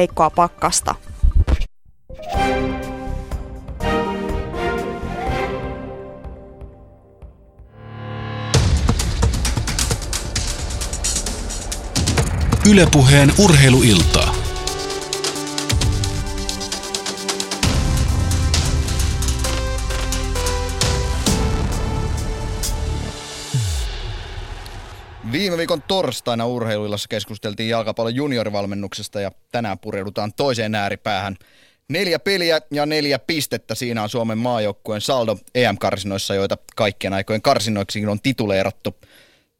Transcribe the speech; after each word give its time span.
heikkoa 0.00 0.30
pakkasta. 0.30 0.94
Ylepuheen 12.66 13.32
urheiluiltaa. 13.38 14.45
Viikon 25.66 25.82
torstaina 25.88 26.46
urheiluillassa 26.46 27.08
keskusteltiin 27.08 27.68
jalkapallon 27.68 28.14
juniorivalmennuksesta 28.14 29.20
ja 29.20 29.32
tänään 29.52 29.78
pureudutaan 29.78 30.32
toiseen 30.32 30.74
ääripäähän. 30.74 31.36
Neljä 31.88 32.18
peliä 32.18 32.60
ja 32.70 32.86
neljä 32.86 33.18
pistettä 33.18 33.74
siinä 33.74 34.02
on 34.02 34.08
Suomen 34.08 34.38
maajoukkueen 34.38 35.00
saldo 35.00 35.38
EM-karsinoissa, 35.54 36.34
joita 36.34 36.58
kaikkien 36.76 37.12
aikojen 37.12 37.42
karsinoiksikin 37.42 38.08
on 38.08 38.20
tituleerattu. 38.20 38.96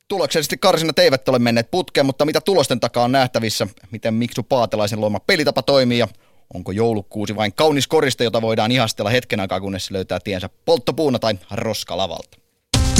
Tuloksellisesti 0.08 0.58
karsinat 0.58 0.98
eivät 0.98 1.28
ole 1.28 1.38
menneet 1.38 1.70
putkeen, 1.70 2.06
mutta 2.06 2.24
mitä 2.24 2.40
tulosten 2.40 2.80
takaa 2.80 3.04
on 3.04 3.12
nähtävissä, 3.12 3.66
miten 3.90 4.14
Miksu 4.14 4.42
Paatelaisen 4.42 5.00
luoma 5.00 5.20
pelitapa 5.20 5.62
toimii 5.62 5.98
ja 5.98 6.08
onko 6.54 6.72
joulukuusi 6.72 7.36
vain 7.36 7.52
kaunis 7.52 7.86
koriste, 7.86 8.24
jota 8.24 8.42
voidaan 8.42 8.72
ihastella 8.72 9.10
hetken 9.10 9.40
aikaa, 9.40 9.60
kunnes 9.60 9.86
se 9.86 9.92
löytää 9.92 10.18
tiensä 10.24 10.50
polttopuuna 10.64 11.18
tai 11.18 11.38
roskalavalta. 11.50 12.38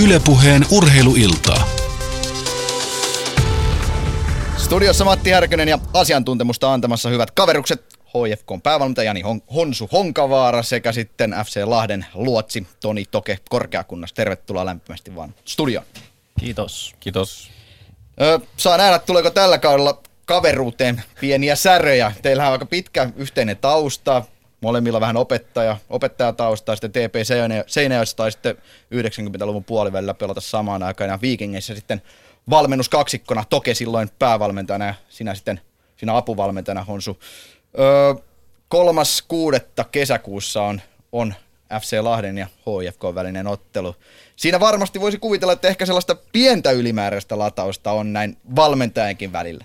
Ylepuheen 0.02 0.66
urheiluiltaa. 0.70 1.85
Studiossa 4.66 5.04
Matti 5.04 5.30
Härkönen 5.30 5.68
ja 5.68 5.78
asiantuntemusta 5.92 6.72
antamassa 6.72 7.08
hyvät 7.08 7.30
kaverukset 7.30 7.84
HFK 8.06 8.62
päävalmentaja 8.62 9.06
Jani 9.06 9.22
Hon- 9.22 9.54
Honsu 9.54 9.88
Honkavaara 9.92 10.62
sekä 10.62 10.92
sitten 10.92 11.34
FC 11.46 11.60
Lahden 11.64 12.06
luotsi 12.14 12.66
Toni 12.80 13.04
Toke 13.10 13.38
korkeakunnassa. 13.48 14.16
Tervetuloa 14.16 14.64
lämpimästi 14.64 15.14
vaan 15.14 15.34
studioon. 15.45 15.86
Kiitos. 16.40 16.95
Kiitos. 17.00 17.50
Ö, 18.20 18.40
saa 18.56 18.76
nähdä, 18.76 18.98
tuleeko 18.98 19.30
tällä 19.30 19.58
kaudella 19.58 20.02
kaveruuteen 20.24 21.02
pieniä 21.20 21.56
säröjä. 21.56 22.12
Teillähän 22.23 22.51
on 22.51 22.52
aika 22.52 22.66
pitkä 22.66 23.10
yhteinen 23.16 23.56
tausta, 23.56 24.23
molemmilla 24.60 25.01
vähän 25.01 25.16
opettaja, 25.16 25.76
opettajataustaa, 25.90 26.76
sitten 26.76 26.92
TP 27.10 27.14
Seinäjoessa 27.66 28.16
tai 28.16 28.32
sitten 28.32 28.56
90-luvun 28.95 29.64
puolivälillä 29.64 30.14
pelata 30.14 30.40
samaan 30.40 30.82
aikaan 30.82 31.10
ja 31.10 31.18
Viikingeissä 31.23 31.74
sitten 31.74 32.02
valmennus 32.50 32.88
kaksikkona, 32.88 33.44
Toke 33.50 33.74
silloin 33.74 34.10
päävalmentajana 34.18 34.86
ja 34.86 34.94
sinä 35.08 35.34
sitten 35.34 35.60
sinä 35.96 36.16
apuvalmentajana 36.16 36.84
Honsu. 36.84 37.18
Öö, 37.78 38.14
kolmas 38.68 39.22
kuudetta 39.28 39.84
kesäkuussa 39.84 40.62
on, 40.62 40.80
on 41.12 41.34
FC 41.80 41.98
Lahden 42.00 42.38
ja 42.38 42.46
HFK 42.46 43.14
välinen 43.14 43.46
ottelu. 43.46 43.96
Siinä 44.36 44.60
varmasti 44.60 45.00
voisi 45.00 45.18
kuvitella, 45.18 45.52
että 45.52 45.68
ehkä 45.68 45.86
sellaista 45.86 46.16
pientä 46.32 46.70
ylimääräistä 46.70 47.38
latausta 47.38 47.92
on 47.92 48.12
näin 48.12 48.36
valmentajankin 48.56 49.32
välillä. 49.32 49.64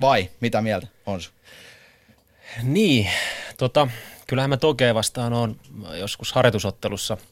Vai 0.00 0.30
mitä 0.40 0.62
mieltä 0.62 0.86
Honsu? 1.06 1.30
Niin, 2.62 3.10
tota, 3.56 3.88
kyllähän 4.26 4.50
mä 4.50 4.56
Tokea 4.56 4.94
vastaan 4.94 5.32
on 5.32 5.56
joskus 5.98 6.32
harjoitusottelussa– 6.32 7.16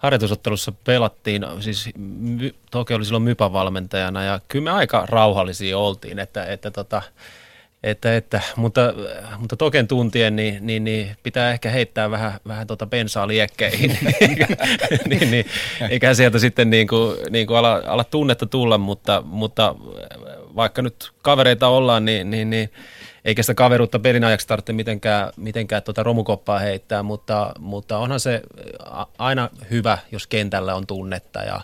harjoitusottelussa 0.00 0.72
pelattiin, 0.84 1.46
siis 1.60 1.90
Toki 2.70 2.94
oli 2.94 3.04
silloin 3.04 3.22
Mypan 3.22 3.52
valmentajana 3.52 4.24
ja 4.24 4.40
kyllä 4.48 4.64
me 4.64 4.70
aika 4.70 5.06
rauhallisia 5.08 5.78
oltiin, 5.78 6.18
että, 6.18 6.44
että 6.44 6.70
tota, 6.70 7.02
että, 7.82 8.16
että, 8.16 8.40
mutta, 8.56 8.94
mutta 9.38 9.56
token 9.56 9.88
tuntien 9.88 10.36
niin, 10.36 10.66
niin, 10.66 10.84
niin, 10.84 11.16
pitää 11.22 11.50
ehkä 11.50 11.70
heittää 11.70 12.10
vähän, 12.10 12.32
vähän 12.48 12.66
tuota 12.66 12.86
bensaa 12.86 13.28
liekkeihin, 13.28 13.98
niin, 15.10 15.30
niin, 15.30 15.46
eikä 15.90 16.14
sieltä 16.14 16.38
sitten 16.38 16.70
niin 16.70 16.88
kuin, 16.88 17.16
niin 17.30 17.46
kuin 17.46 17.56
ala, 17.56 17.82
ala 17.86 18.04
tunnetta 18.04 18.46
tulla, 18.46 18.78
mutta, 18.78 19.22
mutta 19.26 19.74
vaikka 20.56 20.82
nyt 20.82 21.10
kavereita 21.22 21.68
ollaan, 21.68 22.04
niin, 22.04 22.30
niin, 22.30 22.50
niin 22.50 22.70
eikä 23.24 23.42
sitä 23.42 23.54
kaveruutta 23.54 23.98
pelin 23.98 24.24
ajaksi 24.24 24.46
tarvitse 24.48 24.72
mitenkään, 24.72 25.30
mitenkään 25.36 25.82
tuota 25.82 26.02
romukoppaa 26.02 26.58
heittää, 26.58 27.02
mutta, 27.02 27.52
mutta 27.58 27.98
onhan 27.98 28.20
se 28.20 28.42
aina 29.18 29.50
hyvä, 29.70 29.98
jos 30.12 30.26
kentällä 30.26 30.74
on 30.74 30.86
tunnetta 30.86 31.42
ja 31.42 31.60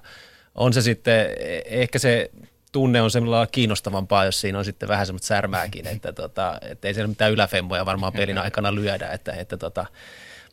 on 0.54 0.72
se 0.72 0.82
sitten, 0.82 1.26
ehkä 1.64 1.98
se 1.98 2.30
tunne 2.72 3.02
on 3.02 3.10
semmoilla 3.10 3.46
kiinnostavampaa, 3.46 4.24
jos 4.24 4.40
siinä 4.40 4.58
on 4.58 4.64
sitten 4.64 4.88
vähän 4.88 5.06
semmoista 5.06 5.26
särmääkin, 5.26 5.86
että, 5.96 6.12
tota, 6.12 6.58
että 6.70 6.88
ei 6.88 6.94
siellä 6.94 7.08
mitään 7.08 7.32
yläfemmoja 7.32 7.86
varmaan 7.86 8.12
pelin 8.12 8.38
aikana 8.38 8.74
lyödä, 8.74 9.08
että, 9.08 9.32
että 9.32 9.56
tota, 9.56 9.86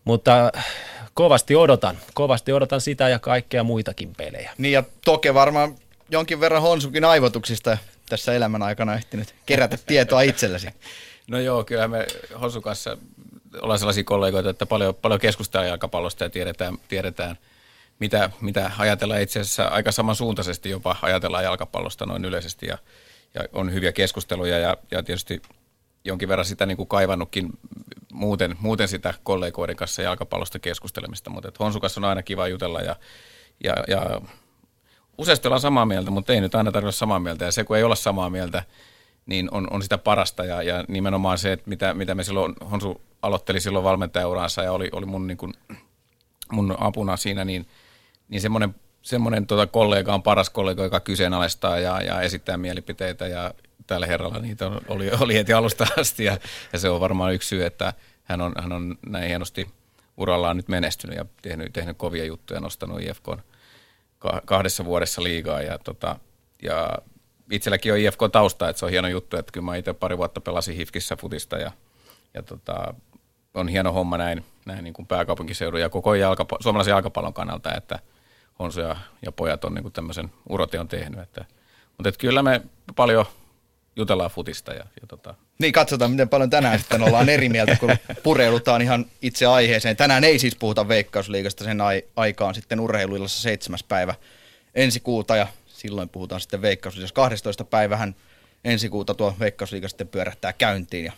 mutta 0.03 0.51
kovasti 1.13 1.55
odotan, 1.55 1.97
kovasti 2.13 2.53
odotan 2.53 2.81
sitä 2.81 3.09
ja 3.09 3.19
kaikkea 3.19 3.63
muitakin 3.63 4.13
pelejä. 4.17 4.51
Niin 4.57 4.71
ja 4.71 4.83
toke 5.05 5.33
varmaan 5.33 5.75
jonkin 6.09 6.39
verran 6.39 6.61
Honsukin 6.61 7.05
aivotuksista 7.05 7.77
tässä 8.13 8.33
elämän 8.33 8.61
aikana 8.61 8.95
ehtinyt 8.95 9.35
kerätä 9.45 9.77
tietoa 9.85 10.21
itsellesi? 10.21 10.67
No 11.27 11.39
joo, 11.39 11.63
kyllä 11.63 11.87
me 11.87 12.07
Honsun 12.41 12.61
kanssa 12.61 12.97
ollaan 13.61 13.79
sellaisia 13.79 14.03
kollegoita, 14.03 14.49
että 14.49 14.65
paljon, 14.65 14.95
paljon 14.95 15.19
keskustellaan 15.19 15.67
jalkapallosta 15.67 16.23
ja 16.23 16.29
tiedetään, 16.29 16.77
tiedetään 16.87 17.37
mitä, 17.99 18.29
mitä 18.41 18.71
ajatellaan 18.77 19.21
itse 19.21 19.39
asiassa 19.39 19.65
aika 19.65 19.91
samansuuntaisesti 19.91 20.69
jopa 20.69 20.95
ajatellaan 21.01 21.43
jalkapallosta 21.43 22.05
noin 22.05 22.25
yleisesti 22.25 22.65
ja, 22.65 22.77
ja 23.33 23.41
on 23.53 23.73
hyviä 23.73 23.91
keskusteluja 23.91 24.59
ja, 24.59 24.77
ja 24.91 25.03
tietysti 25.03 25.41
jonkin 26.05 26.29
verran 26.29 26.45
sitä 26.45 26.65
niin 26.65 26.77
kuin 26.77 26.87
kaivannutkin 26.87 27.49
muuten, 28.11 28.55
muuten 28.59 28.87
sitä 28.87 29.13
kollegoiden 29.23 29.75
kanssa 29.75 30.01
jalkapallosta 30.01 30.59
keskustelemista, 30.59 31.29
mutta 31.29 31.51
Honsu 31.59 31.79
kanssa 31.79 32.01
on 32.01 32.05
aina 32.05 32.23
kiva 32.23 32.47
jutella 32.47 32.81
ja, 32.81 32.95
ja, 33.63 33.75
ja 33.87 34.21
useasti 35.17 35.47
ollaan 35.47 35.61
samaa 35.61 35.85
mieltä, 35.85 36.11
mutta 36.11 36.33
ei 36.33 36.41
nyt 36.41 36.55
aina 36.55 36.71
tarvitse 36.71 36.97
samaa 36.97 37.19
mieltä. 37.19 37.45
Ja 37.45 37.51
se, 37.51 37.63
kun 37.63 37.77
ei 37.77 37.83
olla 37.83 37.95
samaa 37.95 38.29
mieltä, 38.29 38.63
niin 39.25 39.49
on, 39.51 39.67
on 39.71 39.83
sitä 39.83 39.97
parasta. 39.97 40.45
Ja, 40.45 40.61
ja 40.63 40.83
nimenomaan 40.87 41.37
se, 41.37 41.51
että 41.51 41.69
mitä, 41.69 41.93
mitä 41.93 42.15
me 42.15 42.23
silloin, 42.23 42.53
Honsu 42.71 43.01
aloitteli 43.21 43.59
silloin 43.59 43.85
valmentajauransa 43.85 44.63
ja 44.63 44.71
oli, 44.71 44.89
oli 44.91 45.05
mun, 45.05 45.27
niin 45.27 45.37
kuin, 45.37 45.53
mun 46.51 46.75
apuna 46.79 47.17
siinä, 47.17 47.45
niin, 47.45 47.67
niin 48.29 48.41
semmoinen, 48.41 48.75
semmoinen 49.01 49.47
tota 49.47 49.67
kollega 49.67 50.13
on 50.13 50.23
paras 50.23 50.49
kollega, 50.49 50.83
joka 50.83 50.99
kyseenalaistaa 50.99 51.79
ja, 51.79 52.01
ja 52.01 52.21
esittää 52.21 52.57
mielipiteitä 52.57 53.27
ja 53.27 53.53
tällä 53.87 54.05
herralla 54.05 54.39
niitä 54.39 54.71
oli, 54.87 55.11
oli 55.19 55.35
heti 55.35 55.53
alusta 55.53 55.87
asti 55.99 56.23
ja, 56.23 56.37
ja 56.73 56.79
se 56.79 56.89
on 56.89 56.99
varmaan 56.99 57.33
yksi 57.33 57.47
syy, 57.49 57.65
että 57.65 57.93
hän 58.23 58.41
on, 58.41 58.53
hän 58.61 58.71
on 58.71 58.97
näin 59.07 59.27
hienosti 59.27 59.67
urallaan 60.17 60.57
nyt 60.57 60.67
menestynyt 60.67 61.17
ja 61.17 61.25
tehnyt, 61.41 61.73
tehnyt 61.73 61.97
kovia 61.97 62.25
juttuja, 62.25 62.59
nostanut 62.59 63.01
IFKn 63.01 63.39
kahdessa 64.45 64.85
vuodessa 64.85 65.23
liigaa 65.23 65.61
ja, 65.61 65.79
tota, 65.79 66.19
ja 66.61 66.97
itselläkin 67.51 67.93
on 67.93 67.99
IFK-tausta, 67.99 68.69
että 68.69 68.79
se 68.79 68.85
on 68.85 68.91
hieno 68.91 69.07
juttu, 69.07 69.37
että 69.37 69.51
kyllä 69.51 69.65
mä 69.65 69.75
itse 69.75 69.93
pari 69.93 70.17
vuotta 70.17 70.41
pelasin 70.41 70.75
Hifkissä 70.75 71.15
futista 71.15 71.57
ja, 71.57 71.71
ja 72.33 72.43
tota, 72.43 72.93
on 73.53 73.67
hieno 73.67 73.91
homma 73.91 74.17
näin, 74.17 74.45
näin 74.65 74.83
niin 74.83 74.93
kuin 74.93 75.07
pääkaupunkiseudun 75.07 75.81
ja 75.81 75.89
koko 75.89 76.13
jalkapa- 76.13 76.57
suomalaisen 76.59 76.91
jalkapallon 76.91 77.33
kannalta, 77.33 77.73
että 77.77 77.99
Honsu 78.59 78.79
ja, 78.79 78.95
ja 79.21 79.31
pojat 79.31 79.65
on 79.65 79.73
niin 79.73 79.83
kuin 79.83 79.93
tämmöisen 79.93 80.31
uroteon 80.49 80.87
tehnyt. 80.87 81.19
Että, 81.19 81.45
mutta 81.97 82.09
että 82.09 82.19
kyllä 82.19 82.43
me 82.43 82.61
paljon 82.95 83.25
jutellaan 83.95 84.31
futista. 84.31 84.73
Ja, 84.73 84.85
ja 85.01 85.07
tota. 85.07 85.35
Niin, 85.59 85.73
katsotaan 85.73 86.11
miten 86.11 86.29
paljon 86.29 86.49
tänään 86.49 86.79
sitten 86.79 87.03
ollaan 87.03 87.29
eri 87.29 87.49
mieltä, 87.49 87.75
kun 87.75 87.95
pureudutaan 88.23 88.81
ihan 88.81 89.05
itse 89.21 89.45
aiheeseen. 89.45 89.97
Tänään 89.97 90.23
ei 90.23 90.39
siis 90.39 90.55
puhuta 90.55 90.87
Veikkausliigasta, 90.87 91.63
sen 91.63 91.81
ai- 91.81 92.03
aikaan 92.15 92.55
sitten 92.55 92.79
urheiluillassa 92.79 93.41
7. 93.41 93.79
päivä 93.87 94.15
ensi 94.75 94.99
kuuta 94.99 95.35
ja 95.35 95.47
silloin 95.67 96.09
puhutaan 96.09 96.41
sitten 96.41 96.61
Veikkausliigasta. 96.61 97.15
12. 97.15 97.63
päivähän 97.63 98.15
ensi 98.63 98.89
kuuta 98.89 99.13
tuo 99.13 99.35
Veikkausliiga 99.39 99.87
sitten 99.87 100.07
pyörähtää 100.07 100.53
käyntiin 100.53 101.05
ja 101.05 101.11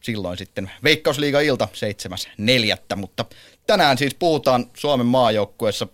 silloin 0.00 0.38
sitten 0.38 0.70
Veikkausliiga-ilta 0.84 1.68
7.4. 1.72 2.96
Mutta 2.96 3.24
tänään 3.66 3.98
siis 3.98 4.14
puhutaan 4.14 4.66
Suomen 4.74 5.06
maajoukkueessa. 5.06 5.86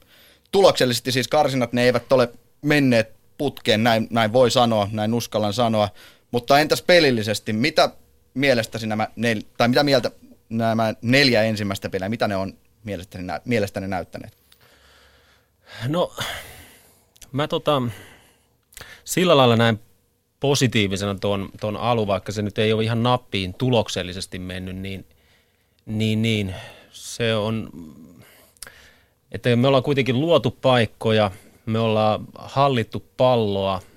Tuloksellisesti 0.53 1.12
siis 1.12 1.29
karsinat 1.29 1.73
ne 1.73 1.82
eivät 1.82 2.12
ole 2.12 2.29
menneet 2.62 3.17
putkeen, 3.39 3.85
näin, 3.85 4.06
näin 4.11 4.32
voi 4.32 4.50
sanoa, 4.50 4.89
näin 4.93 5.15
uskallan 5.15 5.53
sanoa. 5.53 5.89
Mutta 6.37 6.61
entäs 6.61 6.83
pelillisesti, 6.83 7.53
mitä 7.53 7.91
mielestäsi 8.35 8.87
nämä, 8.87 9.09
nel, 9.17 9.43
tai 9.56 9.69
mitä 9.69 9.83
mieltä 9.83 10.11
nämä 10.49 10.94
neljä 11.03 11.43
ensimmäistä 11.43 11.88
peliä, 11.88 12.09
mitä 12.09 12.29
ne 12.29 12.37
on 12.37 12.55
mielestäni, 12.85 13.25
mielestäni 13.44 13.88
näyttäneet? 13.88 14.37
No, 15.88 16.12
mä 17.33 17.49
tota, 17.49 17.83
sillä 19.05 19.37
lailla 19.37 19.56
näin 19.56 19.81
positiivisena 20.41 21.15
tuon, 21.15 21.49
tuon 21.61 21.77
alu, 21.77 22.06
vaikka 22.06 22.33
se 22.33 22.43
nyt 22.43 22.59
ei 22.59 22.73
ole 22.73 22.85
ihan 22.85 23.03
nappiin 23.03 23.55
tuloksellisesti 23.55 24.39
mennyt, 24.39 24.77
niin, 24.77 25.06
niin, 25.87 26.23
niin 26.23 26.55
se 26.91 27.35
on, 27.35 27.71
että 29.32 29.56
me 29.56 29.67
ollaan 29.67 29.82
kuitenkin 29.82 30.21
luotu 30.21 30.50
paikkoja, 30.50 31.31
me 31.67 31.79
ollaan 31.79 32.27
hallittu 32.35 33.06
palloa– 33.17 33.82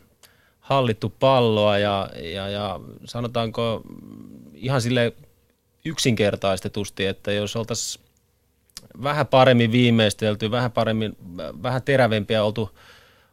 hallittu 0.69 1.13
palloa 1.19 1.77
ja, 1.77 2.10
ja, 2.33 2.50
ja 2.50 2.80
sanotaanko 3.06 3.81
ihan 4.54 4.81
sille 4.81 5.13
yksinkertaistetusti, 5.86 7.06
että 7.06 7.31
jos 7.31 7.56
oltaisiin 7.56 8.06
vähän 9.04 9.27
paremmin 9.27 9.71
viimeistelty, 9.71 10.51
vähän 10.51 10.71
paremmin, 10.71 11.18
vähän 11.63 11.81
terävempiä 11.81 12.44
oltu, 12.44 12.77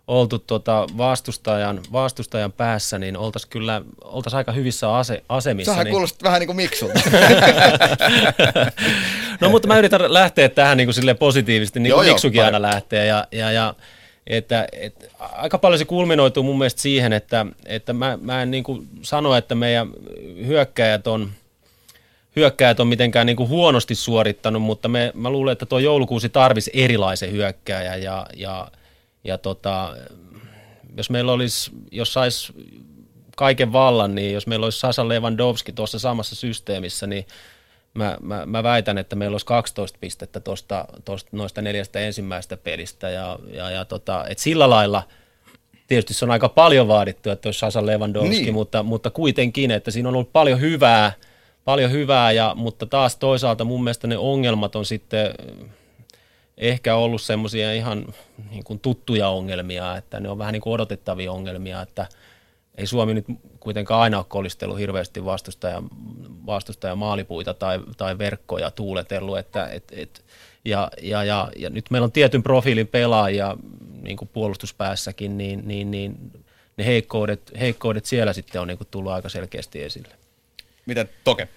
oltu 0.06 0.38
tota 0.38 0.86
vastustajan, 0.96 1.80
vastustajan 1.92 2.52
päässä, 2.52 2.98
niin 2.98 3.16
oltaisiin 3.16 3.50
kyllä 3.50 3.82
oltaisiin 4.04 4.38
aika 4.38 4.52
hyvissä 4.52 4.96
ase, 4.96 5.22
asemissa. 5.28 5.72
Sähän 5.72 5.84
niin... 5.84 5.92
kuulostaa 5.92 6.26
vähän 6.26 6.40
niin 6.40 6.46
kuin 6.46 6.56
miksulta. 6.56 7.00
no 9.40 9.48
mutta 9.48 9.68
mä 9.68 9.78
yritän 9.78 10.12
lähteä 10.12 10.48
tähän 10.48 10.76
niin 10.76 10.88
kuin 10.88 11.16
positiivisesti, 11.16 11.80
niin 11.80 11.94
kuin 11.94 12.08
miksukin 12.08 12.44
aina 12.44 12.62
lähtee. 12.62 13.06
Ja, 13.06 13.26
ja, 13.32 13.52
ja 13.52 13.74
että, 14.26 14.66
että 14.72 15.06
aika 15.18 15.58
paljon 15.58 15.78
se 15.78 15.84
kulminoituu 15.84 16.42
mun 16.42 16.58
mielestä 16.58 16.82
siihen, 16.82 17.12
että, 17.12 17.46
että 17.66 17.92
mä, 17.92 18.18
mä 18.22 18.42
en 18.42 18.50
niin 18.50 18.64
kuin 18.64 18.88
sano, 19.02 19.34
että 19.34 19.54
meidän 19.54 19.90
hyökkäjät 20.46 21.06
on, 21.06 21.30
hyökkäjät 22.36 22.80
on 22.80 22.88
mitenkään 22.88 23.26
niin 23.26 23.36
kuin 23.36 23.48
huonosti 23.48 23.94
suorittanut, 23.94 24.62
mutta 24.62 24.88
me, 24.88 25.12
mä 25.14 25.30
luulen, 25.30 25.52
että 25.52 25.66
tuo 25.66 25.78
joulukuusi 25.78 26.28
tarvisi 26.28 26.70
erilaisen 26.74 27.32
hyökkääjän 27.32 28.02
ja, 28.02 28.26
ja, 28.36 28.68
ja 29.24 29.38
tota, 29.38 29.96
jos 30.96 31.10
meillä 31.10 31.32
olisi, 31.32 31.70
jos 31.90 32.12
sais 32.12 32.52
kaiken 33.36 33.72
vallan, 33.72 34.14
niin 34.14 34.32
jos 34.32 34.46
meillä 34.46 34.64
olisi 34.64 34.78
Sasa 34.78 35.08
Lewandowski 35.08 35.72
tuossa 35.72 35.98
samassa 35.98 36.34
systeemissä, 36.34 37.06
niin 37.06 37.26
mä, 37.96 38.16
mä, 38.22 38.46
mä 38.46 38.62
väitän, 38.62 38.98
että 38.98 39.16
meillä 39.16 39.34
olisi 39.34 39.46
12 39.46 39.98
pistettä 40.00 40.40
tosta, 40.40 40.84
tosta, 41.04 41.30
noista 41.32 41.62
neljästä 41.62 42.00
ensimmäisestä 42.00 42.56
pelistä. 42.56 43.10
Ja, 43.10 43.38
ja, 43.52 43.70
ja 43.70 43.84
tota, 43.84 44.24
et 44.28 44.38
sillä 44.38 44.70
lailla 44.70 45.02
tietysti 45.86 46.14
se 46.14 46.24
on 46.24 46.30
aika 46.30 46.48
paljon 46.48 46.88
vaadittu, 46.88 47.30
että 47.30 47.48
olisi 47.48 47.58
Sasa 47.58 47.86
Lewandowski, 47.86 48.42
niin. 48.42 48.54
mutta, 48.54 48.82
mutta 48.82 49.10
kuitenkin, 49.10 49.70
että 49.70 49.90
siinä 49.90 50.08
on 50.08 50.14
ollut 50.14 50.32
paljon 50.32 50.60
hyvää, 50.60 51.12
paljon 51.64 51.90
hyvää 51.90 52.32
ja, 52.32 52.52
mutta 52.54 52.86
taas 52.86 53.16
toisaalta 53.16 53.64
mun 53.64 53.84
mielestä 53.84 54.06
ne 54.06 54.18
ongelmat 54.18 54.76
on 54.76 54.84
sitten 54.84 55.34
ehkä 56.58 56.96
ollut 56.96 57.22
semmoisia 57.22 57.72
ihan 57.72 58.14
niin 58.50 58.64
kuin 58.64 58.80
tuttuja 58.80 59.28
ongelmia, 59.28 59.96
että 59.96 60.20
ne 60.20 60.28
on 60.28 60.38
vähän 60.38 60.52
niin 60.52 60.62
kuin 60.62 60.74
odotettavia 60.74 61.32
ongelmia, 61.32 61.82
että– 61.82 62.06
ei 62.76 62.86
Suomi 62.86 63.14
nyt 63.14 63.26
kuitenkaan 63.66 64.00
aina 64.00 64.18
ole 64.18 64.26
kolistellut 64.28 64.78
hirveästi 64.78 65.24
vastustaja, 65.24 65.82
vastustaja 66.46 66.96
maalipuita 66.96 67.54
tai, 67.54 67.80
tai 67.96 68.18
verkkoja 68.18 68.70
tuuletellut, 68.70 69.38
että, 69.38 69.68
et, 69.68 69.84
et, 69.92 70.24
ja, 70.64 70.90
ja, 71.02 71.24
ja, 71.24 71.48
ja, 71.56 71.70
nyt 71.70 71.90
meillä 71.90 72.04
on 72.04 72.12
tietyn 72.12 72.42
profiilin 72.42 72.86
pelaajia 72.86 73.56
niin 74.02 74.16
kuin 74.16 74.28
puolustuspäässäkin, 74.32 75.38
niin, 75.38 75.62
niin, 75.68 75.90
niin 75.90 76.32
ne 76.76 76.86
heikkoudet, 76.86 77.52
heikkoudet 77.60 78.06
siellä 78.06 78.32
sitten 78.32 78.60
on 78.60 78.68
niin 78.68 78.78
kuin 78.78 78.88
tullut 78.90 79.12
aika 79.12 79.28
selkeästi 79.28 79.82
esille. 79.82 80.14
Miten 80.86 81.08
Toke? 81.24 81.48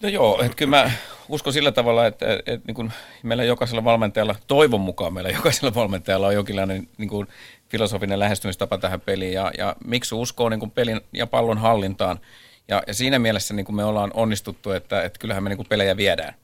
No 0.00 0.08
joo, 0.08 0.42
että 0.42 0.56
kyllä 0.56 0.70
mä 0.70 0.90
uskon 1.28 1.52
sillä 1.52 1.72
tavalla, 1.72 2.06
että, 2.06 2.32
että, 2.32 2.52
että 2.52 2.66
niin 2.66 2.74
kuin 2.74 2.92
meillä 3.22 3.44
jokaisella 3.44 3.84
valmentajalla, 3.84 4.34
toivon 4.46 4.80
mukaan 4.80 5.14
meillä 5.14 5.30
jokaisella 5.30 5.74
valmentajalla 5.74 6.26
on 6.26 6.34
jonkinlainen 6.34 6.88
niin 6.98 7.08
kuin 7.08 7.28
filosofinen 7.74 8.18
lähestymistapa 8.18 8.78
tähän 8.78 9.00
peliin 9.00 9.32
ja, 9.32 9.52
ja 9.58 9.76
miksi 9.84 10.14
uskoo 10.14 10.48
niin 10.48 10.60
kuin 10.60 10.70
pelin 10.70 11.00
ja 11.12 11.26
pallon 11.26 11.58
hallintaan. 11.58 12.20
Ja, 12.68 12.82
ja 12.86 12.94
siinä 12.94 13.18
mielessä 13.18 13.54
niin 13.54 13.66
kuin 13.66 13.76
me 13.76 13.84
ollaan 13.84 14.10
onnistuttu, 14.14 14.70
että, 14.70 15.02
että 15.02 15.18
kyllähän 15.18 15.42
me 15.42 15.48
niin 15.48 15.56
kuin 15.56 15.68
pelejä 15.68 15.96
viedään. 15.96 16.34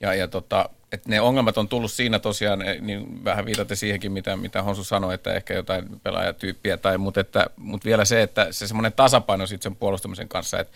Ja, 0.00 0.14
ja 0.14 0.28
tota, 0.28 0.68
että 0.92 1.10
ne 1.10 1.20
ongelmat 1.20 1.58
on 1.58 1.68
tullut 1.68 1.92
siinä 1.92 2.18
tosiaan, 2.18 2.62
eh, 2.62 2.80
niin 2.80 3.24
vähän 3.24 3.46
viitatte 3.46 3.74
siihenkin, 3.74 4.12
mitä, 4.12 4.36
mitä 4.36 4.62
Honsu 4.62 4.84
sanoi, 4.84 5.14
että 5.14 5.34
ehkä 5.34 5.54
jotain 5.54 6.00
pelaajatyyppiä, 6.02 6.76
tai, 6.76 6.98
mutta, 6.98 7.20
että, 7.20 7.46
mutta 7.56 7.84
vielä 7.84 8.04
se, 8.04 8.22
että 8.22 8.46
se 8.50 8.66
semmoinen 8.66 8.92
tasapaino 8.92 9.46
sitten 9.46 9.72
sen 9.72 9.76
puolustamisen 9.76 10.28
kanssa, 10.28 10.60
että 10.60 10.72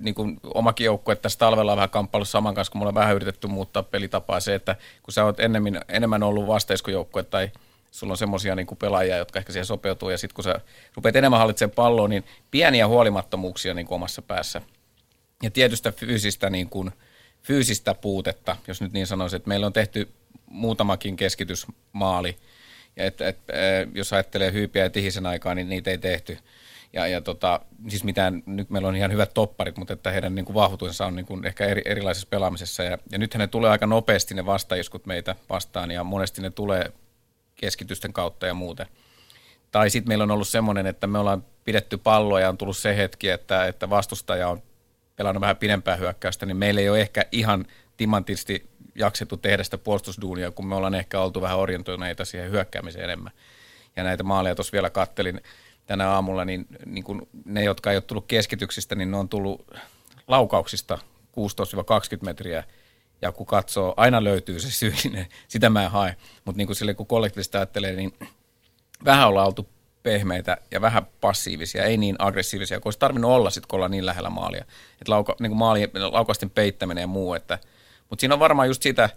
niin 0.00 0.14
kuin 0.14 0.40
omakin 0.44 0.84
joukkue 0.84 1.16
tässä 1.16 1.38
talvella 1.38 1.72
on 1.72 1.76
vähän 1.76 1.90
kamppailu 1.90 2.24
saman 2.24 2.54
kanssa, 2.54 2.70
kun 2.70 2.78
mulla 2.78 2.88
on 2.88 2.94
vähän 2.94 3.14
yritetty 3.14 3.46
muuttaa 3.46 3.82
pelitapaa, 3.82 4.40
se, 4.40 4.54
että 4.54 4.76
kun 5.02 5.12
sä 5.12 5.24
oot 5.24 5.40
enemmän, 5.40 5.80
enemmän 5.88 6.22
ollut 6.22 6.46
vasteiskojoukkue 6.46 7.22
tai 7.22 7.50
sulla 7.92 8.12
on 8.12 8.16
semmoisia 8.16 8.56
niin 8.56 8.66
pelaajia, 8.78 9.16
jotka 9.16 9.38
ehkä 9.38 9.52
siihen 9.52 9.66
sopeutuu, 9.66 10.10
ja 10.10 10.18
sitten 10.18 10.34
kun 10.34 10.44
sä 10.44 10.60
rupeat 10.94 11.16
enemmän 11.16 11.38
hallitsemaan 11.38 11.74
palloa, 11.74 12.08
niin 12.08 12.24
pieniä 12.50 12.88
huolimattomuuksia 12.88 13.74
niin 13.74 13.86
kuin 13.86 13.96
omassa 13.96 14.22
päässä. 14.22 14.62
Ja 15.42 15.50
tietystä 15.50 15.92
fyysistä, 15.92 16.50
niin 16.50 16.68
kuin, 16.68 16.90
fyysistä 17.42 17.94
puutetta, 17.94 18.56
jos 18.66 18.80
nyt 18.80 18.92
niin 18.92 19.06
sanoisin, 19.06 19.36
että 19.36 19.48
meillä 19.48 19.66
on 19.66 19.72
tehty 19.72 20.08
muutamakin 20.46 21.16
keskitysmaali, 21.16 22.36
ja 22.96 23.04
et, 23.04 23.20
et, 23.20 23.38
jos 23.94 24.12
ajattelee 24.12 24.52
hyypiä 24.52 24.82
ja 24.82 24.90
tihisen 24.90 25.26
aikaa, 25.26 25.54
niin 25.54 25.68
niitä 25.68 25.90
ei 25.90 25.98
tehty. 25.98 26.38
Ja, 26.92 27.06
ja 27.06 27.20
tota, 27.20 27.60
siis 27.88 28.04
mitään, 28.04 28.42
nyt 28.46 28.70
meillä 28.70 28.88
on 28.88 28.96
ihan 28.96 29.12
hyvät 29.12 29.34
topparit, 29.34 29.76
mutta 29.76 29.92
että 29.92 30.10
heidän 30.10 30.34
niin 30.34 30.44
kuin 30.44 30.54
vahvuutensa 30.54 31.06
on 31.06 31.16
niin 31.16 31.26
kuin 31.26 31.46
ehkä 31.46 31.66
eri, 31.66 31.82
erilaisessa 31.84 32.28
pelaamisessa. 32.30 32.82
Ja, 32.82 32.98
ja 33.12 33.18
nythän 33.18 33.38
ne 33.38 33.46
tulee 33.46 33.70
aika 33.70 33.86
nopeasti 33.86 34.34
ne 34.34 34.46
vastaiskut 34.46 35.06
meitä 35.06 35.36
vastaan, 35.48 35.90
ja 35.90 36.04
monesti 36.04 36.42
ne 36.42 36.50
tulee 36.50 36.92
keskitysten 37.62 38.12
kautta 38.12 38.46
ja 38.46 38.54
muuten. 38.54 38.86
Tai 39.70 39.90
sitten 39.90 40.10
meillä 40.10 40.24
on 40.24 40.30
ollut 40.30 40.48
semmoinen, 40.48 40.86
että 40.86 41.06
me 41.06 41.18
ollaan 41.18 41.44
pidetty 41.64 41.96
palloa 41.96 42.40
ja 42.40 42.48
on 42.48 42.58
tullut 42.58 42.76
se 42.76 42.96
hetki, 42.96 43.28
että, 43.28 43.66
että 43.66 43.90
vastustaja 43.90 44.48
on 44.48 44.62
pelannut 45.16 45.40
vähän 45.40 45.56
pidempää 45.56 45.96
hyökkäystä, 45.96 46.46
niin 46.46 46.56
meillä 46.56 46.80
ei 46.80 46.90
ole 46.90 47.00
ehkä 47.00 47.24
ihan 47.32 47.66
timantisti 47.96 48.70
jaksettu 48.94 49.36
tehdä 49.36 49.64
sitä 49.64 49.78
puolustusduunia, 49.78 50.50
kun 50.50 50.66
me 50.66 50.74
ollaan 50.74 50.94
ehkä 50.94 51.20
oltu 51.20 51.40
vähän 51.40 51.58
orientoineita 51.58 52.24
siihen 52.24 52.50
hyökkäämiseen 52.50 53.04
enemmän. 53.04 53.32
Ja 53.96 54.04
näitä 54.04 54.22
maaleja 54.22 54.54
tuossa 54.54 54.72
vielä 54.72 54.90
kattelin 54.90 55.40
tänä 55.86 56.10
aamulla, 56.10 56.44
niin, 56.44 56.66
niin 56.86 57.04
kun 57.04 57.28
ne, 57.44 57.64
jotka 57.64 57.90
ei 57.90 57.96
ole 57.96 58.02
tullut 58.02 58.26
keskityksistä, 58.28 58.94
niin 58.94 59.10
ne 59.10 59.16
on 59.16 59.28
tullut 59.28 59.70
laukauksista 60.28 60.98
16-20 60.98 62.24
metriä– 62.24 62.64
ja 63.22 63.32
kun 63.32 63.46
katsoo, 63.46 63.94
aina 63.96 64.24
löytyy 64.24 64.60
se 64.60 64.70
syyllinen, 64.70 65.26
sitä 65.48 65.70
mä 65.70 65.84
en 65.84 65.90
hae. 65.90 66.16
Mutta 66.44 66.56
niin 66.56 66.66
kuin 66.66 66.76
sille, 66.76 66.94
kun 66.94 67.06
kollektiivista 67.06 67.58
ajattelee, 67.58 67.92
niin 67.92 68.12
vähän 69.04 69.28
ollaan 69.28 69.46
oltu 69.46 69.68
pehmeitä 70.02 70.56
ja 70.70 70.80
vähän 70.80 71.06
passiivisia, 71.20 71.84
ei 71.84 71.96
niin 71.96 72.16
aggressiivisia, 72.18 72.80
kun 72.80 72.86
olisi 72.86 72.98
tarvinnut 72.98 73.30
olla 73.30 73.50
sitten, 73.50 73.68
kun 73.68 73.76
ollaan 73.76 73.90
niin 73.90 74.06
lähellä 74.06 74.30
maalia. 74.30 74.64
Että 75.00 75.12
lauka, 75.12 75.36
niin 75.40 75.56
maali, 75.56 75.90
laukausten 75.94 76.50
peittäminen 76.50 77.02
ja 77.02 77.06
muu. 77.06 77.34
Että, 77.34 77.58
mutta 78.10 78.20
siinä 78.20 78.34
on 78.34 78.40
varmaan 78.40 78.68
just 78.68 78.82
sitä, 78.82 79.10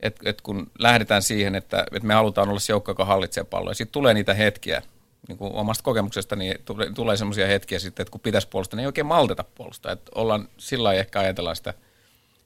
että, 0.00 0.30
että 0.30 0.42
kun 0.42 0.70
lähdetään 0.78 1.22
siihen, 1.22 1.54
että, 1.54 1.86
että 1.92 2.06
me 2.06 2.14
halutaan 2.14 2.48
olla 2.48 2.60
se 2.60 2.72
joukko, 2.72 2.90
joka 2.90 3.04
hallitsee 3.04 3.44
palloa, 3.44 3.74
sitten 3.74 3.92
tulee 3.92 4.14
niitä 4.14 4.34
hetkiä, 4.34 4.82
niin 5.28 5.38
kuin 5.38 5.52
omasta 5.52 5.82
kokemuksesta, 5.82 6.36
niin 6.36 6.54
tulee, 6.64 6.90
tulee 6.94 7.16
semmoisia 7.16 7.46
hetkiä 7.46 7.78
sitten, 7.78 8.02
että 8.02 8.12
kun 8.12 8.20
pitäisi 8.20 8.48
puolustaa, 8.48 8.76
niin 8.76 8.82
ei 8.82 8.86
oikein 8.86 9.06
malteta 9.06 9.44
puolustaa. 9.54 9.92
Että 9.92 10.10
ollaan 10.14 10.48
sillä 10.58 10.84
lailla 10.84 11.00
ehkä 11.00 11.20
ajatellaan 11.20 11.56
sitä– 11.56 11.74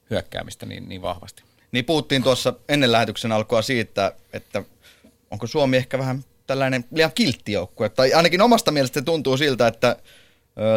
hyökkäämistä 0.09 0.65
niin, 0.65 0.89
niin 0.89 1.01
vahvasti. 1.01 1.43
Niin 1.71 1.85
puhuttiin 1.85 2.23
tuossa 2.23 2.53
ennen 2.69 2.91
lähetyksen 2.91 3.31
alkua 3.31 3.61
siitä, 3.61 4.13
että 4.33 4.63
onko 5.31 5.47
Suomi 5.47 5.77
ehkä 5.77 5.97
vähän 5.97 6.23
tällainen 6.47 6.85
liian 6.91 7.11
kiltti 7.15 7.51
joukkue, 7.51 7.89
tai 7.89 8.13
ainakin 8.13 8.41
omasta 8.41 8.71
mielestä 8.71 9.01
tuntuu 9.01 9.37
siltä, 9.37 9.67
että 9.67 9.95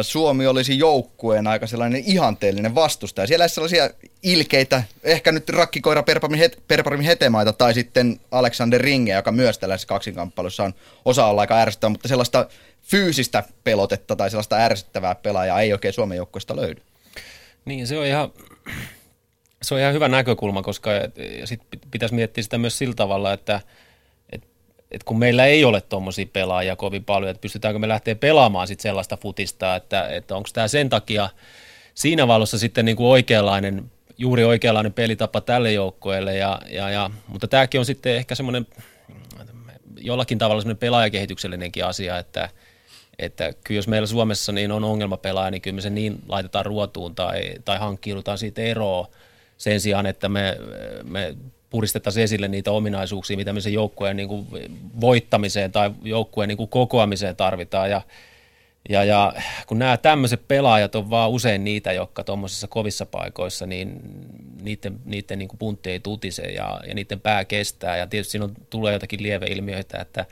Suomi 0.01 0.47
olisi 0.47 0.77
joukkueen 0.77 1.47
aika 1.47 1.67
sellainen 1.67 2.03
ihanteellinen 2.05 2.75
vastustaja. 2.75 3.27
Siellä 3.27 3.45
ei 3.45 3.49
sellaisia 3.49 3.89
ilkeitä, 4.23 4.83
ehkä 5.03 5.31
nyt 5.31 5.49
rakkikoira 5.49 6.03
Perparmin, 6.03 6.39
het, 6.39 6.63
Hetemaita 7.05 7.53
tai 7.53 7.73
sitten 7.73 8.19
Alexander 8.31 8.81
Ringe, 8.81 9.13
joka 9.13 9.31
myös 9.31 9.57
tällaisessa 9.57 9.87
kaksinkamppailussa 9.87 10.63
on 10.63 10.73
osa 11.05 11.25
olla 11.25 11.41
aika 11.41 11.57
ärsyttävä, 11.57 11.89
mutta 11.89 12.07
sellaista 12.07 12.47
fyysistä 12.81 13.43
pelotetta 13.63 14.15
tai 14.15 14.29
sellaista 14.29 14.57
ärsyttävää 14.57 15.15
pelaajaa 15.15 15.61
ei 15.61 15.73
oikein 15.73 15.93
Suomen 15.93 16.15
joukkueesta 16.15 16.55
löydy. 16.55 16.81
Niin, 17.65 17.87
se 17.87 17.97
on 17.97 18.05
ihan 18.05 18.31
se 19.63 19.73
on 19.73 19.79
ihan 19.79 19.93
hyvä 19.93 20.07
näkökulma, 20.07 20.61
koska 20.61 20.91
sit 21.45 21.61
pitäisi 21.91 22.15
miettiä 22.15 22.43
sitä 22.43 22.57
myös 22.57 22.77
sillä 22.77 22.93
tavalla, 22.93 23.33
että 23.33 23.61
et, 24.31 24.43
et 24.91 25.03
kun 25.03 25.19
meillä 25.19 25.45
ei 25.45 25.65
ole 25.65 25.81
tuommoisia 25.81 26.25
pelaajia 26.33 26.75
kovin 26.75 27.05
paljon, 27.05 27.31
että 27.31 27.41
pystytäänkö 27.41 27.79
me 27.79 27.87
lähteä 27.87 28.15
pelaamaan 28.15 28.67
sit 28.67 28.79
sellaista 28.79 29.17
futista, 29.17 29.75
että, 29.75 30.07
että 30.07 30.35
onko 30.35 30.49
tämä 30.53 30.67
sen 30.67 30.89
takia 30.89 31.29
siinä 31.93 32.27
valossa 32.27 32.59
sitten 32.59 32.85
niin 32.85 32.97
kuin 32.97 33.07
oikeanlainen, 33.07 33.91
juuri 34.17 34.43
oikeanlainen 34.43 34.93
pelitapa 34.93 35.41
tälle 35.41 35.71
joukkueelle, 35.71 36.37
ja, 36.37 36.61
ja, 36.69 36.89
ja, 36.89 37.09
mutta 37.27 37.47
tämäkin 37.47 37.79
on 37.79 37.85
sitten 37.85 38.15
ehkä 38.15 38.35
semmoinen 38.35 38.67
jollakin 40.03 40.37
tavalla 40.37 40.61
semmoinen 40.61 40.79
pelaajakehityksellinenkin 40.79 41.85
asia, 41.85 42.17
että, 42.17 42.49
että 43.19 43.53
kyllä 43.63 43.77
jos 43.77 43.87
meillä 43.87 44.07
Suomessa 44.07 44.51
niin 44.51 44.71
on 44.71 44.83
ongelmapelaaja, 44.83 45.51
niin 45.51 45.61
kyllä 45.61 45.75
me 45.75 45.81
se 45.81 45.89
niin 45.89 46.21
laitetaan 46.27 46.65
ruotuun 46.65 47.15
tai, 47.15 47.53
tai 47.65 47.77
hankkiudutaan 47.77 48.37
siitä 48.37 48.61
eroa, 48.61 49.07
sen 49.57 49.79
sijaan, 49.79 50.05
että 50.05 50.29
me, 50.29 50.57
me 51.03 51.35
puristettaisiin 51.69 52.23
esille 52.23 52.47
niitä 52.47 52.71
ominaisuuksia, 52.71 53.37
mitä 53.37 53.53
me 53.53 53.61
sen 53.61 53.73
joukkueen 53.73 54.17
niin 54.17 54.27
kuin 54.27 54.47
voittamiseen 55.01 55.71
tai 55.71 55.91
joukkueen 56.03 56.47
niin 56.47 56.57
kuin 56.57 56.69
kokoamiseen 56.69 57.35
tarvitaan. 57.35 57.89
Ja, 57.89 58.01
ja, 58.89 59.03
ja 59.03 59.33
kun 59.67 59.79
nämä 59.79 59.97
tämmöiset 59.97 60.47
pelaajat 60.47 60.95
on 60.95 61.09
vaan 61.09 61.29
usein 61.29 61.63
niitä, 61.63 61.93
jotka 61.93 62.23
tuommoisissa 62.23 62.67
kovissa 62.67 63.05
paikoissa, 63.05 63.65
niin 63.65 64.01
niiden, 64.61 64.99
niiden 65.05 65.39
niin 65.39 65.49
puntti 65.59 65.89
ei 65.89 65.99
tutise 65.99 66.43
ja, 66.43 66.81
ja 66.87 66.93
niiden 66.93 67.19
pää 67.19 67.45
kestää. 67.45 67.97
Ja 67.97 68.07
tietysti 68.07 68.31
siinä 68.31 68.45
on, 68.45 68.53
tulee 68.69 68.93
jotakin 68.93 69.23
lieveilmiöitä, 69.23 70.01
että 70.01 70.25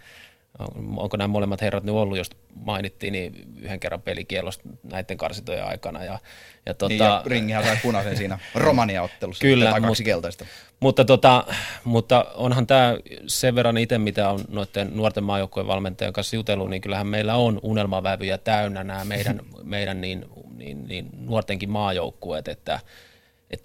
onko 0.98 1.18
nämä 1.18 1.28
molemmat 1.28 1.62
herrat 1.62 1.84
nyt 1.84 1.96
ollut, 1.96 2.18
jos 2.18 2.30
mainittiin, 2.56 3.14
niin 3.14 3.34
yhden 3.62 3.80
kerran 3.80 4.02
pelikielosta 4.02 4.70
näiden 4.84 5.18
karsitojen 5.18 5.66
aikana. 5.66 6.04
Ja, 6.04 6.20
ja, 6.66 6.74
tota, 6.74 6.90
niin, 6.90 7.00
ja 7.00 7.24
Ringihän 7.26 7.64
sai 7.64 7.78
punaisen 7.84 8.18
siinä 8.18 8.40
Romania-ottelussa. 8.56 9.42
Kyllä, 9.42 9.72
tai 9.72 9.82
kaksi 9.82 10.04
keltaista. 10.04 10.46
Mutta, 10.80 11.06
tota, 11.06 11.46
mutta 11.84 12.26
onhan 12.34 12.68
tämä 12.68 12.98
sen 13.28 13.56
verran 13.56 13.78
itse, 13.78 13.98
mitä 13.98 14.30
on 14.30 14.40
noiden 14.50 14.92
nuorten 14.98 15.24
maajoukkojen 15.24 15.68
valmentajan 15.68 16.14
kanssa 16.14 16.36
jutellut, 16.36 16.70
niin 16.70 16.82
kyllähän 16.82 17.08
meillä 17.08 17.36
on 17.36 17.60
unelmavävyjä 17.64 18.38
täynnä 18.38 18.84
nämä 18.84 19.06
meidän, 19.06 19.40
meidän 19.64 20.02
niin, 20.02 20.26
niin, 20.58 20.88
niin 20.88 21.10
nuortenkin 21.20 21.70
maajoukkueet, 21.70 22.48
että 22.48 22.80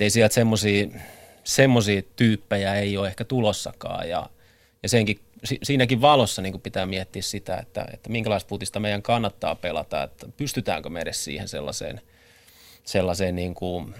ei 0.01 0.11
sieltä 0.11 0.35
semmoisia 1.45 2.03
tyyppejä 2.17 2.75
ei 2.75 2.97
ole 2.97 3.09
ehkä 3.09 3.25
tulossakaan 3.25 4.09
ja, 4.09 4.31
ja 4.83 4.89
senkin 4.89 5.21
siinäkin 5.63 6.01
valossa 6.01 6.43
niin 6.43 6.61
pitää 6.61 6.87
miettiä 6.87 7.23
sitä, 7.23 7.57
että, 7.57 7.87
että 7.93 8.11
minkälaista 8.11 8.49
putista 8.49 8.81
meidän 8.81 9.03
kannattaa 9.03 9.55
pelata, 9.55 10.03
että 10.03 10.27
pystytäänkö 10.37 10.91
me 10.91 11.01
edes 11.01 11.25
siihen 11.25 11.49
sellaiseen, 11.49 12.01
sellaiseen 12.85 13.37
niin 13.37 13.55
kuin, 13.55 13.95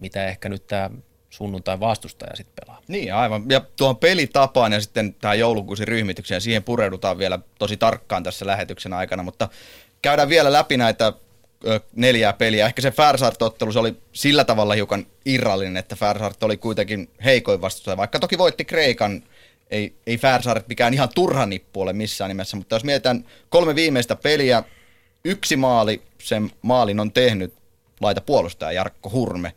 mitä 0.00 0.26
ehkä 0.26 0.48
nyt 0.48 0.66
tämä 0.66 0.90
sunnuntai 1.30 1.80
vastustaja 1.80 2.36
sitten 2.36 2.64
pelaa. 2.64 2.82
Niin 2.88 3.14
aivan, 3.14 3.44
ja 3.48 3.60
tuohon 3.76 3.96
pelitapaan 3.96 4.72
ja 4.72 4.80
sitten 4.80 5.14
tähän 5.14 5.38
joulukuusi 5.38 5.84
ryhmitykseen, 5.84 6.40
siihen 6.40 6.62
pureudutaan 6.62 7.18
vielä 7.18 7.38
tosi 7.58 7.76
tarkkaan 7.76 8.22
tässä 8.22 8.46
lähetyksen 8.46 8.92
aikana, 8.92 9.22
mutta 9.22 9.48
käydään 10.02 10.28
vielä 10.28 10.52
läpi 10.52 10.76
näitä 10.76 11.12
neljää 11.96 12.32
peliä. 12.32 12.66
Ehkä 12.66 12.82
se 12.82 12.90
Färsart-ottelu 12.90 13.72
se 13.72 13.78
oli 13.78 13.96
sillä 14.12 14.44
tavalla 14.44 14.74
hiukan 14.74 15.06
irrallinen, 15.24 15.76
että 15.76 15.96
Färsart 15.96 16.42
oli 16.42 16.56
kuitenkin 16.56 17.10
heikoin 17.24 17.60
vastustaja, 17.60 17.96
vaikka 17.96 18.18
toki 18.18 18.38
voitti 18.38 18.64
Kreikan 18.64 19.22
ei, 19.74 19.94
ei 20.06 20.18
Färsaaret 20.18 20.68
mikään 20.68 20.94
ihan 20.94 21.08
turha 21.14 21.46
nippu 21.46 21.80
ole 21.80 21.92
missään 21.92 22.28
nimessä, 22.28 22.56
mutta 22.56 22.74
jos 22.74 22.84
mietitään 22.84 23.24
kolme 23.48 23.74
viimeistä 23.74 24.16
peliä, 24.16 24.62
yksi 25.24 25.56
maali, 25.56 26.02
sen 26.22 26.50
maalin 26.62 27.00
on 27.00 27.12
tehnyt 27.12 27.54
laita 28.00 28.20
puolustaja 28.20 28.72
Jarkko 28.72 29.10
Hurme. 29.10 29.52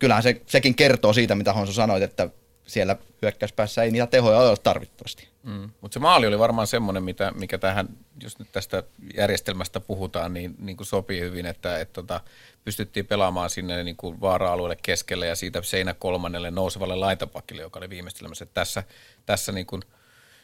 Kyllähän 0.00 0.22
se, 0.22 0.40
sekin 0.46 0.74
kertoo 0.74 1.12
siitä, 1.12 1.34
mitä 1.34 1.52
Honso 1.52 1.72
sanoit, 1.72 2.02
että 2.02 2.28
siellä 2.66 2.96
hyökkäyspäässä 3.22 3.82
ei 3.82 3.90
niitä 3.90 4.06
tehoja 4.06 4.38
ole 4.38 4.56
tarvittavasti. 4.56 5.28
Mm. 5.48 5.70
Mutta 5.80 5.94
se 5.94 6.00
maali 6.00 6.26
oli 6.26 6.38
varmaan 6.38 6.66
semmoinen, 6.66 7.02
mitä, 7.02 7.32
mikä 7.34 7.58
tähän, 7.58 7.88
jos 8.22 8.38
nyt 8.38 8.48
tästä 8.52 8.82
järjestelmästä 9.16 9.80
puhutaan, 9.80 10.34
niin, 10.34 10.54
niin 10.58 10.76
kuin 10.76 10.86
sopii 10.86 11.20
hyvin, 11.20 11.46
että, 11.46 11.80
että 11.80 11.92
tota, 11.92 12.20
pystyttiin 12.64 13.06
pelaamaan 13.06 13.50
sinne 13.50 13.84
niin 13.84 13.96
kuin 13.96 14.20
vaara-alueelle 14.20 14.76
keskelle 14.82 15.26
ja 15.26 15.36
siitä 15.36 15.62
seinä 15.62 15.94
kolmannelle 15.94 16.50
nousevalle 16.50 16.96
laitapakille, 16.96 17.62
joka 17.62 17.78
oli 17.78 17.90
viimeistelemässä. 17.90 18.46
Tässä, 18.46 18.82
tässä 19.26 19.52
niin 19.52 19.66
kuin 19.66 19.82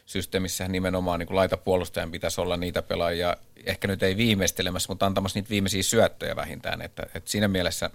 systeemissä 0.05 0.67
nimenomaan 0.67 1.19
niin 1.19 1.27
kuin 1.27 1.35
laitapuolustajan 1.35 2.11
pitäisi 2.11 2.41
olla 2.41 2.57
niitä 2.57 2.81
pelaajia, 2.81 3.37
ehkä 3.65 3.87
nyt 3.87 4.03
ei 4.03 4.17
viimeistelemässä, 4.17 4.91
mutta 4.91 5.05
antamassa 5.05 5.39
niitä 5.39 5.49
viimeisiä 5.49 5.83
syöttöjä 5.83 6.35
vähintään. 6.35 6.81
Että, 6.81 7.03
että 7.15 7.31
siinä 7.31 7.47
mielessä 7.47 7.89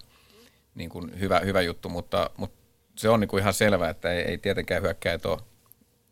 niin 0.75 0.89
kuin 0.89 1.19
hyvä, 1.19 1.39
hyvä 1.39 1.61
juttu, 1.61 1.89
mutta, 1.89 2.29
mutta 2.37 2.57
se 2.95 3.09
on 3.09 3.19
niin 3.19 3.27
kuin 3.27 3.41
ihan 3.41 3.53
selvää, 3.53 3.89
että 3.89 4.11
ei, 4.11 4.21
ei 4.21 4.37
tietenkään 4.37 4.83
hyökkäjät 4.83 5.25
ole 5.25 5.50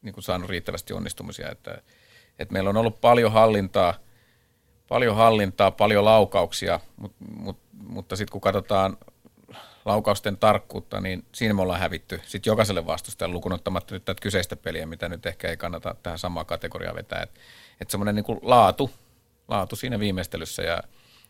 niin 0.02 0.14
kuin 0.14 0.24
saanut 0.24 0.50
riittävästi 0.50 0.94
onnistumisia. 0.94 1.52
Että, 1.52 1.82
että 2.40 2.54
meillä 2.54 2.70
on 2.70 2.78
ollut 2.78 3.02
paljon 3.02 3.32
hallintaa, 3.32 3.94
paljon 4.88 5.16
hallintaa, 5.16 5.72
paljon 5.72 6.06
laukauksia, 6.06 6.80
mutta, 6.98 7.18
mutta, 7.36 7.68
mutta 7.72 8.16
sitten 8.16 8.32
kun 8.32 8.42
katsotaan 8.42 8.98
laukausten 9.86 10.38
tarkkuutta, 10.38 11.02
niin 11.02 11.26
siinä 11.32 11.54
me 11.54 11.62
ollaan 11.62 11.80
hävitty 11.80 12.22
sitten 12.26 12.52
jokaiselle 12.52 12.86
vastustajalle 12.86 13.34
lukunottamatta 13.34 13.94
nyt 13.94 14.06
tätä 14.06 14.22
kyseistä 14.22 14.56
peliä, 14.56 14.86
mitä 14.86 15.10
nyt 15.10 15.26
ehkä 15.26 15.48
ei 15.48 15.58
kannata 15.58 15.96
tähän 16.04 16.20
samaan 16.20 16.46
kategoriaan 16.46 16.96
vetää. 16.96 17.24
Että 17.24 17.40
et 17.82 17.90
semmoinen 17.90 18.16
niin 18.16 18.40
laatu, 18.42 18.92
laatu 19.48 19.76
siinä 19.76 20.00
viimeistelyssä 20.00 20.62
ja, 20.62 20.84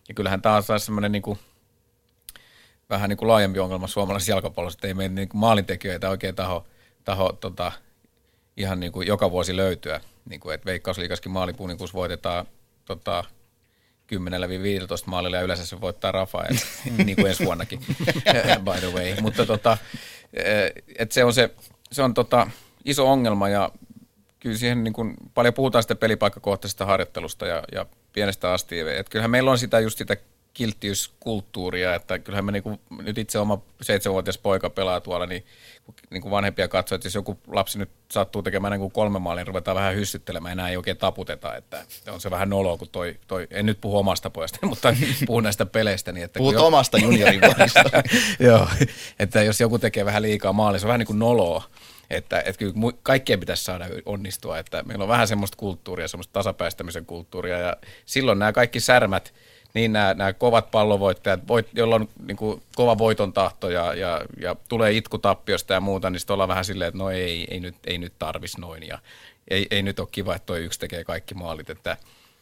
ja 0.07 0.13
kyllähän 0.13 0.41
taas 0.41 0.69
on 0.69 0.79
semmoinen 0.79 1.11
niin 1.11 1.21
kuin, 1.21 1.39
vähän 2.89 3.09
niin 3.09 3.17
kuin 3.17 3.27
laajempi 3.27 3.59
ongelma 3.59 3.88
suomalaisessa 3.88 4.31
jalkapallossa, 4.31 4.77
että 4.77 4.88
ei 4.88 4.93
meidän 4.93 5.15
niin 5.15 5.29
maalintekijöitä 5.33 6.09
oikein 6.09 6.35
taho, 6.35 6.67
taho 7.03 7.31
tota, 7.31 7.71
ihan 8.59 8.79
niin 8.79 8.91
kuin 8.91 9.07
joka 9.07 9.31
vuosi 9.31 9.55
löytyä. 9.55 10.01
Niin 10.29 10.39
kuin, 10.39 10.55
että 10.55 10.65
Veikkausliikaskin 10.65 11.31
maalipuuninkuus 11.31 11.93
voitetaan 11.93 12.45
tota, 12.85 13.23
10-15 14.15 14.15
maalilla 15.05 15.37
ja 15.37 15.43
yleensä 15.43 15.65
se 15.65 15.81
voittaa 15.81 16.11
Rafael, 16.11 16.55
niin 17.05 17.15
kuin 17.15 17.27
ensi 17.27 17.45
vuonnakin, 17.45 17.79
by 18.65 18.79
the 18.79 18.93
way. 18.93 19.15
Mutta 19.21 19.45
tota, 19.45 19.77
eh, 20.33 20.71
että 20.97 21.13
se 21.13 21.23
on, 21.23 21.33
se, 21.33 21.49
se 21.91 22.01
on 22.01 22.13
tota, 22.13 22.47
iso 22.85 23.11
ongelma 23.11 23.49
ja 23.49 23.71
kyllä 24.39 24.57
siihen 24.57 24.83
niin 24.83 24.93
kuin, 24.93 25.13
paljon 25.33 25.53
puhutaan 25.53 25.83
sitä 25.83 25.95
pelipaikkakohtaisesta 25.95 26.85
harjoittelusta 26.85 27.47
ja, 27.47 27.63
ja 27.71 27.85
pienestä 28.13 28.53
asti. 28.53 28.79
Että 28.79 29.11
kyllähän 29.11 29.31
meillä 29.31 29.51
on 29.51 29.57
sitä 29.57 29.79
just 29.79 29.97
sitä 29.97 30.17
kilttiyskulttuuria, 30.59 31.95
että 31.95 32.19
kyllähän 32.19 32.45
me 32.45 32.51
niinku, 32.51 32.79
nyt 33.01 33.17
itse 33.17 33.39
oma 33.39 33.61
seitsemänvuotias 33.81 34.37
poika 34.37 34.69
pelaa 34.69 35.01
tuolla, 35.01 35.25
niin, 35.25 35.45
niin 36.09 36.21
kuin 36.21 36.31
vanhempia 36.31 36.67
katsoo, 36.67 36.95
että 36.95 37.05
jos 37.05 37.15
joku 37.15 37.39
lapsi 37.47 37.79
nyt 37.79 37.89
sattuu 38.11 38.43
tekemään 38.43 38.71
niin 38.71 38.79
kuin 38.79 38.91
kolme 38.91 39.19
maalin, 39.19 39.39
niin 39.39 39.47
ruvetaan 39.47 39.75
vähän 39.75 39.95
hyssyttelemään, 39.95 40.51
enää 40.51 40.69
ei 40.69 40.77
oikein 40.77 40.97
taputeta, 40.97 41.55
että 41.55 41.85
on 42.11 42.21
se 42.21 42.31
vähän 42.31 42.49
noloa, 42.49 42.77
kun 42.77 42.87
toi, 42.91 43.15
toi 43.27 43.47
en 43.51 43.65
nyt 43.65 43.81
puhu 43.81 43.97
omasta 43.97 44.29
pojasta, 44.29 44.65
mutta 44.67 44.95
puhun 45.25 45.43
näistä 45.43 45.65
peleistä. 45.65 46.11
Niin 46.11 46.23
että 46.25 46.37
Puhut 46.37 46.53
jo, 46.53 46.67
omasta 46.67 46.97
juniorivuodesta. 46.97 47.83
Joo, 48.39 48.67
että 49.19 49.43
jos 49.43 49.59
joku 49.59 49.79
tekee 49.79 50.05
vähän 50.05 50.21
liikaa 50.21 50.53
maalia, 50.53 50.79
se 50.79 50.85
on 50.85 50.87
vähän 50.87 50.99
niin 50.99 51.07
kuin 51.07 51.19
noloa. 51.19 51.63
Että, 52.09 52.39
että 52.39 52.59
kyllä 52.59 52.73
kaikkien 53.03 53.39
pitäisi 53.39 53.63
saada 53.63 53.85
onnistua, 54.05 54.59
että 54.59 54.83
meillä 54.83 55.03
on 55.03 55.09
vähän 55.09 55.27
semmoista 55.27 55.57
kulttuuria, 55.57 56.07
semmoista 56.07 56.33
tasapäistämisen 56.33 57.05
kulttuuria 57.05 57.57
ja 57.57 57.77
silloin 58.05 58.39
nämä 58.39 58.53
kaikki 58.53 58.79
särmät, 58.79 59.33
niin 59.73 59.93
nämä, 59.93 60.13
nämä 60.13 60.33
kovat 60.33 60.71
pallovoittajat, 60.71 61.47
voit, 61.47 61.67
joilla 61.73 61.95
on 61.95 62.09
niin 62.27 62.38
kuin, 62.38 62.61
kova 62.75 62.97
voiton 62.97 63.33
tahto 63.33 63.69
ja, 63.69 63.93
ja, 63.93 64.21
ja 64.41 64.55
tulee 64.69 64.91
itkutappiosta 64.91 65.73
ja 65.73 65.81
muuta, 65.81 66.09
niin 66.09 66.19
sitten 66.19 66.33
ollaan 66.33 66.49
vähän 66.49 66.65
silleen, 66.65 66.88
että 66.88 66.97
no 66.97 67.09
ei, 67.09 67.47
ei 67.51 67.59
nyt, 67.59 67.75
ei 67.88 67.97
nyt 67.97 68.13
tarvis 68.19 68.57
noin 68.57 68.88
ja 68.88 68.99
ei, 69.47 69.67
ei 69.71 69.83
nyt 69.83 69.99
ole 69.99 70.07
kiva, 70.11 70.35
että 70.35 70.45
toi 70.45 70.63
yksi 70.65 70.79
tekee 70.79 71.03
kaikki 71.03 71.35
maalit, 71.35 71.69
että 71.69 71.97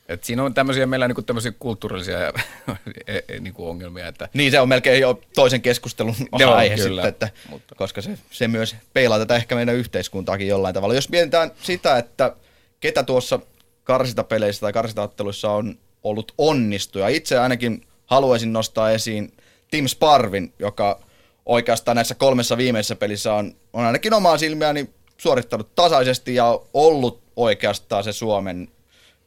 et 0.10 0.24
siinä 0.24 0.44
on 0.44 0.54
tämmöisiä, 0.54 0.86
meillä 0.86 1.08
niin 1.08 1.26
tämmöisiä 1.26 1.52
kulttuurillisia 1.60 2.20
e, 3.08 3.18
e, 3.28 3.40
niin 3.40 3.54
kuin 3.54 3.70
ongelmia. 3.70 4.08
Että... 4.08 4.30
Niin, 4.34 4.52
se 4.52 4.60
on 4.60 4.70
melkein 4.70 5.02
jo 5.02 5.22
toisen 5.36 5.62
keskustelun 5.62 6.16
aihe 6.56 6.76
kyllä, 6.76 7.02
sitten, 7.02 7.10
että, 7.10 7.30
mutta... 7.50 7.76
koska 7.76 8.02
se, 8.02 8.18
se 8.32 8.48
myös 8.48 8.76
peilaa 8.94 9.20
tätä 9.20 9.36
ehkä 9.36 9.56
meidän 9.56 9.76
yhteiskuntaakin 9.76 10.48
jollain 10.48 10.74
tavalla. 10.74 10.96
Jos 10.96 11.10
mietitään 11.10 11.52
sitä, 11.62 11.98
että 11.98 12.36
ketä 12.80 13.04
tuossa 13.04 13.40
karsitapeleissä 13.84 14.62
tai 14.62 14.74
karsitaotteluissa 14.74 15.52
on 15.52 15.78
ollut 16.04 16.34
onnistuja. 16.38 17.08
Itse 17.08 17.40
ainakin 17.40 17.88
haluaisin 18.06 18.54
nostaa 18.54 18.92
esiin 18.92 19.34
Tim 19.72 19.88
Sparvin, 19.88 20.54
joka 20.60 21.00
oikeastaan 21.46 21.96
näissä 21.96 22.16
kolmessa 22.16 22.58
viimeisessä 22.58 22.96
pelissä 22.96 23.34
on, 23.34 23.56
on 23.74 23.86
ainakin 23.86 24.14
omaa 24.14 24.38
silmiäni 24.38 24.90
suorittanut 25.18 25.76
tasaisesti 25.76 26.36
ja 26.36 26.60
ollut 26.74 27.22
oikeastaan 27.36 28.04
se 28.04 28.14
Suomen, 28.14 28.68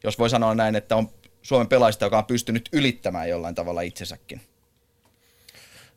jos 0.03 0.19
voi 0.19 0.29
sanoa 0.29 0.55
näin, 0.55 0.75
että 0.75 0.95
on 0.95 1.09
Suomen 1.41 1.67
pelaajista, 1.67 2.05
joka 2.05 2.17
on 2.17 2.25
pystynyt 2.25 2.69
ylittämään 2.71 3.29
jollain 3.29 3.55
tavalla 3.55 3.81
itsensäkin. 3.81 4.41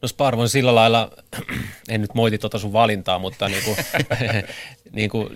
No 0.03 0.09
Sparv 0.09 0.39
on 0.39 0.49
sillä 0.49 0.75
lailla, 0.75 1.11
en 1.89 2.01
nyt 2.01 2.15
moiti 2.15 2.39
tuota 2.39 2.59
sun 2.59 2.73
valintaa, 2.73 3.19
mutta 3.19 3.49
niin 3.49 3.65
kuin, 3.65 3.77
niin 4.93 5.11
kuin 5.11 5.29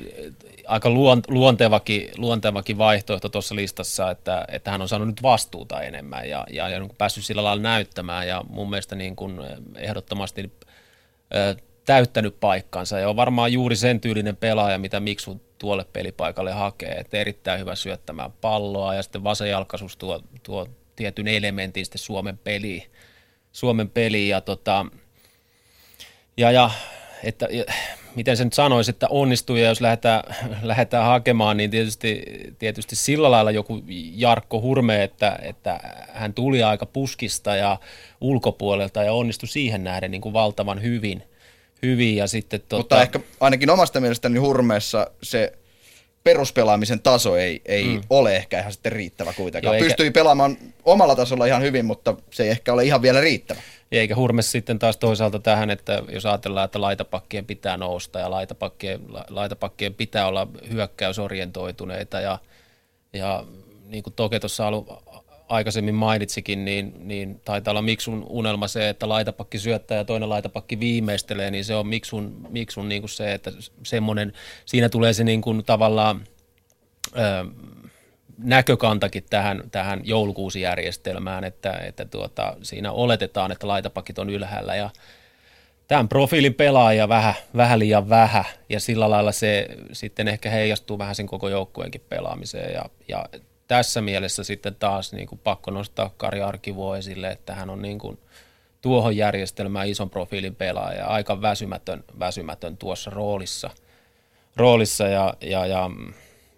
aika 0.68 0.90
luontevakin, 1.28 2.10
luontevakin 2.16 2.78
vaihtoehto 2.78 3.28
tuossa 3.28 3.54
listassa, 3.54 4.10
että, 4.10 4.44
että 4.48 4.70
hän 4.70 4.82
on 4.82 4.88
saanut 4.88 5.08
nyt 5.08 5.22
vastuuta 5.22 5.82
enemmän 5.82 6.28
ja, 6.28 6.46
ja, 6.50 6.68
ja 6.68 6.80
niin 6.80 6.90
päässyt 6.98 7.24
sillä 7.24 7.44
lailla 7.44 7.62
näyttämään 7.62 8.28
ja 8.28 8.44
mun 8.48 8.70
mielestä 8.70 8.96
niin 8.96 9.16
kuin 9.16 9.40
ehdottomasti 9.76 10.52
ö, 11.34 11.56
täyttänyt 11.84 12.40
paikkansa. 12.40 12.98
Ja 12.98 13.08
on 13.08 13.16
varmaan 13.16 13.52
juuri 13.52 13.76
sen 13.76 14.00
tyylinen 14.00 14.36
pelaaja, 14.36 14.78
mitä 14.78 15.00
Miksu 15.00 15.40
tuolle 15.58 15.84
pelipaikalle 15.92 16.52
hakee, 16.52 16.92
että 16.92 17.16
erittäin 17.16 17.60
hyvä 17.60 17.74
syöttämään 17.74 18.32
palloa 18.32 18.94
ja 18.94 19.02
sitten 19.02 19.24
vasenjalkaisuus 19.24 19.96
tuo, 19.96 20.22
tuo 20.42 20.66
tietyn 20.96 21.28
elementin 21.28 21.84
sitten 21.84 21.98
Suomen 21.98 22.38
peliin, 22.38 22.82
Suomen 23.52 23.90
peliin. 23.90 24.28
Ja 24.28 24.40
tota, 24.40 24.86
ja, 26.36 26.50
ja 26.50 26.70
että 27.24 27.48
miten 28.14 28.36
sen 28.36 28.46
nyt 28.46 28.52
sanoisi, 28.52 28.90
että 28.90 29.06
onnistuu 29.10 29.56
ja 29.56 29.68
jos 29.68 29.80
lähdetään, 29.80 30.22
lähdetään 30.62 31.04
hakemaan, 31.04 31.56
niin 31.56 31.70
tietysti, 31.70 32.22
tietysti 32.58 32.96
sillä 32.96 33.30
lailla 33.30 33.50
joku 33.50 33.82
Jarkko 34.14 34.60
Hurme, 34.60 35.02
että, 35.02 35.38
että 35.42 35.80
hän 36.12 36.34
tuli 36.34 36.62
aika 36.62 36.86
puskista 36.86 37.56
ja 37.56 37.78
ulkopuolelta 38.20 39.02
ja 39.02 39.12
onnistui 39.12 39.48
siihen 39.48 39.84
nähden 39.84 40.10
niin 40.10 40.20
kuin 40.20 40.32
valtavan 40.32 40.82
hyvin. 40.82 41.22
hyvin 41.82 42.16
ja 42.16 42.26
sitten, 42.26 42.60
tuota... 42.60 42.82
Mutta 42.82 43.02
ehkä 43.02 43.20
ainakin 43.40 43.70
omasta 43.70 44.00
mielestäni 44.00 44.38
Hurmeessa 44.38 45.10
se 45.22 45.52
peruspelaamisen 46.24 47.00
taso 47.00 47.36
ei, 47.36 47.62
ei 47.66 47.84
mm. 47.84 48.00
ole 48.10 48.36
ehkä 48.36 48.60
ihan 48.60 48.72
sitten 48.72 48.92
riittävä 48.92 49.32
kuitenkaan. 49.32 49.74
Joo, 49.74 49.74
eikä... 49.74 49.84
Pystyi 49.84 50.10
pelaamaan 50.10 50.56
omalla 50.84 51.16
tasolla 51.16 51.46
ihan 51.46 51.62
hyvin, 51.62 51.84
mutta 51.84 52.14
se 52.30 52.42
ei 52.42 52.50
ehkä 52.50 52.72
ole 52.72 52.84
ihan 52.84 53.02
vielä 53.02 53.20
riittävä. 53.20 53.60
Eikä 53.92 54.16
hurme 54.16 54.42
sitten 54.42 54.78
taas 54.78 54.96
toisaalta 54.96 55.38
tähän, 55.38 55.70
että 55.70 56.02
jos 56.08 56.26
ajatellaan, 56.26 56.64
että 56.64 56.80
laitapakkien 56.80 57.44
pitää 57.44 57.76
nousta 57.76 58.18
ja 58.18 58.30
laitapakkien, 58.30 59.00
laitapakkien 59.28 59.94
pitää 59.94 60.26
olla 60.26 60.48
hyökkäysorientoituneita 60.70 62.20
ja 62.20 62.38
ja 63.12 63.44
niin 63.86 64.02
kuin 64.02 64.14
Toke 64.14 64.40
tuossa 64.40 64.66
alu, 64.66 64.86
aikaisemmin 65.48 65.94
mainitsikin, 65.94 66.64
niin, 66.64 66.94
niin 66.98 67.40
taitaa 67.44 67.72
olla 67.72 67.82
Miksun 67.82 68.26
unelma 68.28 68.68
se, 68.68 68.88
että 68.88 69.08
laitapakki 69.08 69.58
syöttää 69.58 69.98
ja 69.98 70.04
toinen 70.04 70.28
laitapakki 70.28 70.80
viimeistelee, 70.80 71.50
niin 71.50 71.64
se 71.64 71.74
on 71.74 71.86
Miksun, 71.86 72.46
Miksun 72.48 72.88
niin 72.88 73.02
kuin 73.02 73.10
se, 73.10 73.34
että 73.34 73.52
semmoinen, 73.82 74.32
siinä 74.64 74.88
tulee 74.88 75.12
se 75.12 75.24
niin 75.24 75.40
kuin 75.40 75.64
tavallaan 75.64 76.24
ö, 77.16 77.44
näkökantakin 78.38 79.24
tähän, 79.30 79.62
tähän 79.70 80.00
joulukuusijärjestelmään, 80.04 81.44
että, 81.44 81.72
että 81.72 82.04
tuota, 82.04 82.56
siinä 82.62 82.92
oletetaan, 82.92 83.52
että 83.52 83.68
laitapakit 83.68 84.18
on 84.18 84.30
ylhäällä. 84.30 84.76
Ja 84.76 84.90
tämän 85.88 86.08
profiilin 86.08 86.54
pelaaja 86.54 87.08
vähän, 87.08 87.34
vähän 87.56 87.78
liian 87.78 88.08
vähän. 88.08 88.44
Ja 88.68 88.80
sillä 88.80 89.10
lailla 89.10 89.32
se 89.32 89.68
sitten 89.92 90.28
ehkä 90.28 90.50
heijastuu 90.50 90.98
vähän 90.98 91.14
sen 91.14 91.26
koko 91.26 91.48
joukkueenkin 91.48 92.04
pelaamiseen. 92.08 92.74
Ja, 92.74 92.84
ja 93.08 93.24
tässä 93.68 94.00
mielessä 94.00 94.44
sitten 94.44 94.74
taas 94.74 95.12
niin 95.12 95.28
kuin 95.28 95.40
pakko 95.44 95.70
nostaa 95.70 96.10
Kari 96.16 96.40
Arkivuo 96.40 96.96
esille, 96.96 97.28
että 97.28 97.54
hän 97.54 97.70
on 97.70 97.82
niin 97.82 97.98
kuin 97.98 98.18
tuohon 98.80 99.16
järjestelmään 99.16 99.88
ison 99.88 100.10
profiilin 100.10 100.54
pelaaja, 100.54 101.06
aika 101.06 101.42
väsymätön, 101.42 102.04
väsymätön 102.18 102.76
tuossa 102.76 103.10
roolissa, 103.10 103.70
roolissa 104.56 105.08
ja, 105.08 105.34
ja, 105.40 105.66
ja, 105.66 105.90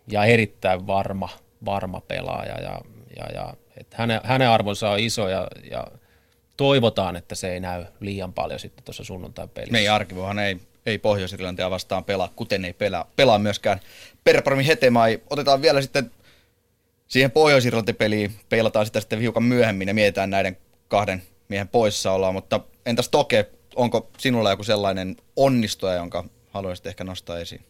ja 0.09 0.25
erittäin 0.25 0.87
varma, 0.87 1.29
varma 1.65 2.01
pelaaja 2.01 2.61
ja, 2.61 2.81
ja, 3.17 3.27
ja 3.35 3.55
että 3.77 3.97
hänen, 3.99 4.21
hänen 4.25 4.49
arvonsa 4.49 4.91
on 4.91 5.01
iso 5.01 5.29
ja, 5.29 5.49
ja 5.71 5.87
toivotaan, 6.57 7.17
että 7.17 7.35
se 7.35 7.53
ei 7.53 7.61
näy 7.61 7.85
liian 8.01 8.33
paljon 8.33 8.61
sitten 8.61 8.85
tuossa 8.85 9.05
sunnuntai-pelissä. 9.05 9.73
Meidän 9.73 9.95
arkivohan 9.95 10.39
ei, 10.39 10.61
ei 10.87 10.99
pohjois 10.99 11.37
vastaan 11.71 12.05
pelaa, 12.05 12.29
kuten 12.37 12.65
ei 12.65 12.73
pelaa, 12.73 13.11
pelaa 13.17 13.39
myöskään 13.39 13.81
Perparmi 14.25 14.67
Hetemai. 14.67 15.21
Otetaan 15.31 15.63
vielä 15.63 15.83
sitten 15.83 16.11
siihen 17.09 17.31
pohjois 17.31 17.65
peliin 17.99 18.35
peilataan 18.49 18.87
sitä 18.87 19.01
sitten 19.01 19.21
hiukan 19.21 19.43
myöhemmin 19.43 19.89
ja 19.89 19.95
mietitään 19.95 20.31
näiden 20.31 20.57
kahden 20.89 21.23
miehen 21.49 21.69
poissaoloa, 21.69 22.33
mutta 22.33 22.61
entäs 22.87 23.09
Toke, 23.09 23.47
onko 23.77 24.11
sinulla 24.19 24.51
joku 24.51 24.65
sellainen 24.65 25.17
onnistuja, 25.37 25.95
jonka 25.95 26.25
haluaisit 26.51 26.87
ehkä 26.87 27.05
nostaa 27.05 27.39
esiin? 27.39 27.70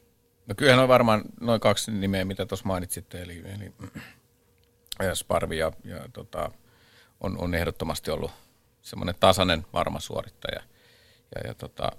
No 0.51 0.55
kyllähän 0.55 0.83
on 0.83 0.89
varmaan 0.89 1.23
noin 1.41 1.61
kaksi 1.61 1.91
nimeä, 1.91 2.25
mitä 2.25 2.47
tuossa 2.47 2.67
mainitsitte, 2.67 3.23
eli, 3.23 3.43
eli 3.47 3.73
Sparvi 5.15 5.59
ja, 5.59 5.73
ja 5.85 6.09
tota, 6.13 6.51
on, 7.21 7.39
on 7.39 7.55
ehdottomasti 7.55 8.11
ollut 8.11 8.31
semmoinen 8.83 9.15
tasainen 9.21 9.67
varma 9.73 10.01
suorittaja. 10.01 10.63
Ja, 11.35 11.49
ja, 11.49 11.55
tota, 11.55 11.93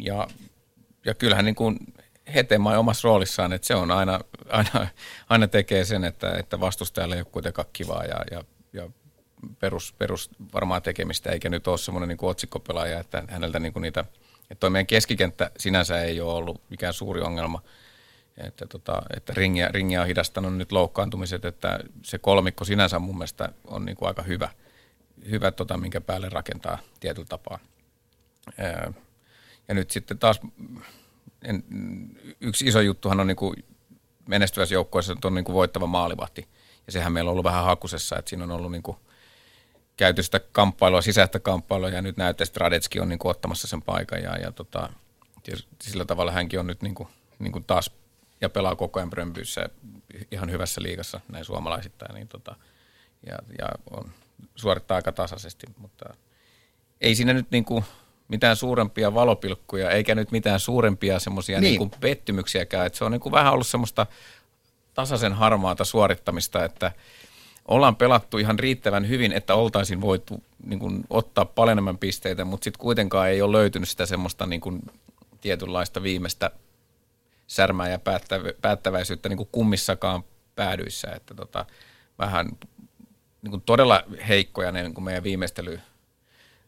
ja, 0.00 0.28
ja 1.06 1.14
kyllähän 1.14 1.44
niin 1.44 1.54
kuin 1.54 1.78
Hetemai 2.34 2.76
omassa 2.76 3.08
roolissaan, 3.08 3.52
että 3.52 3.66
se 3.66 3.74
on 3.74 3.90
aina, 3.90 4.20
aina, 4.48 4.86
aina 5.28 5.48
tekee 5.48 5.84
sen, 5.84 6.04
että, 6.04 6.36
että 6.38 6.60
vastustajalle 6.60 7.14
ei 7.14 7.20
ole 7.20 7.28
kuitenkaan 7.32 7.68
kivaa 7.72 8.04
ja, 8.04 8.24
ja, 8.30 8.44
ja 8.72 8.90
perus, 9.58 9.94
perus 9.98 10.30
varmaan 10.54 10.82
tekemistä, 10.82 11.30
eikä 11.30 11.48
nyt 11.48 11.68
ole 11.68 11.78
semmoinen 11.78 12.08
niin 12.08 12.18
otsikkopelaaja, 12.22 13.00
että 13.00 13.24
häneltä 13.28 13.58
niin 13.58 13.72
kuin 13.72 13.82
niitä, 13.82 14.04
että 14.50 14.60
toi 14.60 14.70
meidän 14.70 14.86
keskikenttä 14.86 15.50
sinänsä 15.58 16.02
ei 16.02 16.20
ole 16.20 16.32
ollut 16.32 16.62
mikään 16.70 16.92
suuri 16.92 17.20
ongelma, 17.20 17.62
että, 18.46 18.66
tota, 18.66 19.02
että 19.16 19.32
ringiä, 19.36 19.68
ringiä 19.68 20.00
on 20.00 20.06
hidastanut 20.06 20.56
nyt 20.56 20.72
loukkaantumiset, 20.72 21.44
että 21.44 21.80
se 22.02 22.18
kolmikko 22.18 22.64
sinänsä 22.64 22.98
mun 22.98 23.18
mielestä 23.18 23.48
on 23.66 23.84
niin 23.84 23.96
kuin 23.96 24.08
aika 24.08 24.22
hyvä, 24.22 24.50
hyvä 25.30 25.50
tota, 25.50 25.76
minkä 25.76 26.00
päälle 26.00 26.28
rakentaa 26.28 26.78
tietyllä 27.00 27.26
tapaa. 27.28 27.58
Ja 29.68 29.74
nyt 29.74 29.90
sitten 29.90 30.18
taas 30.18 30.40
en, 31.42 31.64
yksi 32.40 32.66
iso 32.66 32.80
juttuhan 32.80 33.20
on 33.20 33.26
niin 33.26 33.36
kuin 33.36 33.64
menestyvässä 34.28 34.74
joukkueessa 34.74 35.16
on 35.24 35.34
niin 35.34 35.44
kuin 35.44 35.54
voittava 35.54 35.86
maalivahti. 35.86 36.48
Ja 36.86 36.92
sehän 36.92 37.12
meillä 37.12 37.28
on 37.28 37.32
ollut 37.32 37.44
vähän 37.44 37.64
hakusessa, 37.64 38.18
että 38.18 38.28
siinä 38.28 38.44
on 38.44 38.50
ollut 38.50 38.72
niin 38.72 38.82
kuin 38.82 38.96
käyty 39.96 40.22
sitä 40.22 40.40
kamppailua, 40.52 41.02
sisäistä 41.02 41.40
kamppailua, 41.40 41.88
ja 41.88 42.02
nyt 42.02 42.16
näyttää, 42.16 42.42
että 42.42 42.60
Radetski 42.60 43.00
on 43.00 43.08
niin 43.08 43.18
kuin 43.18 43.30
ottamassa 43.30 43.68
sen 43.68 43.82
paikan, 43.82 44.22
ja, 44.22 44.36
ja 44.36 44.52
tota, 44.52 44.88
sillä 45.82 46.04
tavalla 46.04 46.32
hänkin 46.32 46.60
on 46.60 46.66
nyt 46.66 46.82
niin 46.82 46.94
kuin, 46.94 47.08
niin 47.38 47.52
kuin 47.52 47.64
taas, 47.64 47.90
ja 48.40 48.48
pelaa 48.48 48.76
koko 48.76 49.00
ajan 49.00 49.10
Brömbyyssä 49.10 49.68
ihan 50.30 50.50
hyvässä 50.50 50.82
liigassa 50.82 51.20
näin 51.32 51.44
suomalaisittain, 51.44 52.14
niin 52.14 52.28
tota, 52.28 52.56
ja, 53.26 53.38
ja 53.58 53.68
on, 53.90 54.10
suorittaa 54.56 54.94
aika 54.94 55.12
tasaisesti, 55.12 55.66
mutta 55.78 56.14
ei 57.00 57.14
siinä 57.14 57.32
nyt 57.32 57.50
niin 57.50 57.64
kuin, 57.64 57.84
mitään 58.28 58.56
suurempia 58.56 59.14
valopilkkuja, 59.14 59.90
eikä 59.90 60.14
nyt 60.14 60.30
mitään 60.30 60.60
suurempia 60.60 61.18
semmoisia 61.18 61.60
niin. 61.60 61.78
niin 61.80 61.90
pettymyksiäkään. 62.00 62.86
Että 62.86 62.98
se 62.98 63.04
on 63.04 63.12
niin 63.12 63.20
kuin 63.20 63.32
vähän 63.32 63.52
ollut 63.52 63.66
semmoista 63.66 64.06
tasaisen 64.94 65.32
harmaata 65.32 65.84
suorittamista, 65.84 66.64
että 66.64 66.92
ollaan 67.68 67.96
pelattu 67.96 68.38
ihan 68.38 68.58
riittävän 68.58 69.08
hyvin, 69.08 69.32
että 69.32 69.54
oltaisiin 69.54 70.00
voitu 70.00 70.42
niin 70.66 70.78
kuin, 70.78 71.04
ottaa 71.10 71.44
paljon 71.44 71.72
enemmän 71.72 71.98
pisteitä, 71.98 72.44
mutta 72.44 72.64
sitten 72.64 72.80
kuitenkaan 72.80 73.28
ei 73.28 73.42
ole 73.42 73.56
löytynyt 73.56 73.88
sitä 73.88 74.06
semmoista 74.06 74.46
niin 74.46 74.60
kuin, 74.60 74.82
tietynlaista 75.40 76.02
viimeistä 76.02 76.50
särmää 77.48 77.88
ja 77.88 77.98
päättäväisyyttä 78.62 79.28
niin 79.28 79.36
kuin 79.36 79.48
kummissakaan 79.52 80.24
päädyissä. 80.54 81.08
Että 81.16 81.34
tota, 81.34 81.66
vähän 82.18 82.48
niin 83.42 83.50
kuin 83.50 83.62
todella 83.62 84.04
heikkoja 84.28 84.72
ne 84.72 84.82
niin 84.82 84.94
kuin 84.94 85.04
meidän 85.04 85.22
viimeistely 85.22 85.80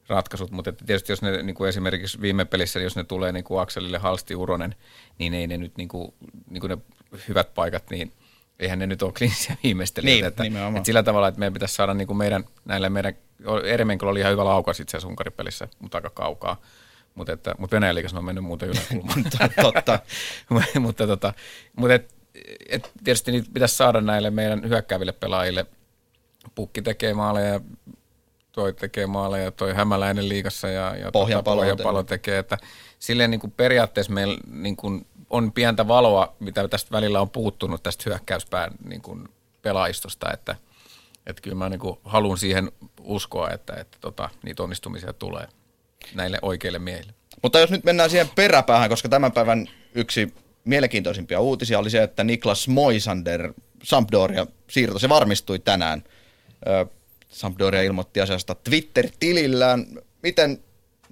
ratkaisut, 0.08 0.50
mutta 0.50 0.70
että 0.70 0.84
tietysti 0.84 1.12
jos 1.12 1.22
ne 1.22 1.42
niin 1.42 1.54
kuin 1.54 1.68
esimerkiksi 1.68 2.20
viime 2.20 2.44
pelissä, 2.44 2.80
jos 2.80 2.96
ne 2.96 3.04
tulee 3.04 3.32
niin 3.32 3.44
kuin 3.44 3.60
Akselille 3.60 3.98
Halsti 3.98 4.34
Uronen, 4.34 4.74
niin 5.18 5.34
ei 5.34 5.46
ne 5.46 5.56
nyt 5.56 5.76
niin 5.76 5.88
kuin, 5.88 6.14
niin 6.50 6.60
kuin 6.60 6.70
ne 6.70 6.78
hyvät 7.28 7.54
paikat, 7.54 7.90
niin 7.90 8.12
eihän 8.58 8.78
ne 8.78 8.86
nyt 8.86 9.02
ole 9.02 9.12
kliinisiä 9.12 9.56
viimeistelijöitä. 9.64 10.42
Niin, 10.42 10.56
että, 10.56 10.68
että 10.68 10.86
sillä 10.86 11.02
tavalla, 11.02 11.28
että 11.28 11.38
meidän 11.38 11.52
pitäisi 11.52 11.74
saada 11.74 11.94
niin 11.94 12.06
kuin 12.06 12.16
meidän, 12.16 12.44
näille 12.64 12.88
meidän, 12.88 13.14
Eremenkolla 13.64 14.10
oli 14.10 14.20
ihan 14.20 14.32
hyvä 14.32 14.44
laukaus 14.44 14.80
itse 14.80 14.96
asiassa 14.96 15.08
Unkaripelissä, 15.08 15.68
mutta 15.78 15.98
aika 15.98 16.10
kaukaa. 16.10 16.60
Mutta, 17.14 17.32
että, 17.32 17.54
mutta 17.58 17.74
Venäjän 17.74 17.94
liikassa 17.94 18.18
on 18.18 18.24
mennyt 18.24 18.44
muuten 18.44 18.68
yläkulmaan. 18.68 19.24
Totta. 19.62 19.98
mutta 20.80 21.06
tota, 21.06 21.32
mutta 21.76 21.94
et, 21.94 22.14
et 22.68 22.90
tietysti 23.04 23.32
niitä 23.32 23.50
pitäisi 23.54 23.76
saada 23.76 24.00
näille 24.00 24.30
meidän 24.30 24.68
hyökkääville 24.68 25.12
pelaajille. 25.12 25.66
Pukki 26.54 26.82
tekee 26.82 27.14
maaleja, 27.14 27.60
toi 28.52 28.72
tekee 28.72 29.06
maaleja, 29.06 29.50
toi 29.50 29.74
Hämäläinen 29.74 30.28
liigassa 30.28 30.68
ja, 30.68 30.96
ja 30.96 31.12
Pohjanpalo, 31.12 31.56
tota, 31.56 31.72
Pohjanpalo 31.72 32.02
tekee. 32.02 32.38
Että 32.38 32.58
silleen 32.98 33.30
niin 33.30 33.40
kuin 33.40 33.50
periaatteessa 33.50 34.12
meillä 34.12 34.38
niin 34.50 34.76
kuin 34.76 35.06
on 35.30 35.52
pientä 35.52 35.88
valoa, 35.88 36.36
mitä 36.40 36.68
tästä 36.68 36.90
välillä 36.90 37.20
on 37.20 37.30
puuttunut 37.30 37.82
tästä 37.82 38.04
hyökkäyspään 38.06 38.72
niin 38.84 39.02
kuin 39.02 39.28
pelaajistosta, 39.62 40.32
että, 40.32 40.56
että 41.26 41.42
kyllä 41.42 41.56
mä 41.56 41.68
niin 41.68 41.80
kuin 41.80 41.98
haluan 42.04 42.38
siihen 42.38 42.72
uskoa, 43.00 43.50
että, 43.50 43.74
että 43.74 43.98
tota, 44.00 44.28
niitä 44.42 44.62
onnistumisia 44.62 45.12
tulee 45.12 45.48
näille 46.14 46.38
oikeille 46.42 46.78
miehille. 46.78 47.12
Mutta 47.42 47.58
jos 47.58 47.70
nyt 47.70 47.84
mennään 47.84 48.10
siihen 48.10 48.30
peräpäähän, 48.34 48.88
koska 48.88 49.08
tämän 49.08 49.32
päivän 49.32 49.70
yksi 49.94 50.34
mielenkiintoisimpia 50.64 51.40
uutisia 51.40 51.78
oli 51.78 51.90
se, 51.90 52.02
että 52.02 52.24
Niklas 52.24 52.68
Moisander 52.68 53.52
Sampdoria 53.82 54.46
siirto, 54.70 54.98
se 54.98 55.08
varmistui 55.08 55.58
tänään. 55.58 56.04
Sampdoria 57.28 57.82
ilmoitti 57.82 58.20
asiasta 58.20 58.54
Twitter-tilillään. 58.54 59.86
Miten 60.22 60.62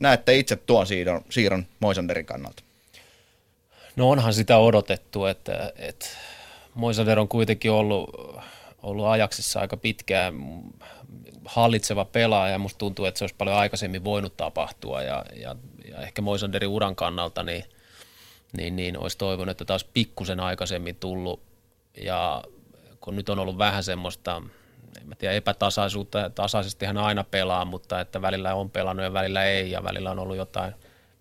näette 0.00 0.36
itse 0.36 0.56
tuon 0.56 0.86
siirron, 0.86 1.24
siirron 1.30 1.66
Moisanderin 1.80 2.26
kannalta? 2.26 2.62
No 3.96 4.10
onhan 4.10 4.34
sitä 4.34 4.58
odotettu, 4.58 5.26
että, 5.26 5.72
että 5.76 6.06
Moisander 6.74 7.18
on 7.18 7.28
kuitenkin 7.28 7.70
ollut, 7.70 8.10
ollut 8.82 9.06
ajaksissa 9.06 9.60
aika 9.60 9.76
pitkään 9.76 10.34
hallitseva 11.44 12.04
pelaaja. 12.04 12.52
Ja 12.52 12.58
musta 12.58 12.78
tuntuu, 12.78 13.04
että 13.04 13.18
se 13.18 13.24
olisi 13.24 13.34
paljon 13.38 13.56
aikaisemmin 13.56 14.04
voinut 14.04 14.36
tapahtua. 14.36 15.02
Ja, 15.02 15.24
ja, 15.36 15.56
ja 15.88 16.00
ehkä 16.00 16.22
Moisanderin 16.22 16.68
uran 16.68 16.96
kannalta 16.96 17.42
niin, 17.42 17.64
niin, 18.56 18.76
niin 18.76 18.98
olisi 18.98 19.18
toivonut, 19.18 19.50
että 19.50 19.64
taas 19.64 19.84
pikkusen 19.84 20.40
aikaisemmin 20.40 20.96
tullut. 20.96 21.42
Ja 22.04 22.42
kun 23.00 23.16
nyt 23.16 23.28
on 23.28 23.38
ollut 23.38 23.58
vähän 23.58 23.84
semmoista– 23.84 24.42
en 25.00 25.08
mä 25.08 25.14
tiedä, 25.14 25.34
epätasaisuutta, 25.34 26.30
tasaisesti 26.30 26.86
hän 26.86 26.98
aina 26.98 27.24
pelaa, 27.24 27.64
mutta 27.64 28.00
että 28.00 28.22
välillä 28.22 28.54
on 28.54 28.70
pelannut 28.70 29.04
ja 29.04 29.12
välillä 29.12 29.44
ei, 29.44 29.70
ja 29.70 29.84
välillä 29.84 30.10
on 30.10 30.18
ollut 30.18 30.36
jotain 30.36 30.74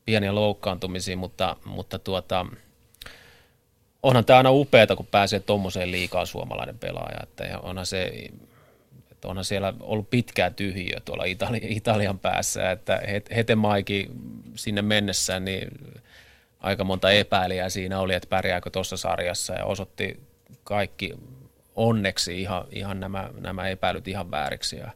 pieniä 0.05 0.35
loukkaantumisia, 0.35 1.17
mutta, 1.17 1.55
mutta 1.65 1.99
tuota, 1.99 2.45
onhan 4.03 4.25
tämä 4.25 4.37
aina 4.37 4.51
upeaa, 4.51 4.95
kun 4.97 5.07
pääsee 5.07 5.39
tuommoiseen 5.39 5.91
liikaa 5.91 6.25
suomalainen 6.25 6.79
pelaaja, 6.79 7.19
että 7.23 7.59
onhan 7.59 7.85
se, 7.85 8.29
onhan 9.27 9.45
siellä 9.45 9.73
ollut 9.79 10.09
pitkää 10.09 10.49
tyhjiö 10.49 10.99
tuolla 11.05 11.23
Itali, 11.23 11.59
Italian 11.63 12.19
päässä, 12.19 12.71
että 12.71 13.01
Hetemaiki 13.35 14.09
sinne 14.55 14.81
mennessään, 14.81 15.45
niin 15.45 15.67
aika 16.59 16.83
monta 16.83 17.11
epäilijää 17.11 17.69
siinä 17.69 17.99
oli, 17.99 18.13
että 18.13 18.29
pärjääkö 18.29 18.69
tuossa 18.69 18.97
sarjassa 18.97 19.53
ja 19.53 19.65
osoitti 19.65 20.19
kaikki 20.63 21.13
onneksi 21.75 22.41
ihan, 22.41 22.65
ihan 22.71 22.99
nämä, 22.99 23.29
nämä 23.39 23.67
epäilyt 23.67 24.07
ihan 24.07 24.31
vääriksi. 24.31 24.75
Ja, 24.75 24.91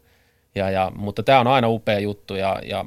ja, 0.55 0.69
ja, 0.69 0.91
mutta 0.95 1.23
tämä 1.23 1.39
on 1.39 1.47
aina 1.47 1.69
upea 1.69 1.99
juttu 1.99 2.35
ja, 2.35 2.61
ja 2.63 2.85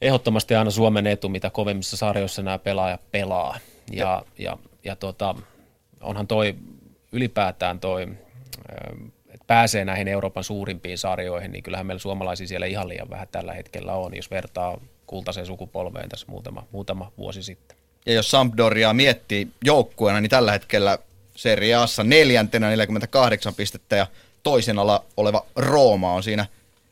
ehdottomasti 0.00 0.54
aina 0.54 0.70
Suomen 0.70 1.06
etu, 1.06 1.28
mitä 1.28 1.50
kovemmissa 1.50 1.96
sarjoissa 1.96 2.42
nämä 2.42 2.58
pelaajat 2.58 3.00
pelaa. 3.10 3.58
Ja, 3.92 4.24
ja, 4.38 4.58
ja 4.84 4.96
tota, 4.96 5.34
onhan 6.00 6.26
toi 6.26 6.54
ylipäätään 7.12 7.80
toi, 7.80 8.08
pääsee 9.50 9.84
näihin 9.84 10.08
Euroopan 10.08 10.44
suurimpiin 10.44 10.98
sarjoihin, 10.98 11.52
niin 11.52 11.62
kyllähän 11.62 11.86
meillä 11.86 12.00
suomalaisia 12.00 12.46
siellä 12.46 12.66
ihan 12.66 12.88
liian 12.88 13.10
vähän 13.10 13.28
tällä 13.32 13.52
hetkellä 13.52 13.94
on, 13.94 14.16
jos 14.16 14.30
vertaa 14.30 14.80
kultaiseen 15.06 15.46
sukupolveen 15.46 16.08
tässä 16.08 16.26
muutama, 16.28 16.66
muutama 16.72 17.12
vuosi 17.18 17.42
sitten. 17.42 17.76
Ja 18.06 18.12
jos 18.12 18.30
Sampdoria 18.30 18.92
miettii 18.92 19.48
joukkueena, 19.64 20.20
niin 20.20 20.30
tällä 20.30 20.52
hetkellä 20.52 20.98
Serie 21.36 21.74
Assa 21.74 22.04
neljäntenä 22.04 22.66
48 22.66 23.54
pistettä 23.54 23.96
ja 23.96 24.06
toisena 24.42 24.82
oleva 25.16 25.46
Rooma 25.56 26.12
on 26.12 26.22
siinä 26.22 26.46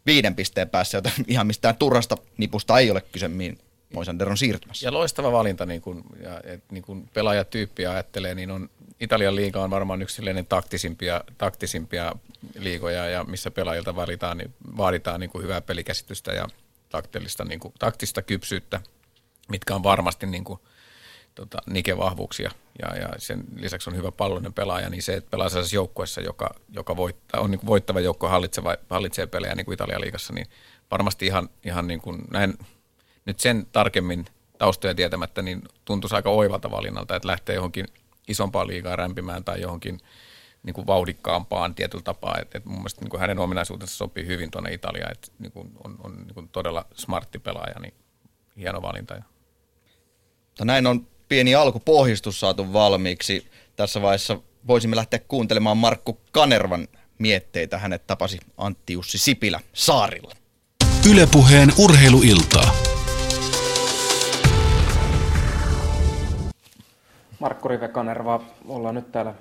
viiden 0.06 0.34
pisteen 0.34 0.68
päässä, 0.68 0.98
joten 0.98 1.12
ihan 1.26 1.46
mistään 1.46 1.76
turhasta 1.76 2.16
nipusta 2.36 2.78
ei 2.78 2.90
ole 2.90 3.00
kyse, 3.00 3.28
mihin 3.28 3.58
Moisander 3.94 4.28
on 4.28 4.38
siirtymässä. 4.38 4.86
Ja 4.86 4.92
loistava 4.92 5.32
valinta, 5.32 5.66
niin 5.66 5.80
kuin, 5.80 6.02
ja, 6.22 6.40
et, 6.44 6.62
niin 6.70 6.82
kuin 6.82 7.08
pelaajatyyppi 7.14 7.86
ajattelee, 7.86 8.34
niin 8.34 8.50
on 8.50 8.70
Italian 9.00 9.36
liiga 9.36 9.62
on 9.62 9.70
varmaan 9.70 10.02
yksi 10.02 10.22
taktisimpia, 10.48 11.24
taktisimpia 11.38 12.12
liigoja, 12.58 13.06
ja 13.06 13.24
missä 13.24 13.50
pelaajilta 13.50 13.96
vaaditaan, 13.96 14.38
niin, 14.38 14.54
vaaditaan 14.76 15.20
niin 15.20 15.30
kuin 15.30 15.42
hyvää 15.42 15.60
pelikäsitystä 15.60 16.32
ja 16.32 16.48
taktista, 16.88 17.44
niin 17.44 17.60
kuin, 17.60 17.74
taktista 17.78 18.22
kypsyyttä, 18.22 18.80
mitkä 19.48 19.74
on 19.74 19.82
varmasti 19.82 20.26
niin 20.26 20.44
kuin, 20.44 20.60
tota, 21.34 21.58
Nike-vahvuuksia. 21.66 22.50
Ja, 22.82 22.96
ja 22.96 23.08
sen 23.18 23.44
lisäksi 23.56 23.90
on 23.90 23.96
hyvä 23.96 24.12
palloinen 24.12 24.52
pelaaja, 24.52 24.90
niin 24.90 25.02
se, 25.02 25.14
että 25.14 25.30
pelaa 25.30 25.48
sellaisessa 25.48 25.76
joukkueessa, 25.76 26.20
joka, 26.20 26.54
joka 26.68 26.96
voittaa, 26.96 27.40
on 27.40 27.50
niin 27.50 27.58
kuin 27.58 27.66
voittava 27.66 28.00
joukko, 28.00 28.28
hallitseva, 28.28 28.76
hallitsee 28.90 29.26
pelejä 29.26 29.54
niin 29.54 29.64
kuin 29.64 29.74
Italian 29.74 30.00
liigassa, 30.00 30.32
niin 30.32 30.46
varmasti 30.90 31.26
ihan, 31.26 31.48
ihan 31.64 31.86
niin 31.86 32.00
kuin 32.00 32.24
näin, 32.30 32.58
nyt 33.24 33.40
sen 33.40 33.66
tarkemmin 33.72 34.26
taustoja 34.58 34.94
tietämättä, 34.94 35.42
niin 35.42 35.62
tuntuisi 35.84 36.16
aika 36.16 36.30
oivalta 36.30 36.70
valinnalta, 36.70 37.16
että 37.16 37.28
lähtee 37.28 37.54
johonkin 37.54 37.86
isompaan 38.28 38.66
liigaan 38.66 38.98
rämpimään 38.98 39.44
tai 39.44 39.60
johonkin 39.60 40.00
niin 40.62 40.74
kuin 40.74 40.86
vauhdikkaampaan 40.86 41.74
tietyllä 41.74 42.02
tapaa. 42.02 42.38
Et, 42.38 42.54
et 42.54 42.64
mun 42.64 42.78
mielestä 42.78 43.00
niin 43.00 43.10
kuin 43.10 43.20
hänen 43.20 43.38
ominaisuutensa 43.38 43.96
sopii 43.96 44.26
hyvin 44.26 44.50
tuonne 44.50 44.72
Italiaan, 44.72 45.12
että 45.12 45.28
niin 45.38 45.52
kuin 45.52 45.70
on, 45.84 45.96
on 46.04 46.16
niin 46.16 46.34
kuin 46.34 46.48
todella 46.48 46.86
smartti 46.94 47.38
pelaaja, 47.38 47.80
niin 47.80 47.94
hieno 48.56 48.82
valinta. 48.82 49.14
Mutta 50.46 50.64
näin 50.64 50.86
on 50.86 51.06
pieni 51.28 51.54
alkupohjistus 51.54 52.40
saatu 52.40 52.72
valmiiksi. 52.72 53.46
Tässä 53.76 54.02
vaiheessa 54.02 54.40
voisimme 54.66 54.96
lähteä 54.96 55.18
kuuntelemaan 55.18 55.76
Markku 55.76 56.20
Kanervan 56.32 56.88
mietteitä. 57.18 57.78
Hänet 57.78 58.06
tapasi 58.06 58.38
Antti 58.56 58.92
Jussi 58.92 59.18
Sipilä 59.18 59.60
saarilla. 59.72 60.34
Ylepuheen 61.10 61.72
urheiluiltaa. 61.78 62.97
Markku 67.38 67.68
Rive 67.68 67.88
Kanerva, 67.88 68.40
ollaan 68.68 68.94
nyt 68.94 69.12
täällä 69.12 69.34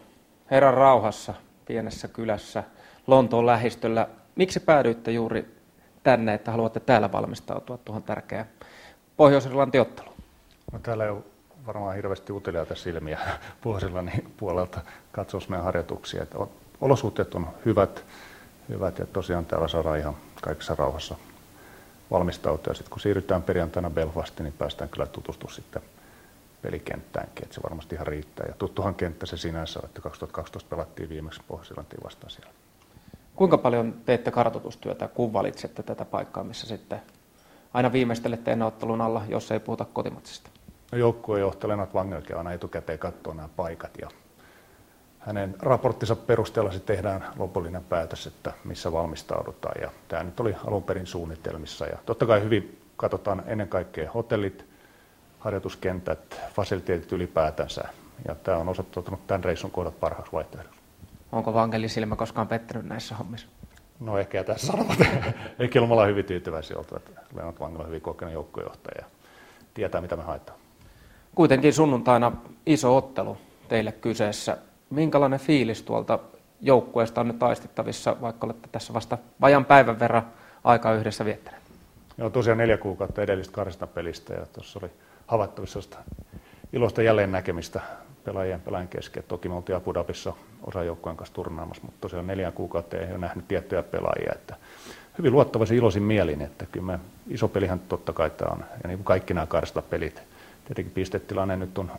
Herran 0.52 0.74
rauhassa 0.74 1.34
pienessä 1.66 2.08
kylässä 2.08 2.64
Lontoon 3.08 3.46
lähistöllä. 3.46 4.08
Miksi 4.36 4.60
päädyitte 4.60 5.12
juuri 5.12 5.56
tänne, 6.04 6.34
että 6.34 6.52
haluatte 6.52 6.80
täällä 6.80 7.12
valmistautua 7.12 7.78
tuohon 7.78 8.04
tärkeään 8.04 8.46
Pohjois-Irlanti 9.18 9.80
otteluun? 9.80 10.16
No, 10.72 10.80
täällä 10.80 11.04
ei 11.04 11.10
ole 11.10 11.24
varmaan 11.66 11.96
hirveästi 11.96 12.34
uteliaita 12.34 12.76
silmiä 12.76 13.20
niin 14.02 14.34
puolelta 14.38 14.82
katsoa 15.12 15.42
meidän 15.50 15.66
harjoituksia. 15.66 16.24
Että 16.24 16.38
olosuhteet 16.82 17.36
on 17.36 17.48
hyvät, 17.66 18.06
hyvät 18.70 19.00
ja 19.00 19.06
tosiaan 19.06 19.46
täällä 19.46 19.68
saadaan 19.68 20.00
ihan 20.00 20.18
kaikessa 20.42 20.76
rauhassa 20.76 21.16
valmistautua. 22.12 22.74
Sitten 22.74 22.92
kun 22.92 23.00
siirrytään 23.00 23.44
perjantaina 23.44 23.90
Belfastiin, 23.90 24.44
niin 24.44 24.54
päästään 24.58 24.90
kyllä 24.90 25.06
tutustumaan 25.06 25.56
sitten 25.56 25.82
pelikenttäänkin, 26.62 27.44
että 27.44 27.56
se 27.56 27.64
varmasti 27.64 27.96
ihan 27.96 28.08
riittää. 28.08 28.46
Ja 28.48 28.54
tuttuhan 28.58 28.96
kenttä 28.96 29.26
se 29.26 29.38
sinänsä, 29.38 29.80
että 29.84 30.02
2012 30.02 30.70
pelattiin 30.70 31.10
viimeksi 31.10 31.42
pohjois 31.48 31.74
vastaan 32.04 32.30
siellä. 32.30 32.52
Kuinka 33.36 33.58
paljon 33.58 33.96
teette 34.06 34.32
kartoitustyötä, 34.32 35.08
kun 35.08 35.34
valitsette 35.34 35.84
tätä 35.84 36.06
paikkaa, 36.06 36.44
missä 36.44 36.68
sitten 36.68 37.02
aina 37.74 37.92
viimeistelette 37.92 38.52
ennottelun 38.52 39.02
alla, 39.02 39.24
jos 39.28 39.52
ei 39.52 39.60
puhuta 39.60 39.86
kotimatsista? 39.86 40.50
No, 40.92 40.98
joukkuejohtaja 40.98 41.70
Lennart 41.70 41.94
Wangelke 41.94 42.34
aina 42.34 42.54
etukäteen 42.54 43.00
katsoo 43.00 43.34
nämä 43.34 43.50
paikat 43.56 43.92
ja 44.02 44.10
hänen 45.20 45.56
raporttinsa 45.60 46.16
perusteella 46.16 46.72
sitten 46.72 46.96
tehdään 46.96 47.26
lopullinen 47.38 47.84
päätös, 47.84 48.28
että 48.28 48.54
missä 48.64 48.92
valmistaudutaan. 48.92 49.82
Ja 49.82 49.92
tämä 50.08 50.24
nyt 50.24 50.40
oli 50.40 50.56
alun 50.68 50.84
perin 50.84 51.08
suunnitelmissa. 51.08 51.86
Ja 51.86 51.98
totta 52.06 52.26
kai 52.26 52.42
hyvin 52.42 52.82
katsotaan 52.98 53.44
ennen 53.46 53.68
kaikkea 53.68 54.12
hotellit, 54.12 54.66
harjoituskentät, 55.40 56.42
fasiliteetit 56.54 57.12
ylipäätänsä. 57.12 57.84
Ja 58.28 58.36
tämä 58.36 58.58
on 58.58 58.70
osoittautunut 58.70 59.28
tämän 59.28 59.44
reissun 59.44 59.72
kohdat 59.72 60.00
parhaaksi 60.00 60.32
vaihtoehdoksi. 60.32 60.80
Onko 61.32 61.54
Vangeli 61.54 61.90
silmä 61.90 62.16
koskaan 62.16 62.48
pettynyt 62.48 62.86
näissä 62.86 63.16
hommissa? 63.16 63.48
No 64.00 64.18
ehkä 64.18 64.44
tässä 64.44 64.68
sanomat. 64.68 64.98
Ehkä 65.60 65.82
me 65.82 65.88
ollaan 65.92 66.10
hyvin 66.10 66.26
tyytyväisiä 66.26 66.78
oltu, 66.78 66.96
että 66.96 67.12
Lennart 67.36 67.60
Vangela 67.60 67.84
on 67.84 67.88
hyvin 67.88 68.02
kokenut 68.02 68.34
joukkojohtaja 68.34 69.02
ja 69.02 69.06
tietää 69.74 70.02
mitä 70.02 70.16
me 70.16 70.24
haetaan. 70.24 70.60
Kuitenkin 71.36 71.74
sunnuntaina 71.74 72.32
iso 72.66 72.98
ottelu 72.98 73.38
teille 73.68 73.92
kyseessä. 73.92 74.58
Minkälainen 74.90 75.40
fiilis 75.40 75.82
tuolta 75.82 76.20
joukkueesta 76.62 77.22
on 77.22 77.28
nyt 77.28 77.44
aistittavissa, 77.44 78.22
vaikka 78.22 78.48
olette 78.48 78.70
tässä 78.72 78.94
vasta 78.94 79.18
vajan 79.42 79.66
päivän 79.66 80.00
verran 80.00 80.28
aikaa 80.64 80.94
yhdessä 80.94 81.26
viettäneet? 81.26 81.64
Joo, 82.18 82.30
tosiaan 82.30 82.58
neljä 82.58 82.78
kuukautta 82.78 83.22
edellistä 83.22 83.54
kahdesta 83.54 83.88
pelistä 83.88 84.34
ja 84.34 84.46
tuossa 84.46 84.80
oli 84.82 84.92
havaittavissa 85.28 85.80
iloista 86.74 87.02
jälleen 87.02 87.32
näkemistä 87.32 87.82
pelaajien 88.24 88.62
pelaajien 88.62 88.88
kesken. 88.88 89.24
Toki 89.28 89.50
me 89.50 89.56
oltiin 89.56 89.76
Abu 89.76 89.94
Dhabissa 89.94 90.34
osa 90.64 90.84
joukkueen 90.84 91.18
kanssa 91.18 91.36
turnaamassa, 91.36 91.84
mutta 91.84 92.02
tosiaan 92.02 92.28
neljän 92.28 92.54
kuukautta 92.54 92.98
ei 92.98 93.10
ole 93.10 93.18
nähnyt 93.18 93.48
tiettyjä 93.48 93.84
pelaajia. 93.84 94.32
Että 94.36 94.56
hyvin 95.18 95.32
luottavaisin 95.32 95.78
iloisin 95.78 96.04
mielin, 96.04 96.42
että 96.42 96.66
kyllä 96.66 96.86
me, 96.86 97.00
iso 97.28 97.48
pelihän 97.48 97.80
totta 97.80 98.14
kai 98.14 98.30
tämä 98.30 98.52
on. 98.52 98.60
Ja 98.84 98.88
niin 98.88 98.98
kuin 98.98 99.06
kaikki 99.06 99.34
nämä 99.34 99.48
kahdesta 99.48 99.82
pelit. 99.82 100.22
Tietenkin 100.66 100.94
pistetilanne 100.94 101.58
nyt 101.58 101.78
on 101.78 101.92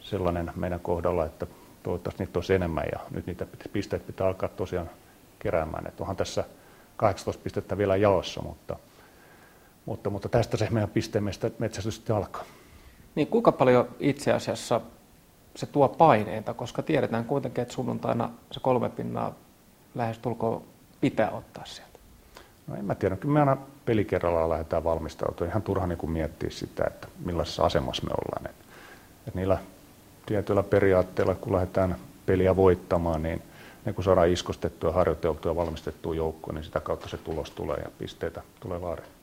sellainen 0.00 0.52
meidän 0.56 0.80
kohdalla, 0.80 1.26
että 1.26 1.46
toivottavasti 1.82 2.24
niitä 2.24 2.38
olisi 2.38 2.54
enemmän 2.54 2.84
ja 2.92 3.00
nyt 3.10 3.26
niitä 3.26 3.46
pisteet 3.72 4.06
pitää 4.06 4.26
alkaa 4.26 4.48
tosiaan 4.48 4.90
keräämään. 5.38 5.86
Että 5.86 6.02
onhan 6.02 6.16
tässä 6.16 6.44
18 6.96 7.42
pistettä 7.42 7.78
vielä 7.78 7.96
jaossa, 7.96 8.42
mutta, 8.42 8.76
mutta, 9.86 10.10
mutta 10.10 10.28
tästä 10.28 10.56
se 10.56 10.68
meidän 10.70 10.90
pisteen 10.90 11.24
metsästys 11.58 11.96
sitten 11.96 12.16
alkaa. 12.16 12.44
Niin 13.14 13.26
kuinka 13.26 13.52
paljon 13.52 13.88
itse 14.00 14.32
asiassa 14.32 14.80
se 15.56 15.66
tuo 15.66 15.88
paineita, 15.88 16.54
koska 16.54 16.82
tiedetään 16.82 17.24
kuitenkin, 17.24 17.62
että 17.62 17.74
sunnuntaina 17.74 18.30
se 18.52 18.60
kolme 18.60 18.88
pinnaa 18.88 19.34
lähestulkoon 19.94 20.62
pitää 21.00 21.30
ottaa 21.30 21.64
sieltä. 21.66 21.98
No 22.66 22.76
en 22.76 22.84
mä 22.84 22.94
tiedä, 22.94 23.16
kyllä 23.16 23.34
me 23.34 23.40
aina 23.40 23.56
pelikerrallaan 23.84 24.50
lähdetään 24.50 24.84
valmistautumaan. 24.84 25.50
Ihan 25.50 25.62
turha 25.62 25.86
niin 25.86 26.10
miettiä 26.10 26.50
sitä, 26.50 26.84
että 26.86 27.08
millaisessa 27.24 27.64
asemassa 27.64 28.02
me 28.02 28.10
ollaan. 28.10 28.46
Et, 29.26 29.34
niillä 29.34 29.58
tietyillä 30.26 30.62
periaatteilla, 30.62 31.34
kun 31.34 31.52
lähdetään 31.52 31.96
peliä 32.26 32.56
voittamaan, 32.56 33.22
niin 33.22 33.42
ne 33.84 33.92
kun 33.92 34.04
saadaan 34.04 34.28
iskostettua, 34.28 34.92
harjoiteltua 34.92 35.50
ja 35.50 35.56
valmistettua 35.56 36.14
joukkoon, 36.14 36.54
niin 36.54 36.64
sitä 36.64 36.80
kautta 36.80 37.08
se 37.08 37.16
tulos 37.16 37.50
tulee 37.50 37.76
ja 37.76 37.90
pisteitä 37.98 38.42
tulee 38.60 38.80
vaariin. 38.80 39.19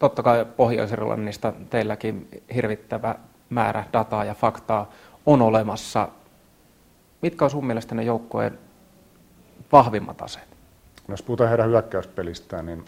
Totta 0.00 0.22
kai 0.22 0.46
Pohjois-Irlannista 0.56 1.52
teilläkin 1.70 2.28
hirvittävä 2.54 3.14
määrä 3.50 3.84
dataa 3.92 4.24
ja 4.24 4.34
faktaa 4.34 4.90
on 5.26 5.42
olemassa. 5.42 6.08
Mitkä 7.22 7.44
on 7.44 7.50
sun 7.50 7.66
mielestä 7.66 7.94
ne 7.94 8.02
joukkojen 8.02 8.58
vahvimmat 9.72 10.22
aseet? 10.22 10.48
No, 11.08 11.12
jos 11.12 11.22
puhutaan 11.22 11.48
heidän 11.48 11.68
hyökkäyspelistään, 11.68 12.66
niin 12.66 12.84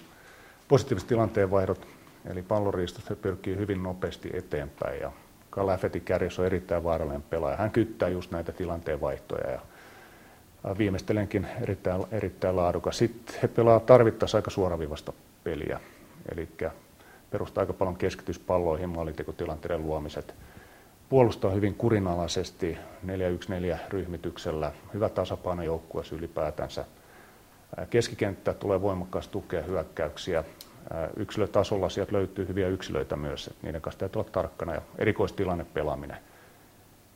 positiiviset 0.69 1.09
tilanteenvaihdot, 1.09 1.87
eli 2.27 2.43
palloriistot, 2.43 3.11
he 3.11 3.15
pyrkii 3.15 3.57
hyvin 3.57 3.83
nopeasti 3.83 4.31
eteenpäin 4.35 5.01
ja 5.01 5.13
Kalafeti 5.51 6.01
kärjessä 6.01 6.43
on 6.43 6.47
erittäin 6.47 6.85
vaarallinen 6.85 7.23
pelaaja. 7.23 7.57
Hän 7.57 7.71
kyttää 7.71 8.09
just 8.09 8.31
näitä 8.31 8.53
tilanteenvaihtoja 8.53 9.51
ja 9.51 9.61
viimeistelenkin 10.79 11.47
erittäin, 11.63 12.05
erittäin 12.13 12.57
laadukas. 12.57 12.99
Sitten 12.99 13.37
he 13.43 13.49
pelaa 13.49 13.81
tarvittaessa 13.81 14.39
aika 14.39 14.51
suoraviivasta 14.51 15.13
peliä, 15.45 15.81
eli 16.33 16.49
perustaa 17.33 17.63
aika 17.63 17.73
paljon 17.73 17.97
keskityspalloihin, 17.97 18.89
maalitekotilanteiden 18.89 19.83
luomiset. 19.83 20.35
Puolustaa 21.09 21.51
hyvin 21.51 21.75
kurinalaisesti 21.75 22.79
4-1-4 23.07 23.79
ryhmityksellä, 23.89 24.73
hyvä 24.95 25.09
tasapaino 25.09 25.63
joukkueessa 25.63 26.15
ylipäätänsä. 26.15 26.85
Keskikenttä 27.91 28.55
tulee 28.55 28.83
voimakkaasti 28.83 29.33
tukea 29.33 29.63
hyökkäyksiä. 29.63 30.45
Yksilötasolla 31.17 31.89
sieltä 31.89 32.13
löytyy 32.13 32.49
hyviä 32.49 32.69
yksilöitä 32.69 33.17
myös, 33.17 33.47
että 33.47 33.67
niiden 33.67 33.81
kanssa 33.81 33.99
täytyy 33.99 34.21
olla 34.21 34.31
tarkkana. 34.31 34.75
Ja 34.75 34.83
erikoistilanne 34.99 35.65
pelaaminen. 35.65 36.17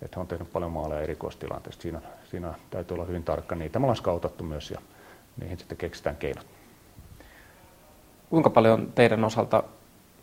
Että 0.02 0.20
on 0.20 0.26
tehnyt 0.26 0.52
paljon 0.52 0.72
maaleja 0.72 1.00
erikoistilanteesta. 1.00 1.82
Siinä, 1.82 2.00
siinä 2.30 2.54
täytyy 2.70 2.94
olla 2.94 3.04
hyvin 3.04 3.24
tarkka. 3.24 3.54
Niitä 3.54 3.78
me 3.78 3.84
ollaan 3.84 3.96
skautattu 3.96 4.44
myös 4.44 4.70
ja 4.70 4.80
niihin 5.40 5.58
sitten 5.58 5.78
keksitään 5.78 6.16
keinot. 6.16 6.46
Kuinka 8.30 8.50
paljon 8.50 8.92
teidän 8.94 9.24
osalta 9.24 9.62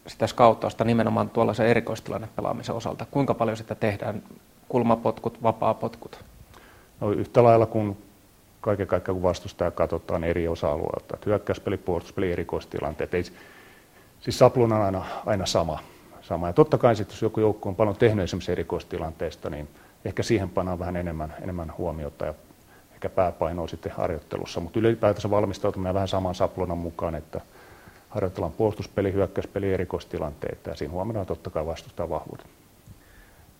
sitä 0.07 0.27
skauttausta 0.27 0.83
nimenomaan 0.83 1.29
tuollaisen 1.29 1.67
erikoistilanne 1.67 2.27
pelaamisen 2.35 2.75
osalta? 2.75 3.05
Kuinka 3.11 3.33
paljon 3.33 3.57
sitä 3.57 3.75
tehdään? 3.75 4.23
Kulmapotkut, 4.69 5.43
vapaapotkut? 5.43 6.23
No, 7.01 7.11
yhtä 7.11 7.43
lailla 7.43 7.65
kuin 7.65 7.97
kaiken 8.61 8.87
kaikkiaan 8.87 9.15
kun 9.15 9.23
vastustaja 9.23 9.71
katsotaan 9.71 10.23
eri 10.23 10.47
osa-alueilta. 10.47 11.17
Hyökkäyspeli, 11.25 11.77
puolustuspeli, 11.77 12.31
erikoistilanteet. 12.31 13.13
Ei, 13.13 13.23
siis 14.19 14.39
sapluna 14.39 14.75
on 14.75 14.81
aina, 14.81 15.05
aina 15.25 15.45
sama, 15.45 15.79
sama. 16.21 16.47
Ja 16.47 16.53
totta 16.53 16.77
kai 16.77 16.95
sitten, 16.95 17.15
jos 17.15 17.21
joku 17.21 17.39
joukko 17.39 17.69
on 17.69 17.75
paljon 17.75 17.95
tehnyt 17.95 18.23
esimerkiksi 18.23 18.51
erikoistilanteesta, 18.51 19.49
niin 19.49 19.67
ehkä 20.05 20.23
siihen 20.23 20.49
pannaan 20.49 20.79
vähän 20.79 20.95
enemmän, 20.95 21.33
enemmän 21.41 21.73
huomiota 21.77 22.25
ja 22.25 22.33
ehkä 22.93 23.09
pääpainoa 23.09 23.67
sitten 23.67 23.91
harjoittelussa. 23.91 24.59
Mutta 24.59 24.79
ylipäätänsä 24.79 25.29
valmistautuminen 25.29 25.93
vähän 25.93 26.07
saman 26.07 26.35
saplunan 26.35 26.77
mukaan, 26.77 27.15
että 27.15 27.41
harjoitellaan 28.13 28.53
puolustuspeli, 28.53 29.13
hyökkäyspeli, 29.13 29.73
erikoistilanteita 29.73 30.69
ja 30.69 30.75
siinä 30.75 30.91
huomioidaan 30.91 31.25
totta 31.25 31.49
kai 31.49 31.65
vastustaa 31.65 32.09
vahvuudet. 32.09 32.45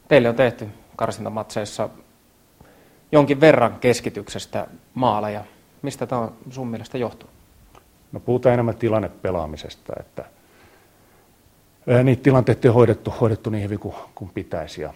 Teille 0.07 0.29
on 0.29 0.35
tehty 0.35 0.67
karsintamatseissa 0.95 1.89
jonkin 3.11 3.41
verran 3.41 3.79
keskityksestä 3.79 4.67
maaleja. 4.93 5.43
Mistä 5.81 6.05
tämä 6.07 6.29
sun 6.49 6.67
mielestä 6.67 6.97
johtuu? 6.97 7.29
No 8.11 8.19
puhutaan 8.19 8.53
enemmän 8.53 8.75
tilannepelaamisesta, 8.75 9.93
että 9.99 10.25
niitä 12.03 12.23
tilanteita 12.23 12.67
on 12.67 12.73
hoidettu, 12.73 13.13
hoidettu 13.21 13.49
niin 13.49 13.63
hyvin 13.63 13.79
kuin, 13.79 13.95
kuin 14.15 14.31
pitäisi. 14.33 14.81
Ja, 14.81 14.93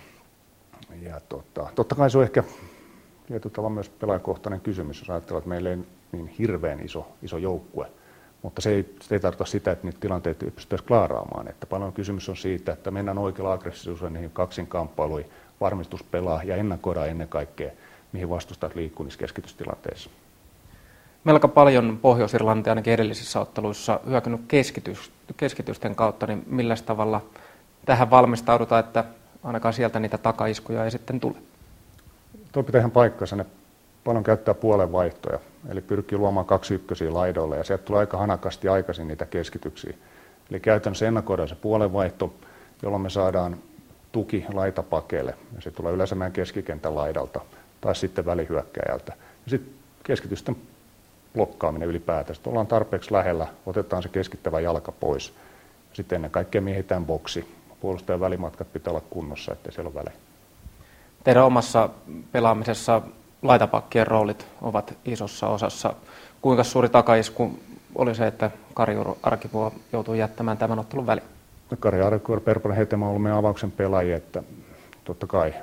ja 1.01 1.21
tota, 1.29 1.67
totta 1.75 1.95
kai 1.95 2.09
se 2.09 2.17
on 2.17 2.23
ehkä 2.23 2.43
tietyllä 3.27 3.53
tavalla 3.53 3.73
myös 3.73 3.89
pelaajakohtainen 3.89 4.61
kysymys, 4.61 4.99
jos 4.99 5.09
ajatellaan, 5.09 5.39
että 5.39 5.49
meillä 5.49 5.69
ei 5.69 5.77
niin 6.11 6.27
hirveän 6.27 6.85
iso, 6.85 7.07
iso 7.23 7.37
joukkue, 7.37 7.87
mutta 8.41 8.61
se 8.61 8.69
ei, 8.69 8.95
se 9.01 9.15
ei 9.15 9.19
tarkoita 9.19 9.51
sitä, 9.51 9.71
että 9.71 9.85
niitä 9.87 9.99
tilanteita 9.99 10.45
pystyttäisiin 10.45 10.87
klaaraamaan. 10.87 11.47
Että 11.47 11.65
paljon 11.65 11.93
kysymys 11.93 12.29
on 12.29 12.37
siitä, 12.37 12.71
että 12.71 12.91
mennään 12.91 13.17
oikealla 13.17 13.53
aggressiivisuudella 13.53 14.13
niihin 14.13 14.31
kaksinkamppailuihin, 14.31 15.31
varmistus 15.61 16.03
pelaa 16.03 16.43
ja 16.43 16.55
ennakoidaan 16.55 17.09
ennen 17.09 17.27
kaikkea, 17.27 17.71
mihin 18.11 18.29
vastustajat 18.29 18.75
liikkuu 18.75 19.03
niissä 19.03 19.19
keskitystilanteissa. 19.19 20.09
Melko 21.23 21.47
paljon 21.47 21.99
Pohjois-Irlanti 22.01 22.69
ainakin 22.69 22.93
edellisissä 22.93 23.39
otteluissa 23.39 23.99
hyökännyt 24.09 24.41
keskitys, 24.47 25.11
keskitysten 25.37 25.95
kautta, 25.95 26.27
niin 26.27 26.43
millä 26.47 26.75
tavalla 26.85 27.21
tähän 27.85 28.09
valmistaudutaan, 28.09 28.79
että 28.79 29.03
ainakaan 29.43 29.73
sieltä 29.73 29.99
niitä 29.99 30.17
takaiskuja 30.17 30.85
ei 30.85 30.91
sitten 30.91 31.19
tule? 31.19 31.35
Tuo 32.51 32.63
pitää 32.63 32.79
ihan 32.79 32.91
paikkansa. 32.91 33.35
Ne 33.35 33.45
paljon 34.07 34.23
käyttää 34.23 34.53
puolen 34.53 34.91
vaihtoja, 34.91 35.39
eli 35.69 35.81
pyrkii 35.81 36.17
luomaan 36.17 36.45
kaksi 36.45 36.73
ykkösiä 36.73 37.13
laidoille, 37.13 37.57
ja 37.57 37.63
sieltä 37.63 37.83
tulee 37.83 37.99
aika 37.99 38.17
hanakasti 38.17 38.67
aikaisin 38.67 39.07
niitä 39.07 39.25
keskityksiä. 39.25 39.93
Eli 40.49 40.59
käytännössä 40.59 41.07
ennakoidaan 41.07 41.49
se 41.49 41.55
puolen 41.55 41.93
vaihto, 41.93 42.33
jolloin 42.81 43.01
me 43.01 43.09
saadaan 43.09 43.57
tuki 44.11 44.45
laitapakeelle, 44.53 45.35
ja 45.55 45.61
se 45.61 45.71
tulee 45.71 45.93
yleensä 45.93 46.15
meidän 46.15 46.31
keskikentän 46.31 46.95
laidalta 46.95 47.41
tai 47.81 47.95
sitten 47.95 48.25
välihyökkäjältä. 48.25 49.13
Ja 49.45 49.49
sitten 49.49 49.73
keskitysten 50.03 50.55
blokkaaminen 51.33 51.89
ylipäätään. 51.89 52.35
Sitten 52.35 52.51
ollaan 52.51 52.67
tarpeeksi 52.67 53.13
lähellä, 53.13 53.47
otetaan 53.65 54.03
se 54.03 54.09
keskittävä 54.09 54.59
jalka 54.59 54.91
pois. 54.91 55.33
Sitten 55.93 56.15
ennen 56.15 56.31
kaikkea 56.31 56.61
miehitään 56.61 57.05
boksi. 57.05 57.53
Puolustajan 57.81 58.19
välimatkat 58.19 58.73
pitää 58.73 58.91
olla 58.91 59.03
kunnossa, 59.09 59.51
ettei 59.51 59.73
siellä 59.73 59.87
ole 59.87 59.95
väliä. 59.95 60.13
Teidän 61.23 61.45
omassa 61.45 61.89
pelaamisessa 62.31 63.01
laitapakkien 63.41 64.07
roolit 64.07 64.47
ovat 64.61 64.97
isossa 65.05 65.47
osassa. 65.47 65.93
Kuinka 66.41 66.63
suuri 66.63 66.89
takaisku 66.89 67.59
oli 67.95 68.15
se, 68.15 68.27
että 68.27 68.51
Kari 68.73 68.95
Arkivuo 69.23 69.73
joutuu 69.93 70.13
jättämään 70.13 70.57
tämän 70.57 70.79
ottelun 70.79 71.07
väliin? 71.07 71.27
No, 71.71 71.77
Kari 71.79 72.01
Arkivuo, 72.01 72.39
Perponen 72.39 72.77
Hetema 72.77 73.09
on 73.09 73.21
meidän 73.21 73.39
avauksen 73.39 73.71
pelaajia, 73.71 74.17
että 74.17 74.43
totta 75.03 75.27
kai 75.27 75.53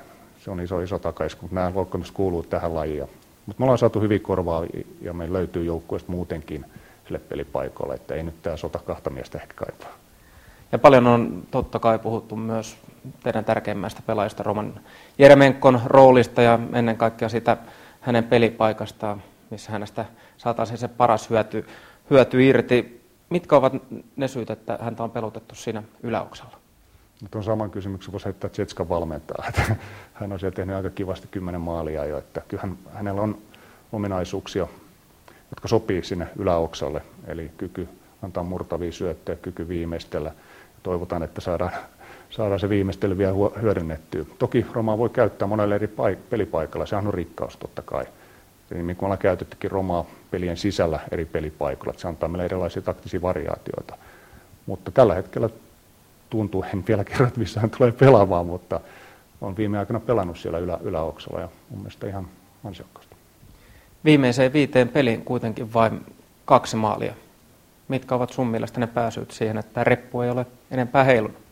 se 0.45 0.51
on 0.51 0.59
iso, 0.59 0.79
iso 0.79 0.99
takaisku, 0.99 1.41
mutta 1.41 1.55
nämä 1.55 1.71
loukkaamiset 1.75 2.15
kuuluu 2.15 2.43
tähän 2.43 2.75
lajiin. 2.75 3.09
Mutta 3.45 3.59
me 3.59 3.63
ollaan 3.63 3.77
saatu 3.77 4.01
hyvin 4.01 4.21
korvaa 4.21 4.63
ja 5.01 5.13
meillä 5.13 5.37
löytyy 5.37 5.63
joukkueesta 5.63 6.11
muutenkin 6.11 6.65
sille 7.05 7.19
pelipaikoille, 7.19 7.93
että 7.93 8.15
ei 8.15 8.23
nyt 8.23 8.41
tämä 8.41 8.57
sota 8.57 8.79
kahta 8.79 9.09
miestä 9.09 9.37
ehkä 9.37 9.53
kaipaa. 9.53 9.93
Ja 10.71 10.79
paljon 10.79 11.07
on 11.07 11.43
totta 11.51 11.79
kai 11.79 11.99
puhuttu 11.99 12.35
myös 12.35 12.77
teidän 13.23 13.45
tärkeimmästä 13.45 14.01
pelaajista 14.05 14.43
Roman 14.43 14.79
Jeremenkon 15.17 15.81
roolista 15.85 16.41
ja 16.41 16.59
ennen 16.73 16.97
kaikkea 16.97 17.29
sitä 17.29 17.57
hänen 18.01 18.23
pelipaikastaan, 18.23 19.21
missä 19.49 19.71
hänestä 19.71 20.05
saataisiin 20.37 20.77
se 20.77 20.87
paras 20.87 21.29
hyöty, 21.29 21.67
hyöty 22.09 22.43
irti. 22.43 23.05
Mitkä 23.29 23.55
ovat 23.55 23.73
ne 24.15 24.27
syyt, 24.27 24.49
että 24.49 24.79
häntä 24.81 25.03
on 25.03 25.11
pelotettu 25.11 25.55
siinä 25.55 25.83
yläoksalla? 26.03 26.57
Tuon 27.31 27.43
saman 27.43 27.71
kysymyksen 27.71 28.11
voisi 28.11 28.25
heittää 28.25 28.49
Jetskan 28.57 28.89
valmentaa. 28.89 29.51
Hän 30.13 30.31
on 30.31 30.39
siellä 30.39 30.55
tehnyt 30.55 30.75
aika 30.75 30.89
kivasti 30.89 31.27
kymmenen 31.31 31.61
maalia 31.61 32.05
jo, 32.05 32.17
että 32.17 32.41
kyllähän 32.47 32.77
hänellä 32.93 33.21
on 33.21 33.37
ominaisuuksia, 33.91 34.67
jotka 35.51 35.67
sopii 35.67 36.03
sinne 36.03 36.27
yläoksalle, 36.39 37.01
eli 37.27 37.51
kyky 37.57 37.87
antaa 38.21 38.43
murtavia 38.43 38.91
syöttöjä, 38.91 39.35
kyky 39.35 39.67
viimeistellä. 39.67 40.31
Toivotaan, 40.83 41.23
että 41.23 41.41
saadaan, 41.41 41.71
saadaan 42.35 42.59
se 42.59 42.69
viimeistely 42.69 43.17
vielä 43.17 43.33
hyödynnettyä. 43.61 44.25
Toki 44.39 44.65
Romaa 44.73 44.97
voi 44.97 45.09
käyttää 45.09 45.47
monelle 45.47 45.75
eri 45.75 45.87
paik- 45.87 46.29
pelipaikalla, 46.29 46.85
sehän 46.85 47.07
on 47.07 47.13
rikkaus 47.13 47.57
totta 47.57 47.81
kai. 47.81 48.05
Eli 48.71 48.83
niin 48.83 48.97
kuin 48.97 49.07
ollaan 49.07 49.19
käytettykin 49.19 49.71
Romaa 49.71 50.05
pelien 50.31 50.57
sisällä 50.57 50.99
eri 51.11 51.25
pelipaikoilla, 51.25 51.91
että 51.91 52.01
se 52.01 52.07
antaa 52.07 52.29
meille 52.29 52.45
erilaisia 52.45 52.81
taktisia 52.81 53.21
variaatioita. 53.21 53.97
Mutta 54.65 54.91
tällä 54.91 55.15
hetkellä 55.15 55.49
tuntuu, 56.29 56.65
en 56.73 56.83
vielä 56.87 57.03
kerro, 57.03 57.27
että 57.27 57.39
missä 57.39 57.59
hän 57.59 57.69
tulee 57.69 57.91
pelaamaan, 57.91 58.45
mutta 58.45 58.79
on 59.41 59.57
viime 59.57 59.79
aikoina 59.79 59.99
pelannut 59.99 60.37
siellä 60.37 60.59
ylä, 60.59 60.79
yläoksella 60.81 61.39
ja 61.39 61.49
mun 61.69 61.79
mielestä 61.79 62.07
ihan 62.07 62.27
ansiokkaasti. 62.63 63.15
Viimeiseen 64.05 64.53
viiteen 64.53 64.89
peliin 64.89 65.21
kuitenkin 65.21 65.73
vain 65.73 66.05
kaksi 66.45 66.75
maalia. 66.75 67.13
Mitkä 67.87 68.15
ovat 68.15 68.33
sun 68.33 68.47
mielestä 68.47 68.79
ne 68.79 68.87
pääsyyt 68.87 69.31
siihen, 69.31 69.57
että 69.57 69.83
reppu 69.83 70.21
ei 70.21 70.29
ole 70.29 70.45
enempää 70.71 71.03
heilunut? 71.03 71.44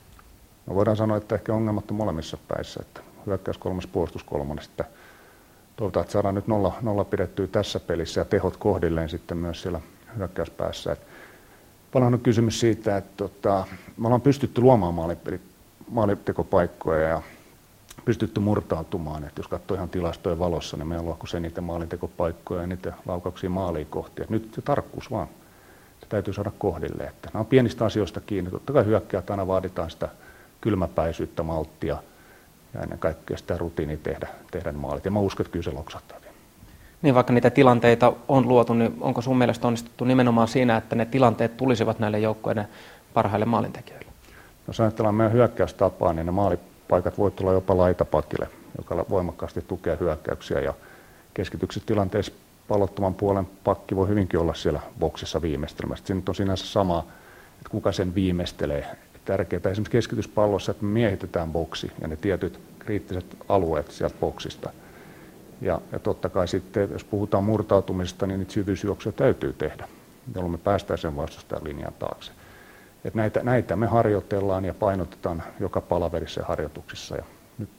No 0.66 0.76
voidaan 0.76 0.98
sanoa, 0.98 1.18
että 1.18 1.36
ehkä 1.36 1.54
ongelmat 1.54 1.92
on 1.92 1.98
molemmissa 1.98 2.38
päissä, 2.48 2.80
että 2.84 3.02
hyökkäys 3.26 3.58
kolmas, 3.58 3.88
puolustus 3.88 4.24
kolmonen, 4.24 4.66
että 4.66 4.86
toivotaan, 5.76 6.02
että 6.02 6.14
saadaan 6.14 6.36
nyt 6.36 6.48
nolla, 6.48 6.74
nolla 6.82 7.06
pidettyä 7.06 7.48
tässä 7.48 7.80
pelissä 7.80 8.22
ja 8.22 8.26
tehot 8.26 8.58
kohdilleen 8.58 9.10
sitten 9.10 9.38
myös 9.38 9.62
siellä 9.62 9.82
hyökkäyspäässä. 10.18 10.92
Että 10.92 11.06
paljon 11.94 12.14
on 12.14 12.20
kysymys 12.20 12.60
siitä, 12.60 12.98
että 12.98 13.12
tota, 13.18 13.66
me 13.98 14.08
ollaan 14.08 14.22
pystytty 14.22 14.62
luomaan 14.62 14.94
maalipeli, 14.94 15.42
maalitekopaikkoja 15.90 17.08
ja 17.08 17.22
pystytty 18.06 18.40
murtautumaan. 18.40 19.24
Että 19.24 19.40
jos 19.40 19.48
katsoo 19.48 19.76
ihan 19.76 19.90
tilastojen 19.90 20.40
valossa, 20.40 20.78
niin 20.78 20.88
meillä 20.88 21.02
on 21.02 21.10
lohkossa 21.10 21.38
eniten 21.38 21.64
maalintekopaikkoja 21.64 22.62
ja 22.62 22.68
niitä 22.68 22.94
laukauksia 23.06 23.50
maaliin 23.50 23.88
kohti. 23.90 24.22
Että 24.22 24.34
nyt 24.34 24.54
se 24.56 24.62
tarkkuus 24.62 25.12
vaan, 25.12 25.28
se 26.00 26.06
täytyy 26.10 26.34
saada 26.34 26.52
kohdille. 26.58 27.04
Että 27.04 27.30
nämä 27.34 27.40
on 27.40 27.46
pienistä 27.46 27.86
asioista 27.86 28.22
kiinni. 28.22 28.52
Totta 28.52 28.74
kai 28.74 28.86
hyökkäät 28.86 29.30
aina 29.30 29.48
vaaditaan 29.48 29.92
sitä 29.92 30.10
kylmäpäisyyttä, 30.64 31.44
malttia 31.44 31.98
ja 32.74 32.82
ennen 32.82 33.00
kaikkea 33.00 33.38
sitä 33.38 33.58
rutiinia 33.58 33.98
tehdä, 33.98 34.28
tehdä 34.52 34.72
maalit. 34.72 35.06
Ja 35.06 35.12
mä 35.12 35.20
uskon, 35.20 35.46
että 35.46 35.52
kyllä 35.52 35.64
se 35.64 35.72
loksahtaa 35.72 36.18
vielä. 36.22 36.34
Niin 37.02 37.16
vaikka 37.16 37.34
niitä 37.34 37.50
tilanteita 37.50 38.14
on 38.28 38.48
luotu, 38.48 38.74
niin 38.74 38.98
onko 39.02 39.22
sun 39.22 39.38
mielestä 39.38 39.68
onnistuttu 39.68 40.06
nimenomaan 40.06 40.48
siinä, 40.48 40.78
että 40.78 40.96
ne 40.96 41.06
tilanteet 41.06 41.58
tulisivat 41.58 42.00
näille 42.00 42.20
joukkueiden 42.20 42.68
parhaille 43.14 43.46
maalintekijöille? 43.46 44.12
Jos 44.68 44.80
ajatellaan 44.80 45.16
meidän 45.16 45.34
hyökkäystapaa, 45.34 46.14
niin 46.14 46.26
ne 46.26 46.32
maalipaikat 46.32 47.18
voi 47.18 47.32
tulla 47.32 47.54
jopa 47.54 47.78
laitapakille, 47.78 48.48
joka 48.78 49.06
voimakkaasti 49.10 49.62
tukee 49.62 49.98
hyökkäyksiä 50.00 50.60
ja 50.60 50.74
keskityksissä 51.34 51.88
tilanteessa 51.88 52.32
pallottoman 52.68 53.14
puolen 53.14 53.48
pakki 53.64 53.96
voi 53.96 54.08
hyvinkin 54.08 54.40
olla 54.40 54.54
siellä 54.54 54.80
boksissa 55.00 55.42
viimeistelemässä. 55.42 56.06
Siinä 56.06 56.22
on 56.28 56.36
sinänsä 56.36 56.66
sama, 56.66 57.00
että 57.58 57.70
kuka 57.70 57.92
sen 57.92 58.16
viimeistelee. 58.16 58.86
Tärkeää 59.26 59.62
esimerkiksi 59.66 59.92
keskityspallossa, 59.92 60.72
että 60.72 60.86
me 60.86 60.92
miehitetään 60.92 61.52
boksi 61.52 61.92
ja 62.02 62.08
ne 62.08 62.16
tietyt 62.16 62.60
kriittiset 62.80 63.38
alueet 63.50 63.92
sieltä 63.92 64.16
boksista– 64.20 64.70
ja, 65.64 65.82
ja 65.92 66.00
totta 66.00 66.30
kai 66.30 66.48
sitten, 66.48 66.90
jos 66.92 67.04
puhutaan 67.04 67.44
murtautumisesta, 67.44 68.28
niin 68.28 68.40
niitä 68.40 68.54
syvyysjuoksuja 68.54 69.14
täytyy 69.14 69.54
tehdä, 69.54 69.88
jolloin 70.36 70.52
me 70.52 70.58
päästään 70.58 70.98
sen 70.98 71.16
vastustajan 71.16 71.64
linjan 71.64 71.94
taakse. 72.00 72.32
Et 73.06 73.16
näitä, 73.16 73.44
näitä 73.44 73.76
me 73.76 73.88
harjoitellaan 73.88 74.66
ja 74.66 74.74
painotetaan 74.74 75.44
joka 75.60 75.82
palaverissa 75.82 76.42
ja 76.42 76.46
harjoituksissa. 76.46 77.16
Ja 77.16 77.24
nyt 77.58 77.70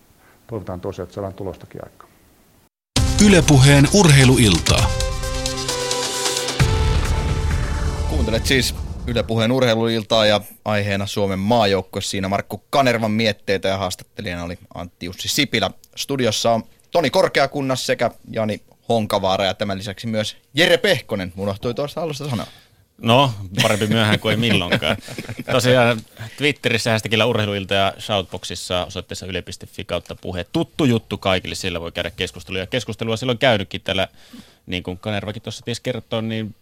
toivotaan 0.47 0.81
tosiaan, 0.81 1.05
että 1.05 1.15
saadaan 1.15 1.35
tulostakin 1.35 1.81
aikaa. 1.85 2.09
Ylepuheen 3.27 3.85
urheiluiltaa. 3.95 4.87
Kuuntelet 8.11 8.47
siis 8.47 8.75
Ylepuheen 9.07 9.53
urheiluiltaa 9.53 10.27
ja 10.27 10.41
aiheena 10.65 11.07
Suomen 11.07 11.39
maajoukkue. 11.39 12.03
Siinä 12.03 12.29
Markku 12.29 12.65
Kanervan 12.71 13.11
mietteitä 13.11 13.69
ja 13.69 13.77
haastattelijana 13.77 14.45
oli 14.45 14.59
Antti 14.75 15.07
Jussi 15.07 15.29
Sipilä. 15.29 15.71
Studiossa 15.97 16.51
on 16.51 16.63
Toni 16.91 17.11
Korkeakunnas 17.11 17.87
sekä 17.87 18.11
Jani 18.31 18.61
Honkavaara 18.89 19.45
ja 19.45 19.55
tämän 19.55 19.79
lisäksi 19.79 20.07
myös 20.07 20.37
Jere 20.55 20.79
Pehkonen. 20.79 21.33
Unohtui 21.37 21.75
tuosta 21.75 22.01
alusta 22.01 22.31
sanoa. 22.31 22.47
No, 22.99 23.33
parempi 23.63 23.87
myöhään 23.87 24.21
kuin 24.21 24.31
ei 24.31 24.37
milloinkaan. 24.37 24.97
Tosiaan 25.53 26.01
Twitterissä 26.37 26.91
hashtagillä 26.91 27.27
urheiluilta 27.27 27.75
ja 27.75 27.93
Shoutboxissa 27.99 28.85
osoitteessa 28.85 29.27
yle.fi 29.27 29.85
kautta 29.85 30.15
puhe. 30.15 30.45
Tuttu 30.45 30.85
juttu 30.85 31.19
kaikille, 31.19 31.55
sillä 31.55 31.81
voi 31.81 31.93
käydä 31.93 32.11
keskustelua. 32.11 32.61
Ja 32.61 32.67
keskustelua 32.67 33.17
silloin 33.17 33.39
käynytkin 33.39 33.81
täällä, 33.81 34.09
niin 34.67 34.83
kuin 34.83 34.99
Kanervakin 34.99 35.43
tuossa 35.43 35.65
ties 35.65 35.81
kertoo, 35.81 36.21
niin 36.21 36.55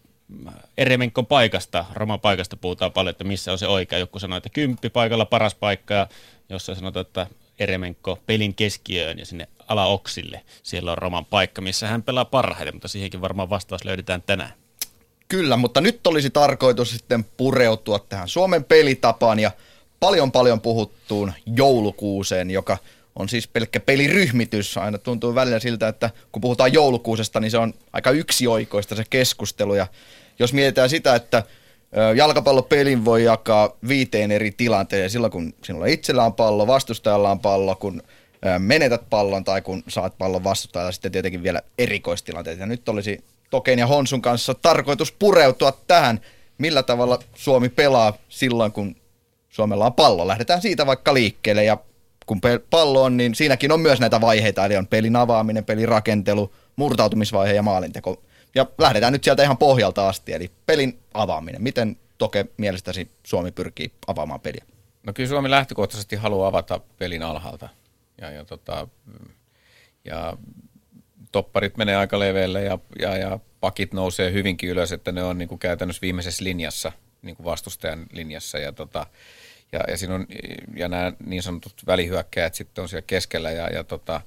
Eremenkon 0.78 1.26
paikasta, 1.26 1.84
Roman 1.94 2.20
paikasta 2.20 2.56
puhutaan 2.56 2.92
paljon, 2.92 3.10
että 3.10 3.24
missä 3.24 3.52
on 3.52 3.58
se 3.58 3.66
oikea. 3.66 3.98
Joku 3.98 4.18
sanoo, 4.18 4.36
että 4.36 4.48
kymppi 4.48 4.90
paikalla 4.90 5.24
paras 5.24 5.54
paikka 5.54 5.94
ja 5.94 6.06
jossain 6.48 6.76
sanotaan, 6.76 7.06
että 7.06 7.26
Eremenko 7.58 8.18
pelin 8.26 8.54
keskiöön 8.54 9.18
ja 9.18 9.26
sinne 9.26 9.48
alaoksille. 9.68 10.42
Siellä 10.62 10.92
on 10.92 10.98
Roman 10.98 11.24
paikka, 11.24 11.62
missä 11.62 11.88
hän 11.88 12.02
pelaa 12.02 12.24
parhaiten, 12.24 12.74
mutta 12.74 12.88
siihenkin 12.88 13.20
varmaan 13.20 13.50
vastaus 13.50 13.84
löydetään 13.84 14.22
tänään. 14.22 14.52
Kyllä, 15.28 15.56
mutta 15.56 15.80
nyt 15.80 16.06
olisi 16.06 16.30
tarkoitus 16.30 16.90
sitten 16.90 17.24
pureutua 17.24 17.98
tähän 17.98 18.28
Suomen 18.28 18.64
pelitapaan 18.64 19.38
ja 19.38 19.50
paljon 20.00 20.32
paljon 20.32 20.60
puhuttuun 20.60 21.32
joulukuuseen, 21.46 22.50
joka 22.50 22.78
on 23.16 23.28
siis 23.28 23.48
pelkkä 23.48 23.80
peliryhmitys. 23.80 24.76
Aina 24.76 24.98
tuntuu 24.98 25.34
välillä 25.34 25.58
siltä, 25.58 25.88
että 25.88 26.10
kun 26.32 26.40
puhutaan 26.40 26.72
joulukuusesta, 26.72 27.40
niin 27.40 27.50
se 27.50 27.58
on 27.58 27.74
aika 27.92 28.10
yksioikoista 28.10 28.96
se 28.96 29.04
keskustelu. 29.10 29.74
Ja 29.74 29.86
jos 30.38 30.52
mietitään 30.52 30.90
sitä, 30.90 31.14
että 31.14 31.42
jalkapallopelin 32.16 33.04
voi 33.04 33.24
jakaa 33.24 33.76
viiteen 33.88 34.30
eri 34.30 34.50
tilanteeseen. 34.50 35.10
Silloin 35.10 35.32
kun 35.32 35.54
sinulla 35.64 35.86
itsellä 35.86 36.24
on 36.24 36.34
pallo, 36.34 36.66
vastustajalla 36.66 37.30
on 37.30 37.40
pallo, 37.40 37.76
kun 37.76 38.02
menetät 38.58 39.02
pallon 39.10 39.44
tai 39.44 39.62
kun 39.62 39.82
saat 39.88 40.18
pallon 40.18 40.44
vastustajalla, 40.44 40.92
sitten 40.92 41.12
tietenkin 41.12 41.42
vielä 41.42 41.62
erikoistilanteet. 41.78 42.58
Ja 42.58 42.66
nyt 42.66 42.88
olisi 42.88 43.24
Token 43.50 43.78
ja 43.78 43.86
Honsun 43.86 44.22
kanssa 44.22 44.54
tarkoitus 44.54 45.12
pureutua 45.12 45.72
tähän, 45.86 46.20
millä 46.58 46.82
tavalla 46.82 47.18
Suomi 47.34 47.68
pelaa 47.68 48.18
silloin, 48.28 48.72
kun 48.72 48.96
Suomella 49.48 49.86
on 49.86 49.94
pallo. 49.94 50.28
Lähdetään 50.28 50.62
siitä 50.62 50.86
vaikka 50.86 51.14
liikkeelle 51.14 51.64
ja 51.64 51.76
kun 52.26 52.40
pallo 52.70 53.02
on, 53.02 53.16
niin 53.16 53.34
siinäkin 53.34 53.72
on 53.72 53.80
myös 53.80 54.00
näitä 54.00 54.20
vaiheita, 54.20 54.64
eli 54.64 54.76
on 54.76 54.86
pelin 54.86 55.16
avaaminen, 55.16 55.64
pelin 55.64 55.88
rakentelu, 55.88 56.54
murtautumisvaihe 56.76 57.52
ja 57.52 57.62
maalinteko. 57.62 58.22
Ja 58.54 58.66
lähdetään 58.78 59.12
nyt 59.12 59.24
sieltä 59.24 59.42
ihan 59.42 59.58
pohjalta 59.58 60.08
asti, 60.08 60.32
eli 60.32 60.50
pelin 60.66 60.98
avaaminen. 61.14 61.62
Miten 61.62 61.96
Toke 62.22 62.46
mielestäsi 62.56 63.10
Suomi 63.22 63.52
pyrkii 63.52 63.92
avaamaan 64.06 64.40
peliä? 64.40 64.64
No 65.02 65.12
kyllä 65.12 65.28
Suomi 65.28 65.50
lähtökohtaisesti 65.50 66.16
haluaa 66.16 66.48
avata 66.48 66.80
pelin 66.98 67.22
alhaalta. 67.22 67.68
Ja, 68.20 68.30
ja, 68.30 68.44
tota, 68.44 68.88
ja 70.04 70.36
topparit 71.32 71.76
menee 71.76 71.96
aika 71.96 72.18
leveälle 72.18 72.62
ja, 72.62 72.78
ja, 72.98 73.16
ja 73.16 73.38
pakit 73.60 73.92
nousee 73.92 74.32
hyvinkin 74.32 74.70
ylös, 74.70 74.92
että 74.92 75.12
ne 75.12 75.22
on 75.22 75.38
niin 75.38 75.48
kuin 75.48 75.58
käytännössä 75.58 76.02
viimeisessä 76.02 76.44
linjassa, 76.44 76.92
niin 77.22 77.36
kuin 77.36 77.44
vastustajan 77.44 78.06
linjassa. 78.12 78.58
Ja, 78.58 78.72
tota, 78.72 79.06
ja, 79.72 79.80
ja, 79.88 79.96
siinä 79.96 80.14
on, 80.14 80.26
ja 80.76 80.88
nämä 80.88 81.12
niin 81.26 81.42
sanotut 81.42 81.74
välihyökkäjät 81.86 82.54
sitten 82.54 82.82
on 82.82 82.88
siellä 82.88 83.04
keskellä 83.06 83.50
ja, 83.50 83.66
ja, 83.66 83.84
tota, 83.84 84.20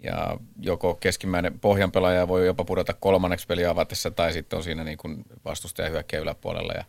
ja 0.00 0.38
joko 0.60 0.94
keskimmäinen 0.94 1.60
pohjanpelaaja 1.60 2.28
voi 2.28 2.46
jopa 2.46 2.64
pudota 2.64 2.92
kolmanneksi 2.92 3.46
peliä 3.46 3.70
avatessa 3.70 4.10
tai 4.10 4.32
sitten 4.32 4.56
on 4.56 4.62
siinä 4.62 4.84
niin 4.84 4.98
kuin 4.98 5.24
vastustaja 5.44 5.88
hyökkäjä 5.88 6.22
yläpuolella. 6.22 6.72
Ja, 6.72 6.84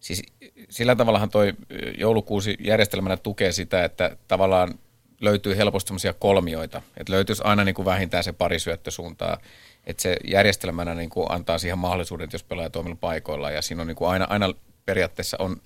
siis 0.00 0.22
sillä 0.68 0.96
tavallahan 0.96 1.30
toi 1.30 1.52
joulukuusi 1.98 2.56
järjestelmänä 2.60 3.16
tukee 3.16 3.52
sitä, 3.52 3.84
että 3.84 4.16
tavallaan 4.28 4.74
löytyy 5.20 5.56
helposti 5.56 5.88
sellaisia 5.88 6.12
kolmioita, 6.12 6.82
että 6.96 7.12
löytyisi 7.12 7.42
aina 7.44 7.64
niin 7.64 7.74
kuin 7.74 7.86
vähintään 7.86 8.24
se 8.24 8.32
pari 8.32 8.58
syöttösuuntaa, 8.58 9.38
että 9.84 10.02
se 10.02 10.16
järjestelmänä 10.24 10.94
niin 10.94 11.10
kuin 11.10 11.26
antaa 11.30 11.58
siihen 11.58 11.78
mahdollisuuden, 11.78 12.24
että 12.24 12.34
jos 12.34 12.44
pelaaja 12.44 12.70
toimilla 12.70 12.98
paikoilla. 13.00 13.50
Ja 13.50 13.62
siinä 13.62 13.80
on 13.80 13.88
niin 13.88 13.96
kuin 13.96 14.10
aina, 14.10 14.26
aina 14.30 14.54
periaatteessa 14.86 15.36
on 15.40 15.62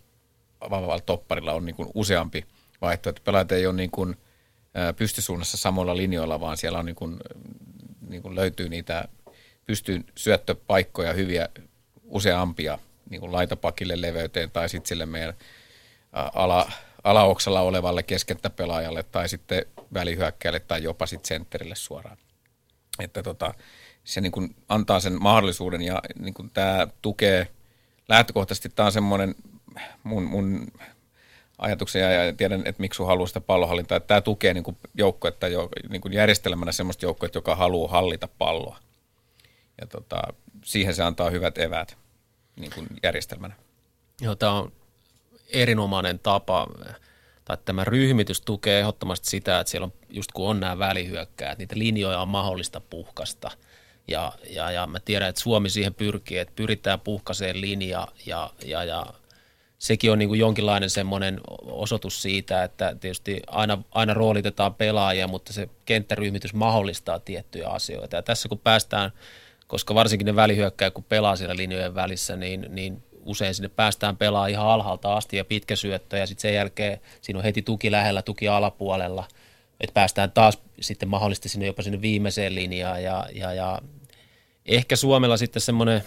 vahvalla 0.70 1.00
topparilla 1.00 1.52
on 1.52 1.64
niin 1.64 1.76
kuin 1.76 1.88
useampi 1.94 2.44
vaihtoehto. 2.80 3.22
Pelaajat 3.24 3.52
ei 3.52 3.66
ole 3.66 3.74
niin 3.74 3.90
kuin 3.90 4.16
pystysuunnassa 4.96 5.56
samoilla 5.56 5.96
linjoilla, 5.96 6.40
vaan 6.40 6.56
siellä 6.56 6.78
on 6.78 6.86
niin 6.86 6.96
kuin, 6.96 7.16
niin 8.08 8.22
kuin 8.22 8.34
löytyy 8.34 8.68
niitä 8.68 9.08
pystyyn 9.66 10.04
syöttöpaikkoja 10.16 11.12
hyviä 11.12 11.48
useampia 12.02 12.78
niin 13.10 13.20
kuin 13.20 13.32
laitapakille 13.32 14.00
leveyteen 14.00 14.50
tai 14.50 14.68
sitten 14.68 14.88
sille 14.88 15.06
meidän 15.06 15.34
ala, 16.12 16.72
alaoksalla 17.04 17.60
olevalle 17.60 18.02
keskenttäpelaajalle 18.02 19.02
tai 19.02 19.28
sitten 19.28 19.66
välihyökkäjälle 19.94 20.60
tai 20.60 20.82
jopa 20.82 21.06
sitten 21.06 21.28
sentterille 21.28 21.74
suoraan. 21.74 22.16
Että 22.98 23.22
tota, 23.22 23.54
se 24.04 24.20
niin 24.20 24.32
kuin 24.32 24.56
antaa 24.68 25.00
sen 25.00 25.22
mahdollisuuden 25.22 25.82
ja 25.82 26.02
niin 26.18 26.34
kuin 26.34 26.50
tämä 26.50 26.88
tukee, 27.02 27.48
lähtökohtaisesti 28.08 28.68
tämä 28.68 28.86
on 28.86 28.92
semmoinen 28.92 29.34
mun, 30.02 30.22
mun 30.22 30.66
ajatuksia 31.58 32.12
ja 32.12 32.32
tiedän, 32.32 32.62
että 32.64 32.80
miksi 32.80 32.96
sun 32.96 33.06
haluaa 33.06 33.26
sitä 33.26 33.40
pallohallintaa. 33.40 33.96
Että 33.96 34.06
tämä 34.06 34.20
tukee 34.20 34.54
niin 34.54 34.64
kuin 34.64 34.76
joukkuetta, 34.94 35.48
jo, 35.48 35.68
niin 35.88 36.00
kuin 36.00 36.12
järjestelmänä 36.12 36.72
semmoista 36.72 37.04
joukkuetta, 37.04 37.38
joka 37.38 37.56
haluaa 37.56 37.90
hallita 37.90 38.28
palloa. 38.38 38.78
Ja 39.80 39.86
tota, 39.86 40.22
siihen 40.64 40.94
se 40.94 41.02
antaa 41.02 41.30
hyvät 41.30 41.58
eväät 41.58 41.96
niin 42.56 42.72
kuin 42.74 42.86
järjestelmänä. 43.02 43.54
Joo, 44.20 44.34
tämä 44.34 44.52
on 44.52 44.72
erinomainen 45.48 46.18
tapa, 46.18 46.66
tai 47.44 47.56
tämä 47.64 47.84
ryhmitys 47.84 48.40
tukee 48.40 48.80
ehdottomasti 48.80 49.30
sitä, 49.30 49.60
että 49.60 49.70
siellä 49.70 49.84
on, 49.84 49.92
just 50.10 50.32
kun 50.32 50.50
on 50.50 50.60
nämä 50.60 50.78
välihyökkäät, 50.78 51.58
niitä 51.58 51.78
linjoja 51.78 52.20
on 52.20 52.28
mahdollista 52.28 52.80
puhkasta. 52.80 53.50
Ja, 54.08 54.32
ja, 54.50 54.70
ja 54.70 54.86
mä 54.86 55.00
tiedän, 55.00 55.28
että 55.28 55.40
Suomi 55.40 55.70
siihen 55.70 55.94
pyrkii, 55.94 56.38
että 56.38 56.52
pyritään 56.56 57.00
puhkaseen 57.00 57.60
linja 57.60 58.08
ja, 58.26 58.50
ja, 58.64 58.84
ja 58.84 59.06
sekin 59.84 60.12
on 60.12 60.18
niin 60.18 60.28
kuin 60.28 60.40
jonkinlainen 60.40 60.90
semmoinen 60.90 61.40
osoitus 61.62 62.22
siitä, 62.22 62.64
että 62.64 62.96
tietysti 63.00 63.42
aina, 63.46 63.82
aina 63.92 64.14
roolitetaan 64.14 64.74
pelaajia, 64.74 65.28
mutta 65.28 65.52
se 65.52 65.68
kenttäryhmitys 65.84 66.54
mahdollistaa 66.54 67.18
tiettyjä 67.18 67.68
asioita. 67.68 68.16
Ja 68.16 68.22
tässä 68.22 68.48
kun 68.48 68.58
päästään, 68.58 69.10
koska 69.66 69.94
varsinkin 69.94 70.26
ne 70.26 70.36
välihyökkäjät, 70.36 70.94
kun 70.94 71.04
pelaa 71.04 71.36
siellä 71.36 71.56
linjojen 71.56 71.94
välissä, 71.94 72.36
niin, 72.36 72.66
niin 72.68 73.02
usein 73.24 73.54
sinne 73.54 73.68
päästään 73.68 74.16
pelaamaan 74.16 74.50
ihan 74.50 74.66
alhaalta 74.66 75.16
asti 75.16 75.36
ja 75.36 75.44
pitkä 75.44 75.76
syöttö 75.76 76.16
ja 76.16 76.26
sitten 76.26 76.42
sen 76.42 76.54
jälkeen 76.54 77.00
siinä 77.20 77.38
on 77.38 77.44
heti 77.44 77.62
tuki 77.62 77.90
lähellä, 77.90 78.22
tuki 78.22 78.48
alapuolella, 78.48 79.28
että 79.80 79.94
päästään 79.94 80.32
taas 80.32 80.58
sitten 80.80 81.08
mahdollisesti 81.08 81.48
sinne 81.48 81.66
jopa 81.66 81.82
sinne 81.82 82.00
viimeiseen 82.00 82.54
linjaan 82.54 83.02
ja, 83.02 83.26
ja, 83.34 83.52
ja 83.52 83.82
ehkä 84.66 84.96
Suomella 84.96 85.36
sitten 85.36 85.62
semmoinen, 85.62 86.04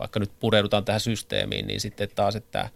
vaikka 0.00 0.20
nyt 0.20 0.30
pureudutaan 0.40 0.84
tähän 0.84 1.00
systeemiin, 1.00 1.66
niin 1.66 1.80
sitten 1.80 2.08
taas, 2.14 2.36
että 2.36 2.68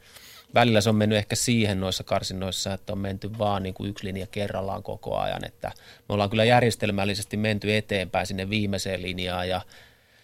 välillä 0.55 0.81
se 0.81 0.89
on 0.89 0.97
mennyt 0.97 1.19
ehkä 1.19 1.37
siihen 1.37 1.81
noissa 1.81 2.05
karsinnoissa, 2.05 2.75
että 2.75 2.93
on 2.93 2.99
menty 2.99 3.31
vaan 3.39 3.63
niin 3.63 3.75
kuin 3.75 3.91
yksi 3.91 4.05
linja 4.05 4.27
kerrallaan 4.27 4.83
koko 4.83 5.19
ajan, 5.19 5.45
että 5.45 5.73
me 6.09 6.13
ollaan 6.13 6.31
kyllä 6.31 6.45
järjestelmällisesti 6.45 7.37
menty 7.37 7.77
eteenpäin 7.77 8.27
sinne 8.27 8.51
viimeiseen 8.51 9.03
linjaan 9.03 9.49
ja 9.49 9.61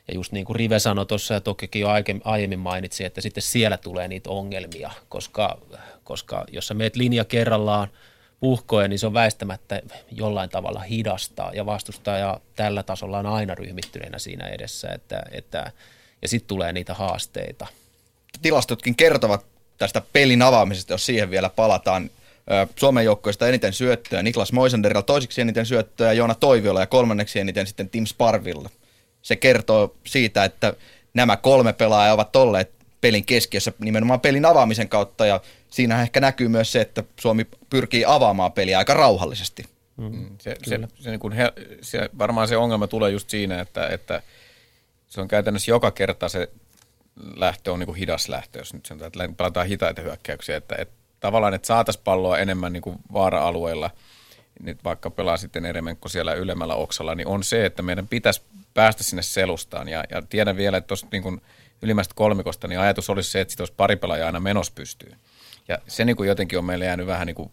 ja 0.08 0.14
just 0.14 0.32
niin 0.32 0.46
kuin 0.46 0.56
Rive 0.56 0.78
sanoi 0.78 1.06
tuossa 1.06 1.34
ja 1.34 1.40
tokikin 1.40 1.80
jo 1.80 1.88
aiemmin 2.24 2.58
mainitsi, 2.58 3.04
että 3.04 3.20
sitten 3.20 3.42
siellä 3.42 3.76
tulee 3.76 4.08
niitä 4.08 4.30
ongelmia, 4.30 4.90
koska, 5.08 5.58
koska 6.04 6.44
jos 6.52 6.66
sä 6.66 6.74
meet 6.74 6.96
linja 6.96 7.24
kerrallaan 7.24 7.88
puhkoen, 8.40 8.90
niin 8.90 8.98
se 8.98 9.06
on 9.06 9.14
väistämättä 9.14 9.82
jollain 10.10 10.50
tavalla 10.50 10.80
hidastaa 10.80 11.52
ja 11.54 11.66
vastustaja 11.66 12.40
tällä 12.56 12.82
tasolla 12.82 13.18
on 13.18 13.26
aina 13.26 13.54
ryhmittyneenä 13.54 14.18
siinä 14.18 14.46
edessä, 14.46 14.88
että, 14.88 15.22
että, 15.30 15.72
ja 16.22 16.28
sitten 16.28 16.48
tulee 16.48 16.72
niitä 16.72 16.94
haasteita. 16.94 17.66
Tilastotkin 18.42 18.96
kertovat 18.96 19.44
tästä 19.78 20.02
pelin 20.12 20.42
avaamisesta, 20.42 20.92
jos 20.92 21.06
siihen 21.06 21.30
vielä 21.30 21.48
palataan. 21.48 22.10
Suomen 22.76 23.04
joukkoista 23.04 23.48
eniten 23.48 23.72
syöttöä 23.72 24.22
Niklas 24.22 24.52
Moisenderilla, 24.52 25.02
toiseksi 25.02 25.40
eniten 25.40 25.66
syöttöä 25.66 26.12
Joona 26.12 26.34
Toiviolla 26.34 26.80
ja 26.80 26.86
kolmanneksi 26.86 27.40
eniten 27.40 27.66
sitten 27.66 27.90
Tim 27.90 28.06
Sparvilla 28.06 28.70
se 29.22 29.36
kertoo 29.36 29.94
siitä, 30.06 30.44
että 30.44 30.74
nämä 31.14 31.36
kolme 31.36 31.72
pelaajaa 31.72 32.14
ovat 32.14 32.36
olleet 32.36 32.70
pelin 33.00 33.24
keskiössä 33.24 33.72
nimenomaan 33.78 34.20
pelin 34.20 34.44
avaamisen 34.44 34.88
kautta 34.88 35.26
ja 35.26 35.40
siinä 35.70 36.02
ehkä 36.02 36.20
näkyy 36.20 36.48
myös 36.48 36.72
se, 36.72 36.80
että 36.80 37.04
Suomi 37.20 37.46
pyrkii 37.70 38.04
avaamaan 38.06 38.52
peliä 38.52 38.78
aika 38.78 38.94
rauhallisesti. 38.94 39.64
Mm, 39.96 40.04
mm 40.04 40.26
se, 40.38 40.56
se, 40.62 40.80
se, 41.00 41.10
niin 41.10 41.20
kuin 41.20 41.32
he, 41.32 41.52
se, 41.82 42.10
varmaan 42.18 42.48
se 42.48 42.56
ongelma 42.56 42.86
tulee 42.86 43.10
just 43.10 43.30
siinä, 43.30 43.60
että, 43.60 43.86
että 43.88 44.22
se 45.10 45.20
on 45.20 45.28
käytännössä 45.28 45.70
joka 45.70 45.90
kerta 45.90 46.28
se 46.28 46.50
lähtö 47.36 47.72
on 47.72 47.78
niin 47.78 47.86
kuin 47.86 47.98
hidas 47.98 48.28
lähtö, 48.28 48.58
jos 48.58 48.74
nyt 48.74 48.86
sanotaan, 48.86 49.08
että 49.08 49.36
pelataan 49.36 49.66
hitaita 49.66 50.02
hyökkäyksiä, 50.02 50.56
että, 50.56 50.74
että 50.78 50.94
tavallaan, 51.20 51.54
että 51.54 51.66
saataisiin 51.66 52.04
palloa 52.04 52.38
enemmän 52.38 52.72
niin 52.72 52.82
kuin 52.82 52.96
vaara-alueilla, 53.12 53.90
nyt 54.60 54.84
vaikka 54.84 55.10
pelaa 55.10 55.36
sitten 55.36 55.64
Eremenko 55.64 56.08
siellä 56.08 56.34
ylemmällä 56.34 56.74
oksalla, 56.74 57.14
niin 57.14 57.26
on 57.26 57.44
se, 57.44 57.66
että 57.66 57.82
meidän 57.82 58.08
pitäisi 58.08 58.42
päästä 58.74 59.02
sinne 59.02 59.22
selustaan. 59.22 59.88
Ja, 59.88 60.04
ja 60.10 60.22
tiedän 60.22 60.56
vielä, 60.56 60.76
että 60.76 60.88
tuosta 60.88 61.08
niin 61.12 61.40
ylimmäistä 61.82 62.14
kolmikosta, 62.14 62.68
niin 62.68 62.80
ajatus 62.80 63.10
olisi 63.10 63.30
se, 63.30 63.40
että 63.40 63.52
sitten 63.52 63.62
olisi 63.62 63.74
pari 63.76 63.96
pelaajaa 63.96 64.26
aina 64.26 64.40
menos 64.40 64.70
pystyy. 64.70 65.14
Ja 65.68 65.78
se 65.86 66.04
niin 66.04 66.16
kuin 66.16 66.28
jotenkin 66.28 66.58
on 66.58 66.64
meille 66.64 66.84
jäänyt 66.84 67.06
vähän 67.06 67.26
niin 67.26 67.34
kuin 67.34 67.50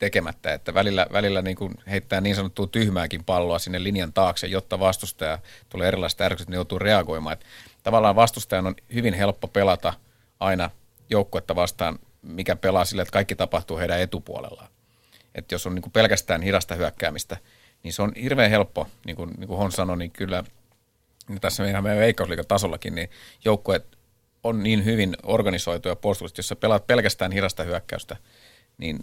tekemättä, 0.00 0.54
että 0.54 0.74
välillä, 0.74 1.06
välillä 1.12 1.42
niin 1.42 1.56
kuin 1.56 1.74
heittää 1.90 2.20
niin 2.20 2.36
sanottua 2.36 2.66
tyhmääkin 2.66 3.24
palloa 3.24 3.58
sinne 3.58 3.82
linjan 3.82 4.12
taakse, 4.12 4.46
jotta 4.46 4.78
vastustaja 4.78 5.38
tulee 5.68 5.88
erilaista 5.88 6.24
ärsytystä, 6.24 6.50
niin 6.50 6.56
joutuu 6.56 6.78
reagoimaan. 6.78 7.32
Että 7.32 7.46
tavallaan 7.82 8.16
vastustajan 8.16 8.66
on 8.66 8.74
hyvin 8.94 9.14
helppo 9.14 9.48
pelata 9.48 9.94
aina 10.40 10.70
joukkuetta 11.10 11.56
vastaan, 11.56 11.98
mikä 12.22 12.56
pelaa 12.56 12.84
sille, 12.84 13.02
että 13.02 13.12
kaikki 13.12 13.34
tapahtuu 13.34 13.78
heidän 13.78 14.00
etupuolellaan. 14.00 14.68
Että 15.34 15.54
jos 15.54 15.66
on 15.66 15.74
niin 15.74 15.82
kuin 15.82 15.92
pelkästään 15.92 16.42
hidasta 16.42 16.74
hyökkäämistä, 16.74 17.36
niin 17.82 17.92
se 17.92 18.02
on 18.02 18.12
hirveän 18.22 18.50
helppo, 18.50 18.86
niin 19.06 19.16
kuin, 19.16 19.30
niin 19.38 19.48
kuin 19.48 19.58
Hon 19.58 19.72
sanoi, 19.72 19.98
niin 19.98 20.10
kyllä 20.10 20.44
niin 21.28 21.40
tässä 21.40 21.62
meidän, 21.62 21.82
meidän 21.82 22.00
veikkausliikatasollakin, 22.00 22.94
niin 22.94 23.10
joukkueet 23.44 23.98
on 24.44 24.62
niin 24.62 24.84
hyvin 24.84 25.16
organisoituja 25.22 25.96
puolustuksessa, 25.96 26.38
jos 26.38 26.48
sä 26.48 26.56
pelaat 26.56 26.86
pelkästään 26.86 27.32
hidasta 27.32 27.62
hyökkäystä, 27.62 28.16
niin 28.78 28.98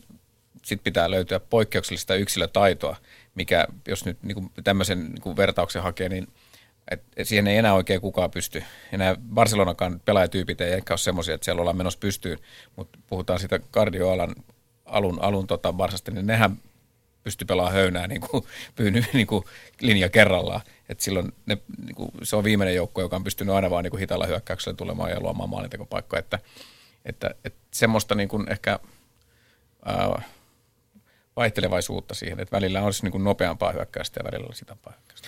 sitten 0.64 0.84
pitää 0.84 1.12
löytyä 1.12 1.40
poikkeuksellista 1.40 2.16
yksilötaitoa, 2.16 2.96
mikä 3.36 3.68
jos 3.88 4.06
nyt 4.06 4.24
niin 4.24 4.52
tämmöisen 4.64 5.10
niin 5.10 5.38
vertauksen 5.38 5.84
hakee, 5.84 6.10
niin 6.10 6.28
et, 6.92 7.04
siihen 7.24 7.48
ei 7.48 7.58
enää 7.58 7.74
oikein 7.74 8.02
kukaan 8.02 8.32
pysty. 8.32 8.64
Enää 8.92 9.16
Barcelonakaan 9.34 10.02
pelaajatyypit 10.06 10.62
ei 10.62 10.74
ehkä 10.74 10.94
ole 10.94 10.98
semmoisia, 10.98 11.36
että 11.36 11.46
siellä 11.46 11.60
ollaan 11.60 11.78
menossa 11.78 12.00
pystyyn, 12.00 12.40
mutta 12.76 13.00
puhutaan 13.08 13.40
sitä 13.40 13.60
kardioalan 13.72 14.36
alun, 14.86 15.22
alun 15.22 15.48
tota 15.48 15.74
Barsasta, 15.74 16.12
niin 16.12 16.28
nehän 16.28 16.58
pysty 17.24 17.46
pelaamaan 17.46 17.76
höynää 17.76 18.08
niin 18.08 18.22
kuin, 18.22 18.44
pyyny, 18.76 19.04
niin 19.14 19.28
kuin 19.28 19.44
linja 19.82 20.10
kerrallaan. 20.10 20.62
Et 20.90 21.00
silloin 21.00 21.34
ne, 21.46 21.58
niin 21.86 21.96
kuin, 21.96 22.12
se 22.24 22.36
on 22.36 22.44
viimeinen 22.44 22.76
joukko, 22.76 23.02
joka 23.02 23.16
on 23.16 23.24
pystynyt 23.24 23.56
aina 23.56 23.70
vaan 23.70 23.84
niin 23.84 23.92
kuin 23.92 24.00
hitaalla 24.00 24.26
hyökkäyksellä 24.26 24.76
tulemaan 24.76 25.12
ja 25.12 25.20
luomaan 25.20 25.50
maalintekopaikkoja. 25.50 26.20
Että, 26.20 26.40
että, 27.06 27.36
että 27.46 27.60
semmoista 27.74 28.16
niin 28.16 28.30
kuin 28.30 28.52
ehkä 28.52 28.80
ää, 29.86 30.22
vaihtelevaisuutta 31.38 32.16
siihen, 32.16 32.40
että 32.40 32.56
välillä 32.56 32.82
olisi 32.82 33.04
niin 33.04 33.12
kuin 33.12 33.24
nopeampaa 33.24 33.72
hyökkäystä 33.72 34.20
ja 34.20 34.24
välillä 34.24 34.46
olisi 34.46 34.62
hitampaa 34.62 34.94
hyökkäystä. 34.94 35.28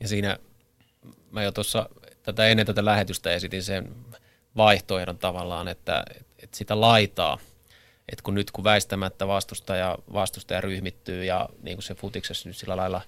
Ja 0.00 0.08
siinä 0.08 0.38
mä 1.30 1.42
jo 1.42 1.52
tuossa 1.52 1.88
tätä 2.22 2.48
ennen 2.48 2.66
tätä 2.66 2.84
lähetystä 2.84 3.32
esitin 3.32 3.62
sen 3.62 3.94
vaihtoehdon 4.56 5.18
tavallaan, 5.18 5.68
että, 5.68 6.04
että 6.42 6.56
sitä 6.56 6.80
laitaa, 6.80 7.38
että 8.08 8.22
kun 8.22 8.34
nyt 8.34 8.50
kun 8.50 8.64
väistämättä 8.64 9.26
vastustaja, 9.26 9.98
vastustaja 10.12 10.60
ryhmittyy 10.60 11.24
ja 11.24 11.48
niin 11.62 11.76
kuin 11.76 11.84
se 11.84 11.94
futiksessa 11.94 12.48
nyt 12.48 12.56
sillä 12.56 12.76
lailla 12.76 13.00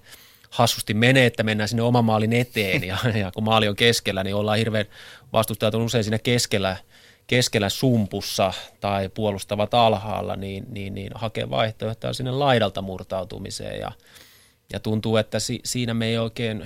hassusti 0.49 0.93
menee, 0.93 1.25
että 1.25 1.43
mennään 1.43 1.67
sinne 1.67 1.81
oman 1.81 2.05
maalin 2.05 2.33
eteen 2.33 2.83
ja, 2.83 2.97
ja 3.19 3.31
kun 3.31 3.43
maali 3.43 3.67
on 3.67 3.75
keskellä, 3.75 4.23
niin 4.23 4.35
ollaan 4.35 4.57
hirveän, 4.57 4.85
vastustajat 5.33 5.75
on 5.75 5.81
usein 5.81 6.03
siinä 6.03 6.19
keskellä, 6.19 6.77
keskellä 7.31 7.69
sumpussa 7.69 8.53
tai 8.79 9.09
puolustavat 9.09 9.73
alhaalla, 9.73 10.35
niin, 10.35 10.65
niin, 10.69 10.95
niin 10.95 11.11
hakee 11.15 11.49
vaihtoehtoja 11.49 12.13
sinne 12.13 12.31
laidalta 12.31 12.81
murtautumiseen. 12.81 13.79
Ja, 13.79 13.91
ja 14.73 14.79
tuntuu, 14.79 15.17
että 15.17 15.39
si, 15.39 15.59
siinä 15.63 15.93
me 15.93 16.07
ei 16.07 16.17
oikein 16.17 16.65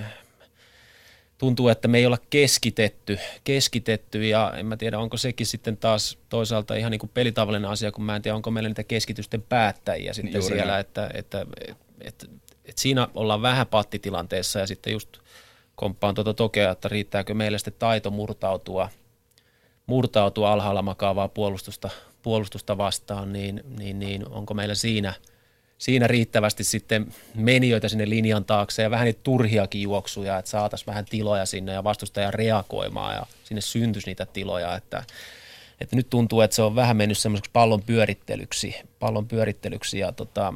tuntuu, 1.38 1.68
että 1.68 1.88
me 1.88 1.97
ei 1.97 2.05
olla 2.05 2.18
keskitetty, 2.30 3.20
keskitetty. 3.43 4.28
Ja 4.28 4.53
en 4.57 4.66
mä 4.66 4.78
tiedä, 4.78 4.99
onko 4.99 5.18
sekin 5.18 5.47
sitten 5.47 5.78
taas 5.78 6.18
toisaalta 6.30 6.76
ihan 6.76 6.91
niin 6.91 6.99
kuin 6.99 7.11
pelitavallinen 7.13 7.70
asia, 7.70 7.91
kun 7.91 8.03
mä 8.03 8.16
en 8.16 8.22
tiedä, 8.22 8.36
onko 8.36 8.51
meillä 8.51 8.70
niitä 8.70 8.84
keskitysten 8.84 9.41
päättäjiä 9.41 10.13
sitten 10.13 10.41
Juuri 10.41 10.55
siellä, 10.55 10.80
että, 10.80 11.09
että, 11.13 11.41
että, 11.41 11.76
että, 12.01 12.26
että 12.66 12.82
siinä 12.82 13.07
ollaan 13.13 13.41
vähän 13.41 13.68
pattitilanteessa 13.68 14.59
ja 14.59 14.68
sitten 14.68 14.93
just 14.93 15.18
komppaan 15.76 16.16
tuota 16.16 16.34
tokea, 16.34 16.72
että 16.72 16.88
riittääkö 16.88 17.34
meille 17.34 17.57
sitten 17.57 17.74
taito 17.80 18.11
murtautua, 18.11 18.89
murtautua 19.86 20.52
alhaalla 20.52 20.82
makaavaa 20.82 21.28
puolustusta, 21.28 21.90
puolustusta 22.22 22.78
vastaan, 22.78 23.34
niin, 23.34 23.64
niin, 23.78 24.00
niin 24.00 24.28
onko 24.28 24.54
meillä 24.54 24.76
siinä– 24.76 25.14
siinä 25.78 26.08
riittävästi 26.08 26.64
sitten 26.64 27.14
menijöitä 27.36 27.90
sinne 27.90 28.10
linjan 28.10 28.46
taakse 28.46 28.82
ja 28.82 28.92
vähän 28.92 29.06
niitä 29.06 29.20
turhiakin 29.24 29.82
juoksuja, 29.82 30.38
että 30.38 30.52
saataisiin 30.52 30.88
vähän 30.88 31.06
tiloja 31.06 31.46
sinne 31.46 31.74
ja 31.74 31.84
vastustaja 31.84 32.32
reagoimaan 32.32 33.16
ja 33.16 33.26
sinne 33.44 33.62
syntyisi 33.62 34.08
niitä 34.08 34.26
tiloja, 34.26 34.76
että, 34.76 35.04
että 35.82 35.96
nyt 35.96 36.10
tuntuu, 36.10 36.42
että 36.42 36.56
se 36.56 36.62
on 36.62 36.76
vähän 36.76 36.98
mennyt 36.98 37.18
semmoiseksi 37.18 37.52
pallon 37.54 37.84
pyörittelyksi, 37.84 38.76
pallon 39.00 39.28
pyörittelyksi 39.28 40.00
ja, 40.00 40.12
tota, 40.12 40.54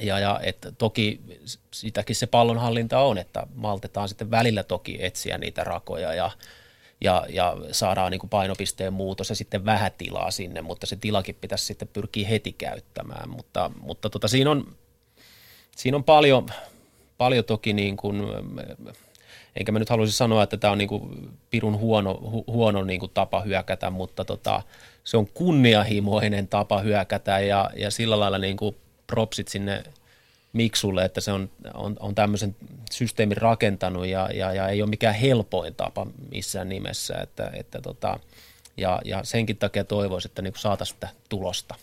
ja, 0.00 0.18
ja 0.18 0.40
että 0.42 0.72
toki 0.72 1.20
sitäkin 1.70 2.16
se 2.16 2.26
pallonhallinta 2.26 3.00
on, 3.00 3.18
että 3.18 3.46
maltetaan 3.54 4.08
sitten 4.08 4.30
välillä 4.30 4.62
toki 4.62 5.04
etsiä 5.04 5.38
niitä 5.38 5.64
rakoja 5.64 6.14
ja 6.14 6.30
ja, 7.00 7.26
ja 7.28 7.56
saadaan 7.72 8.10
niin 8.10 8.18
kuin 8.18 8.30
painopisteen 8.30 8.92
muutos 8.92 9.28
ja 9.28 9.34
sitten 9.34 9.64
vähän 9.64 9.90
tilaa 9.98 10.30
sinne, 10.30 10.62
mutta 10.62 10.86
se 10.86 10.96
tilakin 10.96 11.34
pitäisi 11.34 11.64
sitten 11.64 11.88
pyrkiä 11.88 12.28
heti 12.28 12.52
käyttämään. 12.52 13.30
Mutta, 13.30 13.70
mutta 13.80 14.10
tota, 14.10 14.28
siinä, 14.28 14.50
on, 14.50 14.76
siinä 15.76 15.96
on 15.96 16.04
paljon, 16.04 16.46
paljon 17.18 17.44
toki 17.44 17.72
niin 17.72 17.96
kuin, 17.96 18.22
enkä 19.56 19.72
mä 19.72 19.78
nyt 19.78 19.90
haluaisi 19.90 20.12
sanoa, 20.12 20.42
että 20.42 20.56
tämä 20.56 20.72
on 20.72 20.78
niin 20.78 20.88
kuin 20.88 21.30
pirun 21.50 21.78
huono, 21.78 22.18
hu, 22.30 22.44
huono 22.46 22.84
niin 22.84 23.00
kuin 23.00 23.12
tapa 23.14 23.40
hyökätä, 23.40 23.90
mutta 23.90 24.24
tota, 24.24 24.62
se 25.04 25.16
on 25.16 25.26
kunnianhimoinen 25.26 26.48
tapa 26.48 26.80
hyökätä 26.80 27.40
ja, 27.40 27.70
ja 27.76 27.90
sillä 27.90 28.20
lailla 28.20 28.38
niin 28.38 28.56
kuin 28.56 28.76
propsit 29.06 29.48
sinne– 29.48 29.82
Miksulle, 30.56 31.04
että 31.04 31.20
se 31.20 31.32
on, 31.32 31.50
on, 31.74 31.96
on 32.00 32.14
tämmöisen 32.14 32.56
systeemin 32.90 33.36
rakentanut 33.36 34.06
ja, 34.06 34.30
ja, 34.34 34.52
ja 34.52 34.68
ei 34.68 34.82
ole 34.82 34.90
mikään 34.90 35.14
helpoin 35.14 35.74
tapa 35.74 36.06
missään 36.30 36.68
nimessä. 36.68 37.14
Että, 37.14 37.50
että 37.54 37.80
tota, 37.82 38.20
ja, 38.76 39.00
ja 39.04 39.24
senkin 39.24 39.56
takia 39.56 39.84
toivoisin, 39.84 40.28
että 40.28 40.42
niin 40.42 40.54
saataisiin 40.56 40.94
sitä 40.94 41.08
tulosta. 41.28 41.74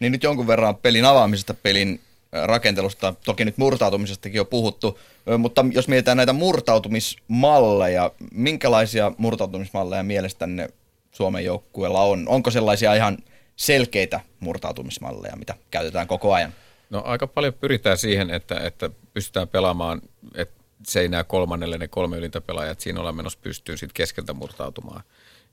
Niin 0.00 0.12
nyt 0.12 0.22
jonkun 0.22 0.46
verran 0.46 0.76
pelin 0.76 1.04
avaamisesta, 1.04 1.54
pelin 1.54 2.00
rakentelusta, 2.32 3.14
toki 3.24 3.44
nyt 3.44 3.58
murtautumisestakin 3.58 4.40
on 4.40 4.46
puhuttu, 4.46 4.98
mutta 5.38 5.64
jos 5.72 5.88
mietitään 5.88 6.16
näitä 6.16 6.32
murtautumismalleja, 6.32 8.12
minkälaisia 8.32 9.12
murtautumismalleja 9.18 10.02
mielestänne 10.02 10.68
Suomen 11.12 11.44
joukkueella 11.44 12.02
on? 12.02 12.28
Onko 12.28 12.50
sellaisia 12.50 12.94
ihan 12.94 13.18
selkeitä 13.56 14.20
murtautumismalleja, 14.40 15.36
mitä 15.36 15.54
käytetään 15.70 16.06
koko 16.06 16.34
ajan? 16.34 16.52
No 16.90 17.02
aika 17.04 17.26
paljon 17.26 17.54
pyritään 17.54 17.98
siihen, 17.98 18.30
että, 18.30 18.60
että 18.60 18.90
pystytään 19.14 19.48
pelaamaan, 19.48 20.02
että 20.34 20.64
se 20.86 21.00
ei 21.00 21.08
näe 21.08 21.24
kolmannelle 21.24 21.78
ne 21.78 21.88
kolme 21.88 22.16
ylintä 22.16 22.40
pelaajat, 22.40 22.80
siinä 22.80 23.00
ollaan 23.00 23.16
menossa 23.16 23.38
pystyyn 23.42 23.78
sitten 23.78 23.94
keskeltä 23.94 24.32
murtautumaan. 24.32 25.02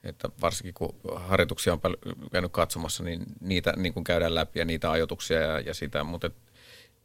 Että 0.03 0.29
varsinkin 0.41 0.73
kun 0.73 0.95
harjoituksia 1.15 1.73
on 1.73 1.79
käynyt 2.31 2.51
katsomassa, 2.51 3.03
niin 3.03 3.23
niitä 3.41 3.73
niin 3.77 3.93
kuin 3.93 4.03
käydään 4.03 4.35
läpi 4.35 4.59
ja 4.59 4.65
niitä 4.65 4.91
ajoituksia 4.91 5.41
ja, 5.41 5.59
ja 5.59 5.73
sitä, 5.73 6.03
mutta 6.03 6.29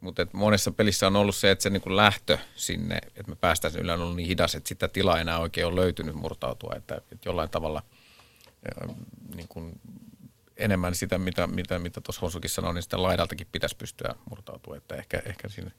mutta 0.01 0.21
et 0.21 0.33
monessa 0.33 0.71
pelissä 0.71 1.07
on 1.07 1.15
ollut 1.15 1.35
se, 1.35 1.51
että 1.51 1.63
se 1.63 1.69
niin 1.69 1.95
lähtö 1.95 2.37
sinne, 2.55 2.95
että 2.95 3.29
me 3.31 3.35
päästään 3.35 3.71
sinne 3.71 3.93
on 3.93 4.01
ollut 4.01 4.15
niin 4.15 4.27
hidas, 4.27 4.55
että 4.55 4.67
sitä 4.67 4.87
tilaa 4.87 5.19
enää 5.19 5.39
oikein 5.39 5.67
on 5.67 5.75
löytynyt 5.75 6.15
murtautua, 6.15 6.73
että, 6.77 6.95
että 6.95 7.29
jollain 7.29 7.49
tavalla 7.49 7.83
niin 9.35 9.47
kuin 9.47 9.79
enemmän 10.61 10.95
sitä, 10.95 11.17
mitä, 11.17 11.47
mitä, 11.47 11.79
mitä 11.79 12.01
tuossa 12.01 12.21
Honsukin 12.21 12.49
sanoi, 12.49 12.73
niin 12.73 12.83
sitä 12.83 13.03
laidaltakin 13.03 13.47
pitäisi 13.51 13.75
pystyä 13.75 14.15
murtautua, 14.29 14.77
että 14.77 14.95
ehkä, 14.95 15.21
ehkä 15.25 15.49
siinä 15.49 15.71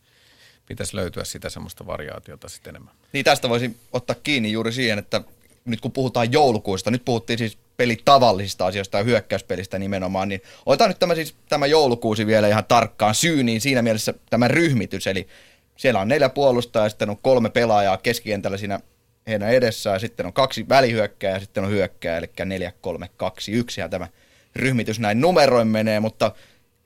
pitäisi 0.67 0.97
löytyä 0.97 1.25
sitä 1.25 1.51
semmoista 1.51 1.87
variaatiota 1.87 2.49
sitten 2.49 2.71
enemmän. 2.71 2.95
Niin 3.13 3.25
tästä 3.25 3.49
voisi 3.49 3.77
ottaa 3.93 4.17
kiinni 4.23 4.53
juuri 4.53 4.73
siihen, 4.73 4.99
että 4.99 5.21
nyt 5.65 5.81
kun 5.81 5.93
puhutaan 5.93 6.33
joulukuusta, 6.33 6.91
nyt 6.91 7.05
puhuttiin 7.05 7.39
siis 7.39 7.59
pelitavallisista 7.77 8.67
asioista 8.67 8.99
ja 8.99 9.05
hyökkäyspelistä 9.05 9.79
nimenomaan, 9.79 10.29
niin 10.29 10.43
otetaan 10.67 10.91
nyt 10.91 10.99
tämä, 10.99 11.15
siis, 11.15 11.35
tämä 11.49 11.67
joulukuusi 11.67 12.27
vielä 12.27 12.49
ihan 12.49 12.65
tarkkaan 12.65 13.15
syyniin 13.15 13.61
siinä 13.61 13.83
mielessä 13.83 14.15
tämä 14.31 14.49
ryhmitys, 14.49 15.07
eli 15.07 15.29
siellä 15.77 16.01
on 16.01 16.09
neljä 16.09 16.29
puolustajaa 16.29 16.87
ja 16.87 16.91
sitten 16.91 17.11
on 17.11 17.19
kolme 17.23 17.51
pelaajaa 17.51 17.97
keskikentällä 17.97 18.57
siinä 18.57 18.81
heidän 19.27 19.51
edessään, 19.51 20.01
sitten 20.01 20.27
on 20.27 20.33
kaksi 20.33 20.69
välihyökkää 20.69 21.31
ja 21.31 21.41
sitten 21.41 21.65
on 21.65 21.71
hyökkää, 21.71 22.19
eli 22.19 22.31
4, 22.45 22.73
3, 22.81 23.11
2, 23.17 23.53
1 23.53 23.81
ja 23.81 23.89
tämä 23.89 24.09
ryhmitys 24.57 25.01
näin 25.01 25.21
numeroin 25.21 25.69
menee, 25.69 26.01
mutta 26.01 26.33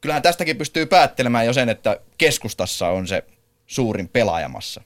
kyllähän 0.00 0.22
tästäkin 0.22 0.56
pystyy 0.56 0.86
päättelemään 0.86 1.46
jo 1.46 1.52
sen, 1.52 1.68
että 1.68 2.00
keskustassa 2.18 2.88
on 2.88 3.06
se 3.06 3.24
suurin 3.66 4.08
pelaajamassa. 4.08 4.82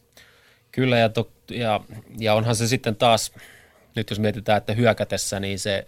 Kyllä, 0.73 0.99
ja, 0.99 1.09
to, 1.09 1.31
ja, 1.51 1.81
ja 2.19 2.35
onhan 2.35 2.57
se 2.57 2.69
sitten 2.69 2.97
taas, 2.97 3.33
nyt 3.97 4.11
jos 4.11 4.19
mietitään, 4.19 4.59
että 4.59 4.73
hyökätessä, 4.73 5.41
niin 5.41 5.59
se, 5.59 5.85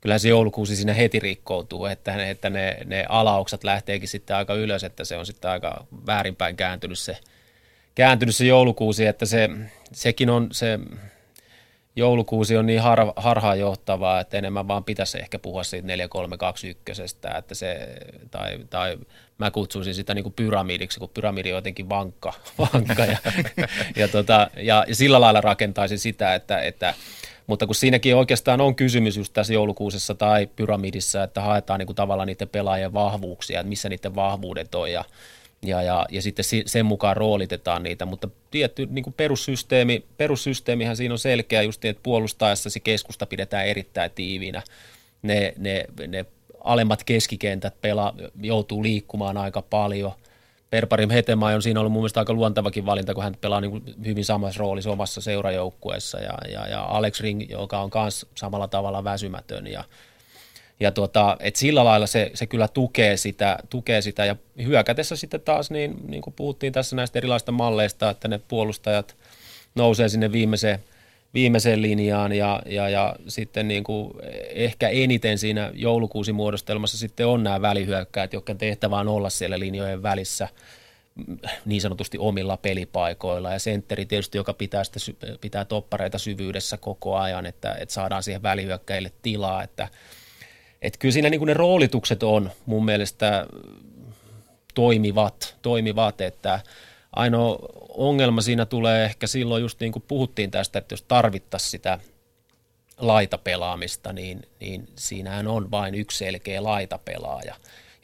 kyllähän 0.00 0.20
se 0.20 0.28
joulukuusi 0.28 0.76
siinä 0.76 0.94
heti 0.94 1.18
rikkoutuu, 1.18 1.86
että, 1.86 2.30
että 2.30 2.50
ne, 2.50 2.78
ne 2.84 3.06
alauksat 3.08 3.64
lähteekin 3.64 4.08
sitten 4.08 4.36
aika 4.36 4.54
ylös, 4.54 4.84
että 4.84 5.04
se 5.04 5.16
on 5.16 5.26
sitten 5.26 5.50
aika 5.50 5.86
väärinpäin 6.06 6.56
kääntynyt 6.56 6.98
se, 6.98 7.16
kääntynyt 7.94 8.36
se 8.36 8.44
joulukuusi, 8.44 9.06
että 9.06 9.26
se, 9.26 9.50
sekin 9.92 10.30
on 10.30 10.48
se 10.52 10.78
joulukuusi 11.96 12.56
on 12.56 12.66
niin 12.66 12.82
har, 12.82 13.12
harhaanjohtavaa, 13.16 14.20
että 14.20 14.38
enemmän 14.38 14.68
vaan 14.68 14.84
pitäisi 14.84 15.18
ehkä 15.18 15.38
puhua 15.38 15.64
siitä 15.64 15.86
4321, 15.86 17.02
että 17.38 17.54
se, 17.54 17.88
tai, 18.30 18.58
tai 18.70 18.98
mä 19.38 19.50
kutsuisin 19.50 19.94
sitä 19.94 20.14
niin 20.14 20.22
kuin 20.22 20.32
pyramidiksi, 20.32 21.00
kun 21.00 21.08
pyramidi 21.08 21.52
on 21.52 21.56
jotenkin 21.56 21.88
vankka, 21.88 22.32
vankka 22.58 23.04
ja, 23.04 23.18
ja, 23.96 24.08
tota, 24.08 24.50
ja, 24.56 24.84
ja, 24.88 24.94
sillä 24.94 25.20
lailla 25.20 25.40
rakentaisin 25.40 25.98
sitä, 25.98 26.34
että, 26.34 26.60
että 26.60 26.94
Mutta 27.46 27.66
kun 27.66 27.74
siinäkin 27.74 28.16
oikeastaan 28.16 28.60
on 28.60 28.74
kysymys 28.74 29.16
just 29.16 29.32
tässä 29.32 29.52
joulukuusessa 29.52 30.14
tai 30.14 30.46
pyramidissa, 30.46 31.22
että 31.22 31.40
haetaan 31.40 31.78
niin 31.78 31.86
kuin 31.86 31.96
tavallaan 31.96 32.26
niiden 32.26 32.48
pelaajien 32.48 32.92
vahvuuksia, 32.92 33.60
että 33.60 33.68
missä 33.68 33.88
niiden 33.88 34.14
vahvuudet 34.14 34.74
on 34.74 34.92
ja, 34.92 35.04
ja, 35.62 35.82
ja, 35.82 36.06
ja 36.10 36.22
sitten 36.22 36.44
sen 36.66 36.86
mukaan 36.86 37.16
roolitetaan 37.16 37.82
niitä, 37.82 38.04
mutta 38.04 38.28
tietty 38.50 38.86
niin 38.90 39.02
kuin 39.02 39.14
perussysteemi, 39.14 40.04
perussysteemihän 40.16 40.96
siinä 40.96 41.14
on 41.14 41.18
selkeä 41.18 41.62
just 41.62 41.82
niin, 41.82 41.90
että 41.90 42.02
puolustaessa 42.02 42.70
se 42.70 42.80
keskusta 42.80 43.26
pidetään 43.26 43.66
erittäin 43.66 44.10
tiiviinä. 44.10 44.62
Ne, 45.22 45.54
ne, 45.58 45.84
ne 46.06 46.26
alemmat 46.64 47.04
keskikentät 47.04 47.80
pela, 47.80 48.14
joutuu 48.42 48.82
liikkumaan 48.82 49.36
aika 49.36 49.62
paljon. 49.62 50.12
Perparim 50.70 51.10
Hetema 51.10 51.46
on 51.48 51.62
siinä 51.62 51.80
ollut 51.80 51.92
mun 51.92 52.02
mielestä 52.02 52.20
aika 52.20 52.32
luontavakin 52.32 52.86
valinta, 52.86 53.14
kun 53.14 53.24
hän 53.24 53.36
pelaa 53.40 53.60
niin 53.60 53.70
kuin 53.70 53.84
hyvin 54.04 54.24
samassa 54.24 54.58
roolissa 54.58 54.90
omassa 54.90 55.20
seurajoukkueessa. 55.20 56.18
Ja, 56.18 56.38
ja, 56.52 56.68
ja 56.68 56.82
Alex 56.82 57.20
Ring, 57.20 57.50
joka 57.50 57.80
on 57.80 57.90
myös 57.94 58.26
samalla 58.34 58.68
tavalla 58.68 59.04
väsymätön. 59.04 59.66
Ja, 59.66 59.84
ja 60.82 60.90
tuota, 60.90 61.36
et 61.40 61.56
sillä 61.56 61.84
lailla 61.84 62.06
se, 62.06 62.30
se 62.34 62.46
kyllä 62.46 62.68
tukee 62.68 63.16
sitä, 63.16 63.58
tukee 63.70 64.02
sitä. 64.02 64.24
Ja 64.24 64.36
hyökätessä 64.64 65.16
sitten 65.16 65.40
taas, 65.40 65.70
niin, 65.70 65.94
niin 66.08 66.22
kuin 66.22 66.34
puhuttiin 66.34 66.72
tässä 66.72 66.96
näistä 66.96 67.18
erilaisista 67.18 67.52
malleista, 67.52 68.10
että 68.10 68.28
ne 68.28 68.40
puolustajat 68.48 69.16
nousee 69.74 70.08
sinne 70.08 70.32
viimeiseen 70.32 70.78
viimeiseen 71.34 71.82
linjaan 71.82 72.32
ja, 72.32 72.62
ja, 72.66 72.88
ja 72.88 73.16
sitten 73.28 73.68
niin 73.68 73.84
kuin 73.84 74.12
ehkä 74.48 74.88
eniten 74.88 75.38
siinä 75.38 75.70
joulukuusi 75.74 76.32
muodostelmassa 76.32 76.98
sitten 76.98 77.26
on 77.26 77.42
nämä 77.42 77.62
välihyökkäät, 77.62 78.32
jotka 78.32 78.54
tehtävä 78.54 78.98
on 78.98 79.08
olla 79.08 79.30
siellä 79.30 79.58
linjojen 79.58 80.02
välissä 80.02 80.48
niin 81.64 81.80
sanotusti 81.80 82.18
omilla 82.18 82.56
pelipaikoilla 82.56 83.52
ja 83.52 83.58
sentteri 83.58 84.06
tietysti, 84.06 84.38
joka 84.38 84.54
pitää, 84.54 84.84
sitä, 84.84 85.26
pitää 85.40 85.64
toppareita 85.64 86.18
syvyydessä 86.18 86.76
koko 86.76 87.16
ajan, 87.16 87.46
että, 87.46 87.74
että 87.80 87.92
saadaan 87.92 88.22
siihen 88.22 88.42
välihyökkäille 88.42 89.12
tilaa, 89.22 89.62
että, 89.62 89.88
että 90.82 90.98
kyllä 90.98 91.12
siinä 91.12 91.30
niin 91.30 91.40
kuin 91.40 91.46
ne 91.46 91.54
roolitukset 91.54 92.22
on 92.22 92.50
mun 92.66 92.84
mielestä 92.84 93.46
toimivat, 94.74 95.56
toimivat 95.62 96.20
että 96.20 96.60
Ainoa 97.12 97.58
ongelma 97.88 98.40
siinä 98.40 98.66
tulee 98.66 99.04
ehkä 99.04 99.26
silloin 99.26 99.62
just 99.62 99.80
niin 99.80 99.92
kuin 99.92 100.04
puhuttiin 100.08 100.50
tästä, 100.50 100.78
että 100.78 100.92
jos 100.92 101.02
tarvittaisiin 101.02 101.70
sitä 101.70 101.98
laitapelaamista, 102.98 104.12
niin, 104.12 104.42
niin 104.60 104.88
siinähän 104.96 105.46
on 105.46 105.70
vain 105.70 105.94
yksi 105.94 106.18
selkeä 106.18 106.62
laitapelaaja. 106.62 107.54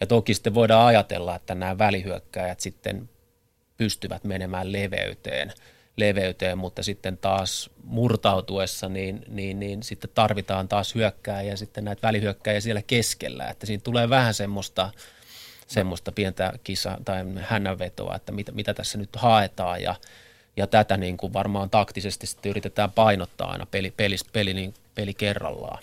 Ja 0.00 0.06
toki 0.06 0.34
sitten 0.34 0.54
voidaan 0.54 0.86
ajatella, 0.86 1.36
että 1.36 1.54
nämä 1.54 1.78
välihyökkäjät 1.78 2.60
sitten 2.60 3.08
pystyvät 3.76 4.24
menemään 4.24 4.72
leveyteen, 4.72 5.52
leveyteen 5.98 6.58
mutta 6.58 6.82
sitten 6.82 7.18
taas 7.18 7.70
murtautuessa, 7.84 8.88
niin, 8.88 9.24
niin, 9.28 9.60
niin 9.60 9.82
sitten 9.82 10.10
tarvitaan 10.14 10.68
taas 10.68 10.94
hyökkääjä 10.94 11.50
ja 11.50 11.56
sitten 11.56 11.84
näitä 11.84 12.06
välihyökkäjiä 12.08 12.60
siellä 12.60 12.82
keskellä, 12.82 13.48
että 13.48 13.66
siinä 13.66 13.80
tulee 13.84 14.10
vähän 14.10 14.34
semmoista– 14.34 14.90
semmoista 15.68 16.12
pientä 16.12 16.52
kisa- 16.64 16.98
tai 17.04 17.24
hännänvetoa, 17.40 18.16
että 18.16 18.32
mitä, 18.32 18.52
mitä 18.52 18.74
tässä 18.74 18.98
nyt 18.98 19.16
haetaan 19.16 19.82
ja, 19.82 19.94
ja 20.56 20.66
tätä 20.66 20.96
niin 20.96 21.16
kuin 21.16 21.32
varmaan 21.32 21.70
taktisesti 21.70 22.26
sitten 22.26 22.50
yritetään 22.50 22.92
painottaa 22.92 23.50
aina 23.50 23.66
peli, 23.66 23.90
peli, 23.90 24.16
peli, 24.32 24.54
niin, 24.54 24.74
peli 24.94 25.14
kerrallaan. 25.14 25.82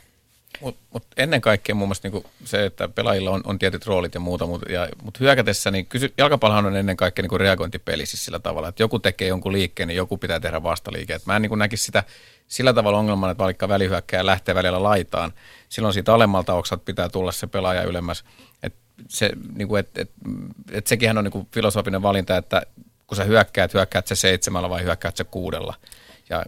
Mutta 0.61 0.81
mut 0.93 1.03
ennen 1.17 1.41
kaikkea 1.41 1.75
mun 1.75 1.87
mielestä 1.87 2.07
niinku 2.07 2.29
se, 2.43 2.65
että 2.65 2.87
pelaajilla 2.87 3.31
on, 3.31 3.41
on 3.45 3.59
tietyt 3.59 3.85
roolit 3.85 4.13
ja 4.13 4.19
muuta, 4.19 4.45
mutta 4.45 4.67
mut 5.03 5.19
hyökätessä, 5.19 5.71
niin 5.71 5.85
kysy, 5.85 6.13
jalkapallohan 6.17 6.65
on 6.65 6.75
ennen 6.75 6.97
kaikkea 6.97 7.23
niinku 7.23 7.37
reagointipeli 7.37 8.05
siis 8.05 8.25
sillä 8.25 8.39
tavalla, 8.39 8.67
että 8.67 8.83
joku 8.83 8.99
tekee 8.99 9.27
jonkun 9.27 9.53
liikkeen, 9.53 9.87
niin 9.87 9.97
joku 9.97 10.17
pitää 10.17 10.39
tehdä 10.39 10.63
vastaliike. 10.63 11.13
Et 11.13 11.25
mä 11.25 11.35
en 11.35 11.41
niinku 11.41 11.55
näkisi 11.55 11.83
sitä 11.83 12.03
sillä 12.47 12.73
tavalla 12.73 12.97
ongelmana, 12.97 13.31
että 13.31 13.43
vaikka 13.43 13.67
välihyökkäjä 13.67 14.25
lähtee 14.25 14.55
välillä 14.55 14.83
laitaan, 14.83 15.33
silloin 15.69 15.93
siitä 15.93 16.13
alemmalta 16.13 16.53
oksat 16.53 16.85
pitää 16.85 17.09
tulla 17.09 17.31
se 17.31 17.47
pelaaja 17.47 17.83
ylemmäs 17.83 18.23
se, 19.07 19.31
niin 19.55 19.67
kuin, 19.67 19.79
et, 19.79 19.97
et, 19.97 20.11
et 20.71 20.87
sekinhän 20.87 21.17
on 21.17 21.23
niin 21.23 21.31
kuin 21.31 21.47
filosofinen 21.53 22.01
valinta, 22.01 22.37
että 22.37 22.61
kun 23.07 23.15
sä 23.15 23.23
hyökkäät, 23.23 23.73
hyökkäät 23.73 24.07
se 24.07 24.15
seitsemällä 24.15 24.69
vai 24.69 24.83
hyökkäät 24.83 25.17
se 25.17 25.23
kuudella. 25.23 25.73
Ja 26.29 26.43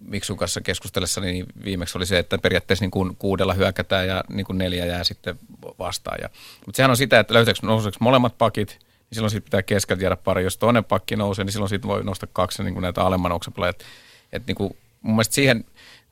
Miksun 0.00 0.36
kanssa 0.36 0.60
keskustellessa 0.60 1.20
niin 1.20 1.46
viimeksi 1.64 1.98
oli 1.98 2.06
se, 2.06 2.18
että 2.18 2.38
periaatteessa 2.38 2.82
niin 2.82 2.90
kuin 2.90 3.16
kuudella 3.16 3.54
hyökätään 3.54 4.08
ja 4.08 4.24
niin 4.28 4.46
kuin 4.46 4.58
neljä 4.58 4.86
jää 4.86 5.04
sitten 5.04 5.38
vastaan. 5.78 6.18
Ja, 6.22 6.28
mutta 6.66 6.76
sehän 6.76 6.90
on 6.90 6.96
sitä, 6.96 7.20
että 7.20 7.34
löytääkö 7.34 7.60
nouseeko 7.62 7.96
molemmat 8.00 8.38
pakit, 8.38 8.68
niin 8.70 9.14
silloin 9.14 9.30
siitä 9.30 9.44
pitää 9.44 9.62
keskeltä 9.62 10.02
jäädä 10.02 10.16
pari. 10.16 10.44
Jos 10.44 10.58
toinen 10.58 10.84
pakki 10.84 11.16
nousee, 11.16 11.44
niin 11.44 11.52
silloin 11.52 11.68
siitä 11.68 11.88
voi 11.88 12.04
nostaa 12.04 12.28
kaksi 12.32 12.62
niin 12.62 12.74
kuin 12.74 12.82
näitä 12.82 13.02
alemman 13.02 13.32
oksapelejä. 13.32 13.70
Että, 13.70 13.84
että 14.32 14.46
niin 14.46 14.56
kuin, 14.56 14.76
mun 15.02 15.14
mielestä 15.14 15.34
siihen 15.34 15.56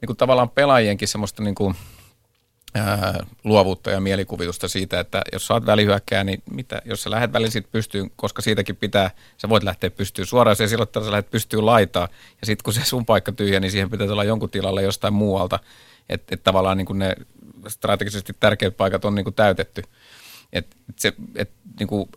niin 0.01 0.07
kuin 0.07 0.17
tavallaan 0.17 0.51
pelaajienkin 0.51 1.09
semmoista 1.09 1.43
niin 1.43 1.55
kuin, 1.55 1.75
luovuutta 3.45 3.91
ja 3.91 4.01
mielikuvitusta 4.01 4.69
siitä, 4.69 5.01
että 5.01 5.23
jos 5.33 5.47
saat 5.47 5.67
välihyökkää, 5.67 6.25
niin 6.25 6.43
mitä, 6.51 6.83
jos 6.85 7.03
sä 7.03 7.11
lähdet 7.11 7.33
välillä 7.33 7.51
siitä 7.51 7.69
pystyyn, 7.73 8.11
koska 8.17 8.43
siitäkin 8.43 8.77
pitää, 8.77 9.11
sä 9.37 9.49
voit 9.49 9.63
lähteä 9.63 9.91
pystyyn 9.91 10.27
suoraan, 10.27 10.57
ja 10.59 10.69
silloin 10.69 10.89
sä 11.05 11.11
lähdet 11.11 11.31
pystyyn 11.31 11.67
laitaa, 11.67 12.09
ja 12.41 12.47
sitten 12.47 12.65
kun 12.65 12.75
se 12.75 12.85
sun 12.85 13.07
paikka 13.07 13.33
tyhjä, 13.33 13.61
niin 13.61 13.71
siihen 13.71 13.91
pitää 13.91 14.07
olla 14.07 14.25
jonkun 14.25 14.51
tilalle 14.51 14.83
jostain 14.83 15.15
muualta, 15.15 15.59
että 16.09 16.35
et 16.35 16.45
tavallaan 16.45 16.77
niin 16.77 16.99
ne 16.99 17.17
strategisesti 17.69 18.33
tärkeät 18.41 18.77
paikat 18.77 19.05
on 19.05 19.15
niin 19.15 19.25
kuin 19.25 19.35
täytetty. 19.35 19.83
Et, 20.53 20.77
et 20.89 20.99
se, 20.99 21.13
et, 21.37 21.51
niin 21.79 21.87
kuin, 21.87 22.09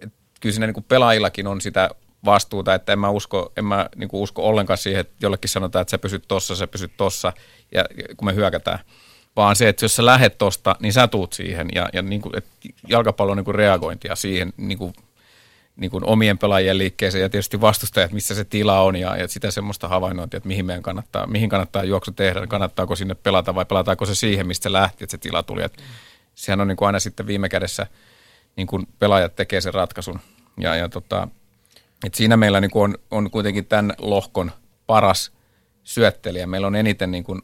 et, 0.00 0.12
kyllä 0.40 0.52
siinä 0.52 0.66
niin 0.66 0.74
kuin 0.74 0.84
pelaajillakin 0.84 1.46
on 1.46 1.60
sitä 1.60 1.90
vastuuta, 2.24 2.74
että 2.74 2.92
en 2.92 2.98
mä 2.98 3.10
usko, 3.10 3.52
en 3.56 3.64
mä 3.64 3.88
niin 3.96 4.08
kuin 4.08 4.22
usko 4.22 4.42
ollenkaan 4.42 4.78
siihen, 4.78 5.00
että 5.00 5.14
jollekin 5.22 5.50
sanotaan, 5.50 5.80
että 5.80 5.90
sä 5.90 5.98
pysyt 5.98 6.24
tossa, 6.28 6.56
sä 6.56 6.66
pysyt 6.66 6.92
tossa, 6.96 7.32
ja 7.74 7.84
kun 8.16 8.26
me 8.26 8.34
hyökätään– 8.34 8.78
vaan 9.36 9.56
se, 9.56 9.68
että 9.68 9.84
jos 9.84 9.96
sä 9.96 10.06
lähet 10.06 10.38
tosta, 10.38 10.76
niin 10.80 10.92
sä 10.92 11.08
tuut 11.08 11.32
siihen 11.32 11.68
ja, 11.74 11.88
ja 11.92 12.02
niin 12.02 12.22
kuin, 12.22 12.38
että 12.38 12.50
jalkapallo 12.88 13.32
on 13.32 13.36
niin 13.36 13.44
kuin 13.44 13.54
reagointia 13.54 14.16
siihen 14.16 14.52
niin 14.56 14.78
kuin, 14.78 14.92
niin 15.76 15.90
kuin 15.90 16.04
omien 16.04 16.38
pelaajien 16.38 16.78
liikkeeseen 16.78 17.22
ja 17.22 17.28
tietysti 17.28 17.60
vastustajat, 17.60 18.12
missä 18.12 18.34
se 18.34 18.44
tila 18.44 18.80
on 18.80 18.96
ja, 18.96 19.16
ja 19.16 19.28
sitä 19.28 19.50
semmoista 19.50 19.88
havainnointia, 19.88 20.36
että 20.38 20.48
mihin 20.48 20.66
meidän 20.66 20.82
kannattaa, 20.82 21.26
mihin 21.26 21.48
kannattaa 21.48 21.84
juoksu 21.84 22.12
tehdä, 22.12 22.46
kannattaako 22.46 22.96
sinne 22.96 23.14
pelata 23.14 23.54
vai 23.54 23.64
pelataanko 23.64 24.06
se 24.06 24.14
siihen, 24.14 24.46
mistä 24.46 24.62
se 24.62 24.72
lähti, 24.72 25.04
että 25.04 25.10
se 25.10 25.18
tila 25.18 25.42
tuli. 25.42 25.62
Että 25.62 25.82
sehän 26.34 26.60
on 26.60 26.68
niin 26.68 26.76
kuin 26.76 26.86
aina 26.86 27.00
sitten 27.00 27.26
viime 27.26 27.48
kädessä 27.48 27.86
niin 28.56 28.66
kuin 28.66 28.88
pelaajat 28.98 29.36
tekee 29.36 29.60
sen 29.60 29.74
ratkaisun 29.74 30.20
ja, 30.60 30.76
ja 30.76 30.88
tota, 30.88 31.28
että 32.04 32.16
siinä 32.16 32.36
meillä 32.36 32.60
niin 32.60 32.70
kuin 32.70 32.82
on, 32.82 32.98
on 33.10 33.30
kuitenkin 33.30 33.66
tämän 33.66 33.92
lohkon 33.98 34.52
paras 34.86 35.32
syöttelijä. 35.84 36.46
Meillä 36.46 36.66
on 36.66 36.76
eniten 36.76 37.10
niin 37.10 37.24
kuin 37.24 37.42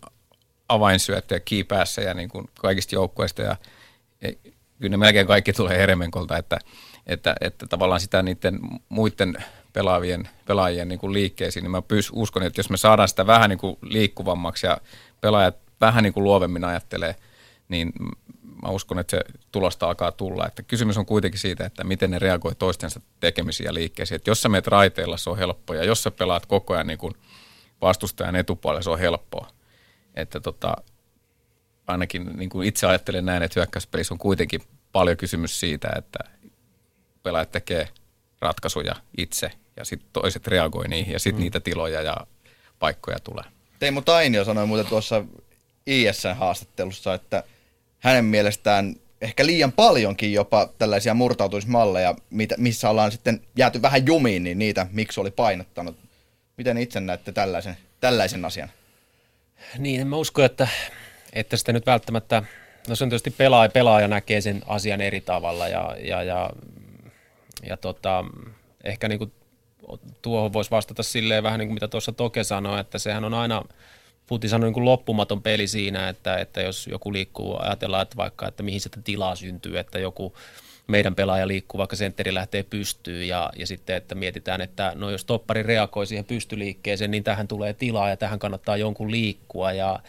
avainsyöttöjä 0.72 1.40
päässä 1.68 2.02
ja 2.02 2.14
niin 2.14 2.28
kuin 2.28 2.50
kaikista 2.60 2.94
joukkueista 2.94 3.42
ja, 3.42 3.56
ja 4.22 4.32
kyllä 4.80 4.90
ne 4.90 4.96
melkein 4.96 5.26
kaikki 5.26 5.52
tulee 5.52 5.78
Heremenkolta, 5.78 6.36
että, 6.36 6.58
että, 7.06 7.34
että 7.40 7.66
tavallaan 7.66 8.00
sitä 8.00 8.22
niiden 8.22 8.58
muiden 8.88 9.36
pelaavien, 9.72 10.28
pelaajien 10.44 10.88
niin 10.88 10.98
kuin 10.98 11.12
liikkeisiin, 11.12 11.62
niin 11.62 11.70
mä 11.70 11.82
pys, 11.82 12.10
uskon, 12.12 12.42
että 12.42 12.58
jos 12.60 12.70
me 12.70 12.76
saadaan 12.76 13.08
sitä 13.08 13.26
vähän 13.26 13.50
niin 13.50 13.58
kuin 13.58 13.76
liikkuvammaksi 13.82 14.66
ja 14.66 14.78
pelaajat 15.20 15.56
vähän 15.80 16.04
niin 16.04 16.12
kuin 16.12 16.24
luovemmin 16.24 16.64
ajattelee, 16.64 17.16
niin 17.68 17.92
mä 18.62 18.68
uskon, 18.68 18.98
että 18.98 19.16
se 19.16 19.24
tulosta 19.52 19.86
alkaa 19.86 20.12
tulla. 20.12 20.46
Että 20.46 20.62
kysymys 20.62 20.98
on 20.98 21.06
kuitenkin 21.06 21.40
siitä, 21.40 21.66
että 21.66 21.84
miten 21.84 22.10
ne 22.10 22.18
reagoi 22.18 22.54
toistensa 22.54 23.00
tekemisiä 23.20 23.66
ja 23.66 23.74
liikkeisiin. 23.74 24.16
Että 24.16 24.30
jos 24.30 24.42
sä 24.42 24.48
meet 24.48 24.66
raiteilla, 24.66 25.16
se 25.16 25.30
on 25.30 25.38
helppoa, 25.38 25.76
ja 25.76 25.84
jos 25.84 26.02
sä 26.02 26.10
pelaat 26.10 26.46
koko 26.46 26.74
ajan 26.74 26.86
niin 26.86 26.98
kuin 26.98 27.14
vastustajan 27.80 28.36
etupuolella, 28.36 28.82
se 28.82 28.90
on 28.90 28.98
helppoa 28.98 29.48
että 30.14 30.40
tota, 30.40 30.76
ainakin 31.86 32.30
niin 32.36 32.50
kuin 32.50 32.68
itse 32.68 32.86
ajattelen 32.86 33.24
näin, 33.24 33.42
että 33.42 33.60
hyökkäyspelissä 33.60 34.14
on 34.14 34.18
kuitenkin 34.18 34.60
paljon 34.92 35.16
kysymys 35.16 35.60
siitä, 35.60 35.88
että 35.96 36.18
pelaajat 37.22 37.52
tekee 37.52 37.88
ratkaisuja 38.40 38.94
itse 39.18 39.50
ja 39.76 39.84
sitten 39.84 40.08
toiset 40.12 40.46
reagoi 40.46 40.88
niihin 40.88 41.12
ja 41.12 41.18
sitten 41.18 41.40
mm. 41.40 41.42
niitä 41.42 41.60
tiloja 41.60 42.02
ja 42.02 42.16
paikkoja 42.78 43.18
tulee. 43.18 43.44
Teemu 43.78 44.02
Tainio 44.02 44.44
sanoi 44.44 44.66
muuten 44.66 44.86
tuossa 44.86 45.24
IS-haastattelussa, 45.86 47.14
että 47.14 47.44
hänen 47.98 48.24
mielestään 48.24 48.96
ehkä 49.20 49.46
liian 49.46 49.72
paljonkin 49.72 50.32
jopa 50.32 50.68
tällaisia 50.78 51.14
murtautumismalleja, 51.14 52.14
missä 52.56 52.90
ollaan 52.90 53.12
sitten 53.12 53.40
jääty 53.56 53.82
vähän 53.82 54.06
jumiin, 54.06 54.44
niin 54.44 54.58
niitä 54.58 54.86
miksi 54.92 55.20
oli 55.20 55.30
painottanut. 55.30 55.96
Miten 56.56 56.78
itse 56.78 57.00
näette 57.00 57.32
tällaisen, 57.32 57.76
tällaisen 58.00 58.44
asian? 58.44 58.68
Niin, 59.78 60.00
en 60.00 60.06
mä 60.06 60.16
usko, 60.16 60.42
että, 60.42 60.68
että 61.32 61.56
sitä 61.56 61.72
nyt 61.72 61.86
välttämättä, 61.86 62.42
no 62.88 62.94
se 62.94 63.04
on 63.04 63.10
tietysti 63.10 63.30
pelaaja, 63.30 63.68
pelaaja 63.68 64.08
näkee 64.08 64.40
sen 64.40 64.62
asian 64.66 65.00
eri 65.00 65.20
tavalla 65.20 65.68
ja, 65.68 65.96
ja, 66.00 66.22
ja, 66.22 66.50
ja 67.62 67.76
tota, 67.76 68.24
ehkä 68.84 69.08
niin 69.08 69.18
kuin 69.18 69.32
tuohon 70.22 70.52
voisi 70.52 70.70
vastata 70.70 71.02
silleen 71.02 71.42
vähän 71.42 71.58
niin 71.58 71.68
kuin 71.68 71.74
mitä 71.74 71.88
tuossa 71.88 72.12
Toke 72.12 72.44
sanoi, 72.44 72.80
että 72.80 72.98
sehän 72.98 73.24
on 73.24 73.34
aina, 73.34 73.62
Putin 74.26 74.50
sanoi 74.50 74.66
niin 74.66 74.74
kuin 74.74 74.84
loppumaton 74.84 75.42
peli 75.42 75.66
siinä, 75.66 76.08
että, 76.08 76.36
että 76.38 76.60
jos 76.60 76.86
joku 76.86 77.12
liikkuu, 77.12 77.56
ajatellaan, 77.58 78.02
että 78.02 78.16
vaikka, 78.16 78.48
että 78.48 78.62
mihin 78.62 78.80
sitä 78.80 79.00
tilaa 79.04 79.34
syntyy, 79.34 79.78
että 79.78 79.98
joku 79.98 80.34
meidän 80.86 81.14
pelaaja 81.14 81.48
liikkuu, 81.48 81.78
vaikka 81.78 81.96
sentteri 81.96 82.34
lähtee 82.34 82.62
pystyyn 82.62 83.28
ja, 83.28 83.52
ja 83.56 83.66
sitten, 83.66 83.96
että 83.96 84.14
mietitään, 84.14 84.60
että 84.60 84.92
no 84.94 85.10
jos 85.10 85.24
toppari 85.24 85.62
reagoi 85.62 86.06
siihen 86.06 86.24
pystyliikkeeseen, 86.24 87.10
niin 87.10 87.24
tähän 87.24 87.48
tulee 87.48 87.72
tilaa 87.72 88.08
ja 88.08 88.16
tähän 88.16 88.38
kannattaa 88.38 88.76
jonkun 88.76 89.10
liikkua 89.10 89.72
ja 89.72 90.00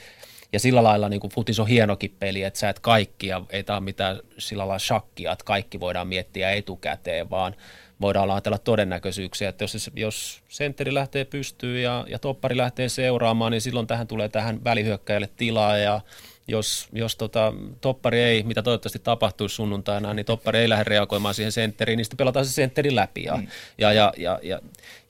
ja 0.53 0.59
sillä 0.59 0.84
lailla 0.84 1.09
niin 1.09 1.30
futis 1.34 1.59
on 1.59 1.67
hienokin 1.67 2.15
peli, 2.19 2.43
että 2.43 2.59
sä 2.59 2.69
et 2.69 2.80
kaikkia, 2.80 3.41
ei 3.49 3.63
tämä 3.63 3.78
ole 3.78 3.84
mitään 3.84 4.19
sillä 4.38 4.61
lailla 4.61 4.80
shakkia, 4.80 5.32
että 5.32 5.45
kaikki 5.45 5.80
voidaan 5.80 6.07
miettiä 6.07 6.51
etukäteen, 6.51 7.30
vaan 7.30 7.55
voidaan 8.04 8.32
ajatella 8.32 8.58
todennäköisyyksiä, 8.58 9.49
että 9.49 9.64
jos, 9.64 9.91
jos 9.95 10.41
sentteri 10.49 10.93
lähtee 10.93 11.26
pystyyn 11.26 11.84
ja, 11.84 12.06
ja 12.10 12.20
toppari 12.20 12.58
lähtee 12.58 12.89
seuraamaan, 12.89 13.51
niin 13.51 13.62
silloin 13.62 13.88
tähän 13.88 14.08
tulee 14.08 14.30
tähän 14.30 14.64
välihyökkäjälle 14.64 15.30
tilaa 15.38 15.78
ja 15.78 16.01
jos, 16.47 16.88
jos 16.93 17.16
tota, 17.16 17.54
toppari 17.82 18.22
ei, 18.22 18.43
mitä 18.43 18.64
toivottavasti 18.64 18.99
tapahtuisi 18.99 19.56
sunnuntaina, 19.56 20.14
niin 20.14 20.26
toppari 20.26 20.60
ei 20.60 20.70
lähde 20.70 20.84
reagoimaan 20.84 21.34
siihen 21.34 21.51
sentteriin, 21.51 21.97
niin 21.97 22.06
sitten 22.06 22.18
pelataan 22.18 22.45
se 22.45 22.51
sentteri 22.51 22.95
läpi. 22.95 23.24
Ja, 23.24 23.38
mm. 23.38 23.47
ja, 23.78 23.93
ja, 23.93 24.14
ja, 24.18 24.39
ja, 24.43 24.60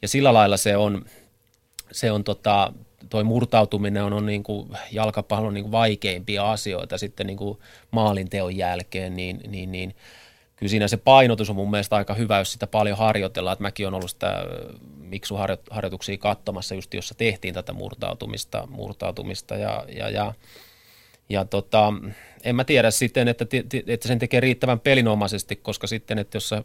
ja, 0.02 0.08
sillä 0.08 0.34
lailla 0.34 0.58
se 0.58 0.78
on, 0.78 1.06
se 1.92 2.12
on 2.12 2.24
tota, 2.24 2.74
toi 3.10 3.24
murtautuminen 3.24 4.04
on, 4.04 4.14
on 4.14 4.26
niin 4.26 4.44
kuin 4.44 4.70
jalkapallon 4.92 5.54
niin 5.54 5.64
kuin 5.64 5.72
vaikeimpia 5.72 6.52
asioita 6.52 6.98
sitten 6.98 7.28
niin 7.28 7.38
kuin 7.38 7.60
maalinteon 7.92 8.58
jälkeen, 8.58 9.16
niin, 9.16 9.40
niin, 9.48 9.72
niin 9.72 9.96
kyllä 10.56 10.70
siinä 10.70 10.88
se 10.88 10.98
painotus 10.98 11.50
on 11.50 11.56
mun 11.56 11.72
mielestä 11.72 11.96
aika 11.96 12.14
hyvä, 12.14 12.38
jos 12.38 12.54
sitä 12.54 12.68
paljon 12.68 12.98
harjoitellaan. 12.98 13.54
Että 13.54 13.64
mäkin 13.64 13.88
olen 13.88 13.94
ollut 13.94 14.10
sitä 14.10 14.46
miksuharjoituksia 14.98 16.18
katsomassa, 16.18 16.76
just 16.76 16.94
jossa 16.94 17.16
tehtiin 17.16 17.54
tätä 17.54 17.74
murtautumista, 17.74 18.68
murtautumista 18.68 19.56
ja, 19.56 19.86
ja, 19.96 20.10
ja 20.10 20.34
ja 21.30 21.46
tota, 21.46 21.94
en 22.44 22.56
mä 22.56 22.64
tiedä 22.64 22.92
sitten, 22.92 23.28
että, 23.28 23.46
että 23.88 24.08
sen 24.08 24.20
tekee 24.20 24.40
riittävän 24.40 24.80
pelinomaisesti, 24.80 25.56
koska 25.56 25.88
sitten, 25.88 26.20
että 26.20 26.36
jos 26.36 26.50
sä 26.50 26.64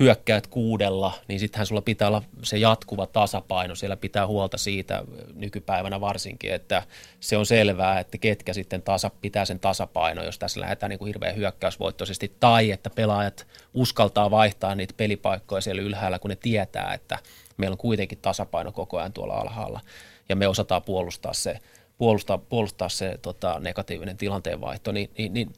hyökkäät 0.00 0.46
kuudella, 0.46 1.12
niin 1.28 1.40
sittenhän 1.40 1.66
sulla 1.66 1.82
pitää 1.82 2.08
olla 2.08 2.22
se 2.42 2.58
jatkuva 2.58 3.06
tasapaino. 3.06 3.74
Siellä 3.74 3.96
pitää 3.96 4.26
huolta 4.26 4.58
siitä 4.58 5.02
nykypäivänä 5.34 6.00
varsinkin, 6.00 6.52
että 6.52 6.82
se 7.20 7.36
on 7.36 7.46
selvää, 7.46 8.00
että 8.00 8.18
ketkä 8.18 8.52
sitten 8.52 8.82
tasa, 8.82 9.10
pitää 9.20 9.44
sen 9.44 9.60
tasapaino, 9.60 10.24
jos 10.24 10.38
tässä 10.38 10.60
lähdetään 10.60 10.90
niin 10.90 10.98
kuin 10.98 11.06
hirveän 11.06 11.36
hyökkäysvoittoisesti, 11.36 12.36
tai 12.40 12.70
että 12.70 12.90
pelaajat 12.90 13.46
uskaltaa 13.74 14.30
vaihtaa 14.30 14.74
niitä 14.74 14.94
pelipaikkoja 14.96 15.60
siellä 15.60 15.82
ylhäällä, 15.82 16.18
kun 16.18 16.30
ne 16.30 16.36
tietää, 16.36 16.94
että 16.94 17.18
meillä 17.56 17.74
on 17.74 17.78
kuitenkin 17.78 18.18
tasapaino 18.18 18.72
koko 18.72 18.98
ajan 18.98 19.12
tuolla 19.12 19.34
alhaalla, 19.34 19.80
ja 20.28 20.36
me 20.36 20.48
osataan 20.48 20.82
puolustaa 20.82 21.32
se 21.32 21.58
puolustaa, 21.98 22.38
puolustaa 22.38 22.88
se 22.88 23.18
tota, 23.22 23.58
negatiivinen 23.60 24.16
tilanteenvaihto, 24.16 24.92
niin, 24.92 25.10
niin, 25.18 25.34
niin 25.34 25.52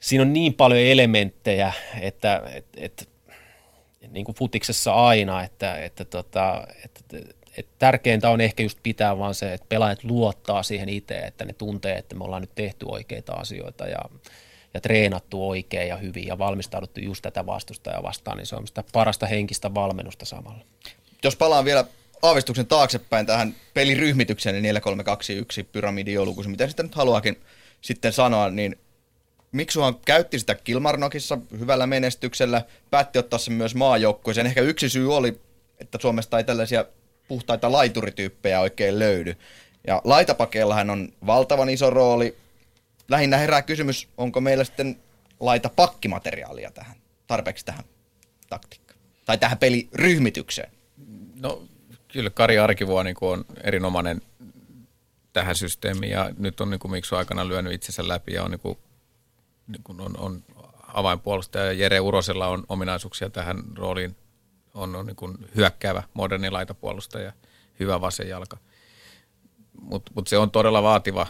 siinä 0.00 0.22
on 0.22 0.32
niin 0.32 0.54
paljon 0.54 0.80
elementtejä, 0.80 1.72
että 2.00 2.42
et, 2.54 2.66
et, 2.76 3.08
niin 4.10 4.24
kuin 4.24 4.36
futiksessa 4.36 4.92
aina, 4.92 5.44
että, 5.44 5.76
että, 5.76 6.04
tota, 6.04 6.66
että, 6.84 7.00
että 7.56 7.72
tärkeintä 7.78 8.30
on 8.30 8.40
ehkä 8.40 8.62
just 8.62 8.78
pitää 8.82 9.18
vaan 9.18 9.34
se, 9.34 9.54
että 9.54 9.66
pelaajat 9.68 10.04
luottaa 10.04 10.62
siihen 10.62 10.88
itse, 10.88 11.18
että 11.18 11.44
ne 11.44 11.52
tuntee, 11.52 11.98
että 11.98 12.14
me 12.14 12.24
ollaan 12.24 12.42
nyt 12.42 12.54
tehty 12.54 12.86
oikeita 12.88 13.32
asioita 13.32 13.86
ja, 13.86 13.98
ja 14.74 14.80
treenattu 14.80 15.48
oikein 15.48 15.88
ja 15.88 15.96
hyvin 15.96 16.26
ja 16.26 16.38
valmistauduttu 16.38 17.00
just 17.00 17.22
tätä 17.22 17.46
vastustajaa 17.46 18.02
vastaan, 18.02 18.36
niin 18.36 18.46
se 18.46 18.56
on 18.56 18.66
sitä 18.66 18.84
parasta 18.92 19.26
henkistä 19.26 19.74
valmennusta 19.74 20.24
samalla. 20.24 20.64
Jos 21.24 21.36
palaan 21.36 21.64
vielä 21.64 21.84
aavistuksen 22.22 22.66
taaksepäin 22.66 23.26
tähän 23.26 23.54
peliryhmitykseen, 23.74 24.52
niin 24.52 24.62
4321 24.62 25.64
pyramidijoulukuusi, 25.64 26.48
mitä 26.48 26.66
sitten 26.66 26.86
nyt 26.86 26.94
haluakin 26.94 27.40
sitten 27.80 28.12
sanoa, 28.12 28.50
niin 28.50 28.78
Miksuhan 29.52 29.96
käytti 30.04 30.38
sitä 30.38 30.54
Kilmarnokissa 30.54 31.38
hyvällä 31.58 31.86
menestyksellä, 31.86 32.62
päätti 32.90 33.18
ottaa 33.18 33.38
sen 33.38 33.54
myös 33.54 33.74
maajoukkueeseen. 33.74 34.46
Ehkä 34.46 34.60
yksi 34.60 34.88
syy 34.88 35.16
oli, 35.16 35.40
että 35.78 35.98
Suomesta 36.02 36.38
ei 36.38 36.44
tällaisia 36.44 36.84
puhtaita 37.28 37.72
laiturityyppejä 37.72 38.60
oikein 38.60 38.98
löydy. 38.98 39.36
Ja 39.86 40.02
laitapakeellahan 40.04 40.90
on 40.90 41.12
valtavan 41.26 41.68
iso 41.68 41.90
rooli. 41.90 42.36
Lähinnä 43.08 43.36
herää 43.36 43.62
kysymys, 43.62 44.08
onko 44.16 44.40
meillä 44.40 44.64
sitten 44.64 45.00
laita 45.40 45.70
pakkimateriaalia 45.76 46.70
tähän, 46.70 46.96
tarpeeksi 47.26 47.64
tähän 47.64 47.84
taktiikkaan, 48.48 49.00
tai 49.24 49.38
tähän 49.38 49.58
peliryhmitykseen? 49.58 50.70
No 51.40 51.62
kyllä 52.12 52.30
Kari 52.30 52.58
Arkivuo 52.58 53.02
niin 53.02 53.16
on 53.20 53.44
erinomainen 53.64 54.20
tähän 55.32 55.56
systeemiin 55.56 56.12
ja 56.12 56.30
nyt 56.38 56.60
on 56.60 56.70
niin 56.70 56.80
kuin 56.80 56.92
Miksu 56.92 57.16
aikana 57.16 57.48
lyönyt 57.48 57.72
itsensä 57.72 58.08
läpi 58.08 58.32
ja 58.32 58.44
on, 58.44 58.50
niin 58.50 58.60
kuin, 58.60 58.78
niin 59.68 59.82
kuin 59.82 60.00
on, 60.00 60.16
on 60.18 60.42
avainpuolustaja. 60.94 61.72
Jere 61.72 62.00
Urosella 62.00 62.46
on 62.46 62.64
ominaisuuksia 62.68 63.30
tähän 63.30 63.62
rooliin. 63.76 64.16
On, 64.74 64.96
on 64.96 65.06
niin 65.06 65.16
kuin 65.16 65.36
hyökkäävä, 65.56 66.02
moderni 66.14 66.50
laitapuolustaja, 66.50 67.32
hyvä 67.80 68.00
vasen 68.00 68.28
jalka. 68.28 68.56
Mutta 69.80 70.12
mut 70.14 70.28
se 70.28 70.38
on 70.38 70.50
todella 70.50 70.82
vaativa 70.82 71.26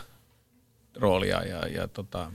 rooli 0.95 1.29
ja, 1.29 1.43
ja, 1.43 1.67
ja 1.67 1.89
tota, 1.89 2.33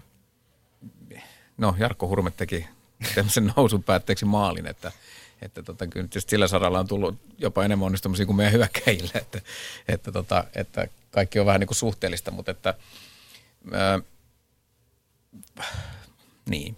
no 1.58 1.76
Jarkko 1.80 2.08
Hurme 2.08 2.32
teki 2.32 2.68
tämmöisen 3.16 3.54
nousun 3.58 3.84
päätteeksi 3.84 4.26
maalin, 4.26 4.68
että– 4.68 4.92
että 5.44 5.64
tota, 5.64 5.88
kyllä 5.88 6.08
sillä 6.18 6.48
saralla 6.48 6.80
on 6.80 6.88
tullut 6.88 7.16
jopa 7.38 7.64
enemmän 7.64 7.86
onnistumisia 7.86 8.26
kuin 8.26 8.36
meidän 8.36 8.54
hyökkäjille, 8.54 9.12
että, 9.16 9.42
että, 9.88 10.12
tota, 10.12 10.44
että 10.56 10.88
kaikki 11.12 11.40
on 11.40 11.46
vähän 11.46 11.60
niin 11.60 11.68
kuin 11.68 11.76
suhteellista, 11.76 12.32
mutta 12.32 12.52
että 12.52 12.74
ää, 13.72 14.00
niin, 16.50 16.76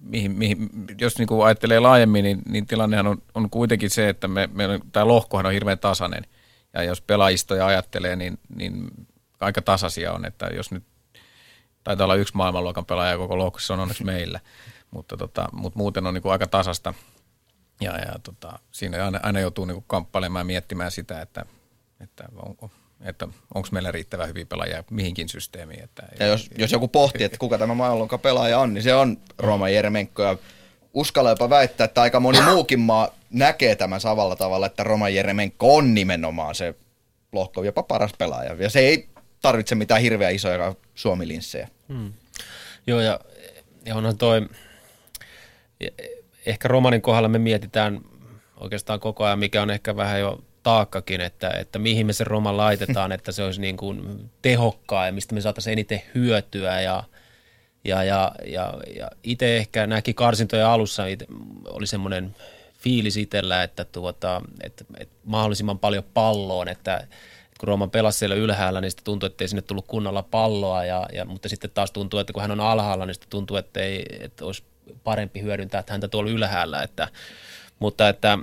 mihin, 0.00 0.30
mihin, 0.30 0.70
jos 1.00 1.18
niin 1.18 1.28
kuin 1.28 1.46
ajattelee 1.46 1.80
laajemmin, 1.80 2.24
niin, 2.24 2.42
niin 2.48 2.66
tilannehan 2.66 3.06
on, 3.06 3.22
on 3.34 3.50
kuitenkin 3.50 3.90
se, 3.90 4.08
että 4.08 4.28
me, 4.28 4.48
me, 4.52 4.64
tämä 4.92 5.08
lohkohan 5.08 5.46
on 5.46 5.52
hirveän 5.52 5.78
tasainen. 5.78 6.26
Ja 6.74 6.82
jos 6.82 7.00
pelaajistoja 7.00 7.66
ajattelee, 7.66 8.16
niin, 8.16 8.38
niin 8.56 8.90
aika 9.40 9.62
tasaisia 9.62 10.12
on, 10.12 10.24
että 10.24 10.46
jos 10.46 10.70
nyt 10.70 10.84
taitaa 11.84 12.04
olla 12.04 12.14
yksi 12.14 12.36
maailmanluokan 12.36 12.86
pelaaja 12.86 13.18
koko 13.18 13.38
lohkossa, 13.38 13.74
on 13.74 13.80
onneksi 13.80 14.04
meillä. 14.14 14.40
Mutta, 14.90 15.16
tota, 15.16 15.48
mutta 15.52 15.78
muuten 15.78 16.06
on 16.06 16.14
niin 16.14 16.22
kuin 16.22 16.32
aika 16.32 16.46
tasasta. 16.46 16.94
Ja, 17.80 17.98
ja 17.98 18.18
tota, 18.22 18.58
siinä 18.70 19.04
aina, 19.04 19.20
aina 19.22 19.40
joutuu 19.40 19.64
niinku 19.64 19.84
kamppailemaan 19.86 20.40
ja 20.40 20.44
miettimään 20.44 20.90
sitä, 20.90 21.20
että, 21.20 21.46
että 22.00 22.24
onko, 22.36 22.70
että 23.00 23.28
onko 23.54 23.68
meillä 23.72 23.92
riittävän 23.92 24.28
hyviä 24.28 24.46
pelaajia 24.46 24.84
mihinkin 24.90 25.28
systeemiin. 25.28 25.84
Että, 25.84 26.02
ja 26.20 26.26
jos, 26.26 26.50
jos 26.58 26.72
joku 26.72 26.88
pohtii, 26.88 27.24
että 27.24 27.38
kuka 27.38 27.58
tämä 27.58 27.74
maailmanluokan 27.74 28.20
pelaaja 28.20 28.58
on, 28.58 28.74
niin 28.74 28.82
se 28.82 28.94
on 28.94 29.16
Rooma 29.38 29.68
Jeremenko. 29.68 30.22
Ja 30.22 30.36
uskalla 30.94 31.30
jopa 31.30 31.50
väittää, 31.50 31.84
että 31.84 32.02
aika 32.02 32.20
moni 32.20 32.40
muukin 32.40 32.80
maa 32.80 33.08
näkee 33.30 33.76
tämän 33.76 34.00
samalla 34.00 34.36
tavalla, 34.36 34.66
että 34.66 34.84
Roma 34.84 35.08
Jeremenko 35.08 35.76
on 35.76 35.94
nimenomaan 35.94 36.54
se 36.54 36.74
lohko 37.32 37.62
jopa 37.62 37.82
paras 37.82 38.12
pelaaja. 38.18 38.54
Ja 38.54 38.70
se 38.70 38.78
ei 38.78 39.08
tarvitse 39.42 39.74
mitään 39.74 40.00
hirveän 40.00 40.34
isoja 40.34 40.74
suomilinssejä. 40.94 41.68
Hmm. 41.88 42.12
Joo, 42.86 43.00
ja, 43.00 43.20
ja 43.84 43.96
onhan 43.96 44.18
toi 44.18 44.48
ehkä 46.46 46.68
romanin 46.68 47.02
kohdalla 47.02 47.28
me 47.28 47.38
mietitään 47.38 48.00
oikeastaan 48.60 49.00
koko 49.00 49.24
ajan, 49.24 49.38
mikä 49.38 49.62
on 49.62 49.70
ehkä 49.70 49.96
vähän 49.96 50.20
jo 50.20 50.44
taakkakin, 50.66 51.20
että, 51.20 51.50
että 51.50 51.78
mihin 51.78 52.06
me 52.06 52.12
se 52.12 52.24
roma 52.24 52.56
laitetaan, 52.56 53.12
että 53.16 53.32
se 53.32 53.44
olisi 53.44 53.60
niin 53.60 53.76
kuin 53.76 54.30
tehokkaa 54.42 55.06
ja 55.06 55.12
mistä 55.12 55.34
me 55.34 55.40
saataisiin 55.40 55.72
eniten 55.72 56.02
hyötyä 56.14 56.80
ja, 56.80 57.04
ja, 57.84 58.04
ja, 58.04 58.32
ja, 58.44 58.74
ja 58.96 59.10
itse 59.22 59.56
ehkä 59.56 59.86
näki 59.86 60.14
karsintojen 60.14 60.66
alussa 60.66 61.06
ite, 61.06 61.26
oli 61.64 61.86
semmoinen 61.86 62.36
fiilis 62.78 63.16
itsellä, 63.16 63.62
että, 63.62 63.84
tuota, 63.84 64.42
että, 64.62 64.84
että 64.98 65.14
mahdollisimman 65.24 65.78
paljon 65.78 66.04
palloon, 66.14 66.68
että 66.68 67.06
kun 67.60 67.68
Rooman 67.68 67.90
pelasi 67.90 68.18
siellä 68.18 68.36
ylhäällä, 68.36 68.80
niin 68.80 68.90
sitten 68.90 69.04
tuntui, 69.04 69.26
että 69.26 69.44
ei 69.44 69.48
sinne 69.48 69.62
tullut 69.62 69.86
kunnolla 69.86 70.22
palloa, 70.22 70.84
ja, 70.84 71.06
ja, 71.12 71.24
mutta 71.24 71.48
sitten 71.48 71.70
taas 71.70 71.90
tuntuu, 71.90 72.20
että 72.20 72.32
kun 72.32 72.42
hän 72.42 72.50
on 72.50 72.60
alhaalla, 72.60 73.06
niin 73.06 73.14
sitten 73.14 73.30
tuntuu, 73.30 73.56
että, 73.56 73.80
ei, 73.80 74.06
että 74.20 74.44
olisi 74.44 74.64
parempi 75.04 75.42
hyödyntää 75.42 75.80
että 75.80 75.92
häntä 75.92 76.08
tuolla 76.08 76.30
ylhäällä. 76.30 76.82
Että, 76.82 77.08
mutta 77.78 78.08
että 78.08 78.38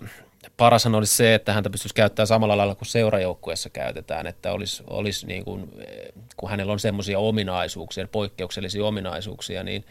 parashan 0.58 0.96
olisi 0.96 1.16
se, 1.16 1.36
että 1.36 1.54
häntä 1.54 1.70
pystyisi 1.70 1.96
käyttämään 1.96 2.28
samalla 2.28 2.58
lailla 2.58 2.76
kuin 2.76 2.88
seurajoukkueessa 2.88 3.70
käytetään, 3.70 4.28
että 4.28 4.52
olisi, 4.52 4.84
olisi 4.88 5.28
niin 5.28 5.46
kuin, 5.46 5.70
kun 6.38 6.50
hänellä 6.50 6.74
on 6.74 6.80
semmoisia 6.80 7.20
ominaisuuksia, 7.20 8.08
poikkeuksellisia 8.08 8.86
ominaisuuksia, 8.86 9.64
niin 9.64 9.86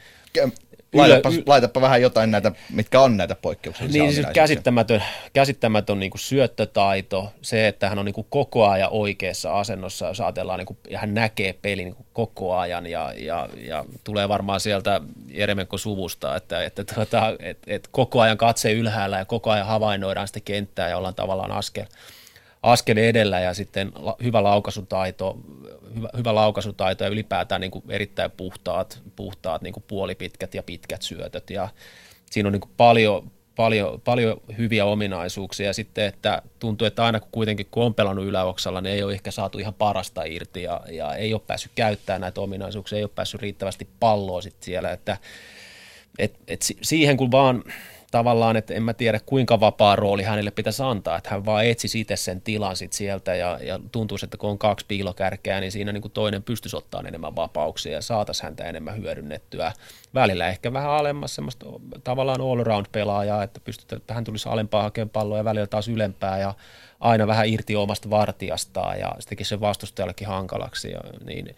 Laitapa, 0.95 1.29
yle, 1.29 1.43
laitapa 1.47 1.81
vähän 1.81 2.03
jotain 2.03 2.31
näitä, 2.31 2.53
mitkä 2.71 3.01
on 3.01 3.17
näitä 3.17 3.35
poikkeuksellisia 3.35 4.03
Niin 4.03 4.15
siis 4.15 4.27
käsittämätön, 4.35 5.03
käsittämätön 5.33 6.01
niin 6.01 6.11
kuin 6.11 6.21
syöttötaito, 6.21 7.33
se, 7.43 7.69
että 7.69 7.89
hän 7.89 7.99
on 7.99 8.05
niin 8.05 8.15
kuin 8.15 8.27
koko 8.31 8.69
ajan 8.69 8.89
oikeassa 8.93 9.61
asennossa, 9.61 10.07
jos 10.07 10.21
ajatellaan, 10.21 10.59
niin 10.59 10.67
kuin, 10.67 10.79
ja 10.91 10.99
hän 10.99 11.15
näkee 11.15 11.53
pelin 11.53 11.85
niin 11.85 11.95
kuin 11.95 12.07
koko 12.13 12.57
ajan, 12.57 12.87
ja, 12.87 13.13
ja, 13.17 13.49
ja 13.57 13.85
tulee 14.05 14.29
varmaan 14.29 14.61
sieltä 14.61 15.01
Jeremenko 15.29 15.79
suvusta, 15.79 16.37
että, 16.37 16.65
että, 16.65 16.85
tuota, 16.85 17.37
että, 17.41 17.75
että 17.75 17.89
koko 17.93 18.21
ajan 18.21 18.39
katse 18.39 18.73
ylhäällä 18.73 19.19
ja 19.19 19.25
koko 19.25 19.51
ajan 19.51 19.67
havainnoidaan 19.67 20.27
sitä 20.27 20.41
kenttää 20.45 20.89
ja 20.89 20.99
ollaan 20.99 21.15
tavallaan 21.15 21.53
askel, 21.53 21.85
askel 22.63 22.97
edellä 22.97 23.41
ja 23.41 23.55
sitten 23.55 23.93
hyvä 24.23 24.43
laukaisutaito, 24.43 25.39
hyvä, 25.97 26.09
hyvä 26.17 26.35
laukaisutaito 26.35 27.05
ja 27.05 27.11
ylipäätään 27.11 27.61
niin 27.61 27.71
kuin 27.71 27.85
erittäin 27.89 28.31
puhtaat, 28.31 29.03
puhtaat 29.17 29.63
niin 29.63 29.73
kuin 29.73 29.85
puolipitkät 29.89 30.55
ja 30.55 30.63
pitkät 30.63 31.03
syötöt. 31.03 31.51
Ja 31.51 31.69
siinä 32.31 32.47
on 32.47 32.53
niin 32.53 32.61
kuin 32.61 32.73
paljon, 32.77 33.31
paljon, 33.57 34.01
paljon 34.01 34.41
hyviä 34.59 34.85
ominaisuuksia. 34.85 35.67
Ja 35.67 35.73
sitten, 35.73 36.05
että 36.05 36.43
tuntuu, 36.59 36.87
että 36.87 37.05
aina 37.05 37.21
kun 37.21 37.29
kuitenkin 37.33 37.67
kun 37.71 37.85
on 37.85 37.95
pelannut 37.95 38.25
yläoksalla, 38.25 38.81
niin 38.81 38.95
ei 38.95 39.03
ole 39.03 39.13
ehkä 39.13 39.31
saatu 39.31 39.59
ihan 39.59 39.75
parasta 39.75 40.25
irti 40.25 40.63
ja, 40.63 40.81
ja 40.91 41.15
ei 41.15 41.35
ole 41.35 41.43
päässyt 41.47 41.73
käyttämään 41.75 42.21
näitä 42.21 42.41
ominaisuuksia, 42.41 42.99
ei 42.99 43.05
ole 43.05 43.11
päässyt 43.15 43.43
riittävästi 43.43 43.89
palloa 44.01 44.41
sitten 44.41 44.65
siellä, 44.65 44.91
että 44.91 45.17
et, 46.19 46.35
et 46.49 46.63
siihen 46.83 47.17
kun 47.17 47.31
vaan 47.31 47.65
tavallaan, 48.13 48.57
että 48.57 48.75
en 48.75 48.83
mä 48.83 48.95
tiedä 48.95 49.21
kuinka 49.27 49.61
vapaa 49.61 49.97
rooli 49.97 50.23
hänelle 50.23 50.51
pitäisi 50.51 50.83
antaa, 50.83 51.17
että 51.17 51.31
hän 51.31 51.45
vaan 51.45 51.65
etsi 51.67 52.01
itse 52.01 52.17
sen 52.17 52.41
tilan 52.41 52.77
sit 52.77 52.93
sieltä 52.93 53.35
ja, 53.35 53.59
ja 53.63 53.81
tuntuu, 53.93 54.19
että 54.23 54.37
kun 54.37 54.51
on 54.51 54.59
kaksi 54.59 54.87
piilokärkeä, 54.89 55.61
niin 55.61 55.73
siinä 55.73 55.93
niin 55.93 56.03
kuin 56.03 56.13
toinen 56.13 56.43
pystyisi 56.43 56.77
ottaa 56.77 57.03
enemmän 57.09 57.37
vapauksia 57.37 57.93
ja 57.93 58.03
saataisiin 58.03 58.45
häntä 58.45 58.65
enemmän 58.65 58.97
hyödynnettyä. 58.97 59.73
Välillä 60.15 60.49
ehkä 60.49 60.73
vähän 60.73 60.91
alemmas 60.91 61.35
semmoista 61.35 61.67
tavallaan 62.05 62.41
all-around-pelaajaa, 62.41 63.43
että 63.43 63.61
pystytään, 63.65 64.01
että 64.01 64.15
hän 64.15 64.25
tulisi 64.25 64.49
alempaa 64.49 64.83
hakemaan 64.83 65.11
palloa 65.11 65.39
ja 65.39 65.45
välillä 65.45 65.67
taas 65.67 65.89
ylempää 65.89 66.39
ja 66.39 66.55
aina 67.03 67.27
vähän 67.27 67.49
irti 67.49 67.77
omasta 67.77 68.11
vartijastaan 68.11 69.01
ja 69.01 69.13
se 69.21 69.29
teki 69.29 69.45
sen 69.45 69.61
vastustajallekin 69.61 70.27
hankalaksi. 70.27 70.91
Ja 70.91 71.01
niin. 71.25 71.57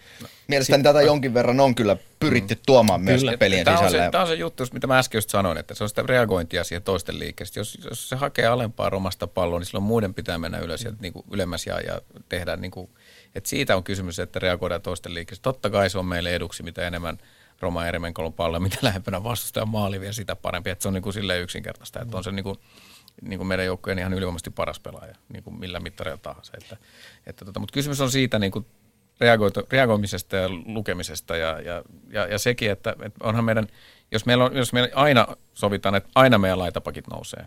Mielestäni 0.48 0.78
si- 0.78 0.84
tätä 0.84 1.02
jonkin 1.02 1.34
verran 1.34 1.60
on 1.60 1.74
kyllä 1.74 1.96
pyritty 2.20 2.58
tuomaan 2.66 3.00
myös 3.00 3.20
kyllä. 3.20 3.38
pelien 3.38 3.64
tämä 3.64 3.76
sisälle. 3.76 3.98
On 3.98 4.04
se, 4.04 4.10
tämä 4.10 4.22
on 4.22 4.28
se 4.28 4.34
juttu, 4.34 4.64
mitä 4.72 4.86
mä 4.86 4.98
äsken 4.98 5.18
just 5.18 5.30
sanoin, 5.30 5.58
että 5.58 5.74
se 5.74 5.84
on 5.84 5.88
sitä 5.88 6.02
reagointia 6.02 6.64
siihen 6.64 6.82
toisten 6.82 7.18
liikkeestä. 7.18 7.60
Jos, 7.60 7.78
jos 7.90 8.08
se 8.08 8.16
hakee 8.16 8.46
alempaa 8.46 8.90
romasta 8.90 9.26
palloa, 9.26 9.58
niin 9.58 9.66
silloin 9.66 9.84
muiden 9.84 10.14
pitää 10.14 10.38
mennä 10.38 10.58
ylös 10.58 10.84
ja 10.84 10.92
niin 11.00 11.12
kuin 11.12 11.24
ylemmäs 11.32 11.66
ja, 11.66 11.80
ja 11.80 12.00
tehdä, 12.28 12.56
niin 12.56 12.70
kuin, 12.70 12.90
että 13.34 13.50
siitä 13.50 13.76
on 13.76 13.84
kysymys, 13.84 14.18
että 14.18 14.38
reagoidaan 14.38 14.82
toisten 14.82 15.14
liikkeestä. 15.14 15.42
Totta 15.42 15.70
kai 15.70 15.90
se 15.90 15.98
on 15.98 16.06
meille 16.06 16.34
eduksi, 16.34 16.62
mitä 16.62 16.86
enemmän 16.86 17.18
Roma 17.60 17.86
Eremenkolon 17.86 18.32
palloa, 18.32 18.60
mitä 18.60 18.78
lähempänä 18.82 19.24
vastustajan 19.24 19.68
maali 19.68 20.00
vielä 20.00 20.12
sitä 20.12 20.36
parempi. 20.36 20.70
Että 20.70 20.82
se 20.82 20.88
on 20.88 20.94
niin 20.94 21.02
kuin 21.02 21.12
silleen 21.12 21.42
yksinkertaista, 21.42 22.02
että 22.02 22.16
on 22.16 22.24
se 22.24 22.32
niin 22.32 22.44
kuin, 22.44 22.58
niin 23.22 23.38
kuin 23.38 23.46
meidän 23.46 23.66
joukkueen 23.66 23.98
ihan 23.98 24.12
ylivoimaisesti 24.12 24.50
paras 24.50 24.80
pelaaja, 24.80 25.14
niin 25.28 25.42
kuin 25.42 25.58
millä 25.58 25.80
mittareilla 25.80 26.20
tahansa. 26.22 26.52
Että, 26.62 26.76
että 27.26 27.44
tota, 27.44 27.60
mutta 27.60 27.72
kysymys 27.72 28.00
on 28.00 28.10
siitä 28.10 28.38
niin 28.38 28.52
kuin 28.52 28.66
reagoimisesta 29.70 30.36
ja 30.36 30.48
lukemisesta 30.66 31.36
ja, 31.36 31.60
ja, 31.60 31.82
ja, 32.10 32.26
ja 32.26 32.38
sekin, 32.38 32.70
että, 32.70 32.96
että 33.02 33.24
onhan 33.24 33.44
meidän, 33.44 33.66
jos 34.10 34.26
meillä, 34.26 34.44
on, 34.44 34.56
jos 34.56 34.72
meillä 34.72 34.88
aina 34.94 35.26
sovitaan, 35.54 35.94
että 35.94 36.10
aina 36.14 36.38
meidän 36.38 36.58
laitapakit 36.58 37.06
nousee 37.08 37.46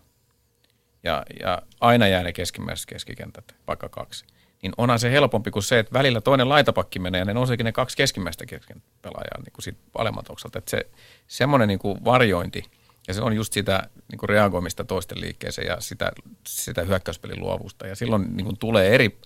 ja, 1.02 1.22
ja 1.42 1.62
aina 1.80 2.08
jää 2.08 2.22
ne 2.22 2.32
keskimmäiset 2.32 2.86
keskikentät, 2.86 3.54
vaikka 3.66 3.88
kaksi, 3.88 4.24
niin 4.62 4.72
onhan 4.76 4.98
se 4.98 5.10
helpompi 5.10 5.50
kuin 5.50 5.62
se, 5.62 5.78
että 5.78 5.92
välillä 5.92 6.20
toinen 6.20 6.48
laitapakki 6.48 6.98
menee 6.98 7.18
ja 7.18 7.24
ne 7.24 7.34
nouseekin 7.34 7.64
ne 7.64 7.72
kaksi 7.72 7.96
keskimmäistä 7.96 8.44
pelaajaa 9.02 9.40
niin 9.44 9.52
kuin 9.52 9.62
siitä 9.62 9.80
alemmalta 9.94 10.32
oksalta. 10.32 10.58
Että 10.58 10.70
se, 10.70 10.86
semmoinen 11.26 11.68
niin 11.68 11.78
kuin 11.78 12.04
varjointi– 12.04 12.64
ja 13.08 13.14
se 13.14 13.22
on 13.22 13.32
just 13.32 13.52
sitä 13.52 13.88
niin 14.10 14.18
kuin 14.18 14.28
reagoimista 14.28 14.84
toisten 14.84 15.20
liikkeeseen 15.20 15.66
ja 15.66 15.80
sitä, 15.80 16.12
sitä 16.46 16.82
hyökkäyspelin 16.82 17.40
luovusta. 17.40 17.86
Ja 17.86 17.96
silloin 17.96 18.36
niin 18.36 18.44
kuin 18.44 18.58
tulee 18.58 18.94
eri, 18.94 19.18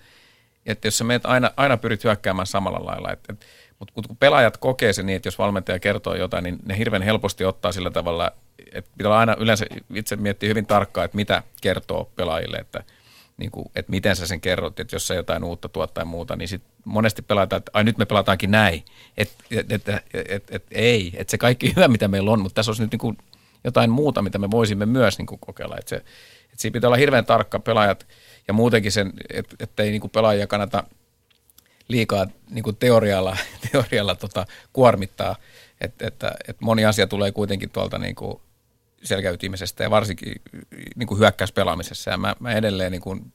että 0.66 0.86
jos 0.86 0.98
sä 0.98 1.04
meet 1.04 1.26
aina, 1.26 1.50
aina 1.56 1.76
pyrit 1.76 2.04
hyökkäämään 2.04 2.46
samalla 2.46 2.86
lailla, 2.86 3.12
että, 3.12 3.32
että, 3.32 3.46
mutta 3.78 3.92
kun 3.94 4.16
pelaajat 4.16 4.56
kokee 4.56 4.92
se 4.92 5.02
niin, 5.02 5.16
että 5.16 5.26
jos 5.26 5.38
valmentaja 5.38 5.78
kertoo 5.78 6.14
jotain, 6.14 6.44
niin 6.44 6.58
ne 6.64 6.78
hirveän 6.78 7.02
helposti 7.02 7.44
ottaa 7.44 7.72
sillä 7.72 7.90
tavalla, 7.90 8.32
että 8.72 8.90
pitää 8.98 9.18
aina 9.18 9.36
yleensä 9.38 9.66
itse 9.94 10.16
miettiä 10.16 10.48
hyvin 10.48 10.66
tarkkaan, 10.66 11.04
että 11.04 11.16
mitä 11.16 11.42
kertoo 11.60 12.10
pelaajille, 12.16 12.56
että, 12.56 12.84
niin 13.36 13.50
kuin, 13.50 13.70
että 13.74 13.90
miten 13.90 14.16
sä 14.16 14.26
sen 14.26 14.40
kerrot, 14.40 14.80
että 14.80 14.96
jos 14.96 15.06
sä 15.06 15.14
jotain 15.14 15.44
uutta 15.44 15.68
tuot 15.68 15.94
tai 15.94 16.04
muuta, 16.04 16.36
niin 16.36 16.48
sit 16.48 16.62
monesti 16.84 17.22
pelataan, 17.22 17.58
että 17.58 17.70
ai 17.74 17.84
nyt 17.84 17.98
me 17.98 18.04
pelataankin 18.04 18.50
näin, 18.50 18.84
että 19.16 19.44
et, 19.50 19.72
et, 19.72 19.88
et, 20.14 20.50
et, 20.50 20.64
ei, 20.70 21.12
että 21.16 21.30
se 21.30 21.38
kaikki 21.38 21.72
hyvä, 21.76 21.88
mitä 21.88 22.08
meillä 22.08 22.30
on, 22.30 22.40
mutta 22.40 22.54
tässä 22.54 22.70
olisi 22.70 22.82
nyt 22.82 22.92
niin 22.92 22.98
kuin 22.98 23.18
jotain 23.64 23.90
muuta, 23.90 24.22
mitä 24.22 24.38
me 24.38 24.50
voisimme 24.50 24.86
myös 24.86 25.18
niin 25.18 25.26
kuin 25.26 25.38
kokeilla. 25.38 25.76
Että 25.78 25.88
se, 25.88 25.96
että 25.96 26.56
siinä 26.56 26.72
pitää 26.72 26.88
olla 26.88 26.96
hirveän 26.96 27.26
tarkka 27.26 27.58
pelaajat 27.58 28.06
ja 28.48 28.54
muutenkin 28.54 28.92
sen, 28.92 29.12
että, 29.60 29.82
ei 29.82 29.90
niin 29.90 30.00
kuin 30.00 30.10
pelaajia 30.10 30.46
kannata 30.46 30.84
liikaa 31.88 32.26
niin 32.50 32.62
kuin 32.62 32.76
teorialla, 32.76 33.36
teorialla 33.72 34.14
tota, 34.14 34.46
kuormittaa, 34.72 35.36
että, 35.80 36.06
että, 36.06 36.34
että 36.48 36.64
moni 36.64 36.84
asia 36.84 37.06
tulee 37.06 37.32
kuitenkin 37.32 37.70
tuolta 37.70 37.98
niin 37.98 38.14
kuin 38.14 38.40
selkäytimisestä 39.02 39.82
ja 39.82 39.90
varsinkin 39.90 40.42
niin 40.96 41.06
kuin 41.06 41.18
hyökkäyspelaamisessa. 41.18 42.10
Ja 42.10 42.18
mä, 42.18 42.36
mä 42.40 42.52
edelleen 42.52 42.92
niin 42.92 43.02
kuin 43.02 43.32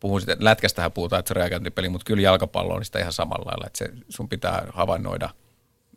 puhun 0.00 0.20
sitä, 0.20 0.36
lätkästähän 0.38 0.92
puhutaan, 0.92 1.20
että 1.20 1.28
se 1.28 1.34
reagointipeli, 1.34 1.88
mutta 1.88 2.04
kyllä 2.04 2.22
jalkapallo 2.22 2.74
on 2.74 2.84
sitä 2.84 2.98
ihan 2.98 3.12
samalla 3.12 3.50
lailla, 3.50 3.66
että 3.66 3.78
se, 3.78 3.88
sun 4.08 4.28
pitää 4.28 4.66
havainnoida, 4.72 5.30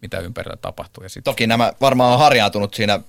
mitä 0.01 0.20
ympärillä 0.20 0.57
tapahtuu. 0.57 1.03
Ja 1.03 1.09
sit... 1.09 1.24
Toki 1.24 1.47
nämä 1.47 1.74
varmaan 1.82 2.14
on 2.14 2.20
harjautunut 2.20 2.74
siinä 2.74 2.99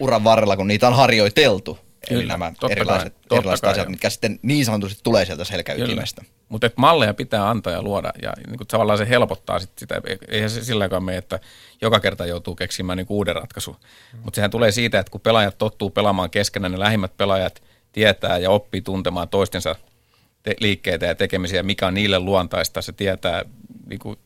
uran 0.00 0.24
varrella, 0.24 0.56
kun 0.56 0.68
niitä 0.68 0.88
on 0.88 0.96
harjoiteltu. 0.96 1.78
Kyllä, 2.08 2.20
Eli 2.20 2.28
nämä 2.28 2.52
erilaiset, 2.70 3.14
kai, 3.28 3.38
erilaiset 3.38 3.64
asiat, 3.64 3.86
jo. 3.86 3.90
mitkä 3.90 4.10
sitten 4.10 4.38
niin 4.42 4.64
sanotusti 4.64 5.00
tulee 5.02 5.24
sieltä 5.24 5.44
selkäytimestä. 5.44 6.22
Mutta 6.48 6.70
malleja 6.76 7.14
pitää 7.14 7.50
antaa 7.50 7.72
ja 7.72 7.82
luoda, 7.82 8.12
ja 8.22 8.32
niin 8.46 8.56
kuin 8.56 8.68
tavallaan 8.68 8.98
se 8.98 9.08
helpottaa 9.08 9.58
sit 9.58 9.78
sitä. 9.78 10.00
Eihän 10.28 10.50
se 10.50 10.64
sillä 10.64 10.88
tavalla 10.88 11.04
mene, 11.04 11.18
että 11.18 11.40
joka 11.82 12.00
kerta 12.00 12.26
joutuu 12.26 12.54
keksimään 12.54 12.96
niin 12.96 13.06
uuden 13.08 13.34
ratkaisun. 13.34 13.76
Mm. 14.12 14.18
Mutta 14.22 14.36
sehän 14.36 14.50
tulee 14.50 14.72
siitä, 14.72 14.98
että 14.98 15.10
kun 15.10 15.20
pelaajat 15.20 15.58
tottuu 15.58 15.90
pelaamaan 15.90 16.30
keskenään, 16.30 16.72
ne 16.72 16.78
lähimmät 16.78 17.16
pelaajat 17.16 17.62
tietää 17.92 18.38
ja 18.38 18.50
oppii 18.50 18.82
tuntemaan 18.82 19.28
toistensa 19.28 19.76
te- 20.42 20.56
liikkeitä 20.60 21.06
ja 21.06 21.14
tekemisiä, 21.14 21.62
mikä 21.62 21.86
on 21.86 21.94
niille 21.94 22.18
luontaista. 22.18 22.82
Se 22.82 22.92
tietää 22.92 23.44
niin 23.86 23.98
kuin 23.98 24.18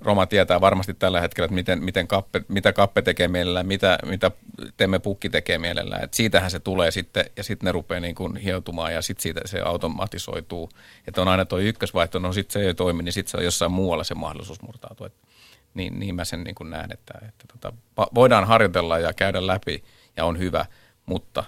Roma 0.00 0.26
tietää 0.26 0.60
varmasti 0.60 0.94
tällä 0.94 1.20
hetkellä, 1.20 1.44
että 1.44 1.54
miten, 1.54 1.84
miten 1.84 2.08
kappe, 2.08 2.44
mitä 2.48 2.72
kappe 2.72 3.02
tekee 3.02 3.28
mielellään, 3.28 3.66
mitä, 3.66 3.98
mitä 4.06 4.30
teemme 4.76 4.98
pukki 4.98 5.30
tekee 5.30 5.58
mielellään. 5.58 6.04
Et 6.04 6.14
siitähän 6.14 6.50
se 6.50 6.60
tulee 6.60 6.90
sitten 6.90 7.24
ja 7.36 7.44
sitten 7.44 7.66
ne 7.66 7.72
rupeaa 7.72 8.00
niin 8.00 8.14
kuin 8.14 8.36
hioutumaan 8.36 8.94
ja 8.94 9.02
sitten 9.02 9.22
siitä 9.22 9.40
se 9.44 9.60
automatisoituu. 9.60 10.70
Että 11.06 11.22
on 11.22 11.28
aina 11.28 11.44
tuo 11.44 11.58
ykkösvaihto, 11.58 12.18
no 12.18 12.32
sitten 12.32 12.52
se 12.52 12.66
ei 12.66 12.74
toimi, 12.74 13.02
niin 13.02 13.12
sitten 13.12 13.30
se 13.30 13.36
on 13.36 13.44
jossain 13.44 13.72
muualla 13.72 14.04
se 14.04 14.14
mahdollisuus 14.14 14.62
murtautua. 14.62 15.06
Et 15.06 15.14
niin, 15.74 15.98
niin 16.00 16.14
mä 16.14 16.24
sen 16.24 16.44
niin 16.44 16.54
kuin 16.54 16.70
näen, 16.70 16.92
että, 16.92 17.18
että 17.28 17.44
tota, 17.52 17.72
voidaan 18.14 18.46
harjoitella 18.46 18.98
ja 18.98 19.12
käydä 19.12 19.46
läpi 19.46 19.84
ja 20.16 20.24
on 20.24 20.38
hyvä, 20.38 20.66
mutta 21.06 21.44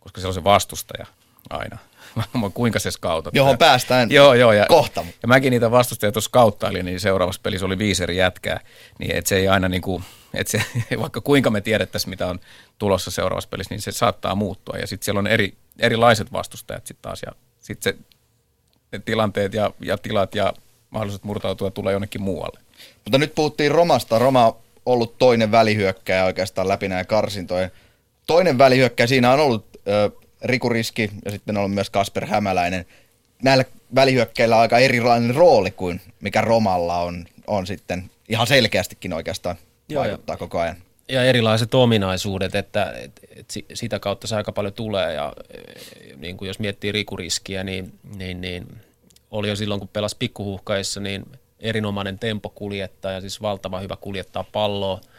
koska 0.00 0.20
se 0.20 0.26
on 0.26 0.34
se 0.34 0.44
vastustaja 0.44 1.06
aina– 1.50 1.78
kuinka 2.54 2.78
se 2.78 2.90
skautat. 2.90 3.34
Johon 3.34 3.58
päästään 3.58 4.10
joo, 4.10 4.34
joo, 4.34 4.52
ja, 4.52 4.66
kohta. 4.68 5.04
Ja 5.22 5.28
mäkin 5.28 5.50
niitä 5.50 5.70
vastustajia 5.70 6.12
tuossa 6.12 6.28
skauttailin, 6.28 6.86
niin 6.86 7.00
seuraavassa 7.00 7.40
pelissä 7.42 7.66
oli 7.66 7.78
viisi 7.78 8.02
eri 8.02 8.16
jätkää, 8.16 8.60
niin 8.98 9.16
et 9.16 9.26
se 9.26 9.36
ei 9.36 9.48
aina 9.48 9.68
niin 9.68 9.82
kuin, 9.82 10.04
et 10.34 10.46
se, 10.46 10.62
vaikka 11.00 11.20
kuinka 11.20 11.50
me 11.50 11.60
tiedettäisiin, 11.60 12.10
mitä 12.10 12.26
on 12.26 12.40
tulossa 12.78 13.10
seuraavassa 13.10 13.48
pelissä, 13.48 13.74
niin 13.74 13.82
se 13.82 13.92
saattaa 13.92 14.34
muuttua. 14.34 14.78
Ja 14.78 14.86
sitten 14.86 15.04
siellä 15.04 15.18
on 15.18 15.26
eri, 15.26 15.54
erilaiset 15.78 16.32
vastustajat 16.32 16.86
sitten 16.86 17.02
taas, 17.02 17.22
ja 17.26 17.32
sitten 17.60 17.92
se 17.92 17.98
ne 18.92 18.98
tilanteet 19.04 19.54
ja, 19.54 19.70
ja 19.80 19.98
tilat 19.98 20.34
ja 20.34 20.54
mahdolliset 20.90 21.24
murtautua 21.24 21.70
tulee 21.70 21.92
jonnekin 21.92 22.22
muualle. 22.22 22.60
Mutta 23.04 23.18
nyt 23.18 23.34
puhuttiin 23.34 23.70
Romasta. 23.70 24.18
Roma 24.18 24.46
on 24.46 24.56
ollut 24.86 25.18
toinen 25.18 25.50
välihyökkäjä 25.50 26.24
oikeastaan 26.24 26.68
läpi 26.68 26.88
näin 26.88 27.06
karsintojen. 27.06 27.70
Toinen 28.26 28.58
välihyökkäjä 28.58 29.06
siinä 29.06 29.32
on 29.32 29.40
ollut 29.40 29.66
ö, 29.88 30.10
Rikuriski 30.44 31.10
ja 31.24 31.30
sitten 31.30 31.56
on 31.56 31.70
myös 31.70 31.90
Kasper 31.90 32.26
Hämäläinen. 32.26 32.86
Näillä 33.42 33.64
välihyökkäillä 33.94 34.56
on 34.56 34.62
aika 34.62 34.78
erilainen 34.78 35.34
rooli 35.34 35.70
kuin 35.70 36.00
mikä 36.20 36.40
Romalla 36.40 36.98
on, 36.98 37.26
on 37.46 37.66
sitten 37.66 38.10
ihan 38.28 38.46
selkeästikin 38.46 39.12
oikeastaan 39.12 39.56
Joo, 39.88 40.02
vaikuttaa 40.02 40.34
ja, 40.34 40.38
koko 40.38 40.60
ajan. 40.60 40.76
Ja 41.08 41.24
erilaiset 41.24 41.74
ominaisuudet, 41.74 42.54
että 42.54 42.94
et, 43.02 43.20
et 43.36 43.54
sitä 43.74 43.98
kautta 43.98 44.26
se 44.26 44.36
aika 44.36 44.52
paljon 44.52 44.72
tulee 44.72 45.14
ja 45.14 45.32
e, 45.50 45.58
niin 46.16 46.36
kuin 46.36 46.46
jos 46.46 46.58
miettii 46.58 46.92
rikuriskiä, 46.92 47.64
niin, 47.64 47.92
niin, 48.16 48.40
niin 48.40 48.66
oli 49.30 49.48
jo 49.48 49.56
silloin 49.56 49.80
kun 49.80 49.88
pelasi 49.88 50.16
pikkuhuhkaissa, 50.18 51.00
niin 51.00 51.24
erinomainen 51.60 52.18
tempokuljettaja, 52.18 53.20
siis 53.20 53.42
valtava 53.42 53.80
hyvä 53.80 53.96
kuljettaa 53.96 54.44
palloa– 54.52 55.00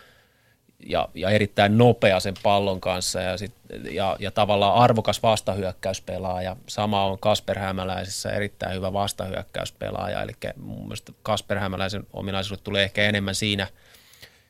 ja, 0.80 1.10
ja 1.14 1.30
erittäin 1.30 1.78
nopea 1.78 2.20
sen 2.20 2.34
pallon 2.44 2.82
kanssa 2.82 3.22
ja, 3.22 3.38
sit, 3.38 3.54
ja, 3.92 4.16
ja 4.20 4.32
tavallaan 4.32 4.76
arvokas 4.76 5.24
vastahyökkäyspelaaja. 5.24 6.56
Sama 6.68 7.06
on 7.06 7.20
Kasper 7.20 7.60
Hämäläisessä 7.60 8.32
erittäin 8.32 8.76
hyvä 8.76 8.94
vastahyökkäyspelaaja, 8.94 10.22
eli 10.22 10.32
mun 10.58 10.84
mielestä 10.84 11.12
Kasper 11.24 11.60
Hämäläisen 11.60 12.08
ominaisuudet 12.14 12.64
tulee 12.64 12.84
ehkä 12.84 13.04
enemmän 13.04 13.36
siinä, 13.36 13.68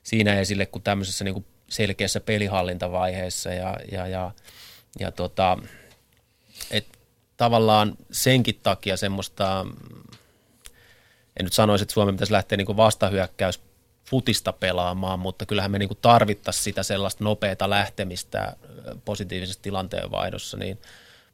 siinä 0.03 0.39
esille 0.39 0.65
kuin 0.65 0.83
tämmöisessä 0.83 1.23
niin 1.23 1.33
kuin 1.33 1.45
selkeässä 1.69 2.19
pelihallintavaiheessa 2.19 3.53
ja, 3.53 3.77
ja, 3.91 4.07
ja, 4.07 4.31
ja 4.99 5.11
tota, 5.11 5.57
et 6.71 6.87
tavallaan 7.37 7.97
senkin 8.11 8.59
takia 8.63 8.97
semmoista, 8.97 9.65
en 11.39 11.43
nyt 11.43 11.53
sanoisi, 11.53 11.83
että 11.83 11.93
Suomen 11.93 12.15
pitäisi 12.15 12.33
lähteä 12.33 12.57
niin 12.57 12.77
vastahyökkäys 12.77 13.61
futista 14.05 14.53
pelaamaan, 14.53 15.19
mutta 15.19 15.45
kyllähän 15.45 15.71
me 15.71 15.79
niin 15.79 15.89
tarvittaisiin 16.01 16.63
sitä 16.63 16.83
sellaista 16.83 17.23
nopeata 17.23 17.69
lähtemistä 17.69 18.55
positiivisessa 19.05 19.61
tilanteenvaihdossa, 19.61 20.57
niin 20.57 20.79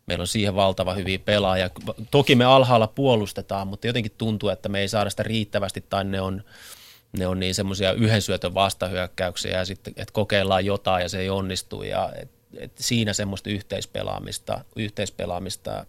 meillä 0.05 0.21
on 0.21 0.27
siihen 0.27 0.55
valtava 0.55 0.93
hyviä 0.93 1.19
pelaajia. 1.19 1.69
Toki 2.11 2.35
me 2.35 2.45
alhaalla 2.45 2.87
puolustetaan, 2.87 3.67
mutta 3.67 3.87
jotenkin 3.87 4.11
tuntuu, 4.17 4.49
että 4.49 4.69
me 4.69 4.79
ei 4.79 4.87
saada 4.87 5.09
sitä 5.09 5.23
riittävästi 5.23 5.85
tai 5.89 6.03
ne 6.03 6.21
on, 6.21 6.43
ne 7.17 7.27
on 7.27 7.39
niin 7.39 7.55
semmoisia 7.55 7.93
yhden 7.93 8.21
syötön 8.21 8.53
vastahyökkäyksiä 8.53 9.57
ja 9.57 9.65
sitten, 9.65 9.93
että 9.97 10.13
kokeillaan 10.13 10.65
jotain 10.65 11.01
ja 11.01 11.09
se 11.09 11.19
ei 11.19 11.29
onnistu 11.29 11.83
ja 11.83 12.11
et, 12.21 12.31
et 12.57 12.71
siinä 12.79 13.13
semmoista 13.13 13.49
yhteispelaamista, 13.49 14.65
yhteispelaamista 14.75 15.85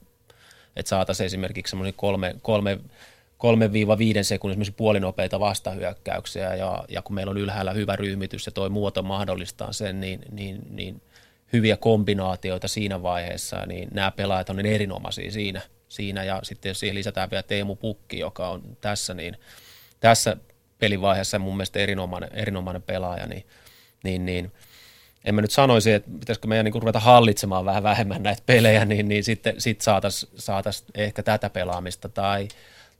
että 0.77 0.91
saataisiin 0.91 1.27
esimerkiksi 1.27 1.71
semmoinen 1.71 1.95
kolme, 1.95 2.37
kolme 2.43 2.79
3-5 4.21 4.23
sekunnin 4.23 4.75
puolinopeita 4.77 5.41
vastahyökkäyksiä 5.41 6.55
ja, 6.55 6.85
ja 6.89 7.03
kun 7.03 7.15
meillä 7.15 7.31
on 7.31 7.39
ylhäällä 7.39 7.73
hyvä 7.73 7.97
ryhmitys 7.97 8.47
ja 8.47 8.53
tuo 8.53 8.69
muoto 8.69 9.03
mahdollistaa 9.03 9.73
sen, 9.73 10.01
niin, 10.01 10.21
niin, 10.31 10.61
niin 10.71 11.03
hyviä 11.53 11.77
kombinaatioita 11.77 12.69
siinä 12.69 13.03
vaiheessa, 13.03 13.67
niin 13.67 13.89
nämä 13.93 14.11
pelaajat 14.11 14.51
on 14.51 14.57
niin 14.57 14.67
erinomaisia 14.67 15.33
siinä, 15.33 15.61
siinä. 15.89 16.25
Ja 16.25 16.41
sitten 16.43 16.71
jos 16.71 16.81
siihen 16.81 16.95
lisätään 16.95 17.31
vielä 17.31 17.43
Teemu 17.43 17.77
Pukki, 17.77 18.19
joka 18.19 18.49
on 18.49 18.63
tässä, 18.81 19.15
niin 19.15 19.37
tässä 20.01 20.37
pelivaiheessa 20.79 21.39
mun 21.39 21.57
mielestä 21.57 21.79
erinomainen, 21.79 22.31
erinomainen 22.33 22.83
pelaaja, 22.83 23.27
niin, 23.27 23.47
niin, 24.05 24.27
niin 24.27 24.53
en 25.25 25.35
mä 25.35 25.41
nyt 25.41 25.51
sanoisi, 25.51 25.93
että 25.93 26.11
pitäisikö 26.21 26.49
meidän 26.49 26.65
niin 26.65 26.83
ruveta 26.83 27.01
hallitsemaan 27.01 27.65
vähän 27.65 27.83
vähemmän 27.83 28.23
näitä 28.23 28.43
pelejä, 28.47 28.85
niin, 28.85 29.09
niin 29.09 29.25
sitten 29.25 29.61
sit 29.61 29.81
saataisiin 29.81 30.33
saatais 30.37 30.85
ehkä 30.95 31.23
tätä 31.23 31.51
pelaamista 31.51 32.09
tai, 32.09 32.49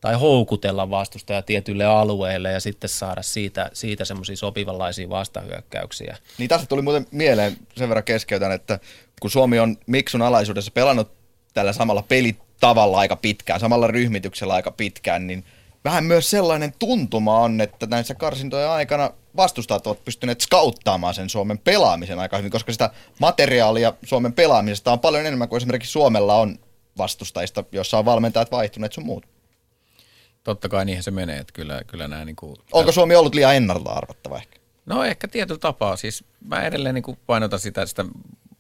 tai 0.03 0.15
houkutella 0.15 0.91
vastustaja 0.91 1.43
tietylle 1.43 1.85
alueelle 1.85 2.53
ja 2.53 2.61
sitten 2.61 2.91
saada 2.91 3.23
siitä, 3.23 3.71
siitä 3.73 4.05
semmoisia 4.05 4.37
sopivanlaisia 4.37 5.09
vastahyökkäyksiä. 5.09 6.17
Niin 6.39 6.49
tässä 6.49 6.67
tuli 6.67 6.83
muuten 6.83 7.07
mieleen 7.11 7.57
sen 7.77 7.89
verran 7.89 8.05
keskeytän, 8.05 8.53
että 8.53 8.79
kun 9.21 9.31
Suomi 9.31 9.59
on 9.59 9.77
Miksun 9.87 10.23
alaisuudessa 10.23 10.71
pelannut 10.71 11.13
tällä 11.55 11.73
samalla 11.73 12.03
pelitavalla 12.03 12.99
aika 12.99 13.17
pitkään, 13.17 13.61
samalla 13.61 13.87
ryhmityksellä 13.87 14.55
aika 14.55 14.71
pitkään, 14.71 15.27
niin 15.27 15.45
vähän 15.85 16.05
myös 16.05 16.31
sellainen 16.31 16.73
tuntuma 16.79 17.39
on, 17.39 17.61
että 17.61 17.87
näissä 17.87 18.15
karsintojen 18.15 18.69
aikana 18.69 19.11
vastustajat 19.37 19.87
ovat 19.87 20.05
pystyneet 20.05 20.41
skauttaamaan 20.41 21.15
sen 21.15 21.29
Suomen 21.29 21.59
pelaamisen 21.59 22.19
aika 22.19 22.37
hyvin, 22.37 22.51
koska 22.51 22.73
sitä 22.73 22.91
materiaalia 23.21 23.93
Suomen 24.05 24.33
pelaamisesta 24.33 24.93
on 24.93 25.01
paljon 25.01 25.27
enemmän 25.27 25.49
kuin 25.49 25.57
esimerkiksi 25.57 25.93
Suomella 25.93 26.37
on 26.37 26.59
vastustajista, 26.99 27.65
jossa 27.73 27.99
on 27.99 28.05
valmentajat 28.05 28.51
vaihtuneet 28.51 28.93
sun 28.93 29.07
muut. 29.07 29.32
Totta 30.45 30.69
kai 30.69 30.85
niinhän 30.85 31.03
se 31.03 31.11
menee, 31.11 31.39
että 31.39 31.53
kyllä, 31.53 31.85
kyllä 31.87 32.09
nämä 32.09 32.25
niin 32.25 32.37
kuin, 32.37 32.57
Onko 32.73 32.93
Suomi 32.93 33.17
ollut 33.17 33.35
liian 33.35 33.57
ennalta 33.57 33.91
arvattava 33.91 34.37
ehkä? 34.37 34.59
No 34.87 35.05
ehkä 35.05 35.29
tietyllä 35.29 35.59
tapaa. 35.59 35.97
Siis 35.97 36.25
mä 36.45 36.63
edelleen 36.63 36.95
niin 36.95 37.03
kuin 37.03 37.19
painotan 37.27 37.59
sitä, 37.59 37.87
sitä 37.87 38.05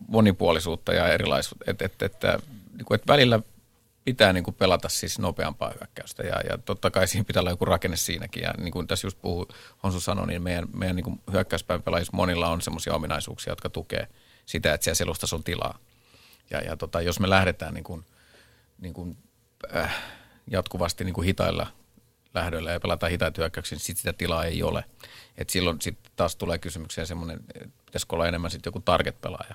monipuolisuutta 0.08 0.94
ja 0.94 1.08
erilaisuutta, 1.08 1.64
että, 1.70 1.84
että, 1.84 2.06
että, 2.06 2.38
niin 2.76 2.84
kuin, 2.84 2.94
että 2.94 3.12
välillä 3.12 3.40
pitää 4.04 4.32
niin 4.32 4.44
kuin 4.44 4.54
pelata 4.54 4.88
siis 4.88 5.18
nopeampaa 5.18 5.72
hyökkäystä 5.80 6.22
ja, 6.22 6.40
ja 6.50 6.58
totta 6.58 6.90
kai 6.90 7.08
siinä 7.08 7.24
pitää 7.24 7.40
olla 7.40 7.50
joku 7.50 7.64
rakenne 7.64 7.96
siinäkin 7.96 8.42
ja 8.42 8.54
niin 8.58 8.72
kuin 8.72 8.86
tässä 8.86 9.06
just 9.06 9.18
puhuu, 9.22 9.48
Honsu 9.82 10.00
sanoi, 10.00 10.26
niin 10.26 10.42
meidän, 10.42 10.68
meidän 10.74 10.96
niin 10.96 11.20
hyökkäyspäin 11.32 11.82
pelaajissa 11.82 12.16
monilla 12.16 12.48
on 12.48 12.62
semmoisia 12.62 12.94
ominaisuuksia, 12.94 13.50
jotka 13.50 13.70
tukee 13.70 14.08
sitä, 14.46 14.74
että 14.74 14.84
siellä 14.84 14.96
selustassa 14.96 15.36
on 15.36 15.44
tilaa. 15.44 15.78
Ja, 16.50 16.60
ja 16.60 16.76
tota, 16.76 17.00
jos 17.00 17.20
me 17.20 17.30
lähdetään 17.30 17.74
niin 17.74 17.84
kuin, 17.84 18.04
niin 18.78 18.94
kuin, 18.94 19.16
äh, 19.76 19.94
jatkuvasti 20.50 21.04
niin 21.04 21.14
kuin 21.14 21.24
hitailla 21.24 21.66
lähdöillä 22.34 22.72
ja 22.72 22.80
pelataan 22.80 23.12
hitaita 23.12 23.40
hyökkäyksiä, 23.40 23.76
niin 23.76 23.84
sitten 23.84 24.00
sitä 24.00 24.12
tilaa 24.12 24.44
ei 24.44 24.62
ole. 24.62 24.84
Et 25.38 25.50
silloin 25.50 25.80
sitten 25.80 26.12
taas 26.16 26.36
tulee 26.36 26.58
kysymykseen 26.58 27.06
semmoinen, 27.06 27.40
pitäisikö 27.86 28.16
olla 28.16 28.28
enemmän 28.28 28.50
sitten 28.50 28.70
joku 28.70 28.80
target-pelaaja. 28.80 29.54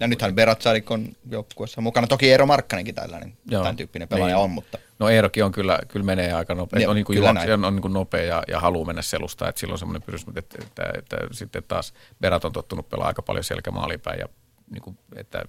Ja 0.00 0.06
nythän 0.06 0.34
Berat 0.34 0.62
Sadik 0.62 0.90
on 0.90 1.08
joukkueessa 1.30 1.80
mukana. 1.80 2.06
Toki 2.06 2.30
Eero 2.30 2.46
Markkanenkin 2.46 2.94
tällainen, 2.94 3.36
Joo, 3.50 3.62
tämän 3.62 3.76
tyyppinen 3.76 4.08
pelaaja 4.08 4.34
niin. 4.34 4.44
on, 4.44 4.50
mutta... 4.50 4.78
No 4.98 5.08
Eerokin 5.08 5.44
on 5.44 5.52
kyllä, 5.52 5.78
kyllä 5.88 6.06
menee 6.06 6.32
aika 6.32 6.54
nopea. 6.54 6.80
Joo, 6.80 6.90
on, 6.90 6.96
niin 6.96 7.04
kuin 7.04 7.18
juokse, 7.18 7.54
on, 7.54 7.64
on 7.64 7.74
niin 7.74 7.82
kuin 7.82 7.92
nopea 7.92 8.22
ja, 8.22 8.42
ja 8.48 8.60
haluaa 8.60 8.86
mennä 8.86 9.02
selusta. 9.02 9.48
Että 9.48 9.60
silloin 9.60 9.78
semmoinen 9.78 10.02
pyrkimys, 10.02 10.36
että, 10.36 10.58
että, 10.62 10.82
että, 10.98 11.16
että, 11.22 11.36
sitten 11.36 11.62
taas 11.68 11.94
Berat 12.20 12.44
on 12.44 12.52
tottunut 12.52 12.88
pelaa 12.88 13.06
aika 13.06 13.22
paljon 13.22 13.44
selkämaalipäin 13.44 14.20
ja 14.20 14.28
niin 14.70 14.82
kuin, 14.82 14.98
että 15.16 15.44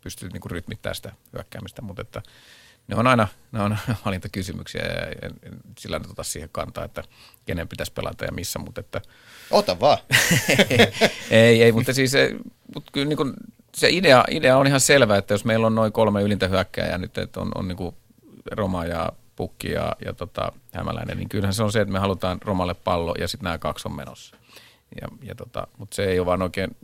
pystyy 0.00 0.28
niin 0.28 0.40
kuin 0.40 0.52
rytmittämään 0.52 0.94
sitä 0.94 1.12
hyökkäämistä. 1.32 1.82
Mutta 1.82 2.02
että 2.02 2.22
ne 2.88 2.96
on 2.96 3.06
aina 3.06 3.28
ne 3.52 3.62
on 3.62 3.76
valintakysymyksiä 4.04 4.82
ja, 4.82 5.08
ja 5.22 5.50
sillä 5.78 5.98
nyt 5.98 6.10
ota 6.10 6.22
siihen 6.22 6.48
kantaa, 6.52 6.84
että 6.84 7.02
kenen 7.46 7.68
pitäisi 7.68 7.92
pelata 7.92 8.24
ja 8.24 8.32
missä, 8.32 8.58
mutta 8.58 8.80
että... 8.80 9.00
Ota 9.50 9.80
vaan. 9.80 9.98
ei, 11.30 11.62
ei, 11.62 11.72
mutta 11.72 11.94
siis 11.94 12.12
mutta 12.74 12.90
kyllä 12.92 13.08
niin 13.08 13.16
kuin, 13.16 13.32
se 13.74 13.88
idea, 13.90 14.24
idea 14.30 14.58
on 14.58 14.66
ihan 14.66 14.80
selvä, 14.80 15.16
että 15.16 15.34
jos 15.34 15.44
meillä 15.44 15.66
on 15.66 15.74
noin 15.74 15.92
kolme 15.92 16.22
ylintä 16.22 16.48
hyökkääjää 16.48 16.98
nyt, 16.98 17.18
että 17.18 17.40
on, 17.40 17.52
on 17.54 17.68
niin 17.68 17.76
kuin 17.76 17.96
Roma 18.50 18.84
ja 18.84 19.12
Pukki 19.36 19.70
ja, 19.70 19.96
ja 20.04 20.12
tota, 20.12 20.52
Hämäläinen, 20.72 21.16
niin 21.16 21.28
kyllähän 21.28 21.54
se 21.54 21.62
on 21.62 21.72
se, 21.72 21.80
että 21.80 21.92
me 21.92 21.98
halutaan 21.98 22.38
Romalle 22.44 22.74
pallo 22.74 23.14
ja 23.18 23.28
sitten 23.28 23.44
nämä 23.44 23.58
kaksi 23.58 23.88
on 23.88 23.96
menossa. 23.96 24.36
Ja, 25.00 25.08
ja 25.22 25.34
tota, 25.34 25.66
mutta 25.78 25.94
se 25.94 26.04
ei 26.04 26.18
ole 26.18 26.26
vaan 26.26 26.42
oikein 26.42 26.76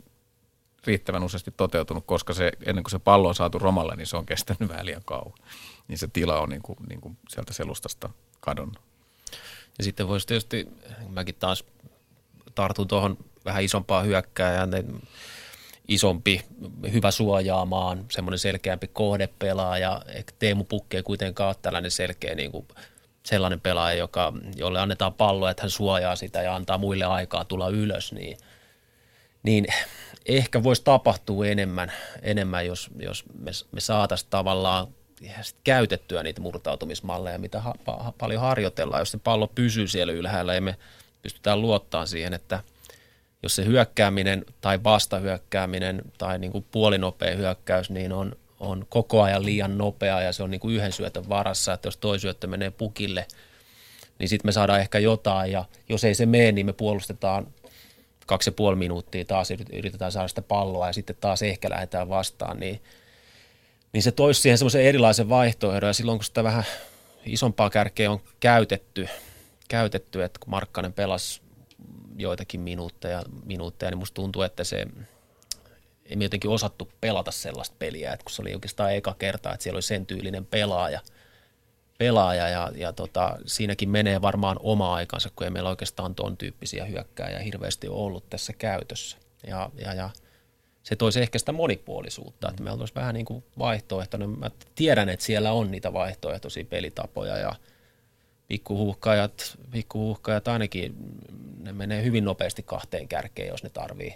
riittävän 0.87 1.23
useasti 1.23 1.51
toteutunut, 1.57 2.05
koska 2.05 2.33
se, 2.33 2.51
ennen 2.65 2.83
kuin 2.83 2.91
se 2.91 2.99
pallo 2.99 3.27
on 3.27 3.35
saatu 3.35 3.59
Romalle, 3.59 3.95
niin 3.95 4.07
se 4.07 4.17
on 4.17 4.25
kestänyt 4.25 4.69
vähän 4.69 4.85
liian 4.85 5.01
kauan 5.05 5.33
niin 5.87 5.97
se 5.97 6.07
tila 6.07 6.39
on 6.39 6.49
niin 6.49 6.61
kuin, 6.61 6.77
niin 6.89 7.01
kuin 7.01 7.17
sieltä 7.29 7.53
selustasta 7.53 8.09
kadonnut. 8.39 8.81
Ja 9.77 9.83
sitten 9.83 10.07
voisi 10.07 10.27
tietysti, 10.27 10.67
mäkin 11.09 11.35
taas 11.35 11.63
tartun 12.55 12.87
tuohon 12.87 13.17
vähän 13.45 13.63
isompaan 13.63 14.05
hyökkääjään, 14.05 14.69
isompi, 15.87 16.41
hyvä 16.91 17.11
suojaamaan, 17.11 18.05
semmoinen 18.11 18.39
selkeämpi 18.39 18.87
kohdepelaaja. 18.87 20.01
Teemu 20.39 20.63
Pukke 20.63 20.97
ei 20.97 21.03
kuitenkaan 21.03 21.47
ole 21.47 21.55
tällainen 21.61 21.91
selkeä 21.91 22.35
niin 22.35 22.51
kuin 22.51 22.67
sellainen 23.23 23.61
pelaaja, 23.61 23.97
joka, 23.97 24.33
jolle 24.55 24.79
annetaan 24.79 25.13
pallo, 25.13 25.49
että 25.49 25.63
hän 25.63 25.69
suojaa 25.69 26.15
sitä 26.15 26.41
ja 26.41 26.55
antaa 26.55 26.77
muille 26.77 27.05
aikaa 27.05 27.45
tulla 27.45 27.69
ylös, 27.69 28.11
niin, 28.13 28.37
niin 29.43 29.65
ehkä 30.25 30.63
voisi 30.63 30.83
tapahtua 30.83 31.47
enemmän, 31.47 31.91
enemmän 32.21 32.65
jos, 32.65 32.89
jos 32.99 33.23
me, 33.39 33.51
me 33.71 33.81
saataisiin 33.81 34.29
tavallaan 34.29 34.87
käytettyä 35.63 36.23
niitä 36.23 36.41
murtautumismalleja, 36.41 37.39
mitä 37.39 37.61
ha, 37.61 37.73
ha, 37.87 38.13
paljon 38.17 38.41
harjoitellaan. 38.41 39.01
Jos 39.01 39.11
se 39.11 39.17
pallo 39.17 39.47
pysyy 39.47 39.87
siellä 39.87 40.13
ylhäällä 40.13 40.53
ja 40.53 40.61
me 40.61 40.75
pystytään 41.21 41.61
luottamaan 41.61 42.07
siihen, 42.07 42.33
että 42.33 42.63
jos 43.43 43.55
se 43.55 43.65
hyökkääminen 43.65 44.45
tai 44.61 44.83
vastahyökkääminen 44.83 46.01
tai 46.17 46.39
niin 46.39 46.51
kuin 46.51 46.65
puolinopea 46.71 47.35
hyökkäys, 47.35 47.89
niin 47.89 48.13
on, 48.13 48.35
on 48.59 48.85
koko 48.89 49.21
ajan 49.21 49.45
liian 49.45 49.77
nopea 49.77 50.21
ja 50.21 50.33
se 50.33 50.43
on 50.43 50.51
niin 50.51 50.61
kuin 50.61 50.75
yhden 50.75 50.91
syötön 50.91 51.29
varassa, 51.29 51.73
että 51.73 51.87
jos 51.87 51.97
toi 51.97 52.19
syöttö 52.19 52.47
menee 52.47 52.71
pukille, 52.71 53.25
niin 54.19 54.29
sitten 54.29 54.47
me 54.47 54.51
saadaan 54.51 54.79
ehkä 54.79 54.99
jotain. 54.99 55.51
Ja 55.51 55.65
jos 55.89 56.03
ei 56.03 56.15
se 56.15 56.25
mene, 56.25 56.51
niin 56.51 56.65
me 56.65 56.73
puolustetaan 56.73 57.47
kaksi 58.25 58.47
ja 58.47 58.51
puoli 58.51 58.75
minuuttia 58.75 59.25
taas 59.25 59.51
yritetään 59.73 60.11
saada 60.11 60.27
sitä 60.27 60.41
palloa 60.41 60.87
ja 60.87 60.93
sitten 60.93 61.15
taas 61.19 61.41
ehkä 61.41 61.69
lähdetään 61.69 62.09
vastaan, 62.09 62.59
niin– 62.59 62.81
niin 63.93 64.03
se 64.03 64.11
toisi 64.11 64.41
siihen 64.41 64.57
semmoisen 64.57 64.81
erilaisen 64.81 65.29
vaihtoehdon 65.29 65.89
ja 65.89 65.93
silloin 65.93 66.17
kun 66.17 66.25
sitä 66.25 66.43
vähän 66.43 66.63
isompaa 67.25 67.69
kärkeä 67.69 68.11
on 68.11 68.19
käytetty, 68.39 69.07
käytetty 69.67 70.23
että 70.23 70.39
kun 70.39 70.49
Markkanen 70.49 70.93
pelasi 70.93 71.41
joitakin 72.17 72.61
minuutteja, 72.61 73.23
minuutteja 73.45 73.89
niin 73.89 73.97
musta 73.97 74.15
tuntuu, 74.15 74.41
että 74.41 74.63
se 74.63 74.87
ei 76.05 76.15
me 76.15 76.25
jotenkin 76.25 76.49
osattu 76.49 76.89
pelata 77.01 77.31
sellaista 77.31 77.75
peliä, 77.79 78.13
että 78.13 78.23
kun 78.23 78.31
se 78.31 78.41
oli 78.41 78.53
oikeastaan 78.53 78.93
eka 78.93 79.15
kerta, 79.19 79.53
että 79.53 79.63
siellä 79.63 79.77
oli 79.77 79.81
sen 79.81 80.05
tyylinen 80.05 80.45
pelaaja, 80.45 80.99
pelaaja 81.97 82.49
ja, 82.49 82.71
ja 82.75 82.93
tota, 82.93 83.37
siinäkin 83.45 83.89
menee 83.89 84.21
varmaan 84.21 84.57
oma 84.59 84.95
aikansa, 84.95 85.29
kun 85.35 85.45
ei 85.45 85.51
meillä 85.51 85.69
oikeastaan 85.69 86.15
ton 86.15 86.37
tyyppisiä 86.37 86.85
hyökkääjiä 86.85 87.39
hirveästi 87.39 87.87
ollut 87.87 88.29
tässä 88.29 88.53
käytössä. 88.53 89.17
Ja, 89.47 89.69
ja, 89.77 89.93
ja 89.93 90.09
se 90.83 90.95
toisi 90.95 91.21
ehkä 91.21 91.39
sitä 91.39 91.51
monipuolisuutta, 91.51 92.49
että 92.49 92.63
meillä 92.63 92.79
olisi 92.79 92.95
vähän 92.95 93.13
niin 93.13 93.25
kuin 93.25 93.43
vaihtoehtoinen. 93.59 94.29
Mä 94.29 94.51
tiedän, 94.75 95.09
että 95.09 95.25
siellä 95.25 95.51
on 95.51 95.71
niitä 95.71 95.93
vaihtoehtoisia 95.93 96.65
pelitapoja 96.65 97.37
ja 97.37 97.55
pikkuhuhkajat, 98.47 99.57
pikkuhuhkajat 99.71 100.47
ainakin, 100.47 100.95
ne 101.63 101.71
menee 101.71 102.03
hyvin 102.03 102.25
nopeasti 102.25 102.63
kahteen 102.63 103.07
kärkeen, 103.07 103.47
jos 103.47 103.63
ne 103.63 103.69
tarvii, 103.69 104.15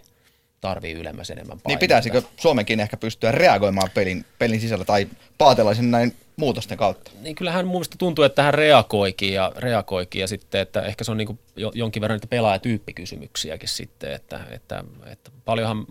tarvii 0.61 0.93
ylemmäs 0.93 1.29
enemmän 1.29 1.47
painetta. 1.47 1.69
Niin 1.69 1.79
pitäisikö 1.79 2.21
Suomenkin 2.37 2.79
ehkä 2.79 2.97
pystyä 2.97 3.31
reagoimaan 3.31 3.89
pelin, 3.93 4.25
pelin 4.39 4.61
sisällä 4.61 4.85
tai 4.85 5.07
paatelaisen 5.37 5.91
näin 5.91 6.15
muutosten 6.35 6.77
kautta? 6.77 7.11
Niin 7.21 7.35
kyllähän 7.35 7.65
mun 7.65 7.75
mielestä 7.75 7.95
tuntuu, 7.99 8.25
että 8.25 8.43
hän 8.43 8.53
reagoikin 8.53 9.33
ja, 9.33 9.51
reagoikin 9.57 10.21
ja 10.21 10.27
sitten, 10.27 10.61
että 10.61 10.81
ehkä 10.81 11.03
se 11.03 11.11
on 11.11 11.17
niin 11.17 11.39
jonkin 11.73 12.01
verran 12.01 12.15
niitä 12.15 12.27
pelaajatyyppikysymyksiäkin 12.27 13.69
sitten, 13.69 14.13
että, 14.13 14.39
että, 14.51 14.83
että 15.05 15.31
paljonhan 15.45 15.85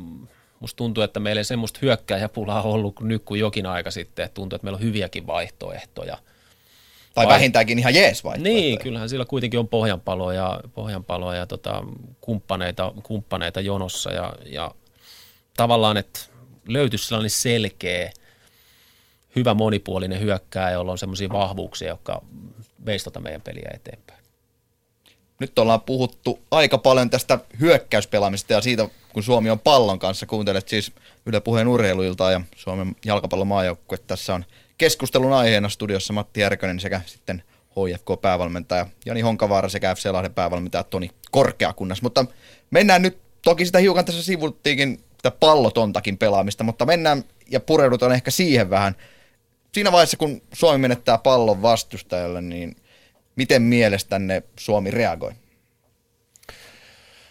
musta 0.65 0.77
tuntuu, 0.77 1.03
että 1.05 1.21
meillä 1.21 1.41
ei 1.41 1.45
semmoista 1.45 1.79
hyökkäjäpulaa 1.83 2.63
ollut 2.63 3.01
nyt 3.01 3.23
kuin 3.25 3.41
jokin 3.41 3.67
aika 3.67 3.91
sitten, 3.91 4.25
että 4.25 4.35
tuntuu, 4.35 4.57
että 4.57 4.65
meillä 4.65 4.77
on 4.77 4.83
hyviäkin 4.83 5.27
vaihtoehtoja. 5.27 6.19
Tai 7.15 7.27
Vai... 7.27 7.35
vähintäänkin 7.35 7.79
ihan 7.79 7.95
jees 7.95 8.25
vaihtoehtoja. 8.25 8.55
Niin, 8.55 8.79
kyllähän 8.79 9.09
sillä 9.09 9.25
kuitenkin 9.25 9.61
on 9.61 9.69
pohjanpaloja, 9.69 10.61
pohjanpaloja 10.75 11.39
ja 11.39 11.47
tota, 11.47 11.85
kumppaneita, 12.21 12.93
kumppaneita 13.03 13.61
jonossa 13.61 14.13
ja, 14.13 14.33
ja 14.47 14.75
tavallaan, 15.57 15.97
että 15.97 16.21
löytyisi 16.69 17.09
sellainen 17.09 17.31
selkeä 17.31 18.13
hyvä 19.37 19.55
monipuolinen 19.55 20.21
hyökkää, 20.21 20.71
jolla 20.71 20.93
on 20.93 20.99
semmoisia 20.99 21.29
vahvuuksia, 21.29 21.89
jotka 21.89 22.23
veisi 22.87 23.05
tota 23.05 23.21
meidän 23.21 23.43
peliä 23.43 23.71
eteenpäin. 23.75 24.24
Nyt 25.39 25.59
ollaan 25.59 25.81
puhuttu 25.81 26.39
aika 26.51 26.79
paljon 26.79 27.11
tästä 27.11 27.39
hyökkäyspelaamista 27.61 28.53
ja 28.53 28.61
siitä, 28.61 28.89
kun 29.13 29.23
Suomi 29.23 29.51
on 29.51 29.61
pallon 29.61 29.99
kanssa. 29.99 30.27
Kuuntelet 30.27 30.69
siis 30.69 30.93
Yle 31.27 31.41
Puheen 31.41 31.69
urheiluilta 31.69 32.31
ja 32.31 32.41
Suomen 32.57 32.97
jalkapallomaajoukkue. 33.05 33.99
Tässä 33.99 34.35
on 34.35 34.45
keskustelun 34.79 35.33
aiheena 35.33 35.69
studiossa 35.69 36.13
Matti 36.13 36.41
Järkönen 36.41 36.81
sekä 36.81 37.01
sitten 37.07 37.43
HFK-päävalmentaja 37.71 38.87
Jani 39.07 39.21
Honkavaara 39.21 39.69
sekä 39.69 39.95
FC 39.95 40.11
Lahden 40.11 40.35
päävalmentaja 40.35 40.85
Toni 40.85 41.11
Korkeakunnas. 41.31 42.03
Mutta 42.03 42.27
mennään 42.71 43.03
nyt, 43.03 43.19
toki 43.43 43.67
sitä 43.67 43.79
hiukan 43.79 44.05
tässä 44.05 44.23
sivuttiinkin 44.23 45.05
sitä 45.17 45.31
pallotontakin 45.31 46.19
pelaamista, 46.19 46.65
mutta 46.65 46.87
mennään 46.87 47.25
ja 47.51 47.61
pureudutaan 47.61 48.13
ehkä 48.13 48.31
siihen 48.31 48.71
vähän. 48.71 48.97
Siinä 49.73 49.93
vaiheessa, 49.93 50.17
kun 50.17 50.43
Suomi 50.53 50.79
menettää 50.79 51.19
pallon 51.19 51.63
vastustajalle, 51.63 52.41
niin 52.41 52.77
miten 53.37 53.63
mielestänne 53.63 54.43
Suomi 54.59 54.91
reagoi? 54.91 55.33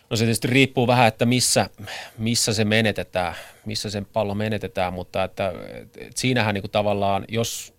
No 0.10 0.18
se 0.18 0.24
tietysti 0.24 0.47
riippuu 0.47 0.88
vähän, 0.88 1.08
että 1.08 1.26
missä, 1.26 1.70
missä 2.18 2.54
se 2.54 2.66
menetetään, 2.66 3.36
missä 3.66 3.89
sen 3.89 4.06
pallo 4.06 4.36
menetetään, 4.36 4.93
mutta 4.93 5.24
että, 5.24 5.54
että 5.82 5.99
siinähän 6.16 6.54
niin 6.54 6.62
kuin 6.62 6.72
tavallaan, 6.72 7.26
jos, 7.30 7.74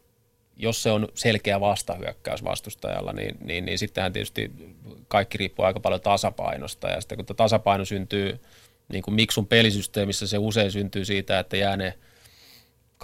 jos 0.56 0.82
se 0.82 0.90
on 0.90 1.08
selkeä 1.14 1.60
vastahyökkäys 1.60 2.44
vastustajalla, 2.44 3.12
niin, 3.12 3.36
niin, 3.44 3.64
niin 3.64 3.78
sittenhän 3.78 4.12
tietysti 4.12 4.50
kaikki 5.08 5.38
riippuu 5.38 5.64
aika 5.64 5.80
paljon 5.80 6.00
tasapainosta 6.00 6.88
ja 6.88 7.00
sitten 7.00 7.26
kun 7.26 7.36
tasapaino 7.36 7.84
syntyy 7.84 8.40
niin 8.88 9.02
kuin 9.02 9.14
Miksun 9.14 9.46
pelisysteemissä, 9.46 10.26
se 10.26 10.38
usein 10.38 10.70
syntyy 10.70 11.04
siitä, 11.04 11.38
että 11.38 11.56
jää 11.56 11.76
ne– 11.76 11.94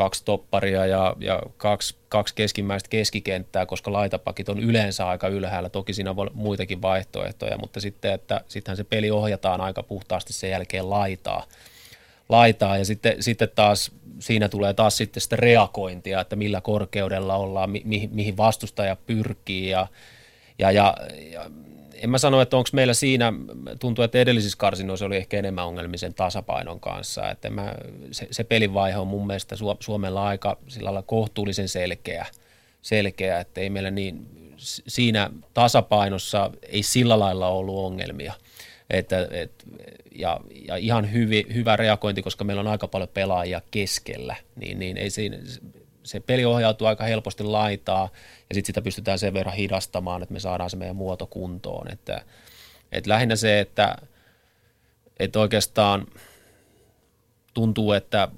kaksi 0.01 0.24
topparia 0.24 0.86
ja, 0.86 1.16
ja 1.18 1.42
kaksi, 1.57 1.96
kaksi 2.09 2.34
keskimmäistä 2.34 2.88
keskikenttää, 2.88 3.66
koska 3.66 3.92
laitapakit 3.92 4.48
on 4.48 4.59
yleensä 4.59 5.09
aika 5.09 5.28
ylhäällä. 5.28 5.68
Toki 5.68 5.92
siinä 5.92 6.16
voi 6.16 6.30
muitakin 6.34 6.82
vaihtoehtoja, 6.82 7.59
mutta 7.59 7.80
sitten, 7.80 8.12
että 8.12 8.40
sittenhän 8.48 8.76
se 8.76 8.84
peli 8.84 9.11
ohjataan 9.11 9.61
aika 9.61 9.82
puhtaasti 9.82 10.32
sen 10.32 10.51
jälkeen 10.51 10.90
laitaa. 10.90 11.46
laitaa 12.28 12.78
ja 12.78 12.84
sitten, 12.84 13.22
sitten 13.22 13.48
taas 13.55 13.92
siinä 14.18 14.48
tulee 14.48 14.74
taas 14.74 14.96
sitten 14.96 15.20
sitä 15.20 15.36
reagointia, 15.36 16.20
että 16.20 16.36
millä 16.36 16.61
korkeudella 16.61 17.36
ollaan, 17.36 17.70
mi, 17.70 18.09
mihin 18.12 18.36
vastustaja 18.36 18.96
pyrkii 18.96 19.68
ja, 19.68 19.86
ja, 20.59 20.70
ja, 20.72 20.96
ja 21.32 21.51
en 22.03 22.11
mä 22.11 22.18
sano, 22.18 22.40
että 22.40 22.57
onko 22.57 22.68
meillä 22.72 22.94
siinä, 22.94 23.32
tuntuu, 23.78 24.05
että 24.05 24.18
edellisissä 24.18 24.59
karsinoissa 24.59 25.07
oli 25.07 25.16
ehkä 25.16 25.38
enemmän 25.38 25.66
ongelmia 25.66 25.98
sen 25.98 26.14
tasapainon 26.14 26.80
kanssa, 26.80 27.30
että 27.30 27.51
mä, 27.51 27.74
se, 28.11 28.28
se 28.30 28.44
pelivaihe 28.44 28.98
on 28.98 29.07
mun 29.07 29.26
mielestä 29.26 29.57
Suomella 29.80 30.26
aika 30.26 30.59
sillä 30.68 30.86
lailla 30.86 31.03
kohtuullisen 31.03 31.68
selkeä, 31.68 32.26
selkeä, 32.82 33.40
että 33.40 33.61
ei 33.61 33.70
meillä 33.70 33.90
niin, 33.90 34.26
siinä 34.86 35.30
tasapainossa 35.55 36.51
ei 36.68 36.82
sillä 36.82 37.18
lailla 37.18 37.48
ollut 37.48 37.78
ongelmia. 37.78 38.32
Että, 38.90 39.28
et, 39.30 39.64
ja, 40.14 40.40
ja 40.68 40.76
ihan 40.76 41.12
hyvi, 41.12 41.46
hyvä 41.55 41.76
reagointi, 41.76 42.22
koska 42.22 42.44
meillä 42.44 42.61
on 42.61 42.66
aika 42.66 42.88
paljon 42.88 43.09
pelaajia 43.14 43.62
keskellä, 43.70 44.36
niin, 44.57 44.78
niin 44.78 44.96
ei 44.96 45.11
siinä, 45.11 45.36
se 46.05 46.20
peli 46.20 46.44
ohjautuu 46.44 46.86
aika 46.86 47.05
helposti 47.05 47.44
laitaa 47.44 48.09
ja 48.48 48.55
sitten 48.55 48.66
sitä 48.66 48.82
pystytään 48.82 49.18
sen 49.18 49.34
verran 49.34 49.55
hidastamaan, 49.55 50.22
että 50.22 50.32
me 50.32 50.40
saadaan 50.40 50.70
se 50.70 50.76
meidän 50.76 50.96
muoto 50.96 51.26
kuntoon. 51.26 51.92
Että, 51.92 52.24
että 52.92 53.11
lähinnä 53.11 53.36
se, 53.36 53.61
että, 53.61 53.96
että 55.18 55.40
oikeastaan 55.40 56.07
tuntuu, 57.55 57.92
että 57.92 58.28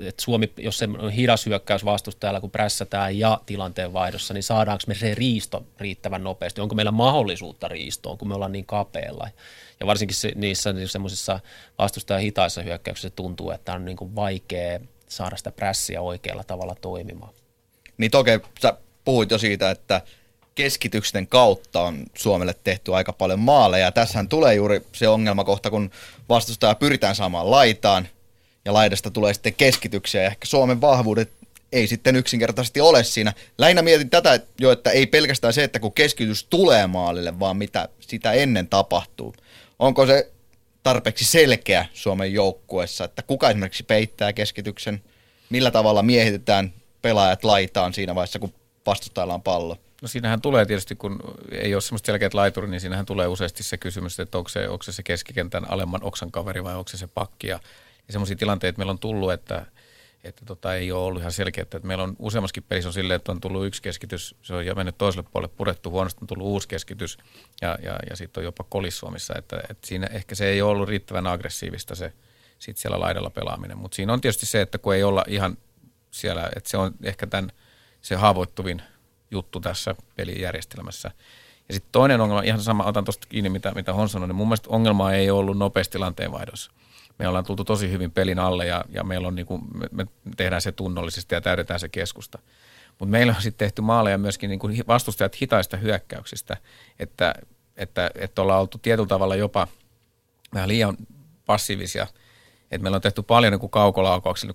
että 0.00 0.22
Suomi, 0.22 0.52
jos 0.56 0.78
se 0.78 0.88
on 0.98 1.10
hidas 1.10 1.46
hyökkäys 1.46 1.84
vastustajalla, 1.84 2.40
kun 2.40 2.50
prässätään 2.50 3.18
ja 3.18 3.40
tilanteen 3.46 3.92
vaihdossa, 3.92 4.34
niin 4.34 4.42
saadaanko 4.42 4.84
me 4.86 4.94
se 4.94 5.14
riisto 5.14 5.66
riittävän 5.78 6.24
nopeasti? 6.24 6.60
Onko 6.60 6.74
meillä 6.74 6.92
mahdollisuutta 6.92 7.68
riistoon, 7.68 8.18
kun 8.18 8.28
me 8.28 8.34
ollaan 8.34 8.52
niin 8.52 8.66
kapealla? 8.66 9.28
Ja 9.80 9.86
varsinkin 9.86 10.16
se, 10.16 10.32
niissä 10.34 10.72
niin 10.72 10.88
semmoisissa 10.88 11.40
vastustajan 11.78 12.22
hitaissa 12.22 12.62
hyökkäyksissä 12.62 13.10
tuntuu, 13.10 13.50
että 13.50 13.72
on 13.72 13.84
niin 13.84 13.96
kuin 13.96 14.16
vaikea 14.16 14.80
saada 15.16 15.36
sitä 15.36 15.50
prässiä 15.50 16.00
oikealla 16.00 16.44
tavalla 16.44 16.76
toimimaan. 16.80 17.34
Niin 17.98 18.10
toki 18.10 18.30
sä 18.62 18.74
puhuit 19.04 19.30
jo 19.30 19.38
siitä, 19.38 19.70
että 19.70 20.00
keskityksen 20.54 21.26
kautta 21.26 21.82
on 21.82 22.02
Suomelle 22.14 22.54
tehty 22.64 22.94
aika 22.94 23.12
paljon 23.12 23.40
maaleja. 23.40 23.92
Tässähän 23.92 24.28
tulee 24.28 24.54
juuri 24.54 24.86
se 24.92 25.08
ongelmakohta, 25.08 25.70
kun 25.70 25.90
vastustaja 26.28 26.74
pyritään 26.74 27.14
saamaan 27.14 27.50
laitaan 27.50 28.08
ja 28.64 28.72
laidasta 28.72 29.10
tulee 29.10 29.34
sitten 29.34 29.54
keskityksiä 29.54 30.22
ja 30.22 30.26
ehkä 30.26 30.46
Suomen 30.46 30.80
vahvuudet 30.80 31.30
ei 31.72 31.86
sitten 31.86 32.16
yksinkertaisesti 32.16 32.80
ole 32.80 33.04
siinä. 33.04 33.32
Lähinnä 33.58 33.82
mietin 33.82 34.10
tätä 34.10 34.40
jo, 34.60 34.72
että 34.72 34.90
ei 34.90 35.06
pelkästään 35.06 35.52
se, 35.52 35.64
että 35.64 35.78
kun 35.78 35.92
keskitys 35.92 36.44
tulee 36.44 36.86
maalille, 36.86 37.40
vaan 37.40 37.56
mitä 37.56 37.88
sitä 38.00 38.32
ennen 38.32 38.68
tapahtuu. 38.68 39.34
Onko 39.78 40.06
se 40.06 40.30
tarpeeksi 40.84 41.24
selkeä 41.24 41.86
Suomen 41.94 42.32
joukkueessa, 42.32 43.04
että 43.04 43.22
kuka 43.22 43.50
esimerkiksi 43.50 43.82
peittää 43.82 44.32
keskityksen, 44.32 45.02
millä 45.50 45.70
tavalla 45.70 46.02
miehitetään 46.02 46.72
pelaajat 47.02 47.44
laitaan 47.44 47.94
siinä 47.94 48.14
vaiheessa, 48.14 48.38
kun 48.38 48.54
vastustajalla 48.86 49.34
on 49.34 49.42
pallo? 49.42 49.76
No 50.02 50.08
siinähän 50.08 50.40
tulee 50.40 50.66
tietysti, 50.66 50.96
kun 50.96 51.20
ei 51.52 51.74
ole 51.74 51.82
semmoista 51.82 52.06
selkeät 52.06 52.34
laituri, 52.34 52.68
niin 52.68 52.80
siinähän 52.80 53.06
tulee 53.06 53.26
useasti 53.26 53.62
se 53.62 53.78
kysymys, 53.78 54.20
että 54.20 54.38
onko 54.38 54.48
se, 54.48 54.68
onko 54.68 54.82
se 54.82 55.02
keskikentän 55.02 55.70
alemman 55.70 56.04
oksan 56.04 56.30
kaveri 56.30 56.64
vai 56.64 56.74
onko 56.74 56.88
se 56.88 56.96
se 56.96 57.06
pakki. 57.06 57.46
Ja, 57.46 57.60
ja 58.08 58.12
semmoisia 58.12 58.36
tilanteita 58.36 58.78
meillä 58.78 58.90
on 58.90 58.98
tullut, 58.98 59.32
että, 59.32 59.66
että 60.24 60.44
tota, 60.44 60.74
ei 60.74 60.92
ole 60.92 61.04
ollut 61.04 61.20
ihan 61.20 61.32
selkeää. 61.32 61.62
Että 61.62 61.78
meillä 61.82 62.04
on 62.04 62.16
useammaskin 62.18 62.62
pelissä 62.62 62.88
on 62.88 62.92
silleen, 62.92 63.16
että 63.16 63.32
on 63.32 63.40
tullut 63.40 63.66
yksi 63.66 63.82
keskitys, 63.82 64.36
se 64.42 64.54
on 64.54 64.66
jo 64.66 64.74
mennyt 64.74 64.98
toiselle 64.98 65.28
puolelle 65.32 65.54
purettu 65.56 65.90
huonosti, 65.90 66.18
on 66.22 66.26
tullut 66.26 66.46
uusi 66.46 66.68
keskitys 66.68 67.18
ja, 67.62 67.78
ja, 67.82 67.98
ja 68.10 68.16
sitten 68.16 68.40
on 68.40 68.44
jopa 68.44 68.64
kolis 68.64 68.98
Suomessa. 68.98 69.34
Että, 69.38 69.60
että 69.70 69.86
siinä 69.86 70.06
ehkä 70.06 70.34
se 70.34 70.46
ei 70.46 70.62
ole 70.62 70.70
ollut 70.70 70.88
riittävän 70.88 71.26
aggressiivista 71.26 71.94
se 71.94 72.12
sit 72.58 72.76
siellä 72.76 73.00
laidalla 73.00 73.30
pelaaminen. 73.30 73.78
Mutta 73.78 73.96
siinä 73.96 74.12
on 74.12 74.20
tietysti 74.20 74.46
se, 74.46 74.60
että 74.60 74.78
kun 74.78 74.94
ei 74.94 75.02
olla 75.02 75.24
ihan 75.28 75.56
siellä, 76.10 76.50
että 76.56 76.70
se 76.70 76.76
on 76.76 76.94
ehkä 77.02 77.26
tämän, 77.26 77.52
se 78.00 78.14
haavoittuvin 78.16 78.82
juttu 79.30 79.60
tässä 79.60 79.94
pelijärjestelmässä. 80.16 81.10
Ja 81.68 81.74
sitten 81.74 81.92
toinen 81.92 82.20
ongelma, 82.20 82.42
ihan 82.42 82.60
sama, 82.60 82.84
otan 82.84 83.04
tuosta 83.04 83.26
kiinni, 83.28 83.50
mitä, 83.50 83.72
mitä 83.74 83.92
Hon 83.92 84.08
sanoi, 84.08 84.28
niin 84.28 84.36
mun 84.36 84.48
mielestä 84.48 84.70
ongelma 84.70 85.12
ei 85.12 85.30
ollut 85.30 85.58
nopeasti 85.58 85.92
tilanteen 85.92 86.32
vaihdossa 86.32 86.70
me 87.18 87.28
ollaan 87.28 87.44
tultu 87.44 87.64
tosi 87.64 87.90
hyvin 87.90 88.10
pelin 88.10 88.38
alle 88.38 88.66
ja, 88.66 88.84
ja 88.88 89.04
meillä 89.04 89.28
on 89.28 89.34
niin 89.34 89.46
kuin, 89.46 89.62
me, 89.74 89.86
me 89.90 90.06
tehdään 90.36 90.62
se 90.62 90.72
tunnollisesti 90.72 91.34
ja 91.34 91.40
täydetään 91.40 91.80
se 91.80 91.88
keskusta. 91.88 92.38
Mutta 92.98 93.10
meillä 93.10 93.34
on 93.36 93.42
sitten 93.42 93.66
tehty 93.66 93.82
maaleja 93.82 94.18
myöskin 94.18 94.50
niin 94.50 94.58
kuin 94.58 94.84
vastustajat 94.88 95.42
hitaista 95.42 95.76
hyökkäyksistä, 95.76 96.56
että, 96.98 97.34
että, 97.76 98.10
että 98.14 98.42
ollaan 98.42 98.60
oltu 98.60 98.78
tietyllä 98.78 99.08
tavalla 99.08 99.36
jopa 99.36 99.68
vähän 100.54 100.68
liian 100.68 100.96
passiivisia. 101.46 102.06
Että 102.70 102.82
meillä 102.82 102.96
on 102.96 103.02
tehty 103.02 103.22
paljon 103.22 103.52
niin 103.52 103.70
kaukolaukauksilla, 103.70 104.54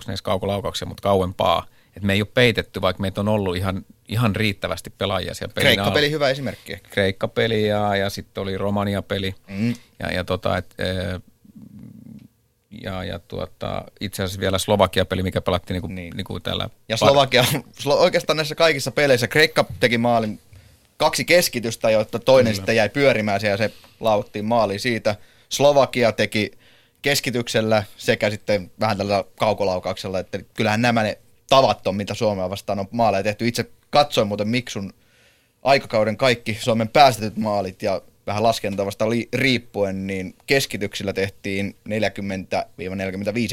16-20 0.00 0.02
näissä 0.06 0.24
kaukolaukauksia, 0.24 0.88
mutta 0.88 1.02
kauempaa. 1.02 1.66
Että 1.86 2.06
me 2.06 2.12
ei 2.12 2.22
ole 2.22 2.28
peitetty, 2.34 2.80
vaikka 2.80 3.00
meitä 3.00 3.20
on 3.20 3.28
ollut 3.28 3.56
ihan, 3.56 3.84
ihan 4.08 4.36
riittävästi 4.36 4.90
pelaajia 4.98 5.34
siellä 5.34 5.54
pelin 5.54 5.66
Kreikka-peli 5.66 6.10
hyvä 6.10 6.28
esimerkki. 6.28 6.76
Kreikka-peli 6.90 7.68
ja, 7.68 7.96
ja 7.96 8.10
sitten 8.10 8.42
oli 8.42 8.58
Romania-peli. 8.58 9.34
Mm. 9.48 9.74
Ja, 9.98 10.12
ja 10.12 10.24
tota, 10.24 10.56
et, 10.56 10.74
ja, 12.82 13.04
ja 13.04 13.18
tuota, 13.18 13.84
itse 14.00 14.22
asiassa 14.22 14.40
vielä 14.40 14.58
Slovakia-peli, 14.58 15.22
mikä 15.22 15.40
pelattiin 15.40 15.74
niin 15.74 15.82
kuin, 15.82 15.94
niin. 15.94 16.12
Niin 16.16 16.24
kuin 16.24 16.42
tällä. 16.42 16.68
Ja 16.88 16.96
Slovakia, 16.96 17.44
oikeastaan 17.86 18.36
näissä 18.36 18.54
kaikissa 18.54 18.90
peleissä, 18.90 19.28
Kreikka 19.28 19.64
teki 19.80 19.98
maalin 19.98 20.40
kaksi 20.96 21.24
keskitystä, 21.24 21.90
jotta 21.90 22.18
toinen 22.18 22.52
Kyllä. 22.52 22.56
sitten 22.56 22.76
jäi 22.76 22.88
pyörimään 22.88 23.40
siellä 23.40 23.54
ja 23.64 23.68
se 23.68 23.74
lauettiin 24.00 24.44
maaliin 24.44 24.80
siitä. 24.80 25.16
Slovakia 25.48 26.12
teki 26.12 26.52
keskityksellä 27.02 27.84
sekä 27.96 28.30
sitten 28.30 28.70
vähän 28.80 28.98
tällä 28.98 29.24
kaukolaukauksella, 29.36 30.18
että 30.18 30.38
kyllähän 30.54 30.82
nämä 30.82 31.02
ne 31.02 31.18
tavat 31.48 31.86
on, 31.86 31.96
mitä 31.96 32.14
Suomea 32.14 32.50
vastaan 32.50 32.78
on 32.78 32.88
maaleja 32.90 33.22
tehty. 33.22 33.48
Itse 33.48 33.70
katsoin 33.90 34.28
muuten 34.28 34.48
Miksun 34.48 34.92
aikakauden 35.62 36.16
kaikki 36.16 36.58
Suomen 36.60 36.88
päästetyt 36.88 37.36
maalit 37.36 37.82
ja 37.82 38.00
vähän 38.26 38.42
laskentavasta 38.42 39.10
li- 39.10 39.28
riippuen, 39.32 40.06
niin 40.06 40.34
keskityksillä 40.46 41.12
tehtiin 41.12 41.76
40-45 41.88 41.92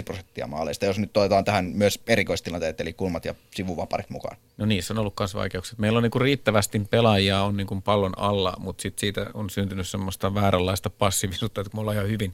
prosenttia 0.05 0.47
maaleista, 0.47 0.85
jos 0.85 0.99
nyt 0.99 1.13
toivotaan 1.13 1.45
tähän 1.45 1.65
myös 1.65 1.99
erikoistilanteet, 2.07 2.81
eli 2.81 2.93
kulmat 2.93 3.25
ja 3.25 3.35
sivuvaparit 3.51 4.09
mukaan. 4.09 4.37
No 4.57 4.65
niissä 4.65 4.93
on 4.93 4.97
ollut 4.97 5.13
myös 5.19 5.35
vaikeuksia. 5.35 5.75
Meillä 5.77 5.97
on 5.97 6.03
niinku 6.03 6.19
riittävästi 6.19 6.81
pelaajia 6.89 7.41
on 7.41 7.57
niinku 7.57 7.81
pallon 7.81 8.19
alla, 8.19 8.53
mutta 8.59 8.81
sit 8.81 8.99
siitä 8.99 9.25
on 9.33 9.49
syntynyt 9.49 9.87
semmoista 9.87 10.33
vääränlaista 10.33 10.89
passiivisuutta, 10.89 11.61
että 11.61 11.75
me 11.75 11.79
ollaan 11.81 11.97
ihan 11.97 12.09
hyvin, 12.09 12.33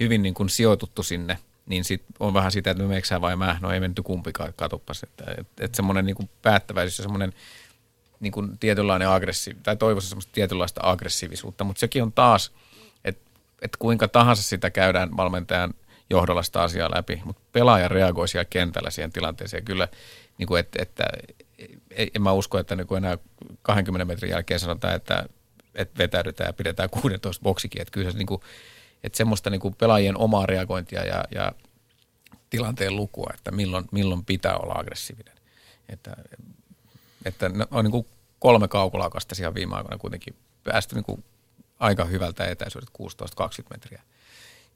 hyvin 0.00 0.22
niinku 0.22 0.48
sijoituttu 0.48 1.02
sinne, 1.02 1.38
niin 1.66 1.84
sit 1.84 2.02
on 2.20 2.34
vähän 2.34 2.52
sitä, 2.52 2.70
että 2.70 2.82
me 2.82 2.88
meksää 2.88 3.20
vai 3.20 3.36
mä, 3.36 3.58
no 3.60 3.70
ei 3.70 3.80
menty 3.80 4.02
kumpikaan, 4.02 4.52
katoppas. 4.56 5.02
Että 5.02 5.24
et, 5.38 5.46
et 5.60 5.74
semmoinen 5.74 6.06
niinku 6.06 6.28
päättäväisyys 6.42 6.98
ja 6.98 7.02
semmoinen– 7.02 7.32
niin 8.22 8.32
kuin 8.32 8.58
tietynlainen 8.58 9.08
aggressi- 9.08 9.56
tai 9.62 9.76
toivossa 9.76 10.08
semmoista 10.08 10.32
tietynlaista 10.32 10.80
aggressiivisuutta, 10.84 11.64
mutta 11.64 11.80
sekin 11.80 12.02
on 12.02 12.12
taas, 12.12 12.52
että 13.04 13.30
et 13.62 13.76
kuinka 13.76 14.08
tahansa 14.08 14.42
sitä 14.42 14.70
käydään 14.70 15.16
valmentajan 15.16 15.74
johdolla 16.10 16.42
sitä 16.42 16.62
asiaa 16.62 16.90
läpi, 16.94 17.22
mutta 17.24 17.42
pelaaja 17.52 17.88
reagoi 17.88 18.28
siellä 18.28 18.44
kentällä 18.44 18.90
siihen 18.90 19.12
tilanteeseen 19.12 19.64
kyllä, 19.64 19.88
niin 20.38 20.46
kuin, 20.46 20.60
että, 20.60 20.82
että 20.82 21.04
en 22.14 22.22
mä 22.22 22.32
usko, 22.32 22.58
että 22.58 22.76
niin 22.76 22.86
kuin 22.86 23.04
enää 23.04 23.18
20 23.62 24.04
metrin 24.04 24.30
jälkeen 24.30 24.60
sanotaan, 24.60 24.94
että, 24.94 25.28
että 25.74 25.98
vetäydytään 25.98 26.48
ja 26.48 26.52
pidetään 26.52 26.90
16 26.90 27.42
boksikin, 27.42 27.82
että 27.82 27.92
kyllä 27.92 28.10
se 28.10 28.18
niin 28.18 28.26
kuin, 28.26 28.40
että 29.04 29.16
semmoista 29.16 29.50
niin 29.50 29.60
kuin 29.60 29.74
pelaajien 29.74 30.18
omaa 30.18 30.46
reagointia 30.46 31.04
ja, 31.04 31.24
ja 31.34 31.52
tilanteen 32.50 32.96
lukua, 32.96 33.30
että 33.34 33.50
milloin, 33.50 33.84
milloin 33.92 34.24
pitää 34.24 34.56
olla 34.56 34.74
aggressiivinen. 34.74 35.34
Että, 35.88 36.16
että 37.24 37.50
on 37.70 37.84
niin 37.84 37.92
kuin 37.92 38.06
kolme 38.38 38.68
kaukolaukasta 38.68 39.34
siellä 39.34 39.54
viime 39.54 39.76
aikoina 39.76 39.98
kuitenkin 39.98 40.34
päästy 40.64 40.94
niin 40.94 41.04
kuin 41.04 41.24
aika 41.78 42.04
hyvältä 42.04 42.44
etäisyydet 42.44 42.90
16-20 42.90 43.02
metriä. 43.70 44.02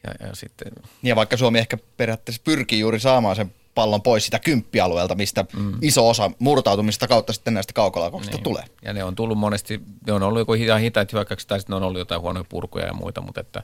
Ja, 0.05 0.27
ja, 0.27 0.35
sitten... 0.35 0.73
ja 1.03 1.17
vaikka 1.17 1.37
Suomi 1.37 1.59
ehkä 1.59 1.79
periaatteessa 1.97 2.43
pyrkii 2.45 2.81
juuri 2.81 3.01
saamaan 3.01 3.37
sen 3.37 3.55
pallon 3.75 4.03
pois 4.03 4.25
sitä 4.25 4.39
kymppialueelta, 4.39 5.15
mistä 5.15 5.45
mm. 5.57 5.75
iso 5.83 6.09
osa 6.09 6.31
murtautumista 6.39 7.09
kautta 7.09 7.33
sitten 7.33 7.55
näistä 7.55 7.73
kaukolaukoksista 7.73 8.37
niin. 8.37 8.45
tulee. 8.45 8.65
Ja 8.83 8.93
ne 8.93 9.05
on 9.05 9.15
tullut 9.15 9.39
monesti, 9.39 9.81
ne 10.07 10.13
on 10.13 10.23
ollut 10.23 10.39
joku 10.39 10.53
hita, 10.53 10.77
hitaat 10.77 11.13
hyökkäykset 11.13 11.49
tai 11.49 11.61
sitten 11.61 11.73
ne 11.73 11.77
on 11.77 11.83
ollut 11.83 11.99
jotain 11.99 12.21
huonoja 12.21 12.45
purkuja 12.49 12.87
ja 12.87 12.93
muita, 12.93 13.21
mutta, 13.21 13.41
että, 13.41 13.63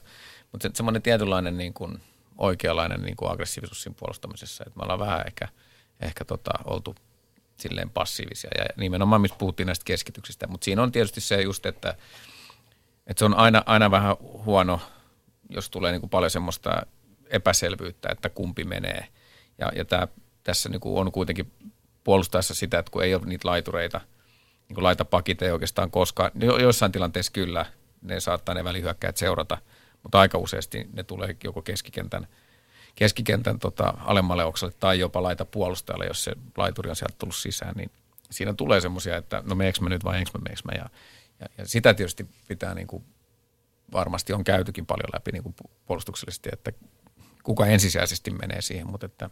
mutta 0.51 0.67
se, 0.67 0.71
semmoinen 0.73 1.01
tietynlainen 1.01 1.57
niin 1.57 1.73
kuin, 1.73 1.99
oikeanlainen 2.37 3.01
niin 3.01 3.15
kuin 3.15 3.31
aggressiivisuus 3.31 3.83
siinä 3.83 3.95
puolustamisessa, 3.99 4.63
että 4.67 4.79
me 4.79 4.83
ollaan 4.83 4.99
vähän 4.99 5.27
ehkä, 5.27 5.47
ehkä 6.01 6.25
tota, 6.25 6.51
oltu 6.65 6.95
silleen 7.57 7.89
passiivisia. 7.89 8.51
Ja 8.57 8.65
nimenomaan 8.77 9.21
missä 9.21 9.37
puhuttiin 9.37 9.67
näistä 9.67 9.85
keskityksistä, 9.85 10.47
mutta 10.47 10.65
siinä 10.65 10.83
on 10.83 10.91
tietysti 10.91 11.21
se 11.21 11.41
just, 11.41 11.65
että, 11.65 11.89
että 13.07 13.19
se 13.19 13.25
on 13.25 13.33
aina, 13.33 13.63
aina 13.65 13.91
vähän 13.91 14.15
huono, 14.19 14.81
jos 15.49 15.69
tulee 15.69 15.91
niin 15.91 16.01
kuin 16.01 16.09
paljon 16.09 16.31
semmoista 16.31 16.85
epäselvyyttä, 17.29 18.09
että 18.11 18.29
kumpi 18.29 18.63
menee. 18.63 19.07
Ja, 19.57 19.71
ja 19.75 19.85
tämä, 19.85 20.07
tässä 20.43 20.69
niin 20.69 20.81
kuin 20.81 20.99
on 20.99 21.11
kuitenkin 21.11 21.51
puolustaessa 22.03 22.55
sitä, 22.55 22.79
että 22.79 22.91
kun 22.91 23.03
ei 23.03 23.15
ole 23.15 23.25
niitä 23.25 23.47
laitureita, 23.47 24.01
niin 24.67 24.75
kuin 24.75 24.83
laitapakit 24.83 25.41
ei 25.41 25.51
oikeastaan 25.51 25.91
koskaan, 25.91 26.31
joissain 26.59 26.91
tilanteissa 26.91 27.31
kyllä 27.31 27.65
ne 28.01 28.19
saattaa 28.19 28.55
ne 28.55 28.63
välihyökkäät 28.63 29.17
seurata, 29.17 29.57
mutta 30.03 30.19
aika 30.19 30.37
useasti 30.37 30.87
ne 30.93 31.03
tulee 31.03 31.35
joko 31.43 31.61
keskikentän, 31.61 32.27
keskikentän 32.95 33.59
tota, 33.59 33.93
alemmalle 33.97 34.45
oksalle 34.45 34.73
tai 34.79 34.99
jopa 34.99 35.23
laita 35.23 35.45
puolustajalle, 35.45 36.05
jos 36.05 36.23
se 36.23 36.35
laituri 36.57 36.89
on 36.89 36.95
sieltä 36.95 37.15
tullut 37.17 37.35
sisään, 37.35 37.75
niin 37.75 37.91
siinä 38.31 38.53
tulee 38.53 38.81
semmoisia, 38.81 39.17
että 39.17 39.43
no 39.45 39.55
meneekö 39.55 39.81
me 39.81 39.89
nyt 39.89 40.03
vai 40.03 40.17
enkö 40.17 40.31
me 40.33 40.41
meneekö 40.41 40.61
me. 40.65 40.73
Ja, 40.73 40.89
ja, 41.39 41.47
ja 41.57 41.67
sitä 41.67 41.93
tietysti 41.93 42.29
pitää 42.47 42.73
niin 42.73 42.87
kuin, 42.87 43.03
varmasti 43.93 44.33
on 44.33 44.43
käytykin 44.43 44.85
paljon 44.85 45.09
läpi 45.13 45.31
niin 45.31 45.43
kuin 45.43 45.55
puolustuksellisesti, 45.85 46.49
että 46.53 46.71
kuka 47.43 47.65
ensisijaisesti 47.65 48.31
menee 48.31 48.61
siihen, 48.61 48.87
mutta 48.87 49.05
että 49.05 49.29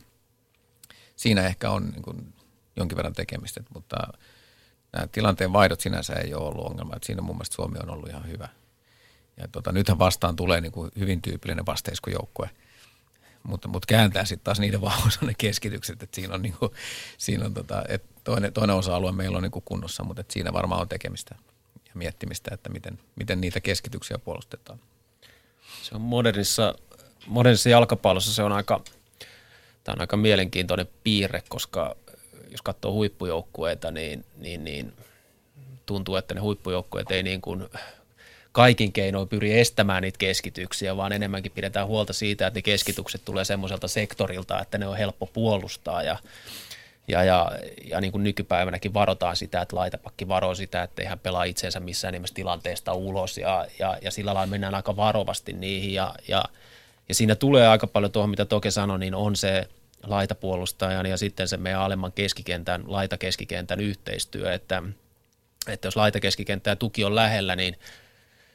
siinä 1.16 1.47
ehkä 1.47 1.70
on 1.70 1.89
niin 1.89 2.01
kuin 2.01 2.34
jonkin 2.76 2.97
verran 2.97 3.14
tekemistä, 3.14 3.64
mutta 3.74 3.97
nämä 4.93 5.07
tilanteen 5.07 5.53
vaihdot 5.53 5.80
sinänsä 5.80 6.14
ei 6.14 6.34
ole 6.34 6.47
ollut 6.47 6.66
ongelma, 6.66 6.95
että 6.95 7.05
siinä 7.05 7.22
mun 7.22 7.36
mielestä 7.36 7.55
Suomi 7.55 7.80
on 7.84 7.89
ollut 7.89 8.09
ihan 8.09 8.28
hyvä. 8.28 8.49
Ja 9.38 9.47
tota, 9.47 9.72
nythän 9.72 9.99
vastaan 9.99 10.36
tulee 10.36 10.62
niin 10.62 10.72
kuin 10.72 10.91
hyvin 10.99 11.22
tyypillinen 11.22 11.66
vasteiskujoukkue, 11.66 12.49
mutta, 13.43 13.67
mutta 13.67 13.85
kääntää 13.87 14.25
sitten 14.25 14.43
taas 14.43 14.59
niiden 14.59 14.81
vahvuus 14.81 15.19
on 15.21 15.27
ne 15.27 15.33
keskitykset, 15.37 16.03
että 16.03 16.15
siinä 16.15 16.33
on, 16.33 16.41
niin 16.41 16.55
kuin, 16.59 16.71
siinä 17.17 17.45
on 17.45 17.53
tota, 17.53 17.83
että 17.87 18.07
toinen, 18.23 18.53
toinen 18.53 18.75
osa-alue 18.75 19.11
meillä 19.11 19.37
on 19.37 19.43
niin 19.43 19.51
kuin 19.51 19.65
kunnossa, 19.65 20.03
mutta 20.03 20.21
että 20.21 20.33
siinä 20.33 20.53
varmaan 20.53 20.81
on 20.81 20.89
tekemistä 20.89 21.35
ja 21.75 21.91
miettimistä, 21.93 22.53
että 22.53 22.69
miten, 22.69 22.99
miten 23.15 23.41
niitä 23.41 23.59
keskityksiä 23.59 24.17
puolustetaan. 24.17 24.79
Se 25.81 25.95
on 25.95 26.01
modernissa, 26.01 26.75
modernissa 27.27 27.69
jalkapallossa 27.69 28.33
se 28.33 28.43
on 28.43 28.51
aika, 28.51 28.81
tämä 29.83 29.93
on 29.93 30.01
aika 30.01 30.17
mielenkiintoinen 30.17 30.87
piirre, 31.03 31.43
koska 31.49 31.95
jos 32.49 32.61
katsoo 32.61 32.91
huippujoukkueita, 32.93 33.91
niin, 33.91 34.25
niin, 34.37 34.63
niin 34.63 34.93
tuntuu, 35.85 36.15
että 36.15 36.33
ne 36.33 36.41
huippujoukkueet 36.41 37.11
ei 37.11 37.23
niin 37.23 37.41
kuin 37.41 37.69
kaikin 38.52 38.91
keinoin 38.91 39.28
pyri 39.28 39.60
estämään 39.60 40.04
niitä 40.04 40.18
keskityksiä, 40.18 40.97
vaan 40.97 41.12
enemmänkin 41.12 41.52
pidetään 41.52 41.88
huolta 41.88 42.14
siitä, 42.14 42.47
että 42.47 42.58
ne 42.58 42.62
keskitykset 42.62 43.22
tulee 43.26 43.45
semmoiselta 43.45 43.88
sektorilta, 43.88 44.62
että 44.62 44.78
ne 44.78 44.88
on 44.88 44.97
helppo 44.97 45.26
puolustaa 45.26 46.04
ja 46.04 46.18
ja, 47.08 47.24
ja, 47.24 47.52
ja 47.86 48.02
niin 48.02 48.12
kuin 48.12 48.24
nykypäivänäkin 48.24 48.93
varotaan 48.93 49.36
sitä, 49.36 49.62
että 49.62 49.76
laitapakki 49.76 50.28
varoo 50.28 50.56
sitä, 50.56 50.84
että 50.84 51.10
hän 51.10 51.20
pelaa 51.20 51.43
itseensä 51.43 51.80
missään 51.80 52.14
nimessä 52.14 52.36
tilanteesta 52.36 52.93
ulos 52.93 53.38
ja, 53.38 53.68
ja, 53.80 53.97
ja 54.02 54.12
sillä 54.12 54.34
lailla 54.34 54.52
mennään 54.52 54.76
aika 54.76 54.95
varovasti 54.95 55.54
niihin 55.54 55.93
ja, 55.93 56.16
ja, 56.28 56.43
ja 57.10 57.16
siinä 57.16 57.36
tulee 57.36 57.68
aika 57.68 57.88
paljon 57.88 58.12
tuohon, 58.12 58.30
mitä 58.30 58.45
Toke 58.45 58.72
sanoi, 58.72 58.99
niin 58.99 59.16
on 59.16 59.36
se 59.36 59.68
laitapuolustajan 60.04 61.06
ja 61.06 61.18
sitten 61.18 61.47
se 61.47 61.58
meidän 61.58 61.82
alemman 61.82 62.12
keskikentän, 62.12 62.84
laitakeskikentän 62.88 63.80
yhteistyö, 63.80 64.54
että, 64.54 64.84
että 65.68 65.88
jos 65.88 65.95
laitakeskikenttä 65.95 66.70
ja 66.70 66.76
tuki 66.76 67.04
on 67.04 67.16
lähellä, 67.16 67.56
niin 67.56 67.76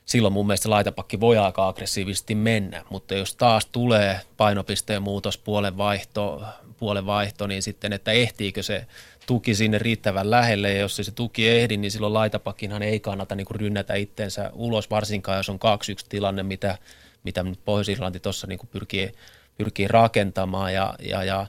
silloin 0.07 0.35
mun 0.35 0.47
mielestä 0.47 0.71
laitapakki 0.71 1.21
voi 1.21 1.39
aika 1.39 1.69
aggressiivisesti 1.69 2.35
mennä, 2.35 2.85
mutta 2.91 3.15
jos 3.15 3.35
taas 3.35 3.67
tulee 3.67 4.21
painopisteen 4.37 5.03
muutos, 5.03 5.39
puolen 5.39 5.77
vaihto, 5.77 6.45
puolen 6.77 7.07
vaihto, 7.07 7.47
niin 7.47 7.63
sitten, 7.63 7.93
että 7.93 8.13
ehtiikö 8.13 8.63
se 8.63 8.87
tuki 9.27 9.55
sinne 9.55 9.79
riittävän 9.79 10.31
lähelle, 10.31 10.73
ja 10.73 10.81
jos 10.81 10.97
se 10.97 11.13
tuki 11.13 11.49
ehdi, 11.49 11.77
niin 11.77 11.91
silloin 11.91 12.15
laitapakinhan 12.15 12.83
ei 12.83 13.01
kannata 13.01 13.35
niin 13.35 13.45
kuin 13.45 13.61
rynnätä 13.61 13.95
itsensä 13.95 14.51
ulos, 14.55 14.91
varsinkaan 14.91 15.37
jos 15.37 15.49
on 15.49 15.59
2-1 16.03 16.07
tilanne, 16.09 16.43
mitä, 16.43 16.79
mitä 17.25 17.45
Pohjois-Irlanti 17.65 18.21
tuossa 18.21 18.47
niin 18.47 18.59
pyrkii, 18.71 19.13
pyrkii 19.59 19.89
rakentamaan, 19.89 20.75
ja, 20.75 20.95
ja, 21.01 21.25
ja, 21.25 21.47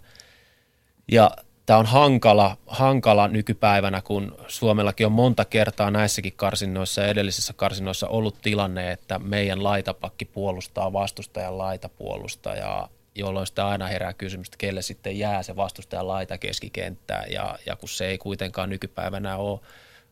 ja 1.11 1.31
tämä 1.67 1.79
on 1.79 1.85
hankala, 1.85 2.57
hankala 2.67 3.27
nykypäivänä, 3.27 4.01
kun 4.01 4.35
Suomellakin 4.47 5.05
on 5.05 5.11
monta 5.11 5.45
kertaa 5.45 5.91
näissäkin 5.91 6.33
karsinnoissa 6.35 7.01
ja 7.01 7.07
edellisissä 7.07 7.53
karsinnoissa 7.53 8.07
ollut 8.07 8.41
tilanne, 8.41 8.91
että 8.91 9.19
meidän 9.19 9.63
laitapakki 9.63 10.25
puolustaa 10.25 10.93
vastustajan 10.93 11.57
laitapuolustajaa, 11.57 12.89
jolloin 13.15 13.47
sitä 13.47 13.67
aina 13.67 13.87
herää 13.87 14.13
kysymys, 14.13 14.47
että 14.47 14.57
kelle 14.57 14.81
sitten 14.81 15.19
jää 15.19 15.43
se 15.43 15.55
vastustajan 15.55 16.07
laita 16.07 16.37
keskikenttää, 16.37 17.25
ja, 17.29 17.59
ja 17.65 17.75
kun 17.75 17.89
se 17.89 18.07
ei 18.07 18.17
kuitenkaan 18.17 18.69
nykypäivänä 18.69 19.37
ole 19.37 19.59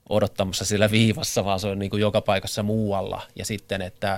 odottamassa 0.10 0.66
sillä 0.66 0.92
viivassa, 0.92 1.46
vaan 1.46 1.60
se 1.60 1.68
on 1.68 1.80
niin 1.80 1.90
kuin 1.90 2.02
joka 2.02 2.22
paikassa 2.22 2.64
muualla, 2.64 3.22
ja 3.36 3.46
sitten, 3.46 3.82
että, 3.82 4.18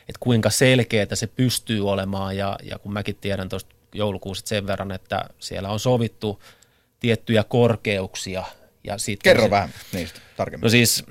että 0.00 0.20
kuinka 0.20 0.50
selkeää 0.50 1.14
se 1.14 1.26
pystyy 1.26 1.88
olemaan, 1.88 2.36
ja, 2.36 2.58
ja 2.62 2.78
kun 2.78 2.92
mäkin 2.92 3.16
tiedän 3.20 3.48
tuosta 3.48 3.74
joulukuusta 3.94 4.48
sen 4.48 4.66
verran, 4.66 4.92
että 4.92 5.24
siellä 5.38 5.68
on 5.68 5.80
sovittu 5.80 6.40
tiettyjä 7.00 7.44
korkeuksia. 7.44 8.44
Ja 8.84 8.98
sitten 8.98 9.30
Kerro 9.30 9.44
se, 9.44 9.50
vähän 9.50 9.70
niistä 9.92 10.20
tarkemmin. 10.36 10.62
No 10.62 10.68
siis 10.68 11.04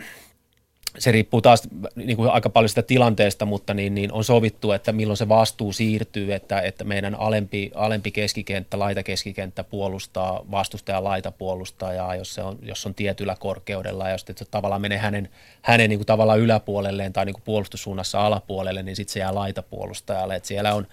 se 0.97 1.11
riippuu 1.11 1.41
taas 1.41 1.63
niin 1.95 2.17
kuin 2.17 2.29
aika 2.29 2.49
paljon 2.49 2.69
sitä 2.69 2.81
tilanteesta, 2.81 3.45
mutta 3.45 3.73
niin, 3.73 3.95
niin 3.95 4.13
on 4.13 4.23
sovittu, 4.23 4.71
että 4.71 4.91
milloin 4.91 5.17
se 5.17 5.29
vastuu 5.29 5.73
siirtyy, 5.73 6.33
että, 6.33 6.61
että 6.61 6.83
meidän 6.83 7.15
alempi, 7.15 7.71
alempi 7.75 8.11
keskikenttä, 8.11 8.79
laitakeskikenttä 8.79 9.63
puolustaa 9.63 10.45
vastustajan 10.51 11.03
laitapuolustajaa, 11.03 12.15
jos 12.15 12.33
se 12.33 12.41
on, 12.41 12.59
jos 12.61 12.85
on 12.85 12.95
tietyllä 12.95 13.35
korkeudella, 13.39 14.07
ja 14.07 14.11
jos 14.11 14.25
se 14.35 14.45
tavallaan 14.45 14.81
menee 14.81 14.97
hänen, 14.97 15.29
hänen 15.61 15.89
niin 15.89 15.99
kuin 15.99 16.07
tavallaan 16.07 16.39
yläpuolelleen 16.39 17.13
tai 17.13 17.25
niin 17.25 17.33
kuin 17.33 17.43
puolustussuunnassa 17.45 18.25
alapuolelle, 18.25 18.83
niin 18.83 18.95
sitten 18.95 19.13
se 19.13 19.19
jää 19.19 19.35
laitapuolustajalle. 19.35 20.35
Että 20.35 20.47
siellä 20.47 20.73
on, 20.73 20.87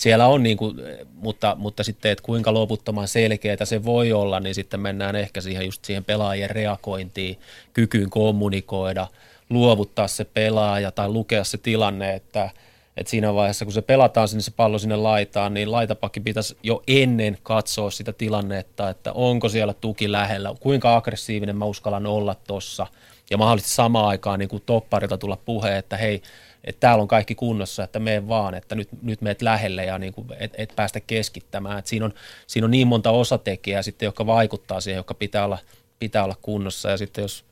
siellä 0.00 0.26
on 0.26 0.42
niin 0.42 0.56
kuin, 0.56 0.76
mutta, 1.14 1.56
mutta 1.58 1.84
sitten, 1.84 2.12
että 2.12 2.24
kuinka 2.24 2.54
loputtoman 2.54 3.08
selkeää 3.08 3.64
se 3.64 3.84
voi 3.84 4.12
olla, 4.12 4.40
niin 4.40 4.54
sitten 4.54 4.80
mennään 4.80 5.16
ehkä 5.16 5.40
siihen 5.40 5.64
just 5.64 5.84
siihen 5.84 6.04
pelaajien 6.04 6.50
reagointiin, 6.50 7.38
kykyyn 7.72 8.10
kommunikoida– 8.10 9.06
luovuttaa 9.50 10.08
se 10.08 10.24
pelaaja 10.24 10.92
tai 10.92 11.08
lukea 11.08 11.44
se 11.44 11.58
tilanne, 11.58 12.14
että, 12.14 12.50
että 12.96 13.10
siinä 13.10 13.34
vaiheessa, 13.34 13.64
kun 13.64 13.74
se 13.74 13.82
pelataan 13.82 14.28
sinne 14.28 14.42
se 14.42 14.50
pallo 14.50 14.78
sinne 14.78 14.96
laitaan, 14.96 15.54
niin 15.54 15.72
laitapakki 15.72 16.20
pitäisi 16.20 16.56
jo 16.62 16.82
ennen 16.88 17.38
katsoa 17.42 17.90
sitä 17.90 18.12
tilannetta, 18.12 18.90
että 18.90 19.12
onko 19.12 19.48
siellä 19.48 19.74
tuki 19.74 20.12
lähellä, 20.12 20.54
kuinka 20.60 20.96
aggressiivinen 20.96 21.56
mä 21.56 21.64
uskallan 21.64 22.06
olla 22.06 22.36
tuossa, 22.46 22.86
ja 23.30 23.38
mahdollisesti 23.38 23.74
samaan 23.74 24.08
aikaan 24.08 24.38
niin 24.38 24.48
kuin 24.48 24.62
topparilta 24.66 25.18
tulla 25.18 25.36
puhe, 25.36 25.78
että 25.78 25.96
hei, 25.96 26.22
että 26.64 26.80
täällä 26.80 27.02
on 27.02 27.08
kaikki 27.08 27.34
kunnossa, 27.34 27.84
että 27.84 27.98
mene 27.98 28.28
vaan, 28.28 28.54
että 28.54 28.74
nyt, 28.74 28.88
nyt 29.02 29.20
meet 29.20 29.42
lähelle 29.42 29.84
ja 29.84 29.98
niin 29.98 30.12
kuin, 30.12 30.26
et, 30.38 30.54
et 30.58 30.72
päästä 30.76 31.00
keskittämään. 31.00 31.78
Et 31.78 31.86
siinä, 31.86 32.04
on, 32.04 32.14
siinä 32.46 32.64
on 32.64 32.70
niin 32.70 32.88
monta 32.88 33.10
osatekijää 33.10 33.82
sitten, 33.82 34.06
jotka 34.06 34.26
vaikuttaa 34.26 34.80
siihen, 34.80 34.96
jotka 34.96 35.14
pitää 35.14 35.44
olla, 35.44 35.58
pitää 35.98 36.24
olla 36.24 36.36
kunnossa. 36.42 36.90
Ja 36.90 36.96
sitten 36.96 37.22
jos 37.22 37.44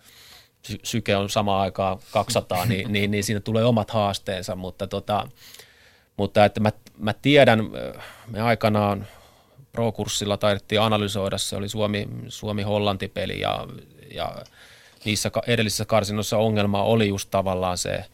syke 0.82 1.16
on 1.16 1.30
samaan 1.30 1.60
aikaan 1.60 1.98
200, 2.12 2.66
niin, 2.66 2.92
niin, 2.92 3.10
niin 3.10 3.24
siinä 3.24 3.40
tulee 3.40 3.64
omat 3.64 3.90
haasteensa, 3.90 4.56
mutta, 4.56 4.86
tota, 4.86 5.28
mutta 6.16 6.44
että 6.44 6.60
mä, 6.60 6.72
mä 6.98 7.12
tiedän, 7.12 7.70
me 8.26 8.40
aikanaan 8.40 9.06
pro-kurssilla 9.72 10.36
taidettiin 10.36 10.80
analysoida, 10.80 11.38
se 11.38 11.56
oli 11.56 11.68
Suomi, 11.68 12.08
Suomi-Hollanti-peli 12.28 13.40
ja, 13.40 13.66
ja 14.14 14.36
niissä 15.04 15.30
edellisissä 15.46 15.84
karsinnoissa 15.84 16.38
ongelma 16.38 16.82
oli 16.82 17.08
just 17.08 17.30
tavallaan 17.30 17.78
se, 17.78 18.04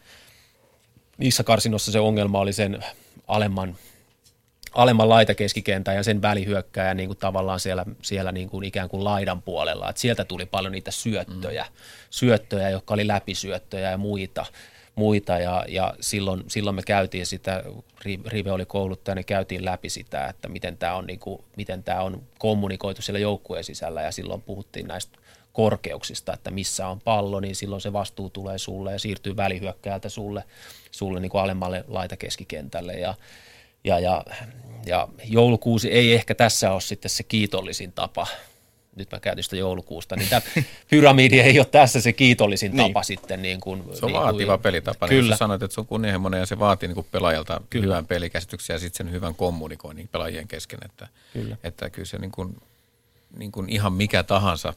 niissä 1.17 1.43
karsinoissa 1.43 1.91
se 1.91 1.99
ongelma 1.99 2.39
oli 2.39 2.53
sen 2.53 2.83
alemman, 3.27 3.75
alemman 4.73 5.09
laitakeskikentän 5.09 5.95
ja 5.95 6.03
sen 6.03 6.21
välihyökkääjä 6.21 6.93
niin 6.93 7.09
kuin 7.09 7.17
tavallaan 7.17 7.59
siellä, 7.59 7.85
siellä 8.01 8.31
niin 8.31 8.49
kuin 8.49 8.63
ikään 8.63 8.89
kuin 8.89 9.03
laidan 9.03 9.41
puolella. 9.41 9.89
Et 9.89 9.97
sieltä 9.97 10.25
tuli 10.25 10.45
paljon 10.45 10.71
niitä 10.71 10.91
syöttöjä, 10.91 11.63
mm. 11.63 11.75
syöttöjä, 12.09 12.69
jotka 12.69 12.93
oli 12.93 13.07
läpisyöttöjä 13.07 13.91
ja 13.91 13.97
muita 13.97 14.45
muita 14.95 15.39
ja, 15.39 15.65
ja 15.67 15.93
silloin, 15.99 16.43
silloin 16.47 16.75
me 16.75 16.83
käytiin 16.83 17.25
sitä, 17.25 17.63
Rive 18.27 18.51
oli 18.51 18.65
kouluttaja, 18.65 19.15
niin 19.15 19.25
käytiin 19.25 19.65
läpi 19.65 19.89
sitä, 19.89 20.27
että 20.27 20.49
miten 20.49 20.77
tämä 20.77 20.95
on, 20.95 21.07
niin 21.07 21.19
kuin, 21.19 21.43
miten 21.57 21.83
tämä 21.83 22.01
on 22.01 22.23
kommunikoitu 22.39 23.01
siellä 23.01 23.19
joukkueen 23.19 23.63
sisällä 23.63 24.01
ja 24.01 24.11
silloin 24.11 24.41
puhuttiin 24.41 24.87
näistä 24.87 25.17
korkeuksista, 25.53 26.33
että 26.33 26.51
missä 26.51 26.87
on 26.87 27.01
pallo, 27.01 27.39
niin 27.39 27.55
silloin 27.55 27.81
se 27.81 27.93
vastuu 27.93 28.29
tulee 28.29 28.57
sulle 28.57 28.91
ja 28.91 28.99
siirtyy 28.99 29.37
välihyökkäältä 29.37 30.09
sulle, 30.09 30.43
sulle 30.97 31.19
niin 31.19 31.29
kuin 31.29 31.41
alemmalle 31.41 31.85
laitakeskikentälle 31.87 32.93
ja, 32.93 33.13
ja, 33.83 33.99
ja, 33.99 34.23
ja 34.85 35.07
joulukuusi 35.23 35.91
ei 35.91 36.13
ehkä 36.13 36.35
tässä 36.35 36.71
ole 36.71 36.81
sitten 36.81 37.11
se 37.11 37.23
kiitollisin 37.23 37.91
tapa 37.91 38.27
nyt 38.95 39.11
mä 39.11 39.19
käytin 39.19 39.43
sitä 39.43 39.55
joulukuusta, 39.55 40.15
niin 40.15 40.29
tämä 40.29 40.41
pyramidi 40.89 41.39
ei 41.39 41.59
ole 41.59 41.65
tässä 41.65 42.01
se 42.01 42.13
kiitollisin 42.13 42.75
niin. 42.75 42.87
tapa 42.87 43.03
sitten. 43.03 43.41
Niin 43.41 43.61
kuin, 43.61 43.83
se 43.93 44.05
on 44.05 44.11
niin 44.11 44.21
vaativa 44.21 44.57
kuin, 44.57 44.63
pelitapa. 44.63 45.07
Kyllä. 45.07 45.21
Niin 45.21 45.29
kun 45.29 45.37
sanoit, 45.37 45.63
että 45.63 45.75
se 45.75 45.81
on 45.81 45.87
kunnianhimoinen 45.87 46.39
ja 46.39 46.45
se 46.45 46.59
vaatii 46.59 46.87
niin 46.87 46.95
kuin 46.95 47.07
pelaajalta 47.11 47.61
kyllä. 47.69 47.83
hyvän 47.83 48.05
pelikäsityksen 48.05 48.73
ja 48.73 48.79
sitten 48.79 48.97
sen 49.07 49.13
hyvän 49.13 49.35
kommunikoinnin 49.35 50.07
pelaajien 50.07 50.47
kesken. 50.47 50.79
Että 50.85 51.07
kyllä, 51.33 51.57
että 51.63 51.89
kyllä 51.89 52.05
se 52.05 52.17
niin 52.17 52.31
kuin, 52.31 52.57
niin 53.37 53.51
kuin 53.51 53.69
ihan 53.69 53.93
mikä 53.93 54.23
tahansa 54.23 54.73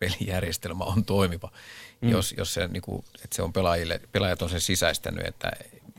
pelijärjestelmä 0.00 0.84
on 0.84 1.04
toimiva, 1.04 1.52
mm. 2.00 2.10
jos, 2.10 2.34
jos 2.38 2.54
se, 2.54 2.68
niin 2.68 2.82
kuin, 2.82 3.04
että 3.14 3.36
se 3.36 3.42
on 3.42 3.52
pelaajille, 3.52 4.00
pelaajat 4.12 4.42
on 4.42 4.50
sen 4.50 4.60
sisäistänyt, 4.60 5.26
että 5.26 5.50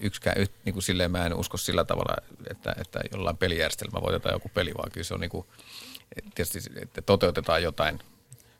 yksikään, 0.01 0.47
niin 0.65 0.73
kuin 0.73 0.83
silleen 0.83 1.11
mä 1.11 1.25
en 1.25 1.33
usko 1.33 1.57
sillä 1.57 1.85
tavalla, 1.85 2.15
että, 2.49 2.75
että 2.77 2.99
jollain 3.11 3.37
pelijärjestelmä 3.37 4.01
voitetaan 4.01 4.35
joku 4.35 4.49
peli, 4.53 4.73
vaan 4.77 4.91
kyllä 4.91 5.03
se 5.03 5.13
on 5.13 5.19
niin 5.19 5.29
kuin, 5.29 5.47
tietysti 6.35 6.59
että 6.75 7.01
toteutetaan 7.01 7.63
jotain 7.63 7.99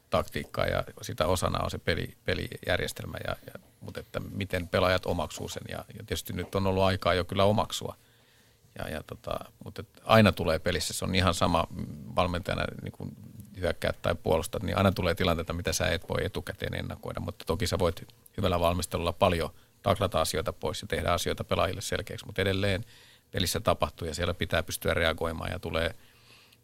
taktiikkaa 0.10 0.66
ja 0.66 0.84
sitä 1.02 1.28
osana 1.28 1.64
on 1.64 1.72
se 1.72 1.78
peli, 1.78 2.18
pelijärjestelmä, 2.26 3.18
ja, 3.28 3.36
ja, 3.46 3.54
mutta 3.82 4.00
että 4.00 4.20
miten 4.20 4.68
pelaajat 4.68 5.06
omaksuu 5.06 5.50
sen. 5.50 5.64
Ja, 5.70 5.78
ja 5.78 6.04
tietysti 6.06 6.34
nyt 6.34 6.56
on 6.56 6.68
ollut 6.68 6.84
aikaa 6.84 7.14
jo 7.14 7.26
kyllä 7.26 7.44
omaksua. 7.44 7.96
Ja, 8.80 8.90
ja 8.90 9.04
tota, 9.04 9.40
mutta 9.66 9.84
aina 10.04 10.32
tulee 10.32 10.60
pelissä, 10.60 10.94
se 10.94 11.06
on 11.06 11.16
ihan 11.16 11.34
sama 11.34 11.68
valmentajana 12.16 12.64
niin 12.82 12.92
kuin 12.92 13.16
hyökkäät 13.62 14.02
tai 14.02 14.16
puolustat, 14.16 14.64
niin 14.64 14.78
aina 14.78 14.92
tulee 14.92 15.16
tilanteita, 15.16 15.54
mitä 15.54 15.74
sä 15.74 15.88
et 15.88 16.10
voi 16.10 16.26
etukäteen 16.26 16.74
ennakoida, 16.74 17.20
mutta 17.20 17.46
toki 17.46 17.68
sä 17.68 17.80
voit 17.80 18.08
hyvällä 18.38 18.60
valmistelulla 18.60 19.14
paljon 19.14 19.50
taklata 19.84 20.22
asioita 20.22 20.54
pois 20.54 20.82
ja 20.82 20.88
tehdä 20.88 21.14
asioita 21.14 21.44
pelaajille 21.44 21.82
selkeäksi, 21.82 22.26
mutta 22.26 22.42
edelleen 22.42 22.86
pelissä 23.32 23.60
tapahtuu 23.60 24.08
ja 24.08 24.16
siellä 24.16 24.34
pitää 24.34 24.64
pystyä 24.64 24.94
reagoimaan 24.94 25.52
ja 25.52 25.60
tulee– 25.60 25.96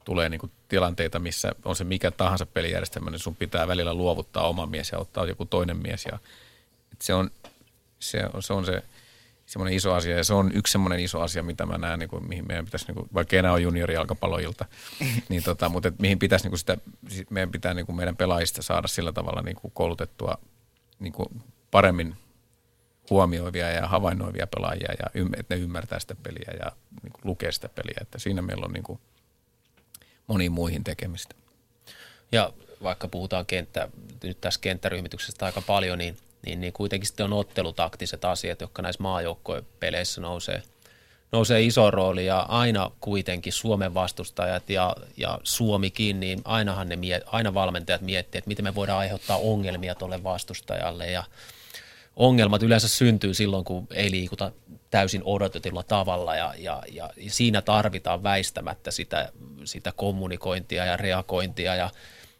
tulee 0.08 0.30
niin 0.30 0.52
tilanteita, 0.68 1.20
missä 1.20 1.52
on 1.66 1.76
se 1.76 1.84
mikä 1.84 2.12
tahansa 2.12 2.46
pelijärjestelmä, 2.46 3.12
niin 3.12 3.20
sun 3.20 3.36
pitää 3.36 3.68
välillä 3.68 3.94
luovuttaa 3.94 4.48
oma 4.48 4.66
mies 4.66 4.92
ja 4.92 5.00
ottaa 5.00 5.26
joku 5.26 5.46
toinen 5.46 5.78
mies. 5.78 6.06
Ja, 6.12 6.20
se, 7.02 7.14
on, 7.14 7.32
se, 8.00 8.24
on, 8.34 8.44
se 8.44 8.54
on 8.54 8.66
se 8.66 8.84
semmoinen 9.48 9.78
iso 9.78 9.94
asia 9.94 10.18
ja 10.18 10.24
se 10.24 10.34
on 10.34 10.52
yksi 10.54 10.72
semmoinen 10.72 11.00
iso 11.00 11.22
asia, 11.22 11.44
mitä 11.44 11.66
mä 11.66 11.78
näen, 11.78 12.00
niin 12.00 12.10
kuin, 12.10 12.28
mihin 12.28 12.48
meidän 12.48 12.66
pitäisi, 12.66 12.86
niin 12.88 12.96
kuin, 12.96 13.10
vaikka 13.14 13.36
enää 13.36 13.54
on 13.54 13.64
juniorijalkapalloilta, 13.64 14.66
niin 15.30 15.44
tota, 15.44 15.70
mutta 15.70 15.88
et, 15.88 16.00
mihin 16.00 16.20
pitäisi 16.20 16.46
niin 16.46 16.52
kuin 16.52 16.60
sitä, 16.60 16.78
meidän 17.30 17.52
pitää 17.52 17.74
niin 17.74 17.86
kuin 17.86 17.96
meidän 17.96 18.18
pelaajista 18.18 18.62
saada 18.62 18.88
sillä 18.88 19.14
tavalla 19.14 19.42
niin 19.42 19.56
kuin 19.56 19.72
koulutettua 19.74 20.38
niin 21.00 21.14
kuin 21.14 21.42
paremmin 21.72 22.16
huomioivia 23.10 23.70
ja 23.70 23.88
havainnoivia 23.88 24.48
pelaajia 24.48 24.94
ja 25.00 25.24
että 25.38 25.56
ne 25.56 25.62
ymmärtää 25.62 26.00
sitä 26.00 26.16
peliä 26.24 26.54
ja 26.60 26.72
niin 27.04 27.14
kuin 27.14 27.22
lukee 27.24 27.52
sitä 27.52 27.70
peliä, 27.70 27.98
että 28.02 28.20
siinä 28.20 28.42
meillä 28.42 28.66
on 28.66 28.74
niin 28.74 28.84
kuin, 28.84 29.00
moniin 30.28 30.52
muihin 30.52 30.84
tekemistä. 30.84 31.36
Ja 32.32 32.54
vaikka 32.84 33.08
puhutaan 33.08 33.46
kenttä, 33.46 33.90
nyt 34.24 34.42
tässä 34.42 34.60
kenttäryhmityksestä 34.60 35.46
aika 35.46 35.62
paljon, 35.62 35.98
niin, 35.98 36.18
niin, 36.48 36.62
niin 36.62 36.74
kuitenkin 36.74 37.08
sitten 37.08 37.24
on 37.24 37.34
ottelutaktiset 37.34 38.26
asiat, 38.26 38.62
jotka 38.62 38.82
näissä 38.82 39.04
maajoukkojen 39.04 39.66
peleissä 39.80 40.22
nousee, 40.22 40.64
nousee 41.32 41.62
iso 41.62 41.92
rooli. 41.92 42.26
Ja 42.26 42.40
aina 42.40 42.92
kuitenkin 43.00 43.54
Suomen 43.54 43.94
vastustajat 43.94 44.70
ja, 44.70 44.96
ja 45.18 45.40
Suomikin, 45.44 46.20
niin 46.20 46.42
ainahan 46.46 46.90
ne 46.90 46.96
miet, 46.96 47.24
aina 47.26 47.54
valmentajat 47.54 48.02
miettii, 48.02 48.40
että 48.40 48.48
miten 48.48 48.66
me 48.66 48.76
voidaan 48.76 49.00
aiheuttaa 49.00 49.38
ongelmia 49.38 49.96
tuolle 49.96 50.24
vastustajalle. 50.24 51.12
Ja 51.12 51.24
ongelmat 52.16 52.64
yleensä 52.64 52.88
syntyy 52.88 53.34
silloin, 53.34 53.66
kun 53.66 53.88
ei 53.94 54.12
liikuta 54.12 54.52
täysin 54.90 55.22
odotetulla 55.26 55.84
tavalla. 55.84 56.36
Ja, 56.36 56.54
ja, 56.58 56.84
ja 56.90 57.10
siinä 57.28 57.62
tarvitaan 57.62 58.24
väistämättä 58.24 58.92
sitä, 58.92 59.32
sitä 59.64 59.94
kommunikointia 59.96 60.86
ja 60.86 60.98
reagointia. 60.98 61.76
Ja, 61.76 61.90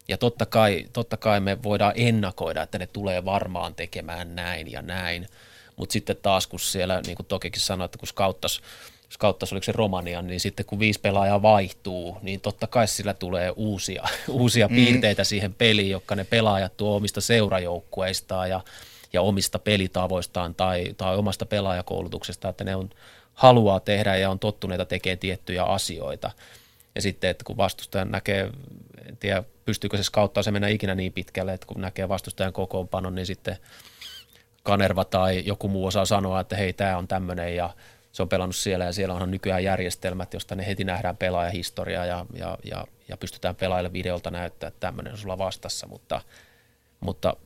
ja 0.08 0.18
totta, 0.18 0.46
kai, 0.46 0.84
totta 0.92 1.16
kai 1.16 1.40
me 1.40 1.62
voidaan 1.62 1.92
ennakoida, 1.96 2.62
että 2.62 2.78
ne 2.78 2.86
tulee 2.86 3.24
varmaan 3.24 3.74
tekemään 3.74 4.36
näin 4.36 4.72
ja 4.72 4.82
näin, 4.82 5.26
mutta 5.76 5.92
sitten 5.92 6.16
taas 6.22 6.46
kun 6.46 6.60
siellä, 6.60 7.00
niin 7.06 7.16
kuin 7.16 7.26
Tokikin 7.26 7.60
sanoi, 7.60 7.84
että 7.84 7.98
kun 7.98 8.08
skauttas, 8.08 8.60
skauttas 9.10 9.52
oliko 9.52 9.64
se 9.64 9.72
Romanian, 9.72 10.26
niin 10.26 10.40
sitten 10.40 10.66
kun 10.66 10.78
viisi 10.78 11.00
pelaajaa 11.00 11.42
vaihtuu, 11.42 12.18
niin 12.22 12.40
totta 12.40 12.66
kai 12.66 12.88
sillä 12.88 13.14
tulee 13.14 13.52
uusia, 13.56 14.04
uusia 14.28 14.68
mm. 14.68 14.74
piirteitä 14.74 15.24
siihen 15.24 15.54
peliin, 15.54 15.90
jotka 15.90 16.14
ne 16.14 16.24
pelaajat 16.24 16.76
tuo 16.76 16.96
omista 16.96 17.20
seurajoukkueistaan 17.20 18.50
ja 18.50 18.60
ja 19.12 19.22
omista 19.22 19.58
pelitavoistaan 19.58 20.54
tai, 20.54 20.94
tai 20.96 21.16
omasta 21.16 21.46
pelaajakoulutuksesta, 21.46 22.48
että 22.48 22.64
ne 22.64 22.76
on, 22.76 22.90
haluaa 23.34 23.80
tehdä 23.80 24.16
ja 24.16 24.30
on 24.30 24.38
tottuneita 24.38 24.84
tekemään 24.84 25.18
tiettyjä 25.18 25.64
asioita. 25.64 26.30
Ja 26.94 27.02
sitten, 27.02 27.30
että 27.30 27.44
kun 27.44 27.56
vastustaja 27.56 28.04
näkee, 28.04 28.50
en 29.08 29.16
tiedä 29.16 29.42
pystyykö 29.68 29.96
se 29.96 30.02
skauttaa 30.02 30.42
se 30.42 30.50
mennä 30.50 30.68
ikinä 30.68 30.94
niin 30.94 31.12
pitkälle, 31.12 31.54
että 31.54 31.66
kun 31.66 31.80
näkee 31.80 32.08
vastustajan 32.08 32.52
kokoonpanon, 32.52 33.14
niin 33.14 33.26
sitten 33.26 33.56
Kanerva 34.62 35.04
tai 35.04 35.42
joku 35.46 35.68
muu 35.68 35.86
osaa 35.86 36.04
sanoa, 36.04 36.40
että 36.40 36.56
hei, 36.56 36.72
tämä 36.72 36.96
on 36.96 37.08
tämmöinen 37.08 37.56
ja 37.56 37.70
se 38.12 38.22
on 38.22 38.28
pelannut 38.28 38.56
siellä 38.56 38.84
ja 38.84 38.92
siellä 38.92 39.14
onhan 39.14 39.30
nykyään 39.30 39.64
järjestelmät, 39.64 40.34
josta 40.34 40.54
ne 40.54 40.66
heti 40.66 40.84
nähdään 40.84 41.16
pelaajahistoriaa 41.16 42.06
ja, 42.06 42.26
ja, 42.34 42.58
ja, 42.64 42.86
ja 43.08 43.16
pystytään 43.16 43.56
pelaajille 43.56 43.92
videolta 43.92 44.30
näyttää, 44.30 44.68
että 44.68 44.80
tämmöinen 44.80 45.12
on 45.12 45.18
sulla 45.18 45.38
vastassa, 45.38 45.86
mutta, 45.86 46.20
mutta 47.00 47.36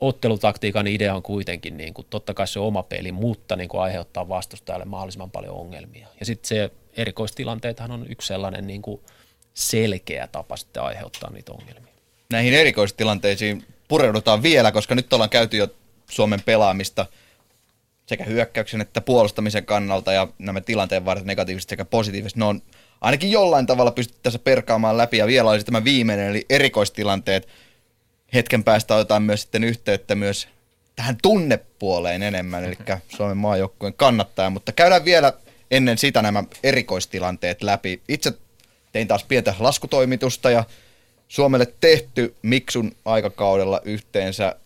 ottelutaktiikan 0.00 0.86
idea 0.86 1.14
on 1.14 1.22
kuitenkin, 1.22 1.76
niin 1.76 1.94
kuin, 1.94 2.06
totta 2.10 2.34
kai 2.34 2.46
se 2.46 2.58
oma 2.58 2.82
peli, 2.82 3.12
mutta 3.12 3.56
niin 3.56 3.68
kuin 3.68 3.80
aiheuttaa 3.80 4.28
vastustajalle 4.28 4.84
mahdollisimman 4.84 5.30
paljon 5.30 5.56
ongelmia. 5.56 6.08
Ja 6.20 6.26
sitten 6.26 6.48
se 6.48 6.70
erikoistilanteethan 6.96 7.90
on 7.90 8.06
yksi 8.08 8.28
sellainen 8.28 8.66
niin 8.66 8.82
kuin 8.82 9.00
selkeä 9.54 10.26
tapa 10.26 10.56
sitten 10.56 10.82
aiheuttaa 10.82 11.30
niitä 11.30 11.52
ongelmia. 11.52 11.92
Näihin 12.30 12.54
erikoistilanteisiin 12.54 13.64
pureudutaan 13.88 14.42
vielä, 14.42 14.72
koska 14.72 14.94
nyt 14.94 15.12
ollaan 15.12 15.30
käyty 15.30 15.56
jo 15.56 15.68
Suomen 16.10 16.42
pelaamista 16.42 17.06
sekä 18.06 18.24
hyökkäyksen 18.24 18.80
että 18.80 19.00
puolustamisen 19.00 19.66
kannalta 19.66 20.12
ja 20.12 20.28
nämä 20.38 20.60
tilanteen 20.60 21.04
varten 21.04 21.26
negatiiviset 21.26 21.68
sekä 21.68 21.84
positiiviset, 21.84 22.36
ne 22.36 22.44
on 22.44 22.62
ainakin 23.00 23.30
jollain 23.30 23.66
tavalla 23.66 23.90
pystytty 23.90 24.20
tässä 24.22 24.38
perkaamaan 24.38 24.96
läpi 24.96 25.16
ja 25.16 25.26
vielä 25.26 25.50
olisi 25.50 25.66
tämä 25.66 25.84
viimeinen 25.84 26.30
eli 26.30 26.46
erikoistilanteet– 26.50 27.48
hetken 28.34 28.64
päästä 28.64 28.94
otetaan 28.94 29.22
myös 29.22 29.42
sitten 29.42 29.64
yhteyttä 29.64 30.14
myös 30.14 30.48
tähän 30.96 31.16
tunnepuoleen 31.22 32.22
enemmän, 32.22 32.64
eli 32.64 32.78
Suomen 33.16 33.36
maajoukkueen 33.36 33.94
kannattaja, 33.94 34.50
mutta 34.50 34.72
käydään 34.72 35.04
vielä 35.04 35.32
ennen 35.70 35.98
sitä 35.98 36.22
nämä 36.22 36.44
erikoistilanteet 36.62 37.62
läpi. 37.62 38.02
Itse 38.08 38.32
tein 38.94 39.08
taas 39.08 39.24
pientä 39.24 39.54
laskutoimitusta 39.58 40.50
ja 40.50 40.64
Suomelle 41.28 41.66
tehty 41.80 42.34
Miksun 42.42 42.92
aikakaudella 43.04 43.80
yhteensä, 43.84 44.56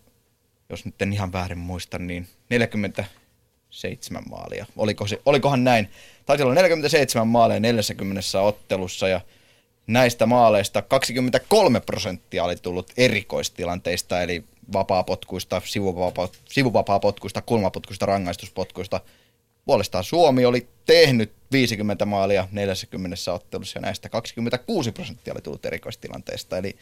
jos 0.69 0.85
nyt 0.85 1.01
en 1.01 1.13
ihan 1.13 1.33
väärin 1.33 1.57
muista, 1.57 1.99
niin 1.99 2.27
47 2.49 4.23
maalia. 4.29 4.65
Oliko 4.77 5.07
se, 5.07 5.21
olikohan 5.25 5.63
näin? 5.63 5.89
Taisi 6.25 6.43
olla 6.43 6.53
47 6.53 7.27
maalia 7.27 7.59
40 7.59 8.41
ottelussa 8.41 9.07
ja 9.07 9.21
näistä 9.87 10.25
maaleista 10.25 10.81
23 10.81 11.79
prosenttia 11.79 12.43
oli 12.43 12.55
tullut 12.55 12.91
erikoistilanteista, 12.97 14.21
eli 14.21 14.43
vapaapotkuista, 14.73 15.61
sivuvapaapotkuista, 16.45 17.41
kulmapotkuista, 17.41 18.05
rangaistuspotkuista. 18.05 19.01
Puolestaan 19.69 20.03
Suomi 20.03 20.45
oli 20.45 20.67
tehnyt 20.85 21.31
50 21.51 22.05
maalia 22.05 22.47
40 22.51 23.33
ottelussa 23.33 23.77
ja 23.77 23.81
näistä 23.81 24.09
26 24.09 24.91
prosenttia 24.91 25.33
oli 25.33 25.41
tullut 25.41 25.65
erikoistilanteista. 25.65 26.57
Eli 26.57 26.75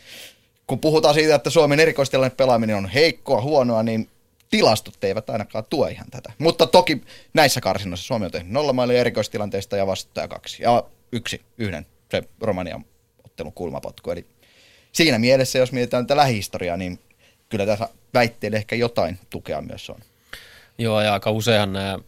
kun 0.68 0.80
puhutaan 0.80 1.14
siitä, 1.14 1.36
että 1.36 1.50
Suomen 1.50 1.80
erikoistilanne 1.80 2.36
pelaaminen 2.36 2.76
on 2.76 2.90
heikkoa, 2.90 3.42
huonoa, 3.42 3.84
niin 3.84 4.10
tilastot 4.50 5.04
eivät 5.04 5.30
ainakaan 5.30 5.64
tue 5.70 5.92
ihan 5.92 6.08
tätä. 6.12 6.34
Mutta 6.38 6.68
toki 6.68 7.02
näissä 7.34 7.62
karsinnoissa 7.62 8.08
Suomi 8.08 8.26
on 8.26 8.32
tehnyt 8.32 8.52
nolla 8.52 8.74
maalia 8.74 9.00
erikoistilanteista 9.00 9.78
ja 9.78 9.88
vastustaja 9.88 10.28
kaksi. 10.28 10.64
Ja 10.64 10.84
yksi, 11.12 11.42
yhden, 11.58 11.86
se 12.12 12.24
Romanian 12.42 12.86
ottelun 13.24 13.54
kulmapotku. 13.54 14.12
Eli 14.12 14.26
siinä 14.92 15.20
mielessä, 15.20 15.60
jos 15.60 15.72
mietitään 15.72 16.08
tätä 16.08 16.18
lähihistoriaa, 16.18 16.78
niin 16.78 17.00
kyllä 17.50 17.66
tässä 17.66 17.90
väitteelle 18.14 18.58
ehkä 18.58 18.76
jotain 18.76 19.20
tukea 19.30 19.62
myös 19.62 19.90
on. 19.90 20.00
Joo, 20.78 21.02
ja 21.02 21.14
aika 21.14 21.32
useinhan 21.32 21.74
nämä 21.74 22.00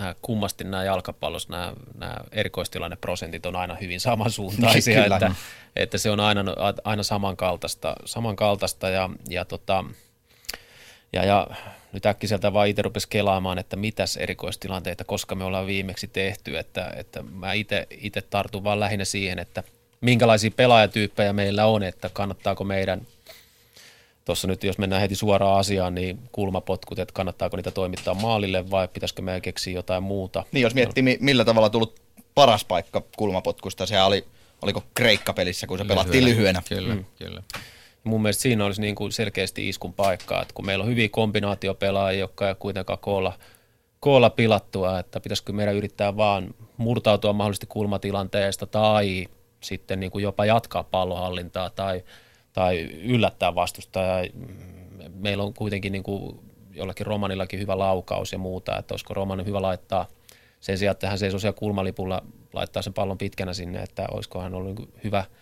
nämä 0.00 0.14
kummasti 0.22 0.64
nämä 0.64 0.84
jalkapallossa, 0.84 1.48
nämä, 1.52 1.72
nämä 1.98 2.16
erikoistilanneprosentit 2.32 3.46
on 3.46 3.56
aina 3.56 3.74
hyvin 3.74 4.00
samansuuntaisia, 4.00 5.02
Kyllä. 5.02 5.16
että, 5.16 5.34
että, 5.76 5.98
se 5.98 6.10
on 6.10 6.20
aina, 6.20 6.44
aina 6.84 7.02
samankaltaista, 7.02 7.94
samankaltaista 8.04 8.88
ja, 8.88 9.10
ja, 9.28 9.44
tota, 9.44 9.84
ja, 11.12 11.24
ja 11.24 11.46
nyt 11.92 12.06
äkkiseltä 12.06 12.52
vaan 12.52 12.68
itse 12.68 12.82
rupesi 12.82 13.08
kelaamaan, 13.08 13.58
että 13.58 13.76
mitäs 13.76 14.16
erikoistilanteita, 14.16 15.04
koska 15.04 15.34
me 15.34 15.44
ollaan 15.44 15.66
viimeksi 15.66 16.08
tehty, 16.08 16.58
että, 16.58 16.92
että 16.96 17.22
mä 17.22 17.52
itse 17.90 18.22
tartun 18.30 18.64
vaan 18.64 18.80
lähinnä 18.80 19.04
siihen, 19.04 19.38
että 19.38 19.62
minkälaisia 20.00 20.50
pelaajatyyppejä 20.56 21.32
meillä 21.32 21.66
on, 21.66 21.82
että 21.82 22.10
kannattaako 22.12 22.64
meidän 22.64 23.06
tuossa 24.24 24.48
nyt, 24.48 24.64
jos 24.64 24.78
mennään 24.78 25.02
heti 25.02 25.14
suoraan 25.14 25.58
asiaan, 25.58 25.94
niin 25.94 26.18
kulmapotkut, 26.32 26.98
että 26.98 27.12
kannattaako 27.12 27.56
niitä 27.56 27.70
toimittaa 27.70 28.14
maalille 28.14 28.70
vai 28.70 28.88
pitäisikö 28.88 29.22
meidän 29.22 29.42
keksiä 29.42 29.74
jotain 29.74 30.02
muuta. 30.02 30.44
Niin, 30.52 30.62
jos 30.62 30.74
miettii, 30.74 31.02
mi- 31.02 31.18
millä 31.20 31.44
tavalla 31.44 31.70
tullut 31.70 32.00
paras 32.34 32.64
paikka 32.64 33.02
kulmapotkusta, 33.16 33.86
se 33.86 34.02
oli, 34.02 34.24
oliko 34.62 34.82
Kreikka-pelissä, 34.94 35.66
kun 35.66 35.78
se 35.78 35.84
pelattiin 35.84 36.24
lyhyenä. 36.24 36.62
Kyllä, 36.68 36.94
mm. 36.94 37.04
kyllä. 37.18 37.42
Mun 38.04 38.22
mielestä 38.22 38.42
siinä 38.42 38.64
olisi 38.64 38.80
niin 38.80 38.94
kuin 38.94 39.12
selkeästi 39.12 39.68
iskun 39.68 39.92
paikkaa, 39.92 40.42
että 40.42 40.54
kun 40.54 40.66
meillä 40.66 40.82
on 40.82 40.90
hyviä 40.90 41.08
kombinaatiopelaajia, 41.08 42.20
jotka 42.20 42.48
ei 42.48 42.54
kuitenkaan 42.58 42.98
koolla, 42.98 43.38
koolla 44.00 44.30
pilattua, 44.30 44.98
että 44.98 45.20
pitäisikö 45.20 45.52
meidän 45.52 45.74
yrittää 45.74 46.16
vaan 46.16 46.54
murtautua 46.76 47.32
mahdollisesti 47.32 47.66
kulmatilanteesta 47.66 48.66
tai 48.66 49.28
sitten 49.60 50.00
niin 50.00 50.10
kuin 50.10 50.22
jopa 50.22 50.44
jatkaa 50.44 50.84
pallohallintaa 50.84 51.70
tai, 51.70 52.04
tai 52.52 52.80
yllättää 53.02 53.54
vastustajaa. 53.54 54.24
Meillä 55.14 55.44
on 55.44 55.54
kuitenkin 55.54 55.92
niin 55.92 56.02
kuin 56.02 56.40
jollakin 56.74 57.06
Romanillakin 57.06 57.60
hyvä 57.60 57.78
laukaus 57.78 58.32
ja 58.32 58.38
muuta, 58.38 58.78
että 58.78 58.94
olisiko 58.94 59.14
Romanin 59.14 59.46
hyvä 59.46 59.62
laittaa 59.62 60.06
sen 60.60 60.78
sijaan, 60.78 60.92
että 60.92 61.08
hän 61.08 61.18
seisoo 61.18 61.40
siellä 61.40 61.58
kulmalipulla, 61.58 62.22
laittaa 62.52 62.82
sen 62.82 62.92
pallon 62.92 63.18
pitkänä 63.18 63.54
sinne, 63.54 63.82
että 63.82 64.06
olisiko 64.10 64.40
hän 64.40 64.54
ollut 64.54 64.78
niin 64.78 64.92
hyvä– 65.04 65.24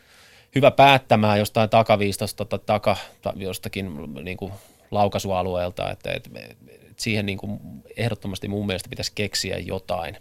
hyvä 0.54 0.70
päättämään 0.70 1.38
jostain 1.38 1.70
takaviistosta 1.70 2.44
tai 2.44 2.58
taka, 2.66 2.96
ta, 3.22 3.32
jostakin 3.36 4.14
niin 4.22 4.36
kuin 4.36 4.52
laukaisualueelta, 4.90 5.90
että, 5.90 6.12
että, 6.12 6.30
että 6.40 6.56
siihen 6.96 7.26
niin 7.26 7.38
kuin 7.38 7.60
ehdottomasti 7.96 8.48
mun 8.48 8.66
mielestä 8.66 8.90
pitäisi 8.90 9.12
keksiä 9.14 9.58
jotain, 9.58 10.16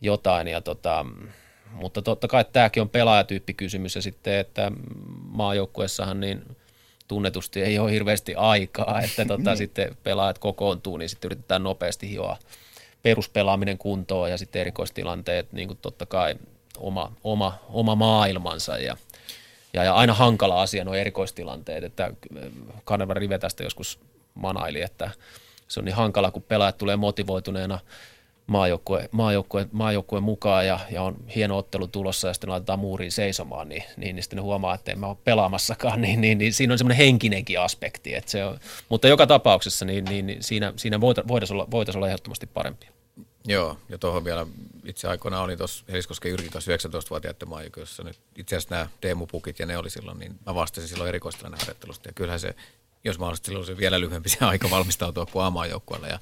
jotain 0.00 0.48
ja 0.48 0.60
tota, 0.60 1.06
mutta 1.72 2.02
totta 2.02 2.28
kai 2.28 2.44
tämäkin 2.52 2.80
on 2.80 2.88
pelaajatyyppikysymys 2.88 3.96
ja 3.96 4.02
sitten, 4.02 4.38
että 4.38 4.72
maajoukkuessahan 5.24 6.20
niin 6.20 6.56
tunnetusti 7.08 7.62
ei 7.62 7.78
ole 7.78 7.92
hirveästi 7.92 8.34
aikaa, 8.34 9.00
että 9.04 9.24
tota, 9.24 9.56
sitten 9.56 9.96
pelaajat 10.02 10.38
kokoontuu, 10.38 10.96
niin 10.96 11.08
sitten 11.08 11.28
yritetään 11.28 11.62
nopeasti 11.62 12.10
hioa 12.10 12.36
peruspelaaminen 13.02 13.78
kuntoon 13.78 14.30
ja 14.30 14.38
sitten 14.38 14.60
erikoistilanteet, 14.60 15.52
niin 15.52 15.68
kuin 15.68 15.78
totta 15.82 16.06
kai 16.06 16.34
oma, 16.78 17.12
oma, 17.24 17.58
oma 17.68 17.94
maailmansa 17.94 18.78
ja 18.78 18.96
ja, 19.72 19.84
ja 19.84 19.94
aina 19.94 20.14
hankala 20.14 20.62
asia 20.62 20.84
nuo 20.84 20.94
erikoistilanteet, 20.94 21.84
että 21.84 22.12
Kanerva 22.84 23.14
Rive 23.14 23.38
tästä 23.38 23.62
joskus 23.62 24.00
manaili, 24.34 24.82
että 24.82 25.10
se 25.68 25.80
on 25.80 25.84
niin 25.84 25.94
hankala, 25.94 26.30
kun 26.30 26.42
pelaajat 26.42 26.78
tulee 26.78 26.96
motivoituneena 26.96 27.78
maajoukkue, 28.48 29.08
maajoukkue, 29.12 29.68
maajoukkue 29.72 30.20
mukaan 30.20 30.66
ja, 30.66 30.80
ja, 30.90 31.02
on 31.02 31.16
hieno 31.34 31.58
ottelu 31.58 31.88
tulossa 31.88 32.28
ja 32.28 32.34
sitten 32.34 32.50
laitetaan 32.50 32.78
muuriin 32.78 33.12
seisomaan, 33.12 33.68
niin, 33.68 33.82
niin, 33.96 34.16
niin 34.16 34.22
sitten 34.22 34.36
ne 34.36 34.42
huomaa, 34.42 34.74
että 34.74 34.92
en 34.92 34.98
mä 34.98 35.06
ole 35.06 35.16
pelaamassakaan, 35.24 36.00
niin, 36.02 36.20
niin, 36.20 36.38
niin 36.38 36.52
siinä 36.52 36.74
on 36.74 36.78
semmoinen 36.78 36.96
henkinenkin 36.96 37.60
aspekti. 37.60 38.14
Että 38.14 38.30
se 38.30 38.44
on, 38.44 38.58
mutta 38.88 39.08
joka 39.08 39.26
tapauksessa 39.26 39.84
niin, 39.84 40.04
niin, 40.04 40.26
niin 40.26 40.42
siinä, 40.42 40.72
siinä 40.76 41.00
voitaisiin 41.00 41.56
olla, 41.56 41.70
voitais 41.70 41.96
olla 41.96 42.08
ehdottomasti 42.08 42.46
parempia. 42.46 42.90
Joo, 43.44 43.78
ja 43.88 43.98
tuohon 43.98 44.24
vielä 44.24 44.46
itse 44.84 45.08
aikoina 45.08 45.40
oli 45.40 45.56
tuossa 45.56 45.84
Heliskosken 45.88 46.30
Jyrki 46.30 46.48
tuossa 46.48 46.72
19-vuotiaiden 46.72 47.48
maajoukkueessa 47.48 48.02
nyt 48.02 48.18
itse 48.36 48.56
asiassa 48.56 48.74
nämä 48.74 48.88
Teemu 49.00 49.26
Pukit 49.26 49.58
ja 49.58 49.66
ne 49.66 49.78
oli 49.78 49.90
silloin, 49.90 50.18
niin 50.18 50.38
mä 50.46 50.54
vastasin 50.54 50.88
silloin 50.88 51.08
erikoistilanne 51.08 51.58
harjoittelusta 51.60 52.08
ja 52.08 52.12
kyllähän 52.12 52.40
se, 52.40 52.54
jos 53.04 53.18
mahdollisesti 53.18 53.46
silloin 53.46 53.66
se 53.66 53.76
vielä 53.76 54.00
lyhyempi 54.00 54.28
se 54.28 54.44
aika 54.44 54.70
valmistautua 54.70 55.26
kuin 55.26 55.44
A-maajoukkueelle 55.44 56.08
ja 56.08 56.18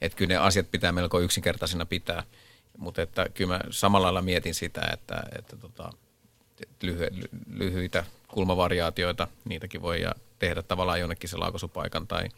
että 0.00 0.16
kyllä 0.16 0.28
ne 0.28 0.36
asiat 0.36 0.70
pitää 0.70 0.92
melko 0.92 1.20
yksinkertaisena 1.20 1.86
pitää, 1.86 2.22
mutta 2.78 3.02
että 3.02 3.26
kyllä 3.34 3.54
mä 3.54 3.60
samalla 3.70 4.04
lailla 4.04 4.22
mietin 4.22 4.54
sitä, 4.54 4.80
että, 4.92 5.22
että 5.38 5.56
tota, 5.56 5.92
lyhy, 6.82 7.08
lyhyitä 7.50 8.04
kulmavariaatioita, 8.28 9.28
niitäkin 9.44 9.82
voi 9.82 10.02
tehdä 10.38 10.62
tavallaan 10.62 11.00
jonnekin 11.00 11.30
se 11.30 11.36
laakosupaikan 11.36 12.06
tai 12.06 12.28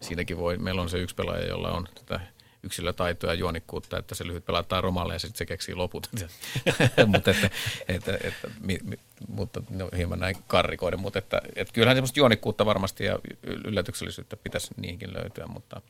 siitäkin 0.00 0.36
voi, 0.36 0.58
meillä 0.58 0.82
on 0.82 0.90
se 0.90 0.98
yksi 0.98 1.14
pelaaja, 1.14 1.48
jolla 1.48 1.70
on 1.70 1.88
tätä 1.94 2.20
yksilötaitoa 2.62 3.30
ja 3.30 3.34
juonikkuutta, 3.34 3.98
että 3.98 4.14
se 4.14 4.26
lyhyt 4.26 4.44
pelataan 4.44 4.84
romalle 4.84 5.12
ja 5.12 5.18
sitten 5.18 5.38
se 5.38 5.46
keksii 5.46 5.74
loput. 5.74 6.10
mutta 7.06 7.30
että, 7.30 7.50
että, 7.88 8.18
että, 8.24 8.50
mi, 8.60 8.78
mi, 8.82 8.98
mutta 9.28 9.62
no, 9.70 9.88
hieman 9.96 10.20
näin 10.20 10.36
karrikoiden, 10.46 11.00
mutta 11.00 11.18
että, 11.18 11.42
että 11.56 11.74
kyllähän 11.74 11.96
semmoista 11.96 12.20
juonikkuutta 12.20 12.66
varmasti 12.66 13.04
ja 13.04 13.18
yllätyksellisyyttä 13.42 14.36
pitäisi 14.36 14.74
niihinkin 14.76 15.14
löytyä, 15.14 15.46
mutta, 15.46 15.82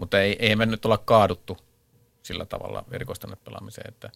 mutta 0.00 0.20
ei, 0.20 0.36
ei 0.38 0.56
me 0.56 0.66
nyt 0.66 0.84
olla 0.84 0.98
kaaduttu 0.98 1.58
sillä 2.22 2.44
tavalla 2.44 2.84
erikoistanne 2.92 3.36
pelaamiseen, 3.44 3.88
että, 3.88 4.10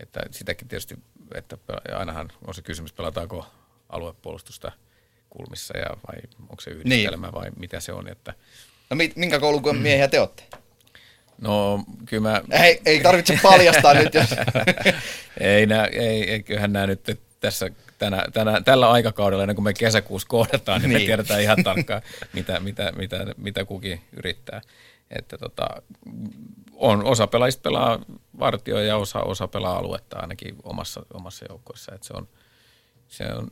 että 0.00 0.20
sitäkin 0.30 0.68
tietysti, 0.68 0.98
että 1.34 1.56
ainahan 1.94 2.32
on 2.46 2.54
se 2.54 2.62
kysymys, 2.62 2.92
pelataanko 2.92 3.46
aluepuolustusta 3.88 4.72
kulmissa 5.30 5.78
ja 5.78 5.86
vai 6.08 6.16
onko 6.40 6.60
se 6.60 6.70
yhdistelmä 6.70 7.26
niin. 7.26 7.34
vai 7.34 7.50
mitä 7.56 7.80
se 7.80 7.92
on. 7.92 8.08
Että, 8.08 8.34
no 8.90 8.96
minkä 9.16 9.40
koulun 9.40 9.76
miehiä 9.76 10.08
te 10.08 10.20
olette? 10.20 10.42
No 11.40 11.84
kyllä 12.06 12.30
mä... 12.30 12.42
Ei, 12.64 12.80
ei 12.86 13.00
tarvitse 13.00 13.38
paljastaa 13.42 13.94
nyt, 13.94 14.14
jos... 14.14 14.28
ei, 15.40 15.66
nää, 15.66 15.86
ei, 15.86 16.30
ei, 16.30 16.42
kyllähän 16.42 16.72
nämä 16.72 16.86
nyt 16.86 17.20
tässä 17.40 17.70
tänä, 17.98 18.24
tänä, 18.32 18.60
tällä 18.60 18.90
aikakaudella, 18.90 19.42
ennen 19.42 19.56
kuin 19.56 19.64
me 19.64 19.74
kesäkuussa 19.74 20.28
kohdataan, 20.28 20.80
niin, 20.80 20.88
niin. 20.88 21.00
me 21.00 21.06
tiedetään 21.06 21.42
ihan 21.42 21.64
tarkkaan, 21.64 22.02
mitä, 22.32 22.60
mitä, 22.60 22.92
mitä, 22.96 23.26
mitä 23.36 23.64
kukin 23.64 24.00
yrittää. 24.12 24.60
Että 25.18 25.38
tota, 25.38 25.68
on, 26.72 27.04
osa 27.04 27.26
pelaajista 27.26 27.62
pelaa 27.62 27.98
vartioja 28.38 28.86
ja 28.86 28.96
osa, 28.96 29.20
osa 29.20 29.48
pelaa 29.48 29.78
aluetta 29.78 30.18
ainakin 30.18 30.56
omassa, 30.62 31.06
omassa 31.14 31.44
joukkueessa. 31.48 31.94
Että 31.94 32.06
se 32.06 32.14
on, 32.16 32.28
se 33.08 33.24
on 33.34 33.48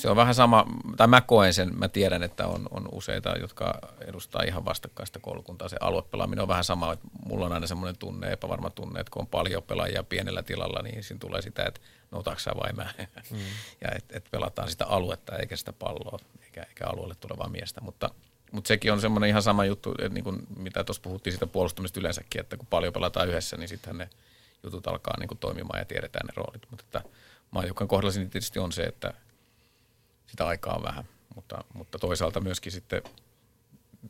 se 0.00 0.10
on 0.10 0.16
vähän 0.16 0.34
sama, 0.34 0.66
tai 0.96 1.06
mä 1.06 1.20
koen 1.20 1.54
sen, 1.54 1.78
mä 1.78 1.88
tiedän, 1.88 2.22
että 2.22 2.46
on, 2.46 2.68
on 2.70 2.88
useita, 2.92 3.30
jotka 3.30 3.78
edustaa 4.06 4.42
ihan 4.42 4.64
vastakkaista 4.64 5.18
koulukuntaa. 5.18 5.68
Se 5.68 5.76
aluepelaaminen 5.80 6.42
on 6.42 6.48
vähän 6.48 6.64
sama, 6.64 6.92
että 6.92 7.08
mulla 7.26 7.46
on 7.46 7.52
aina 7.52 7.66
semmoinen 7.66 7.98
tunne, 7.98 8.32
epävarma 8.32 8.70
tunne, 8.70 9.00
että 9.00 9.10
kun 9.10 9.20
on 9.20 9.26
paljon 9.26 9.62
pelaajia 9.62 10.02
pienellä 10.02 10.42
tilalla, 10.42 10.82
niin 10.82 11.04
siinä 11.04 11.18
tulee 11.18 11.42
sitä, 11.42 11.64
että 11.64 11.80
no 12.10 12.22
sä 12.36 12.50
vai 12.62 12.72
mä. 12.72 12.94
Mm. 13.30 13.38
ja 13.84 13.90
että 13.96 14.18
et 14.18 14.28
pelataan 14.30 14.70
sitä 14.70 14.86
aluetta 14.86 15.36
eikä 15.36 15.56
sitä 15.56 15.72
palloa, 15.72 16.18
eikä, 16.44 16.62
eikä 16.62 16.86
alueelle 16.86 17.14
tulevaa 17.14 17.48
miestä. 17.48 17.80
Mutta, 17.80 18.10
mutta 18.52 18.68
sekin 18.68 18.92
on 18.92 19.00
semmoinen 19.00 19.30
ihan 19.30 19.42
sama 19.42 19.64
juttu, 19.64 19.90
että 19.90 20.08
niin 20.08 20.24
kuin, 20.24 20.46
mitä 20.56 20.84
tuossa 20.84 21.02
puhuttiin 21.02 21.32
siitä 21.32 21.46
puolustamista 21.46 22.00
yleensäkin, 22.00 22.40
että 22.40 22.56
kun 22.56 22.66
paljon 22.66 22.92
pelataan 22.92 23.28
yhdessä, 23.28 23.56
niin 23.56 23.68
sittenhän 23.68 23.98
ne 23.98 24.10
jutut 24.62 24.86
alkaa 24.86 25.14
niin 25.18 25.28
kuin 25.28 25.38
toimimaan 25.38 25.78
ja 25.78 25.84
tiedetään 25.84 26.26
ne 26.26 26.32
roolit. 26.36 26.66
Mutta 26.70 26.84
että 26.86 27.02
maajoukkojen 27.50 27.88
kohdalla 27.88 28.12
siinä 28.12 28.30
tietysti 28.30 28.58
on 28.58 28.72
se, 28.72 28.82
että 28.82 29.14
sitä 30.26 30.46
aikaa 30.46 30.74
on 30.74 30.82
vähän. 30.82 31.04
Mutta, 31.34 31.64
mutta 31.74 31.98
toisaalta 31.98 32.40
myöskin 32.40 32.72
sitten 32.72 33.02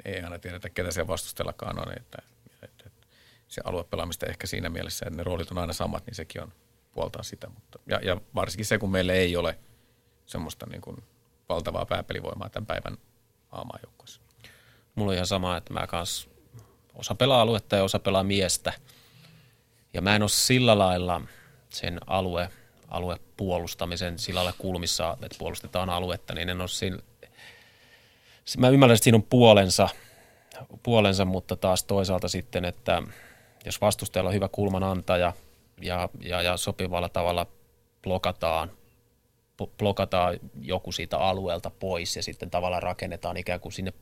ei 0.04 0.20
aina 0.22 0.38
tiedetä, 0.38 0.70
ketä 0.70 0.90
se 0.90 1.06
vastustellakaan 1.06 1.78
on. 1.78 1.92
Että, 1.96 2.22
että, 2.62 2.84
että 2.86 3.06
se 3.48 3.60
aluepelaamista 3.64 4.26
ehkä 4.26 4.46
siinä 4.46 4.68
mielessä, 4.68 5.06
että 5.06 5.16
ne 5.16 5.22
roolit 5.22 5.50
on 5.50 5.58
aina 5.58 5.72
samat, 5.72 6.06
niin 6.06 6.14
sekin 6.14 6.42
on 6.42 6.52
puoltaa 6.92 7.22
sitä. 7.22 7.48
Mutta, 7.48 7.78
ja, 7.86 8.00
ja 8.02 8.20
varsinkin 8.34 8.66
se, 8.66 8.78
kun 8.78 8.90
meillä 8.90 9.12
ei 9.12 9.36
ole 9.36 9.58
semmoista 10.26 10.66
niin 10.66 10.80
kuin 10.80 10.96
valtavaa 11.48 11.86
pääpelivoimaa 11.86 12.48
tämän 12.48 12.66
päivän 12.66 12.98
aamaajoukkueessa. 13.52 14.20
Mulla 14.94 15.10
on 15.10 15.14
ihan 15.14 15.26
sama, 15.26 15.56
että 15.56 15.72
mä 15.72 15.86
kans 15.86 16.28
osa 16.94 17.14
pelaa 17.14 17.40
aluetta 17.40 17.76
ja 17.76 17.84
osa 17.84 17.98
pelaa 17.98 18.24
miestä. 18.24 18.72
Ja 19.94 20.02
mä 20.02 20.16
en 20.16 20.22
ole 20.22 20.28
sillä 20.28 20.78
lailla 20.78 21.20
sen 21.68 22.00
alue 22.06 22.50
aluepuolustamisen 22.88 24.18
sillä 24.18 24.38
lailla 24.38 24.58
kulmissa, 24.58 25.16
että 25.22 25.38
puolustetaan 25.38 25.90
aluetta, 25.90 26.34
niin 26.34 26.48
en 26.48 26.60
ole 26.60 26.68
siinä, 26.68 26.98
mä 28.58 28.68
ymmärrän, 28.68 28.94
että 28.94 29.04
siinä 29.04 29.16
on 29.16 29.22
puolensa, 29.22 29.88
puolensa, 30.82 31.24
mutta 31.24 31.56
taas 31.56 31.84
toisaalta 31.84 32.28
sitten, 32.28 32.64
että 32.64 33.02
jos 33.64 33.80
vastustajalla 33.80 34.28
on 34.28 34.34
hyvä 34.34 34.48
kulmanantaja 34.48 35.32
ja, 35.80 36.08
ja, 36.20 36.42
ja 36.42 36.56
sopivalla 36.56 37.08
tavalla 37.08 37.46
blokataan, 38.02 38.70
blokataan 39.78 40.38
joku 40.60 40.92
siitä 40.92 41.18
alueelta 41.18 41.70
pois 41.70 42.16
ja 42.16 42.22
sitten 42.22 42.50
tavallaan 42.50 42.82
rakennetaan 42.82 43.36
ikään 43.36 43.60
kuin 43.60 43.72
sinne 43.72 43.92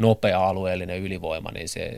nopea 0.00 0.48
alueellinen 0.48 0.98
ylivoima, 1.00 1.50
niin 1.50 1.68
se, 1.68 1.92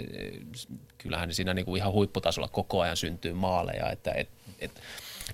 kyllähän 0.98 1.34
siinä 1.34 1.54
niin 1.54 1.64
kuin 1.64 1.76
ihan 1.76 1.92
huipputasolla 1.92 2.48
koko 2.48 2.80
ajan 2.80 2.96
syntyy 2.96 3.32
maaleja, 3.32 3.90
että 3.90 4.12
et, 4.14 4.28
et, 4.58 4.70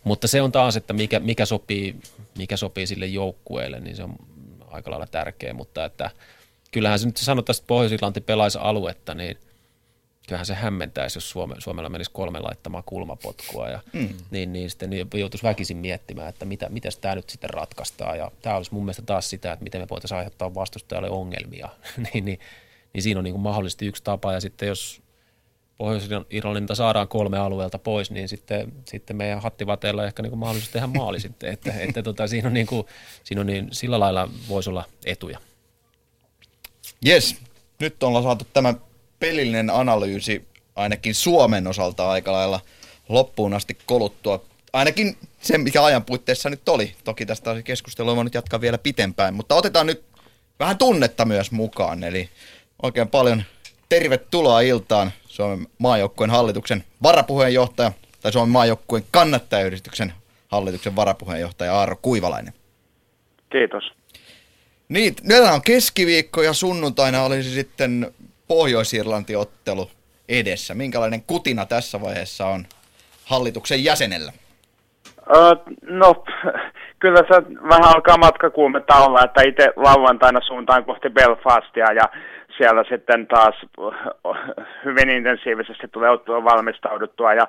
mutta 0.05 0.29
se 0.29 0.43
on 0.43 0.53
taas, 0.53 0.77
että 0.77 0.93
mikä, 0.93 1.21
mikä, 1.21 1.47
sopii, 1.47 1.97
mikä 2.39 2.57
sopii 2.57 2.87
sille 2.87 3.07
joukkueelle, 3.07 3.81
niin 3.81 3.97
se 3.97 4.03
on 4.03 4.17
aika 4.71 4.91
lailla 4.91 5.07
tärkeä, 5.07 5.53
mutta 5.55 5.85
että 5.85 6.11
kyllähän 6.71 6.99
se 6.99 7.07
nyt 7.07 7.17
sanotaan, 7.17 7.57
että 7.57 7.67
Pohjois-Irlanti 7.67 8.21
pelaisi 8.21 8.59
aluetta, 8.61 9.15
niin 9.15 9.39
kyllähän 10.29 10.47
se 10.47 10.55
hämmentäisi, 10.55 11.17
jos 11.17 11.31
Suome, 11.31 11.55
Suomella 11.59 11.89
menisi 11.89 12.11
kolme 12.11 12.41
laittamaan 12.41 12.85
kulmapotkua. 12.85 13.69
Ja, 13.69 13.81
mm. 13.93 14.09
niin, 14.31 14.53
niin 14.53 14.71
sitten 14.71 14.91
niin 14.91 15.09
joutuisi 15.15 15.43
väkisin 15.43 15.77
miettimään, 15.77 16.29
että 16.29 16.45
mitä, 16.45 16.69
miten 16.69 16.93
tämä 17.01 17.15
nyt 17.15 17.31
sitten 17.31 17.51
ratkaistaan. 17.51 18.19
Ja 18.19 18.31
tämä 18.43 18.57
olisi 18.57 18.75
mun 18.75 18.85
mielestä 18.85 19.03
taas 19.03 19.31
sitä, 19.31 19.53
että 19.53 19.63
miten 19.63 19.81
me 19.81 19.87
voitaisiin 19.91 20.19
aiheuttaa 20.19 20.55
vastustajalle 20.55 21.11
ongelmia. 21.11 21.69
niin, 22.13 22.25
niin, 22.25 22.39
niin 22.93 23.03
siinä 23.03 23.21
on 23.21 23.25
niin 23.25 23.35
kuin 23.35 23.43
mahdollisesti 23.43 23.87
yksi 23.87 24.05
tapa. 24.05 24.33
Ja 24.33 24.41
sitten 24.41 24.69
jos 24.69 25.03
Pohjois-Irlannilta 25.79 26.75
saadaan 26.75 27.09
kolme 27.09 27.39
alueelta 27.39 27.79
pois, 27.79 28.11
niin 28.11 28.29
sitten, 28.29 28.73
sitten 28.85 29.17
meidän 29.17 29.43
hattivateilla 29.43 30.07
ehkä 30.07 30.23
niin 30.23 30.31
kuin 30.31 30.41
mahdollisuus 30.41 30.73
tehdä 30.73 30.87
maali 30.87 31.21
sitten. 31.21 31.53
Että, 31.53 31.73
että 31.89 32.03
tota, 32.03 32.27
siinä 32.27 32.49
on, 32.49 32.55
niin 32.55 32.67
kuin, 32.67 32.87
siinä 33.25 33.41
on 33.41 33.47
niin, 33.47 33.69
sillä 33.73 34.01
lailla 34.01 34.29
voisi 34.49 34.71
olla 34.71 34.85
etuja. 35.05 35.39
Yes, 37.07 37.37
nyt 37.81 38.03
ollaan 38.03 38.25
saatu 38.25 38.47
tämä 38.53 38.75
pelillinen 39.21 39.71
analyysi 39.71 40.45
ainakin 40.77 41.15
Suomen 41.15 41.67
osalta 41.67 42.11
aika 42.11 42.33
lailla 42.33 42.61
loppuun 43.09 43.55
asti 43.55 43.79
koluttua. 43.87 44.45
Ainakin 44.73 45.17
se, 45.41 45.59
mikä 45.59 45.85
ajan 45.85 46.05
puitteissa 46.05 46.51
nyt 46.51 46.69
oli. 46.69 46.95
Toki 47.05 47.27
tästä 47.27 47.63
keskustelua 47.63 48.17
voi 48.17 48.25
nyt 48.25 48.35
jatkaa 48.35 48.61
vielä 48.61 48.79
pitempään, 48.79 49.35
mutta 49.35 49.55
otetaan 49.55 49.87
nyt 49.87 50.05
vähän 50.59 50.79
tunnetta 50.79 51.25
myös 51.25 51.51
mukaan. 51.51 52.05
Eli 52.05 52.29
oikein 52.83 53.09
paljon 53.09 53.43
tervetuloa 53.89 54.61
iltaan 54.61 55.13
Suomen 55.27 55.67
maajoukkueen 55.79 56.31
hallituksen 56.31 56.85
varapuheenjohtaja 57.03 57.93
tai 58.21 58.33
Suomen 58.33 58.53
maajoukkueen 58.53 59.05
kannattajayhdistyksen 59.11 60.13
hallituksen 60.49 60.97
varapuheenjohtaja 60.97 61.75
Aaro 61.75 61.97
Kuivalainen. 62.03 62.55
Kiitos. 63.53 63.85
Niin, 64.89 65.17
nyt 65.23 65.41
on 65.41 65.63
keskiviikko 65.63 66.43
ja 66.43 66.53
sunnuntaina 66.53 67.23
olisi 67.23 67.51
sitten 67.51 68.15
Pohjois-Irlanti-ottelu 68.49 69.91
edessä. 70.29 70.75
Minkälainen 70.75 71.23
kutina 71.27 71.67
tässä 71.67 72.01
vaiheessa 72.01 72.47
on 72.47 72.65
hallituksen 73.25 73.85
jäsenellä? 73.85 74.33
No, 75.83 76.25
kyllä 77.03 77.19
se 77.19 77.43
vähän 77.63 77.95
alkaa 77.95 78.19
matkakuumetta 78.19 78.95
olla, 78.95 79.25
että 79.25 79.43
itse 79.43 79.73
lauantaina 79.77 80.41
suuntaan 80.41 80.85
kohti 80.85 81.11
Belfastia 81.11 81.93
ja 81.93 82.05
siellä 82.57 82.85
sitten 82.89 83.27
taas 83.27 83.55
hyvin 84.85 85.11
intensiivisesti 85.11 85.89
tulee 85.89 86.11
ottua 86.11 86.45
valmistauduttua 86.45 87.35
ja 87.35 87.49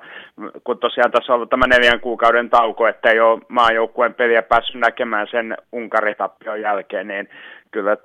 kun 0.64 0.78
tosiaan 0.78 1.10
tässä 1.10 1.32
on 1.32 1.36
ollut 1.36 1.50
tämä 1.50 1.66
neljän 1.66 2.00
kuukauden 2.00 2.50
tauko, 2.50 2.86
että 2.86 3.10
ei 3.10 3.20
ole 3.20 3.40
maajoukkueen 3.48 4.14
peliä 4.14 4.42
päässyt 4.42 4.80
näkemään 4.80 5.26
sen 5.30 5.56
Unkaritappion 5.72 6.60
jälkeen, 6.60 7.08
niin 7.08 7.28
kyllä, 7.70 7.96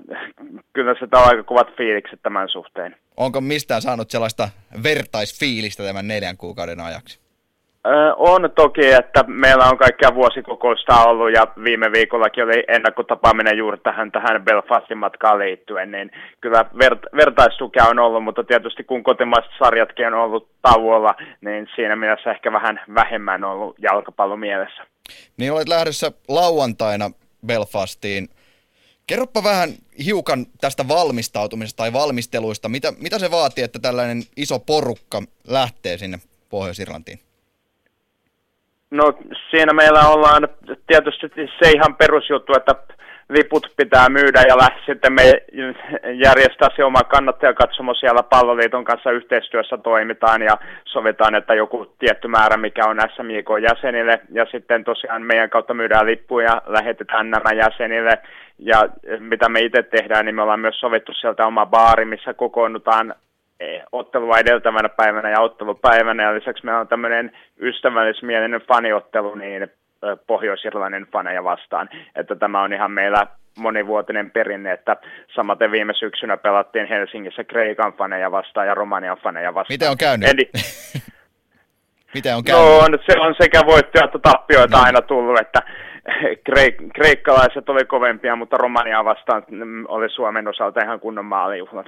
kyllä 0.74 0.96
se 1.00 1.06
on 1.16 1.28
aika 1.28 1.44
kovat 1.44 1.68
fiilikset 1.78 2.20
tämän 2.24 2.50
suhteen. 2.50 2.96
Onko 3.18 3.42
mistään 3.42 3.82
saanut 3.82 4.10
sellaista 4.10 4.50
vertaisfiilistä 4.84 5.84
tämän 5.84 6.08
neljän 6.08 6.38
kuukauden 6.38 6.80
ajaksi? 6.80 7.26
On 8.18 8.52
toki, 8.56 8.92
että 8.92 9.24
meillä 9.28 9.66
on 9.66 9.78
kaikkia 9.78 10.16
vuosikokousta 10.16 11.04
ollut 11.04 11.34
ja 11.34 11.48
viime 11.64 11.92
viikollakin 11.92 12.44
oli 12.44 12.64
ennakkotapaaminen 12.68 13.58
juuri 13.58 13.78
tähän, 13.78 14.12
tähän 14.12 14.44
Belfastin 14.44 14.98
matkaan 14.98 15.40
liittyen, 15.40 15.92
niin 15.92 16.12
kyllä 16.42 16.66
vert- 16.84 17.18
vertaistukea 17.18 17.86
on 17.86 18.00
ollut, 18.00 18.24
mutta 18.24 18.44
tietysti 18.44 18.84
kun 18.84 19.04
kotimaiset 19.04 19.52
sarjatkin 19.60 20.08
on 20.08 20.14
ollut 20.14 20.50
tauolla, 20.62 21.16
niin 21.42 21.68
siinä 21.76 21.96
mielessä 21.96 22.32
ehkä 22.32 22.52
vähän 22.52 22.82
vähemmän 22.96 23.44
ollut 23.44 23.76
jalkapallo 23.80 24.38
mielessä. 24.38 24.84
Niin 25.38 25.52
olet 25.52 25.70
lähdössä 25.70 26.12
lauantaina 26.28 27.12
Belfastiin. 27.46 28.28
Kerropa 29.08 29.44
vähän 29.44 29.70
hiukan 30.06 30.46
tästä 30.62 30.88
valmistautumisesta 30.88 31.78
tai 31.78 31.94
valmisteluista. 31.94 32.70
Mitä, 32.70 32.94
mitä 33.02 33.20
se 33.20 33.32
vaatii, 33.32 33.64
että 33.64 33.80
tällainen 33.80 34.24
iso 34.38 34.60
porukka 34.60 35.22
lähtee 35.48 35.98
sinne 35.98 36.18
Pohjois-Irlantiin? 36.50 37.20
No 38.92 39.14
siinä 39.50 39.74
meillä 39.74 40.10
ollaan 40.10 40.48
tietysti 40.88 41.28
se 41.36 41.72
ihan 41.72 41.96
perusjuttu, 41.96 42.54
että 42.58 42.76
liput 43.30 43.74
pitää 43.78 44.10
myydä 44.10 44.42
ja 44.48 44.58
lähti 44.58 44.82
sitten 44.86 45.14
me 45.14 45.24
järjestää 46.14 46.70
se 46.76 46.84
oma 46.84 47.04
kannattajakatsomo 47.04 47.94
siellä 47.94 48.24
palloliiton 48.24 48.84
kanssa 48.84 49.12
yhteistyössä 49.12 49.78
toimitaan 49.78 50.42
ja 50.42 50.58
sovitaan, 50.86 51.36
että 51.36 51.54
joku 51.54 51.94
tietty 52.00 52.28
määrä, 52.28 52.58
mikä 52.58 52.86
on 52.86 52.98
SMJK 53.16 53.50
jäsenille 53.70 54.22
ja 54.32 54.46
sitten 54.52 54.84
tosiaan 54.84 55.22
meidän 55.22 55.50
kautta 55.50 55.74
myydään 55.74 56.06
lippuja 56.06 56.46
ja 56.46 56.62
lähetetään 56.66 57.30
nämä 57.30 57.52
jäsenille 57.54 58.18
ja 58.58 58.90
mitä 59.20 59.50
me 59.50 59.62
itse 59.62 59.84
tehdään, 59.84 60.26
niin 60.26 60.36
me 60.36 60.42
ollaan 60.42 60.60
myös 60.60 60.80
sovittu 60.80 61.14
sieltä 61.14 61.46
oma 61.46 61.66
baari, 61.66 62.06
missä 62.06 62.34
kokoonnutaan 62.34 63.16
Eh, 63.60 63.84
ottelua 63.92 64.38
edeltävänä 64.38 64.90
päivänä 64.90 65.30
ja 65.30 65.42
ottelupäivänä. 65.42 66.24
Ja 66.24 66.36
lisäksi 66.36 66.66
meillä 66.66 66.82
on 66.82 66.88
tämmöinen 66.88 67.32
ystävällismielinen 67.60 68.62
faniottelu 68.62 69.36
niin 69.36 69.68
Pohjois-Irlannin 70.28 71.08
faneja 71.12 71.44
vastaan. 71.44 71.90
Että 72.16 72.36
tämä 72.36 72.62
on 72.62 72.74
ihan 72.74 72.92
meillä 72.92 73.28
monivuotinen 73.58 74.32
perinne, 74.32 74.72
että 74.72 74.98
samaten 75.36 75.72
viime 75.72 75.94
syksynä 75.94 76.38
pelattiin 76.38 76.88
Helsingissä 76.88 77.44
Kreikan 77.44 77.94
faneja 77.94 78.32
vastaan 78.32 78.68
ja 78.68 78.74
Romanian 78.74 79.18
faneja 79.18 79.54
vastaan. 79.54 79.74
Miten 79.74 79.90
on 79.90 79.98
käynyt? 79.98 80.30
Eli... 80.30 80.50
Miten 82.16 82.36
on 82.36 82.44
käynyt? 82.44 82.66
No, 82.66 82.78
on, 82.78 83.00
se 83.06 83.20
on 83.20 83.36
sekä 83.42 83.62
voittoja 83.66 84.06
että 84.06 84.20
tappioita 84.20 84.78
no. 84.78 84.84
aina 84.84 85.02
tullut, 85.02 85.40
että 85.42 85.62
kreik- 86.50 86.92
kreikkalaiset 86.96 87.70
oli 87.70 87.86
kovempia, 87.86 88.36
mutta 88.36 88.58
Romania 88.58 89.06
vastaan 89.06 89.44
oli 89.88 90.10
Suomen 90.10 90.48
osalta 90.48 90.84
ihan 90.84 91.00
kunnon 91.00 91.26
maalijuhlat. 91.26 91.86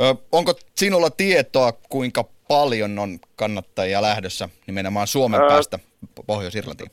Ö, 0.00 0.14
onko 0.32 0.52
sinulla 0.74 1.10
tietoa, 1.10 1.72
kuinka 1.88 2.24
paljon 2.48 2.98
on 2.98 3.08
kannattajia 3.36 4.02
lähdössä 4.02 4.48
nimenomaan 4.66 5.06
Suomen 5.06 5.40
öö, 5.40 5.48
päästä 5.48 5.78
Pohjois-Irlantiin? 6.26 6.90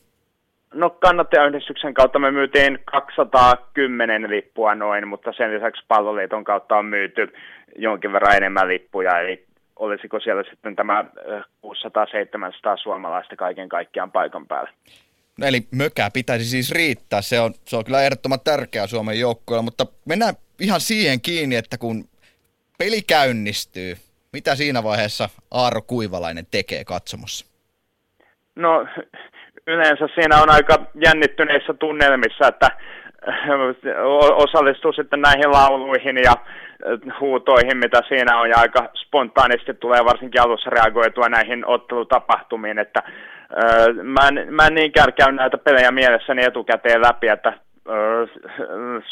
No 0.73 0.89
kannattajayhdistyksen 0.89 1.93
kautta 1.93 2.19
me 2.19 2.31
myytiin 2.31 2.79
210 2.85 4.29
lippua 4.29 4.75
noin, 4.75 5.07
mutta 5.07 5.33
sen 5.37 5.53
lisäksi 5.53 5.85
palloliiton 5.87 6.43
kautta 6.43 6.75
on 6.75 6.85
myyty 6.85 7.33
jonkin 7.75 8.13
verran 8.13 8.35
enemmän 8.35 8.67
lippuja, 8.67 9.19
eli 9.19 9.45
olisiko 9.81 10.19
siellä 10.19 10.43
sitten 10.49 10.75
tämä 10.75 11.05
600-700 11.65 11.71
suomalaista 12.81 13.35
kaiken 13.35 13.69
kaikkiaan 13.69 14.11
paikan 14.11 14.47
päällä. 14.47 14.71
No 15.37 15.47
eli 15.47 15.67
mökää 15.71 16.09
pitäisi 16.13 16.45
siis 16.45 16.71
riittää, 16.71 17.21
se 17.21 17.39
on, 17.39 17.53
se 17.65 17.77
on 17.77 17.85
kyllä 17.85 18.03
ehdottoman 18.03 18.39
tärkeää 18.43 18.87
Suomen 18.87 19.19
joukkoilla, 19.19 19.61
mutta 19.61 19.85
mennään 20.05 20.33
ihan 20.59 20.81
siihen 20.81 21.21
kiinni, 21.21 21.55
että 21.55 21.77
kun 21.77 22.05
peli 22.77 23.01
käynnistyy. 23.01 23.95
Mitä 24.33 24.55
siinä 24.55 24.83
vaiheessa 24.83 25.29
Aaro 25.51 25.81
Kuivalainen 25.81 26.45
tekee 26.51 26.83
katsomossa? 26.83 27.45
No 28.55 28.87
yleensä 29.67 30.07
siinä 30.15 30.41
on 30.41 30.49
aika 30.49 30.85
jännittyneissä 31.05 31.73
tunnelmissa, 31.73 32.47
että 32.47 32.69
osallistuu 34.35 34.93
sitten 34.93 35.21
näihin 35.21 35.51
lauluihin 35.51 36.17
ja 36.23 36.33
huutoihin, 37.19 37.77
mitä 37.77 38.01
siinä 38.07 38.37
on, 38.37 38.49
ja 38.49 38.57
aika 38.57 38.89
spontaanisti 38.95 39.73
tulee 39.73 40.05
varsinkin 40.05 40.41
alussa 40.41 40.69
reagoitua 40.69 41.29
näihin 41.29 41.65
ottelutapahtumiin, 41.65 42.79
että 42.79 43.03
mä 44.03 44.27
en, 44.27 44.53
mä 44.53 44.67
en 44.67 44.75
niinkään 44.75 45.13
käy 45.13 45.31
näitä 45.31 45.57
pelejä 45.57 45.91
mielessäni 45.91 46.43
etukäteen 46.43 47.01
läpi, 47.01 47.27
että 47.27 47.53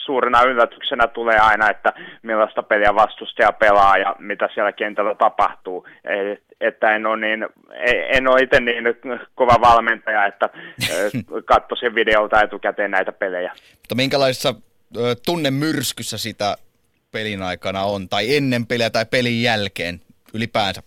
suurena 0.06 0.44
yllätyksenä 0.44 1.08
tulee 1.08 1.38
aina, 1.38 1.70
että 1.70 1.94
millaista 2.24 2.64
peliä 2.64 2.96
vastustaja 2.96 3.52
pelaa 3.52 3.98
ja 3.98 4.16
mitä 4.20 4.50
siellä 4.54 4.72
kentällä 4.72 5.16
tapahtuu. 5.16 5.88
Että 6.62 6.96
en 6.96 7.06
ole, 7.06 7.28
niin, 7.28 7.48
en 8.10 8.28
ole 8.28 8.41
itse 8.41 8.60
niin 8.60 8.86
kova 9.36 9.62
valmentaja, 9.62 10.26
että 10.26 10.50
katsoisin 11.46 11.96
videolta 11.96 12.41
etukäteen 12.41 12.91
näitä 12.91 13.12
pelejä. 13.12 13.52
Mutta 13.78 13.96
minkälaisessa 13.96 14.56
tunnemyrskyssä 15.26 16.18
sitä 16.18 16.56
pelin 17.12 17.41
aikana 17.41 17.84
on, 17.84 18.10
tai 18.10 18.36
ennen 18.36 18.66
peliä 18.68 18.90
tai 18.90 19.06
pelin 19.06 19.44
jälkeen 19.44 20.00
ylipäänsä? 20.34 20.82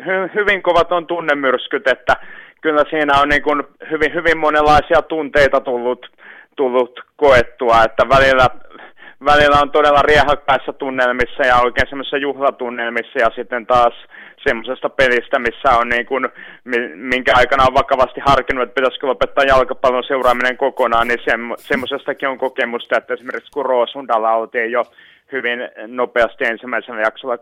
Hy- 0.00 0.34
hyvin 0.34 0.62
kovat 0.62 0.92
on 0.92 1.06
tunnemyrskyt, 1.06 1.88
että 1.88 2.16
kyllä 2.66 2.84
siinä 2.90 3.20
on 3.20 3.28
niin 3.28 3.42
kuin 3.42 3.62
hyvin, 3.90 4.14
hyvin 4.14 4.38
monenlaisia 4.38 5.02
tunteita 5.02 5.60
tullut, 5.60 6.06
tullut 6.56 7.00
koettua, 7.16 7.84
että 7.84 8.08
välillä, 8.08 8.46
välillä 9.24 9.60
on 9.62 9.70
todella 9.70 10.02
riehakkaissa 10.02 10.72
tunnelmissa 10.72 11.42
ja 11.42 11.56
oikein 11.64 11.88
semmoisissa 11.88 12.16
juhlatunnelmissa 12.16 13.18
ja 13.18 13.30
sitten 13.36 13.66
taas 13.66 13.94
semmoisesta 14.48 14.88
pelistä, 14.88 15.38
missä 15.38 15.70
on 15.80 15.88
niin 15.88 16.06
kuin, 16.06 16.28
minkä 16.94 17.32
aikana 17.36 17.66
on 17.68 17.74
vakavasti 17.74 18.20
harkinnut, 18.26 18.62
että 18.62 18.74
pitäisikö 18.74 19.06
lopettaa 19.06 19.44
jalkapallon 19.44 20.04
seuraaminen 20.04 20.56
kokonaan, 20.56 21.08
niin 21.08 21.20
semmoisestakin 21.58 22.28
on 22.28 22.38
kokemusta, 22.38 22.96
että 22.96 23.14
esimerkiksi 23.14 23.52
kun 23.52 23.66
Roosundalla 23.66 24.32
oltiin 24.32 24.70
jo 24.70 24.84
hyvin 25.32 25.58
nopeasti 25.86 26.44
ensimmäisellä 26.44 27.00
jaksolla 27.00 27.36
3-0 27.36 27.40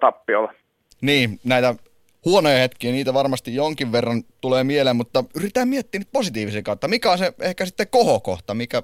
tappiolla. 0.00 0.52
Niin, 1.00 1.28
näitä 1.44 1.74
huonoja 2.24 2.58
hetkiä, 2.58 2.92
niitä 2.92 3.14
varmasti 3.14 3.54
jonkin 3.54 3.92
verran 3.92 4.22
tulee 4.40 4.64
mieleen, 4.64 4.96
mutta 4.96 5.24
yritetään 5.36 5.68
miettiä 5.68 5.98
nyt 5.98 6.08
positiivisen 6.12 6.64
kautta. 6.64 6.88
Mikä 6.88 7.10
on 7.10 7.18
se 7.18 7.32
ehkä 7.40 7.66
sitten 7.66 7.88
kohokohta, 7.90 8.54
mikä 8.54 8.82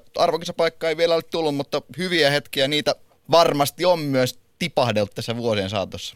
paikka 0.57 0.89
ei 0.89 0.97
vielä 0.97 1.15
ole 1.15 1.23
tullut, 1.31 1.55
mutta 1.55 1.81
hyviä 1.97 2.29
hetkiä, 2.29 2.67
niitä 2.67 2.95
varmasti 3.31 3.85
on 3.85 3.99
myös 3.99 4.39
tipahdellut 4.59 5.15
tässä 5.15 5.37
vuosien 5.37 5.69
saatossa. 5.69 6.15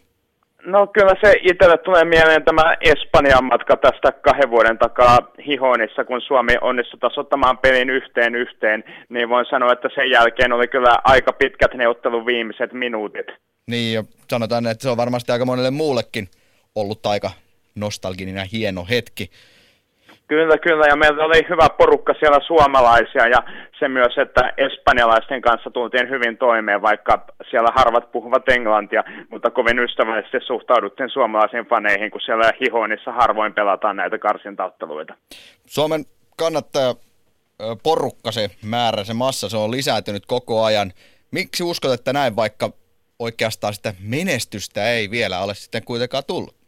No 0.66 0.88
kyllä 0.88 1.14
se 1.22 1.36
itselle 1.42 1.78
tulee 1.78 2.06
mieleen 2.06 2.46
tämä 2.46 2.76
Espanjan 2.82 3.44
matka 3.44 3.78
tästä 3.78 4.12
kahden 4.12 4.50
vuoden 4.50 4.78
takaa 4.78 5.18
Hihonissa, 5.48 6.06
kun 6.06 6.22
Suomi 6.22 6.54
onnistui 6.62 7.00
tasoittamaan 7.00 7.58
pelin 7.58 7.90
yhteen 7.90 8.36
yhteen, 8.36 8.84
niin 9.10 9.30
voin 9.30 9.46
sanoa, 9.50 9.74
että 9.74 9.90
sen 9.96 10.10
jälkeen 10.12 10.54
oli 10.54 10.68
kyllä 10.68 10.96
aika 11.04 11.34
pitkät 11.34 11.74
neuvottelun 11.74 12.26
viimeiset 12.26 12.74
minuutit. 12.74 13.28
Niin, 13.68 13.94
ja 13.94 14.04
sanotaan, 14.30 14.68
että 14.68 14.82
se 14.82 14.90
on 14.90 14.98
varmasti 14.98 15.32
aika 15.32 15.46
monelle 15.46 15.72
muullekin 15.72 16.28
ollut 16.76 17.06
aika 17.06 17.32
nostalginen 17.76 18.36
ja 18.36 18.46
hieno 18.52 18.86
hetki. 18.90 19.32
Kyllä, 20.28 20.58
kyllä, 20.58 20.86
ja 20.88 20.96
meillä 20.96 21.26
oli 21.26 21.48
hyvä 21.50 21.68
porukka 21.78 22.14
siellä 22.20 22.40
suomalaisia, 22.48 23.28
ja 23.28 23.44
se 23.80 23.88
myös, 23.88 24.18
että 24.18 24.54
espanjalaisten 24.58 25.42
kanssa 25.42 25.70
tultiin 25.70 26.10
hyvin 26.10 26.38
toimeen, 26.38 26.82
vaikka 26.82 27.26
siellä 27.50 27.70
harvat 27.76 28.12
puhuvat 28.12 28.50
englantia, 28.50 29.04
mutta 29.30 29.52
kovin 29.52 29.80
ystävällisesti 29.80 30.38
suhtauduttiin 30.48 31.10
suomalaisiin 31.10 31.66
faneihin, 31.66 32.12
kun 32.12 32.22
siellä 32.22 32.54
Hihonissa 32.62 33.12
harvoin 33.12 33.54
pelataan 33.54 33.96
näitä 33.96 34.18
karsintautteluita. 34.18 35.14
Suomen 35.66 36.06
kannattaja 36.38 36.96
porukka, 37.84 38.32
se 38.32 38.50
määrä, 38.66 39.04
se 39.04 39.14
massa, 39.14 39.50
se 39.50 39.58
on 39.58 39.72
lisääntynyt 39.72 40.26
koko 40.26 40.64
ajan. 40.64 40.94
Miksi 41.32 41.64
uskot, 41.64 41.92
että 41.92 42.14
näin, 42.14 42.36
vaikka 42.36 42.70
oikeastaan 43.20 43.74
sitä 43.74 43.94
menestystä 44.00 44.92
ei 44.92 45.12
vielä 45.12 45.40
ole 45.40 45.56
sitten 45.56 45.84
kuitenkaan 45.84 46.24
tullut? 46.28 46.59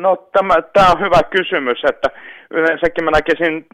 No 0.00 0.16
tämä, 0.16 0.54
tämä 0.72 0.90
on 0.90 1.00
hyvä 1.00 1.22
kysymys, 1.30 1.84
että 1.84 2.08
yleensäkin 2.50 3.04
mä 3.04 3.10
näkisin 3.10 3.66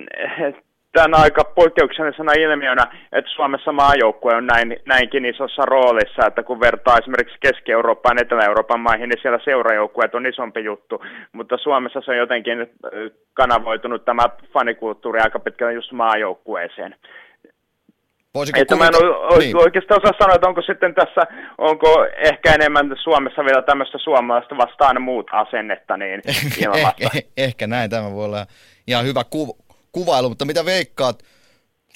tämän 0.93 1.21
aika 1.23 1.45
poikkeuksellisena 1.45 2.33
ilmiönä, 2.33 2.87
että 3.13 3.31
Suomessa 3.31 3.73
maajoukkue 3.73 4.35
on 4.35 4.47
näin, 4.47 4.77
näinkin 4.87 5.25
isossa 5.25 5.63
roolissa, 5.65 6.27
että 6.27 6.43
kun 6.43 6.61
vertaa 6.61 6.99
esimerkiksi 6.99 7.39
Keski-Eurooppaan, 7.41 8.23
Etelä-Euroopan 8.23 8.81
maihin, 8.81 9.09
niin 9.09 9.23
siellä 9.23 9.39
seurajoukkueet 9.45 10.15
on 10.15 10.27
isompi 10.27 10.65
juttu, 10.65 11.05
mutta 11.33 11.57
Suomessa 11.59 12.01
se 12.01 12.11
on 12.11 12.17
jotenkin 12.17 12.71
kanavoitunut 13.35 14.05
tämä 14.05 14.23
fanikulttuuri 14.53 15.21
aika 15.21 15.39
pitkälle 15.39 15.73
just 15.73 15.93
maajoukkueeseen. 15.93 16.95
Voisiko 18.37 18.61
että 18.61 18.75
kuvita... 18.75 18.99
mä 18.99 18.99
en 19.35 19.39
niin. 19.39 19.57
oikeastaan 19.57 20.01
osaa 20.03 20.19
sanoa, 20.19 20.35
että 20.35 20.49
onko 20.49 20.63
sitten 20.63 20.95
tässä, 20.95 21.21
onko 21.59 22.07
ehkä 22.17 22.55
enemmän 22.55 22.97
Suomessa 23.03 23.45
vielä 23.45 23.63
tämmöistä 23.63 23.99
suomalaista 23.99 24.57
vastaan 24.57 25.03
muut 25.03 25.27
asennetta 25.33 25.97
niin 25.97 26.23
ilmasta. 26.65 27.11
eh, 27.15 27.27
ehkä 27.37 27.67
näin, 27.67 27.91
tämä 27.91 28.13
voi 28.13 28.25
olla 28.25 28.47
ihan 28.87 29.05
hyvä 29.05 29.25
ku, 29.25 29.59
kuvailu, 29.93 30.29
mutta 30.29 30.45
mitä 30.45 30.65
veikkaat, 30.65 31.23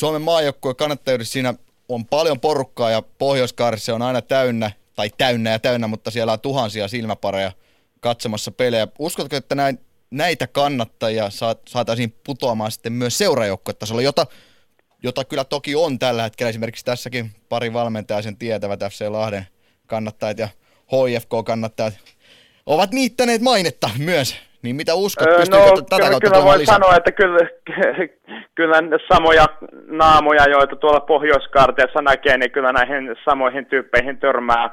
Suomen 0.00 0.22
maajoukkueen 0.22 0.76
kannattajuudessa 0.76 1.32
siinä 1.32 1.54
on 1.88 2.04
paljon 2.04 2.40
porukkaa 2.40 2.90
ja 2.90 3.02
pohjois 3.18 3.54
on 3.94 4.02
aina 4.02 4.22
täynnä, 4.22 4.70
tai 4.96 5.10
täynnä 5.18 5.50
ja 5.50 5.58
täynnä, 5.58 5.86
mutta 5.86 6.10
siellä 6.10 6.32
on 6.32 6.40
tuhansia 6.40 6.88
silmäpareja 6.88 7.52
katsomassa 8.00 8.50
pelejä. 8.50 8.88
Uskotko, 8.98 9.36
että 9.36 9.54
näin, 9.54 9.78
näitä 10.10 10.46
kannattajia 10.46 11.28
saataisiin 11.68 12.14
putoamaan 12.26 12.70
sitten 12.70 12.92
myös 12.92 13.18
seurajoukkuetasolla, 13.18 14.02
jota 14.02 14.26
jota 15.02 15.24
kyllä 15.24 15.44
toki 15.44 15.74
on 15.74 15.98
tällä 15.98 16.22
hetkellä. 16.22 16.50
Esimerkiksi 16.50 16.84
tässäkin 16.84 17.30
pari 17.48 17.72
valmentajaa 17.72 18.22
sen 18.22 18.36
tietävät 18.36 18.80
FC 18.80 19.04
Lahden 19.08 19.46
kannattajat 19.86 20.38
ja 20.38 20.48
HFK-kannattajat 20.86 21.94
ovat 22.66 22.92
niittäneet 22.92 23.42
mainetta 23.42 23.90
myös. 23.98 24.36
Niin 24.62 24.76
mitä 24.76 24.94
uskot, 24.94 25.28
öö, 25.28 25.38
no, 25.38 25.42
tätä 25.44 25.96
kyllä, 25.96 26.10
kautta 26.10 26.30
kyllä 26.30 26.58
lisää? 26.58 26.74
sanoa, 26.74 26.96
että 26.96 27.12
kyllä, 27.12 27.38
kyllä 28.56 28.76
samoja 29.12 29.46
naamoja, 29.86 30.44
joita 30.50 30.76
tuolla 30.76 31.00
pohjoiskarteessa 31.00 32.02
näkee, 32.02 32.38
niin 32.38 32.50
kyllä 32.50 32.72
näihin 32.72 33.16
samoihin 33.24 33.66
tyyppeihin 33.66 34.18
törmää 34.18 34.70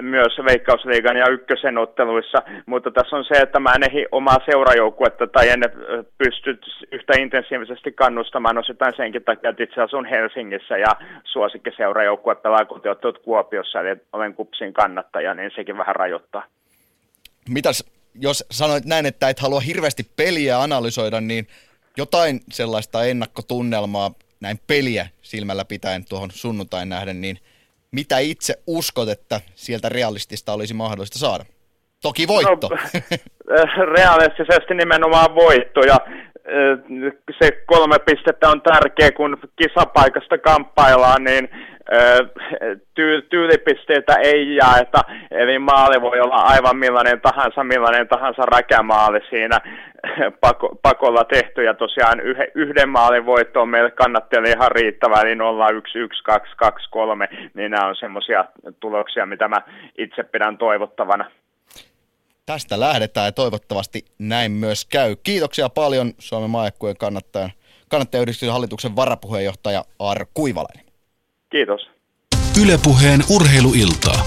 myös 0.00 0.36
Veikkausliigan 0.46 1.16
ja 1.16 1.28
ykkösen 1.28 1.78
otteluissa, 1.78 2.42
mutta 2.66 2.90
tässä 2.90 3.16
on 3.16 3.24
se, 3.24 3.34
että 3.34 3.60
mä 3.60 3.72
en 3.74 3.90
ehdi 3.90 4.06
omaa 4.12 4.36
seurajoukkuetta 4.50 5.26
tai 5.26 5.48
en 5.48 5.60
pysty 6.18 6.58
yhtä 6.92 7.12
intensiivisesti 7.18 7.92
kannustamaan 7.92 8.58
osittain 8.58 8.92
senkin 8.96 9.24
takia, 9.24 9.50
että 9.50 9.62
itse 9.62 9.82
asun 9.82 10.06
Helsingissä 10.06 10.78
ja 10.78 10.96
suosikkiseurajoukkue 11.24 12.34
pelaa 12.34 12.64
kotiottelut 12.64 13.18
Kuopiossa, 13.18 13.80
eli 13.80 13.96
olen 14.12 14.34
kupsin 14.34 14.72
kannattaja, 14.72 15.34
niin 15.34 15.50
sekin 15.54 15.78
vähän 15.78 15.96
rajoittaa. 15.96 16.44
Mitäs, 17.48 17.99
jos 18.14 18.44
sanoit 18.50 18.84
näin, 18.84 19.06
että 19.06 19.28
et 19.28 19.38
halua 19.38 19.60
hirveästi 19.60 20.02
peliä 20.16 20.62
analysoida, 20.62 21.20
niin 21.20 21.46
jotain 21.96 22.40
sellaista 22.50 23.04
ennakkotunnelmaa 23.04 24.10
näin 24.40 24.60
peliä 24.66 25.08
silmällä 25.22 25.64
pitäen 25.64 26.04
tuohon 26.04 26.30
sunnuntain 26.30 26.88
nähden, 26.88 27.20
niin– 27.20 27.38
mitä 27.92 28.18
itse 28.18 28.54
uskot, 28.66 29.08
että 29.08 29.40
sieltä 29.54 29.88
realistista 29.88 30.52
olisi 30.52 30.74
mahdollista 30.74 31.18
saada? 31.18 31.44
Toki 32.02 32.28
voitto. 32.28 32.68
No, 32.68 32.76
realistisesti 33.96 34.74
nimenomaan 34.74 35.34
voitto 35.34 35.80
ja 35.80 35.96
se 37.38 37.50
kolme 37.66 37.98
pistettä 37.98 38.48
on 38.48 38.62
tärkeä, 38.62 39.12
kun 39.12 39.38
kisapaikasta 39.62 40.38
kamppaillaan, 40.38 41.24
niin 41.24 41.48
ty- 42.94 43.22
tyylipisteitä 43.30 44.14
ei 44.14 44.56
jaeta, 44.56 44.98
eli 45.30 45.58
maali 45.58 46.00
voi 46.00 46.20
olla 46.20 46.36
aivan 46.36 46.76
millainen 46.76 47.20
tahansa, 47.20 47.64
millainen 47.64 48.08
tahansa 48.08 48.42
räkämaali 48.46 49.20
siinä 49.30 49.58
pako- 50.46 50.78
pakolla 50.82 51.24
tehty, 51.24 51.64
ja 51.64 51.74
tosiaan 51.74 52.20
yh- 52.20 52.50
yhden 52.54 52.88
maalin 52.88 53.26
voitto 53.26 53.62
on 53.62 53.68
meille 53.68 53.90
kannattajille 53.90 54.50
ihan 54.50 54.72
riittävä, 54.72 55.20
eli 55.20 55.34
0, 55.34 55.70
1, 55.70 55.98
1, 55.98 56.22
2, 56.22 56.52
2, 56.56 56.88
3, 56.90 57.28
niin 57.54 57.70
nämä 57.70 57.88
on 57.88 57.96
semmoisia 57.96 58.44
tuloksia, 58.80 59.26
mitä 59.26 59.48
mä 59.48 59.62
itse 59.98 60.22
pidän 60.22 60.58
toivottavana. 60.58 61.30
Tästä 62.46 62.80
lähdetään 62.80 63.26
ja 63.26 63.32
toivottavasti 63.32 64.04
näin 64.18 64.52
myös 64.52 64.84
käy. 64.84 65.16
Kiitoksia 65.22 65.68
paljon 65.68 66.12
Suomen 66.18 66.50
maajoukkueen 66.50 66.96
kannattajan, 66.96 67.50
kannattajayhdistyksen 67.88 68.52
hallituksen 68.52 68.96
varapuheenjohtaja 68.96 69.84
Aaro 69.98 70.24
Kuivalainen. 70.34 70.89
Kiitos. 71.50 71.90
Ylepuheen 72.62 73.20
urheiluiltaa. 73.30 74.26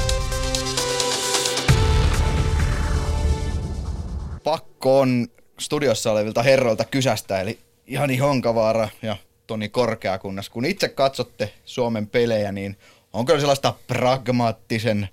Pakko 4.43 4.99
on 4.99 5.27
studiossa 5.59 6.11
olevilta 6.11 6.43
herroilta 6.43 6.85
kysästä, 6.85 7.41
eli 7.41 7.59
Jani 7.87 8.17
Honkavaara 8.17 8.89
ja 9.01 9.17
Toni 9.47 9.69
Korkeakunnas. 9.69 10.49
Kun 10.49 10.65
itse 10.65 10.89
katsotte 10.89 11.53
Suomen 11.65 12.07
pelejä, 12.07 12.51
niin 12.51 12.77
onko 13.13 13.39
sellaista 13.39 13.73
pragmaattisen 13.87 15.09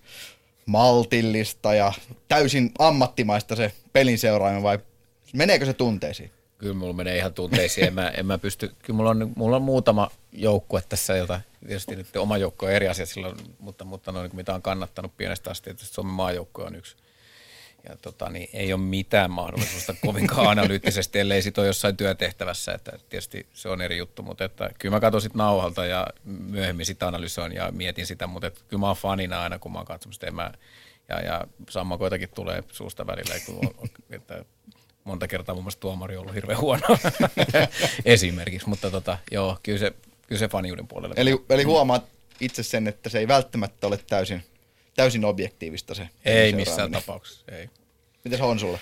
maltillista 0.66 1.74
ja 1.74 1.93
täysin 2.28 2.70
ammattimaista 2.78 3.57
se 3.57 3.73
pelin 3.93 4.19
seuraaminen 4.19 4.62
vai 4.62 4.78
meneekö 5.32 5.66
se 5.66 5.73
tunteisiin? 5.73 6.31
Kyllä 6.59 6.74
mulla 6.74 6.93
menee 6.93 7.16
ihan 7.16 7.35
tunteisiin. 7.35 7.87
en, 7.87 7.95
mä, 7.95 8.09
en 8.09 8.27
mä 8.27 8.39
pysty, 8.39 8.70
kyllä 8.82 8.97
mulla 8.97 9.11
on, 9.11 9.32
mulla 9.37 9.57
on 9.57 9.62
muutama 9.62 10.11
joukkue 10.32 10.82
tässä, 10.89 11.16
jota 11.16 11.40
tietysti 11.66 11.97
nyt 11.97 12.16
oma 12.16 12.39
joukko 12.39 12.66
on 12.66 12.73
eri 12.73 12.89
asia 12.89 13.07
silloin, 13.07 13.36
mutta, 13.59 13.85
mutta 13.85 14.12
noin, 14.12 14.31
mitä 14.36 14.55
on 14.55 14.62
kannattanut 14.62 15.16
pienestä 15.16 15.51
asti, 15.51 15.70
että 15.70 15.85
Suomen 15.85 16.12
maajoukko 16.12 16.62
on 16.62 16.74
yksi. 16.74 16.97
Ja 17.89 17.97
tota, 17.97 18.31
niin 18.31 18.48
ei 18.52 18.73
ole 18.73 18.81
mitään 18.81 19.31
mahdollisuutta 19.31 19.94
kovinkaan 20.07 20.48
analyyttisesti, 20.48 21.19
ellei 21.19 21.43
sit 21.43 21.59
ole 21.59 21.66
jossain 21.66 21.97
työtehtävässä, 21.97 22.73
että 22.73 22.93
tietysti 23.09 23.47
se 23.52 23.69
on 23.69 23.81
eri 23.81 23.98
juttu, 23.98 24.23
mutta 24.23 24.44
että 24.44 24.70
kyllä 24.78 24.97
mä 24.97 25.01
katson 25.01 25.23
sit 25.23 25.35
nauhalta 25.35 25.86
ja 25.86 26.07
myöhemmin 26.24 26.86
sitä 26.86 27.09
analysoin 27.09 27.52
ja 27.52 27.73
mietin 27.73 28.07
sitä, 28.07 28.27
mutta 28.27 28.47
että 28.47 28.61
kyllä 28.69 28.81
mä 28.81 28.86
oon 28.86 28.97
fanina 28.97 29.43
aina, 29.43 29.59
kun 29.59 29.73
mä 29.73 29.78
oon 29.78 29.86
katsomassa, 29.86 30.27
ja, 31.09 31.20
ja 31.20 31.44
sammakoitakin 31.70 32.28
tulee 32.35 32.65
suusta 32.73 33.07
välillä, 33.07 33.35
että 34.11 34.44
monta 35.05 35.28
kertaa 35.28 35.55
mun 35.55 35.65
mielestä 35.65 35.81
tuomari 35.81 36.16
on 36.16 36.20
ollut 36.20 36.35
hirveän 36.35 36.61
huono 36.61 36.86
esimerkiksi, 38.05 38.69
mutta 38.69 38.90
tota, 38.90 39.19
joo, 39.31 39.59
kyllä 39.62 39.78
se, 39.78 39.93
kyllä 40.31 40.39
se 40.39 40.48
faniuden 40.48 40.89
puolelle. 40.89 41.15
Eli, 41.19 41.44
eli 41.51 41.62
huomaat 41.62 42.05
itse 42.40 42.62
sen, 42.62 42.89
että 42.89 43.09
se 43.09 43.19
ei 43.19 43.28
välttämättä 43.28 43.86
ole 43.86 43.98
täysin, 44.09 44.43
täysin 44.97 45.24
objektiivista 45.24 45.94
se. 45.94 46.09
Ei 46.24 46.52
missään 46.52 46.93
tapauksessa, 46.93 47.44
ei. 47.52 47.70
Miten 48.24 48.43
on 48.43 48.59
sulle? 48.59 48.78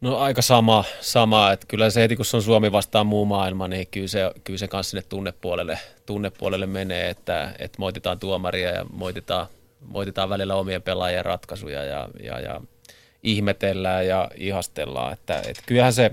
No 0.00 0.18
aika 0.18 0.42
sama, 0.42 0.84
sama, 1.00 1.52
että 1.52 1.66
kyllä 1.66 1.90
se 1.90 2.00
heti 2.00 2.16
kun 2.16 2.24
se 2.24 2.36
on 2.36 2.42
Suomi 2.42 2.72
vastaan 2.72 3.06
muu 3.06 3.24
maailma, 3.24 3.68
niin 3.68 3.86
kyllä 3.90 4.08
se, 4.08 4.20
kyllä 4.44 4.58
se 4.58 4.68
kanssa 4.68 4.90
sinne 4.90 5.02
tunnepuolelle, 5.08 5.78
tunnepuolelle 6.06 6.66
menee, 6.66 7.10
että, 7.10 7.54
että 7.58 7.78
moititaan 7.78 8.18
tuomaria 8.18 8.70
ja 8.70 8.86
moititaan, 8.92 9.46
moititaan 9.86 10.28
välillä 10.28 10.54
omien 10.54 10.82
pelaajien 10.82 11.24
ratkaisuja 11.24 11.84
ja, 11.84 12.08
ja, 12.22 12.40
ja 12.40 12.60
ihmetellään 13.22 14.06
ja 14.06 14.30
ihastellaan. 14.36 15.12
Että, 15.12 15.42
että 15.46 15.62
kyllähän 15.66 15.92
se 15.92 16.12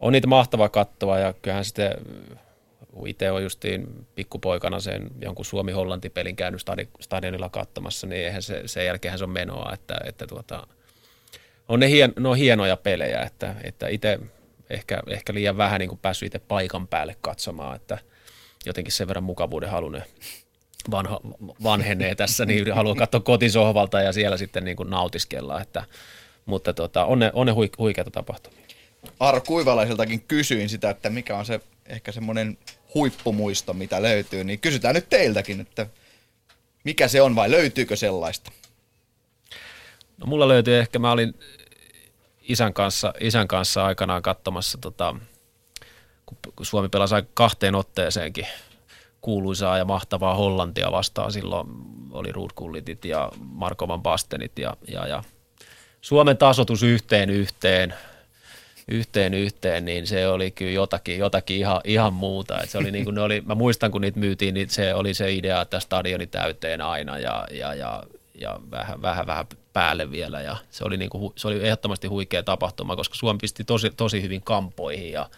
on 0.00 0.12
niitä 0.12 0.26
mahtavaa 0.26 0.68
kattoa 0.68 1.18
ja 1.18 1.34
kyllähän 1.42 1.64
sitten 1.64 1.94
itse 3.06 3.30
on 3.30 3.42
justiin 3.42 4.06
pikkupoikana 4.14 4.80
sen 4.80 5.10
jonkun 5.20 5.44
Suomi-Hollanti-pelin 5.44 6.36
käynyt 6.36 6.60
stadionilla 7.00 7.48
katsomassa, 7.48 8.06
niin 8.06 8.24
eihän 8.24 8.42
se, 8.42 8.62
sen 8.66 8.86
jälkeen 8.86 9.18
se 9.18 9.24
on 9.24 9.30
menoa, 9.30 9.72
että, 9.74 10.00
että 10.04 10.26
tuota, 10.26 10.66
on 11.68 11.80
ne, 11.80 11.88
hien, 11.88 12.12
ne 12.18 12.28
on 12.28 12.36
hienoja 12.36 12.76
pelejä, 12.76 13.22
että, 13.22 13.54
että 13.64 13.88
itse 13.88 14.18
ehkä, 14.70 15.02
ehkä 15.06 15.34
liian 15.34 15.56
vähän 15.56 15.78
niin 15.78 15.88
kuin 15.88 15.98
päässyt 15.98 16.26
itse 16.26 16.38
paikan 16.38 16.88
päälle 16.88 17.16
katsomaan, 17.20 17.76
että 17.76 17.98
jotenkin 18.66 18.92
sen 18.92 19.08
verran 19.08 19.24
mukavuuden 19.24 19.70
halunen 19.70 20.04
vanha, 20.90 21.20
vanhenee 21.62 22.14
tässä, 22.14 22.46
niin 22.46 22.74
haluaa 22.74 22.94
katsoa 22.94 23.20
kotisohvalta 23.20 24.00
ja 24.00 24.12
siellä 24.12 24.36
sitten 24.36 24.64
niin 24.64 24.76
kuin 24.76 24.90
nautiskella. 24.90 25.60
Että, 25.60 25.84
mutta 26.46 26.72
tota, 26.72 27.04
on 27.04 27.18
ne, 27.18 27.30
on 27.34 27.46
ne 27.46 27.52
huikeita 27.78 28.10
tapahtumia. 28.10 28.66
Aaro 29.20 29.40
kysyin 30.28 30.68
sitä, 30.68 30.90
että 30.90 31.10
mikä 31.10 31.36
on 31.36 31.46
se 31.46 31.60
ehkä 31.86 32.12
semmoinen 32.12 32.58
huippumuisto, 32.94 33.72
mitä 33.72 34.02
löytyy, 34.02 34.44
niin 34.44 34.60
kysytään 34.60 34.94
nyt 34.94 35.08
teiltäkin, 35.08 35.60
että 35.60 35.86
mikä 36.84 37.08
se 37.08 37.22
on 37.22 37.36
vai 37.36 37.50
löytyykö 37.50 37.96
sellaista? 37.96 38.52
No 40.18 40.26
mulla 40.26 40.48
löytyy 40.48 40.78
ehkä, 40.78 40.98
mä 40.98 41.12
olin 41.12 41.34
isän 42.42 42.74
kanssa, 42.74 43.14
isän 43.20 43.48
kanssa 43.48 43.86
aikanaan 43.86 44.22
katsomassa, 44.22 44.78
tota, 44.78 45.16
kun 46.26 46.66
Suomi 46.66 46.88
pelasi 46.88 47.14
kahteen 47.34 47.74
otteeseenkin 47.74 48.46
kuuluisaa 49.20 49.78
ja 49.78 49.84
mahtavaa 49.84 50.34
Hollantia 50.34 50.92
vastaan. 50.92 51.32
Silloin 51.32 51.68
oli 52.10 52.32
Ruud 52.32 52.50
Kullitit 52.54 53.04
ja 53.04 53.32
Marko 53.38 53.88
Van 53.88 54.02
Bastenit 54.02 54.58
ja, 54.58 54.76
ja, 54.88 55.06
ja 55.06 55.22
Suomen 56.00 56.36
tasotus 56.36 56.82
yhteen 56.82 57.30
yhteen, 57.30 57.94
yhteen 58.90 59.34
yhteen, 59.34 59.84
niin 59.84 60.06
se 60.06 60.28
oli 60.28 60.50
kyllä 60.50 60.72
jotakin, 60.72 61.18
jotakin 61.18 61.56
ihan, 61.56 61.80
ihan 61.84 62.12
muuta. 62.12 62.60
Et 62.60 62.70
se 62.70 62.78
oli 62.78 62.90
niin 62.90 63.04
kuin 63.04 63.14
ne 63.14 63.20
oli, 63.20 63.40
mä 63.40 63.54
muistan, 63.54 63.90
kun 63.90 64.00
niitä 64.00 64.18
myytiin, 64.18 64.54
niin 64.54 64.70
se 64.70 64.94
oli 64.94 65.14
se 65.14 65.32
idea, 65.32 65.60
että 65.60 65.80
stadioni 65.80 66.26
täyteen 66.26 66.80
aina 66.80 67.18
ja, 67.18 67.46
ja, 67.50 67.74
ja, 67.74 68.02
ja 68.34 68.60
vähän, 68.70 69.02
vähän, 69.02 69.26
vähän 69.26 69.46
päälle 69.72 70.10
vielä. 70.10 70.40
Ja 70.40 70.56
se, 70.70 70.84
oli 70.84 70.96
niin 70.96 71.10
kuin, 71.10 71.32
se 71.36 71.48
oli 71.48 71.66
ehdottomasti 71.66 72.06
huikea 72.06 72.42
tapahtuma, 72.42 72.96
koska 72.96 73.14
Suomi 73.14 73.38
pisti 73.38 73.64
tosi, 73.64 73.90
tosi 73.90 74.22
hyvin 74.22 74.42
kampoihin 74.42 75.12
ja 75.12 75.30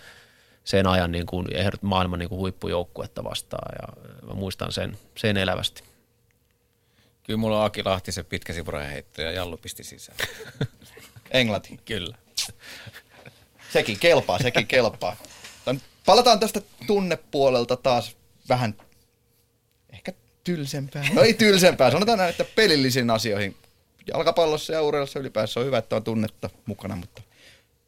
sen 0.64 0.86
ajan 0.86 1.12
niin 1.12 1.26
kuin, 1.26 1.46
maailman 1.82 2.18
niin 2.18 2.28
kuin 2.28 2.38
huippujoukkuetta 2.38 3.24
vastaan. 3.24 3.74
Ja 3.82 4.12
mä 4.28 4.34
muistan 4.34 4.72
sen, 4.72 4.98
sen 5.16 5.36
elävästi. 5.36 5.82
Kyllä 7.22 7.36
mulla 7.36 7.58
on 7.58 7.64
Aki 7.64 7.84
Lahti 7.84 8.12
se 8.12 8.22
pitkä 8.22 8.52
heitto 8.90 9.22
ja 9.22 9.32
Jallu 9.32 9.56
pisti 9.56 9.84
sisään. 9.84 10.18
Englanti. 11.30 11.80
Kyllä. 11.84 12.16
Sekin 13.72 13.98
kelpaa, 13.98 14.38
sekin 14.38 14.66
kelpaa. 14.66 15.16
Palataan 16.06 16.40
tästä 16.40 16.60
tunnepuolelta 16.86 17.76
taas 17.76 18.16
vähän 18.48 18.74
ehkä 19.92 20.12
tylsempää. 20.44 21.04
No 21.12 21.22
ei 21.22 21.34
tylsempää, 21.34 21.90
sanotaan 21.90 22.18
näin, 22.18 22.30
että 22.30 22.44
pelillisiin 22.44 23.10
asioihin. 23.10 23.56
Jalkapallossa 24.06 24.72
ja 24.72 24.82
urheilussa 24.82 25.20
ylipäänsä 25.20 25.60
on 25.60 25.66
hyvä, 25.66 25.78
että 25.78 25.96
on 25.96 26.04
tunnetta 26.04 26.50
mukana, 26.66 26.96
mutta 26.96 27.22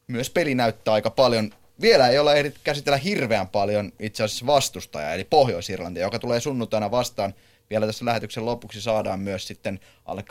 myös 0.06 0.31
peli 0.31 0.55
näyttää 0.55 0.94
aika 0.94 1.11
paljon. 1.11 1.55
Vielä 1.81 2.09
ei 2.09 2.19
ole 2.19 2.35
ehditty 2.35 2.61
käsitellä 2.65 2.97
hirveän 2.97 3.48
paljon 3.48 3.93
itse 3.98 4.23
asiassa 4.23 4.47
vastustajaa, 4.47 5.15
eli 5.15 5.24
Pohjois-Irlantia, 5.24 6.02
joka 6.02 6.19
tulee 6.19 6.40
sunnuntaina 6.40 6.90
vastaan. 6.90 7.35
Vielä 7.70 7.86
tässä 7.86 8.05
lähetyksen 8.05 8.47
lopuksi 8.47 8.81
saadaan 8.81 9.20
myös 9.20 9.47
sitten 9.47 9.81
alle 10.05 10.24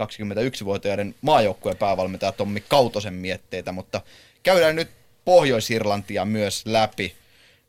21-vuotiaiden 0.61 1.15
maajoukkueen 1.21 1.77
päävalmentaja 1.77 2.31
Tommi 2.31 2.61
Kautosen 2.61 3.13
mietteitä, 3.13 3.71
mutta 3.71 4.01
käydään 4.43 4.75
nyt 4.75 5.02
Pohjois-Irlantia 5.25 6.25
myös 6.25 6.65
läpi. 6.65 7.15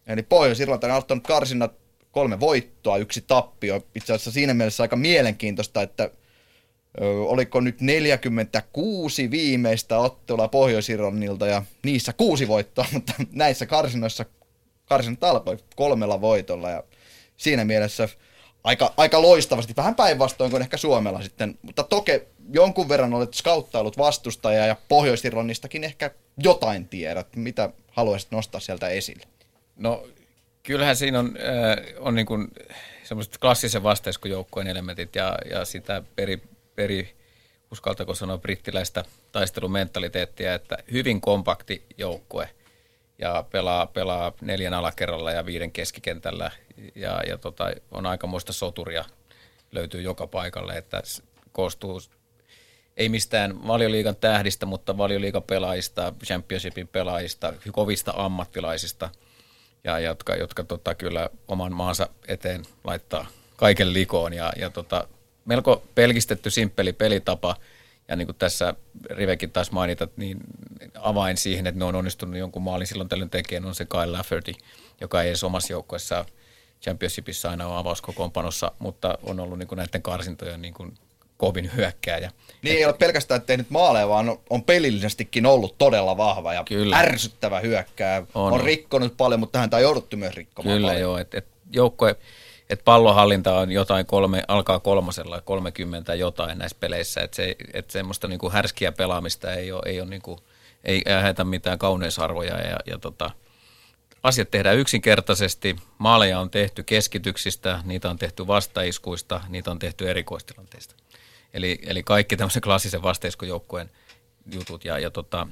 Eli 0.06 0.22
Pohjois-Irlanti 0.22 0.86
on 0.86 0.92
ottanut 0.92 1.26
karsinnat 1.26 1.72
kolme 2.12 2.40
voittoa, 2.40 2.96
yksi 2.96 3.24
tappio. 3.26 3.86
Itse 3.94 4.12
asiassa 4.12 4.30
siinä 4.30 4.54
mielessä 4.54 4.82
aika 4.82 4.96
mielenkiintoista, 4.96 5.82
että 5.82 6.10
oliko 7.26 7.60
nyt 7.60 7.80
46 7.80 9.30
viimeistä 9.30 9.98
ottelua 9.98 10.48
Pohjois-Irlannilta 10.48 11.46
ja 11.46 11.62
niissä 11.84 12.12
kuusi 12.12 12.48
voittoa, 12.48 12.86
mutta 12.92 13.12
näissä 13.32 13.66
karsinoissa 13.66 14.24
karsinat 14.84 15.24
alkoi 15.24 15.56
kolmella 15.76 16.20
voitolla 16.20 16.70
ja 16.70 16.82
siinä 17.36 17.64
mielessä 17.64 18.08
aika, 18.64 18.94
aika 18.96 19.22
loistavasti, 19.22 19.76
vähän 19.76 19.94
päinvastoin 19.94 20.50
kuin 20.50 20.62
ehkä 20.62 20.76
Suomella 20.76 21.22
sitten, 21.22 21.58
mutta 21.62 21.82
toke 21.82 22.26
jonkun 22.52 22.88
verran 22.88 23.14
olet 23.14 23.34
skauttailut 23.34 23.98
vastustajaa 23.98 24.66
ja 24.66 24.76
Pohjois-Irlannistakin 24.88 25.84
ehkä 25.84 26.10
jotain 26.36 26.88
tiedät. 26.88 27.36
Mitä 27.36 27.70
haluaisit 27.90 28.30
nostaa 28.30 28.60
sieltä 28.60 28.88
esille? 28.88 29.26
No 29.76 30.06
kyllähän 30.62 30.96
siinä 30.96 31.18
on, 31.18 31.36
äh, 31.36 31.76
on 31.98 32.14
niin 32.14 32.26
kuin 32.26 32.48
semmoiset 33.04 33.38
klassisen 33.38 33.82
vastaiskun 33.82 34.66
elementit 34.66 35.14
ja, 35.14 35.38
ja 35.50 35.64
sitä 35.64 36.02
peri, 36.16 36.42
peri, 36.74 37.16
uskaltako 37.72 38.14
sanoa 38.14 38.38
brittiläistä 38.38 39.04
taistelumentaliteettia, 39.32 40.54
että 40.54 40.76
hyvin 40.92 41.20
kompakti 41.20 41.86
joukkue 41.98 42.50
ja 43.18 43.44
pelaa, 43.50 43.86
pelaa 43.86 44.32
neljän 44.40 44.74
alakerralla 44.74 45.32
ja 45.32 45.46
viiden 45.46 45.72
keskikentällä 45.72 46.50
ja, 46.94 47.20
ja 47.26 47.38
tota, 47.38 47.70
on 47.90 48.06
aikamoista 48.06 48.52
soturia 48.52 49.04
löytyy 49.72 50.02
joka 50.02 50.26
paikalle, 50.26 50.76
että 50.76 51.02
koostuu 51.52 52.00
ei 52.96 53.08
mistään 53.08 53.66
valioliigan 53.66 54.16
tähdistä, 54.16 54.66
mutta 54.66 54.98
valioliigan 54.98 55.42
pelaajista, 55.42 56.12
championshipin 56.24 56.88
pelaajista, 56.88 57.52
kovista 57.72 58.12
ammattilaisista, 58.16 59.10
ja 59.84 59.98
jotka, 59.98 60.36
jotka 60.36 60.64
tota, 60.64 60.94
kyllä 60.94 61.30
oman 61.48 61.72
maansa 61.72 62.08
eteen 62.28 62.62
laittaa 62.84 63.26
kaiken 63.56 63.92
likoon. 63.92 64.32
Ja, 64.32 64.52
ja 64.56 64.70
tota, 64.70 65.08
melko 65.44 65.82
pelkistetty, 65.94 66.50
simppeli 66.50 66.92
pelitapa, 66.92 67.56
ja 68.08 68.16
niin 68.16 68.26
kuin 68.26 68.36
tässä 68.36 68.74
Rivekin 69.10 69.50
taas 69.50 69.70
mainita, 69.70 70.08
niin 70.16 70.38
avain 70.94 71.36
siihen, 71.36 71.66
että 71.66 71.78
ne 71.78 71.84
on 71.84 71.94
onnistunut 71.94 72.36
jonkun 72.36 72.62
maalin 72.62 72.86
silloin 72.86 73.08
tällöin 73.08 73.30
tekemään, 73.30 73.68
on 73.68 73.74
se 73.74 73.84
Kyle 73.84 74.06
Lafferty, 74.06 74.52
joka 75.00 75.22
ei 75.22 75.28
edes 75.28 75.44
omassa 75.44 75.72
joukkueessa 75.72 76.24
championshipissa 76.82 77.50
aina 77.50 77.66
ole 77.66 77.78
avauskokoonpanossa, 77.78 78.72
mutta 78.78 79.18
on 79.22 79.40
ollut 79.40 79.58
niin 79.58 79.68
kuin 79.68 79.76
näiden 79.76 80.02
karsintojen 80.02 80.62
niin 80.62 80.74
kuin 80.74 80.94
kovin 81.44 81.70
hyökkääjä. 81.76 82.30
Niin 82.62 82.76
ei 82.76 82.84
ole 82.84 82.92
pelkästään 82.92 83.42
tehnyt 83.42 83.70
maaleja, 83.70 84.08
vaan 84.08 84.38
on 84.50 84.64
pelillisestikin 84.64 85.46
ollut 85.46 85.78
todella 85.78 86.16
vahva 86.16 86.54
ja 86.54 86.64
Kyllä. 86.68 86.98
ärsyttävä 86.98 87.60
hyökkää. 87.60 88.26
On, 88.34 88.52
on 88.52 88.60
rikkonut 88.60 89.16
paljon, 89.16 89.40
mutta 89.40 89.58
häntä 89.58 89.76
on 89.76 89.82
jouduttu 89.82 90.16
myös 90.16 90.34
rikkomaan 90.34 90.76
Kyllä 90.76 90.86
paljon. 90.88 91.00
joo, 91.00 91.18
että 91.18 91.38
et 91.38 91.46
joukkue, 91.72 92.16
että 92.70 92.84
pallohallinta 92.84 93.58
on 93.58 93.72
jotain 93.72 94.06
kolme, 94.06 94.44
alkaa 94.48 94.80
kolmasella 94.80 95.40
30 95.40 96.14
jotain 96.14 96.58
näissä 96.58 96.76
peleissä, 96.80 97.20
että 97.20 97.36
se, 97.36 97.56
et 97.72 97.90
semmoista 97.90 98.28
niinku 98.28 98.50
härskiä 98.50 98.92
pelaamista 98.92 99.54
ei 99.54 99.72
ole, 99.72 99.82
ei 99.86 100.00
ole 100.00 100.10
niinku, 100.10 100.38
ei 100.84 101.02
lähetä 101.06 101.44
mitään 101.44 101.78
kauneisarvoja 101.78 102.60
ja, 102.60 102.76
ja 102.86 102.98
tota, 102.98 103.30
asiat 104.22 104.50
tehdään 104.50 104.76
yksinkertaisesti, 104.76 105.76
maaleja 105.98 106.40
on 106.40 106.50
tehty 106.50 106.82
keskityksistä, 106.82 107.80
niitä 107.84 108.10
on 108.10 108.18
tehty 108.18 108.46
vastaiskuista, 108.46 109.40
niitä 109.48 109.70
on 109.70 109.78
tehty 109.78 110.10
erikoistilanteista. 110.10 110.94
Eli, 111.54 111.78
eli 111.86 112.02
kaikki 112.02 112.36
tämmöisen 112.36 112.62
klassisen 112.62 113.02
vasteiskojoukkueen 113.02 113.90
jutut. 114.52 114.84
Ja, 114.84 114.98
ja 114.98 115.10
tota, 115.10 115.46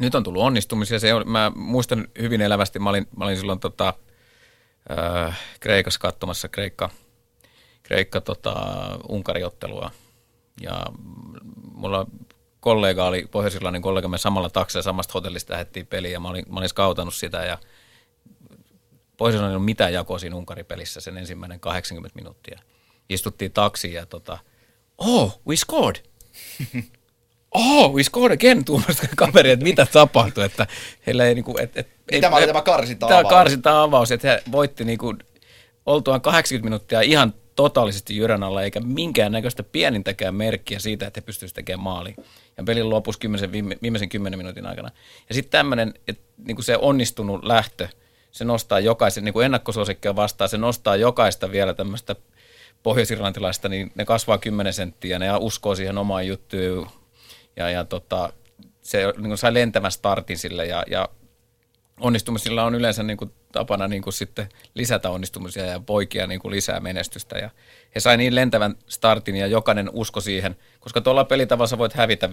nyt 0.00 0.14
on 0.14 0.22
tullut 0.22 0.42
onnistumisia. 0.42 0.98
Se 0.98 1.14
on, 1.14 1.30
mä 1.30 1.52
muistan 1.54 2.08
hyvin 2.20 2.40
elävästi, 2.40 2.78
mä 2.78 2.90
olin, 2.90 3.08
mä 3.16 3.24
olin 3.24 3.36
silloin 3.36 3.60
tota, 3.60 3.94
äh, 4.98 5.40
Kreikassa 5.60 6.00
katsomassa 6.00 6.48
Kreikka, 6.48 6.90
Kreikka 7.82 8.20
tota, 8.20 8.54
Unkariottelua. 9.08 9.90
Ja 10.60 10.86
mulla 11.72 12.06
kollega 12.60 13.06
oli, 13.06 13.26
pohjois 13.30 13.58
kollega, 13.82 14.08
me 14.08 14.18
samalla 14.18 14.50
taksella 14.50 14.82
samasta 14.82 15.12
hotellista 15.14 15.52
lähdettiin 15.52 15.86
peliin 15.86 16.12
ja 16.12 16.20
mä 16.20 16.28
olin, 16.28 16.44
mä 16.48 16.58
olin 16.58 16.68
skautannut 16.68 17.14
sitä 17.14 17.44
ja 17.44 17.58
pohjois 19.16 19.42
on 19.42 19.62
mitään 19.62 19.92
jakoa 19.92 20.18
siinä 20.18 20.36
Unkari-pelissä 20.36 21.00
sen 21.00 21.18
ensimmäinen 21.18 21.60
80 21.60 22.16
minuuttia. 22.16 22.60
Istuttiin 23.08 23.52
taksiin 23.52 23.94
ja 23.94 24.06
tota, 24.06 24.38
oh, 24.98 25.40
we 25.48 25.56
scored. 25.56 25.96
oh, 27.54 27.94
we 27.94 28.02
scored 28.02 28.34
again, 28.34 28.64
tuommoista 28.64 29.06
kaveri, 29.16 29.50
että 29.50 29.64
mitä 29.64 29.86
tapahtui, 29.86 30.44
että 30.44 30.66
heillä 31.06 31.24
ei 31.26 31.34
niinku, 31.34 31.58
et, 31.58 31.76
et, 31.76 31.88
Tämä 32.20 32.36
oli 32.36 32.46
tämä 32.46 32.62
karsinta-avaus. 32.62 33.22
Tämä 33.22 33.30
karsinta-avaus, 33.30 34.12
että 34.12 34.28
he 34.28 34.42
voitti 34.52 34.84
niinku 34.84 35.14
oltuaan 35.86 36.20
80 36.20 36.66
minuuttia 36.66 37.00
ihan 37.00 37.34
totaalisesti 37.56 38.16
jyrän 38.16 38.42
alla, 38.42 38.62
eikä 38.62 38.80
minkäännäköistä 38.80 39.62
pienintäkään 39.62 40.34
merkkiä 40.34 40.78
siitä, 40.78 41.06
että 41.06 41.20
he 41.20 41.24
pystyisivät 41.24 41.54
tekemään 41.54 41.84
maaliin. 41.84 42.16
Ja 42.56 42.64
pelin 42.64 42.90
lopussa 42.90 43.20
viimeisen, 43.22 43.52
viime, 43.52 43.78
viimeisen 43.82 44.08
kymmenen 44.08 44.38
minuutin 44.38 44.66
aikana. 44.66 44.90
Ja 45.28 45.34
sitten 45.34 45.50
tämmöinen, 45.50 45.94
että 46.08 46.22
niinku 46.46 46.62
se 46.62 46.76
onnistunut 46.76 47.44
lähtö, 47.44 47.88
se 48.30 48.44
nostaa 48.44 48.80
jokaisen, 48.80 49.24
niin 49.24 49.32
kuin 49.32 49.44
ennakkosuosikkia 49.44 50.16
vastaan, 50.16 50.48
se 50.48 50.58
nostaa 50.58 50.96
jokaista 50.96 51.50
vielä 51.50 51.74
tämmöistä 51.74 52.16
pohjoisirlantilaista, 52.82 53.68
niin 53.68 53.92
ne 53.94 54.04
kasvaa 54.04 54.38
10 54.38 54.72
senttiä, 54.72 55.18
ne 55.18 55.26
uskoo 55.40 55.74
siihen 55.74 55.98
omaan 55.98 56.26
juttuun 56.26 56.88
ja, 57.56 57.70
ja 57.70 57.84
tota, 57.84 58.32
se 58.82 59.12
niin 59.16 59.38
sai 59.38 59.54
lentävän 59.54 59.92
startin 59.92 60.38
sille 60.38 60.66
ja, 60.66 60.84
ja 60.90 61.08
onnistumisilla 62.00 62.64
on 62.64 62.74
yleensä 62.74 63.02
niin 63.02 63.16
kuin 63.16 63.32
tapana 63.52 63.88
niin 63.88 64.02
kuin 64.02 64.14
sitten 64.14 64.48
lisätä 64.74 65.10
onnistumisia 65.10 65.64
ja 65.66 65.80
poikia 65.80 66.26
niin 66.26 66.40
kuin 66.40 66.52
lisää 66.52 66.80
menestystä. 66.80 67.38
Ja 67.38 67.50
he 67.94 68.00
sai 68.00 68.16
niin 68.16 68.34
lentävän 68.34 68.74
startin 68.88 69.36
ja 69.36 69.46
jokainen 69.46 69.90
usko 69.92 70.20
siihen, 70.20 70.56
koska 70.80 71.00
tuolla 71.00 71.24
pelitavassa 71.24 71.78
voit 71.78 71.92
hävitä 71.92 72.26
5-0, 72.26 72.30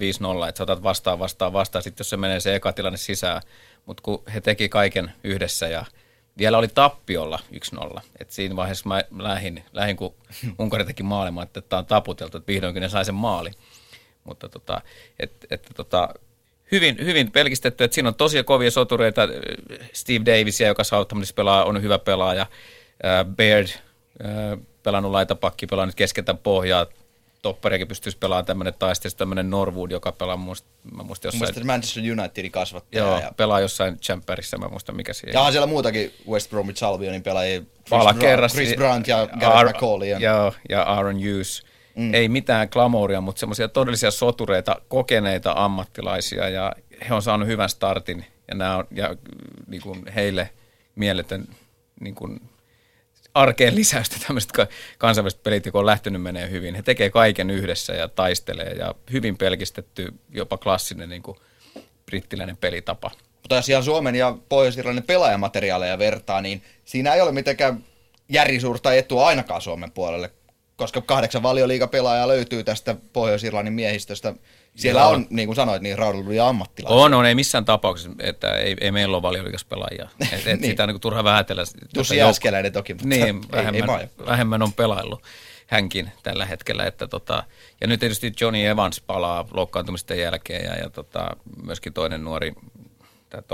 että 0.49 0.57
saatat 0.57 0.84
vastaan, 0.84 1.19
vastaan, 1.19 1.53
vastaan, 1.53 1.84
sitten 1.84 2.03
jos 2.03 2.09
se 2.09 2.17
menee 2.17 2.39
se 2.39 2.55
eka 2.55 2.73
tilanne 2.73 2.97
sisään. 2.97 3.41
Mutta 3.85 4.03
kun 4.03 4.23
he 4.34 4.41
teki 4.41 4.69
kaiken 4.69 5.11
yhdessä 5.23 5.67
ja 5.67 5.85
vielä 6.38 6.57
oli 6.57 6.68
tappiolla 6.68 7.40
1-0. 7.95 7.99
Et 8.20 8.32
siinä 8.32 8.56
vaiheessa 8.56 8.90
mä 8.90 9.03
lähdin, 9.18 9.64
lähdin 9.74 9.98
kun 9.98 10.16
Unkari 10.60 10.86
teki 10.86 11.03
maailmaa, 11.03 11.44
että 11.44 11.62
tämä 11.62 11.78
on 11.78 11.86
taputeltu, 11.86 12.38
että 12.38 12.53
vihdoinkin 12.53 12.82
ne 12.82 12.90
sai 12.90 13.06
sen 13.06 13.16
maali. 13.16 13.52
Mutta 14.24 14.49
tota, 14.49 14.82
et, 15.20 15.32
et, 15.49 15.72
tota, 15.76 16.10
hyvin, 16.72 16.98
hyvin 16.99 17.32
pelkistetty, 17.32 17.84
että 17.84 17.95
siinä 17.95 18.10
on 18.10 18.16
tosi 18.16 18.44
kovia 18.44 18.72
sotureita. 18.72 19.22
Steve 19.94 20.26
Davisia, 20.26 20.68
joka 20.68 20.84
Southamptonissa 20.84 21.36
pelaa, 21.36 21.66
on 21.66 21.82
hyvä 21.82 21.99
pelaaja. 21.99 22.45
Baird, 23.38 23.68
pelannut 24.84 25.12
laitapakki, 25.12 25.68
pelaa 25.68 25.86
nyt 25.86 25.95
keskeltä 25.95 26.34
pohjaa 26.34 26.86
toppariakin 27.45 27.88
pystyisi 27.88 28.17
pelaamaan 28.17 28.45
tämmöinen 28.45 28.73
taistelus, 28.80 29.15
tämmöinen 29.15 29.49
Norwood, 29.49 29.91
joka 29.91 30.11
pelaa 30.11 30.38
muista, 30.38 30.67
mä 30.93 31.03
muistan 31.03 31.27
jossain... 31.27 31.47
Muistan 31.47 31.65
Manchester 31.65 32.03
Unitedin 32.19 32.51
kasvattaja. 32.51 33.03
Joo, 33.03 33.19
ja... 33.19 33.31
pelaa 33.38 33.59
jossain 33.59 33.99
Champerissa, 33.99 34.57
mä 34.57 34.67
muistan 34.67 34.95
mikä 34.95 35.13
siinä. 35.13 35.39
Ja 35.39 35.41
on 35.41 35.51
siellä 35.51 35.67
muutakin 35.67 36.13
West 36.30 36.49
Bromwich 36.49 36.84
Albionin 36.84 37.23
pelaajia. 37.23 37.61
Chris, 37.61 38.19
kerras. 38.19 38.53
Chris 38.53 38.76
Brandt 38.76 39.07
ja 39.07 39.27
Gareth 39.27 39.57
Ar- 39.57 39.69
McCauley. 39.69 40.07
Ja... 40.07 40.19
Joo, 40.19 40.53
ja 40.69 40.84
Aaron 40.84 41.15
Hughes. 41.15 41.63
Mm. 41.95 42.13
Ei 42.13 42.30
mitään 42.30 42.67
glamouria, 42.72 43.22
mutta 43.22 43.39
semmoisia 43.39 43.67
todellisia 43.67 44.11
sotureita, 44.11 44.81
kokeneita 44.88 45.53
ammattilaisia 45.57 46.49
ja 46.49 46.73
he 47.09 47.13
on 47.13 47.22
saanut 47.22 47.47
hyvän 47.47 47.69
startin 47.69 48.26
ja, 48.47 48.55
nämä 48.55 48.77
on, 48.77 48.88
ja 48.91 49.15
niin 49.67 49.81
kuin 49.81 50.07
heille 50.15 50.49
mieletön 50.95 51.47
niin 51.99 52.15
kuin 52.15 52.41
arkeen 53.36 53.76
lisäystä 53.76 54.16
tämmöiset 54.28 54.52
kansainväliset 54.98 55.44
pelit, 55.44 55.64
kun 55.72 55.80
on 55.80 55.86
lähtenyt 55.86 56.22
menee 56.22 56.49
hyvin. 56.49 56.76
He 56.76 56.82
tekee 56.82 57.10
kaiken 57.10 57.49
yhdessä 57.49 57.94
ja 57.94 58.07
taistelee 58.07 58.74
ja 58.74 58.95
hyvin 59.12 59.38
pelkistetty, 59.38 60.14
jopa 60.30 60.57
klassinen 60.57 61.10
niin 61.10 61.24
kuin 61.24 61.38
brittiläinen 62.06 62.57
pelitapa. 62.57 63.12
Mutta 63.41 63.56
jos 63.56 63.70
ihan 63.70 63.84
Suomen 63.84 64.16
ja 64.16 64.38
Pohjois-Irlannin 64.49 65.03
pelaajamateriaaleja 65.03 65.99
vertaa, 65.99 66.41
niin 66.41 66.64
siinä 66.86 67.14
ei 67.14 67.22
ole 67.22 67.32
mitenkään 67.32 67.84
järjisuurta 68.30 68.94
etua 68.94 69.28
ainakaan 69.28 69.62
Suomen 69.62 69.91
puolelle, 69.91 70.32
koska 70.76 71.02
kahdeksan 71.02 71.44
valioliigapelaajaa 71.44 72.28
löytyy 72.28 72.64
tästä 72.64 72.95
Pohjois-Irlannin 73.14 73.74
miehistöstä. 73.74 74.34
Siellä 74.76 75.02
Joo. 75.02 75.10
on, 75.10 75.27
niin 75.30 75.47
kuin 75.47 75.56
sanoit, 75.56 75.81
niin 75.81 75.97
raudullisia 75.97 76.47
ammattilaisia. 76.47 76.97
On, 76.97 77.14
on, 77.14 77.26
ei 77.26 77.35
missään 77.35 77.65
tapauksessa, 77.65 78.11
että 78.19 78.53
ei, 78.53 78.76
ei 78.81 78.91
meillä 78.91 79.18
ole 79.18 79.22
valioliikaspelaajia. 79.22 80.10
Et, 80.34 80.47
et 80.47 80.60
niin. 80.60 80.72
Sitä 80.72 80.84
on 80.84 80.89
niin 80.89 81.02
turha 81.02 81.23
vähätellä. 81.23 81.64
Tussi 81.93 82.18
Jääskeläinen 82.18 82.73
toki, 82.73 82.93
mutta 82.93 83.07
niin, 83.07 83.41
vähemmän, 83.52 83.99
ei, 83.99 84.07
ei 84.19 84.26
vähemmän 84.26 84.61
on 84.61 84.73
pelaillut 84.73 85.23
hänkin 85.68 86.11
tällä 86.23 86.45
hetkellä. 86.45 86.85
Että 86.85 87.07
tota, 87.07 87.43
ja 87.81 87.88
nyt 87.88 87.99
tietysti 87.99 88.34
Johnny 88.41 88.65
Evans 88.65 89.02
palaa 89.02 89.47
loukkaantumisten 89.53 90.19
jälkeen 90.19 90.65
ja, 90.65 90.76
ja 90.76 90.89
tota, 90.89 91.35
myöskin 91.64 91.93
toinen 91.93 92.23
nuori 92.23 92.53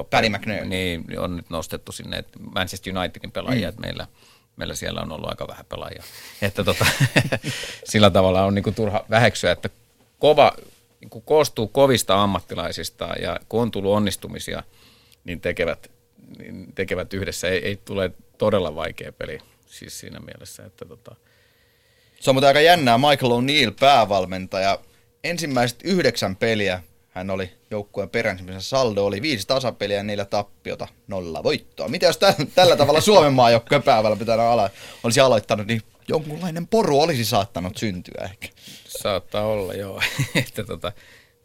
Paddy 0.10 0.30
McNair. 0.30 0.66
Niin, 0.66 1.20
on 1.20 1.36
nyt 1.36 1.50
nostettu 1.50 1.92
sinne 1.92 2.18
että 2.18 2.40
Manchester 2.56 2.98
Unitedin 2.98 3.32
pelaajia, 3.32 3.68
mm. 3.68 3.70
että 3.70 3.82
meillä, 3.82 4.08
meillä 4.56 4.76
siellä 4.76 5.02
on 5.02 5.12
ollut 5.12 5.30
aika 5.30 5.48
vähän 5.48 5.66
pelaajia. 5.66 6.04
Että 6.42 6.64
tota, 6.64 6.86
sillä 7.84 8.10
tavalla 8.10 8.46
on 8.46 8.56
niinku 8.56 8.72
turha 8.72 9.06
väheksyä, 9.10 9.52
että 9.52 9.70
kova, 10.20 10.54
niin 11.02 11.24
koostuu 11.26 11.68
kovista 11.68 12.24
ammattilaisista 12.24 13.10
ja 13.22 13.40
kun 13.50 13.62
on 13.62 13.72
tullut 13.72 13.94
onnistumisia, 13.94 14.64
niin 15.24 15.42
tekevät, 15.42 15.92
niin 16.38 16.74
tekevät 16.76 17.14
yhdessä. 17.14 17.48
Ei, 17.48 17.66
ei 17.66 17.76
tule 17.76 18.12
todella 18.38 18.76
vaikea 18.76 19.12
peli 19.12 19.40
siis 19.66 20.00
siinä 20.00 20.20
mielessä, 20.20 20.66
että 20.66 20.86
tota... 20.86 21.16
Se 22.20 22.30
on 22.30 22.36
mutta 22.36 22.48
aika 22.48 22.62
jännää. 22.62 22.98
Michael 22.98 23.32
O'Neill, 23.32 23.74
päävalmentaja, 23.80 24.80
ensimmäiset 25.24 25.80
yhdeksän 25.84 26.36
peliä 26.36 26.84
hän 27.12 27.30
oli 27.30 27.52
joukkueen 27.72 28.10
peränsimissä 28.10 28.62
saldo 28.62 29.06
oli 29.06 29.22
viisi 29.22 29.48
tasapeliä 29.48 29.98
ja 29.98 30.04
neljä 30.04 30.26
tappiota, 30.26 30.88
nolla 31.08 31.44
voittoa. 31.44 31.88
Mitä 31.88 32.06
jos 32.06 32.18
tällä, 32.18 32.46
tällä 32.56 32.76
tavalla 32.76 33.02
Suomen 33.02 33.34
maajoukkueen 33.34 33.84
päävalmentajana 33.84 34.52
ala, 34.52 34.70
olisi 35.04 35.20
aloittanut, 35.20 35.68
niin 35.68 35.82
jonkunlainen 36.08 36.68
poru 36.68 37.02
olisi 37.02 37.26
saattanut 37.26 37.78
syntyä 37.78 38.30
ehkä. 38.32 38.48
Saattaa 39.02 39.46
olla, 39.46 39.74
joo. 39.74 40.02
että 40.36 40.64
tota, 40.64 40.92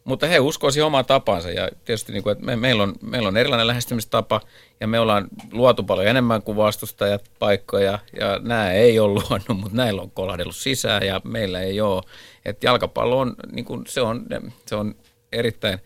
mutta 0.04 0.26
he 0.26 0.38
uskoisivat 0.38 0.86
omaa 0.86 1.04
tapansa 1.04 1.50
ja 1.50 1.68
tietysti 1.84 2.12
niin 2.12 2.22
kuin, 2.22 2.32
että 2.32 2.44
me, 2.44 2.56
meillä, 2.56 2.82
on, 2.82 2.94
meillä 3.02 3.28
on 3.28 3.36
erilainen 3.36 3.66
lähestymistapa 3.66 4.40
ja 4.80 4.86
me 4.86 5.00
ollaan 5.00 5.28
luotu 5.52 5.82
paljon 5.82 6.06
enemmän 6.06 6.42
kuin 6.42 6.56
vastustajat 6.56 7.30
paikkoja 7.38 7.98
ja 8.20 8.38
nämä 8.42 8.72
ei 8.72 8.98
ole 8.98 9.12
luonut, 9.12 9.48
mutta 9.48 9.76
näillä 9.76 10.02
on 10.02 10.10
kolahdellut 10.10 10.56
sisään 10.56 11.02
ja 11.02 11.20
meillä 11.24 11.60
ei 11.60 11.80
ole. 11.80 12.02
Että 12.44 12.66
jalkapallo 12.66 13.18
on, 13.18 13.34
niin 13.52 13.64
kuin, 13.64 13.84
se 13.86 14.00
on, 14.00 14.26
se 14.66 14.76
on 14.76 14.94
erittäin 15.32 15.78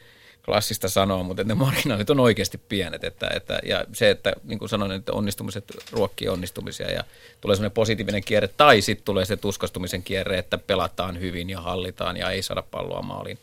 klassista 0.45 0.89
sanoa, 0.89 1.23
mutta 1.23 1.45
ne 1.45 1.55
marginaalit 1.55 2.11
on 2.11 2.21
oikeasti 2.21 2.59
pienet. 2.59 3.05
Että, 3.05 3.31
että, 3.37 3.61
ja 3.65 3.85
se, 3.93 4.11
että 4.11 4.33
niin 4.45 4.59
kuin 4.59 4.69
sanoin, 4.69 4.93
että 4.93 5.13
onnistumiset 5.13 5.65
ruokkii 5.93 6.29
onnistumisia 6.29 6.91
ja 6.91 7.05
tulee 7.41 7.57
sellainen 7.57 7.75
positiivinen 7.75 8.25
kierre, 8.25 8.49
tai 8.49 8.81
sitten 8.81 9.05
tulee 9.05 9.25
se 9.25 9.37
tuskastumisen 9.37 10.03
kierre, 10.03 10.39
että 10.39 10.59
pelataan 10.59 11.21
hyvin 11.21 11.51
ja 11.51 11.61
hallitaan 11.61 12.17
ja 12.17 12.31
ei 12.31 12.43
saada 12.43 12.63
palloa 12.63 13.03
maaliin. 13.03 13.39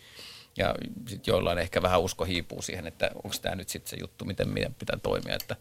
Ja 0.57 0.75
sitten 1.07 1.31
joillain 1.31 1.57
ehkä 1.57 1.81
vähän 1.81 2.01
usko 2.01 2.25
hiipuu 2.25 2.61
siihen, 2.61 2.87
että 2.87 3.11
onko 3.15 3.35
tämä 3.41 3.55
nyt 3.55 3.69
sitten 3.69 3.89
se 3.89 3.97
juttu, 4.01 4.25
miten 4.25 4.49
meidän 4.49 4.75
pitää 4.79 4.97
toimia. 5.03 5.35
Että, 5.35 5.55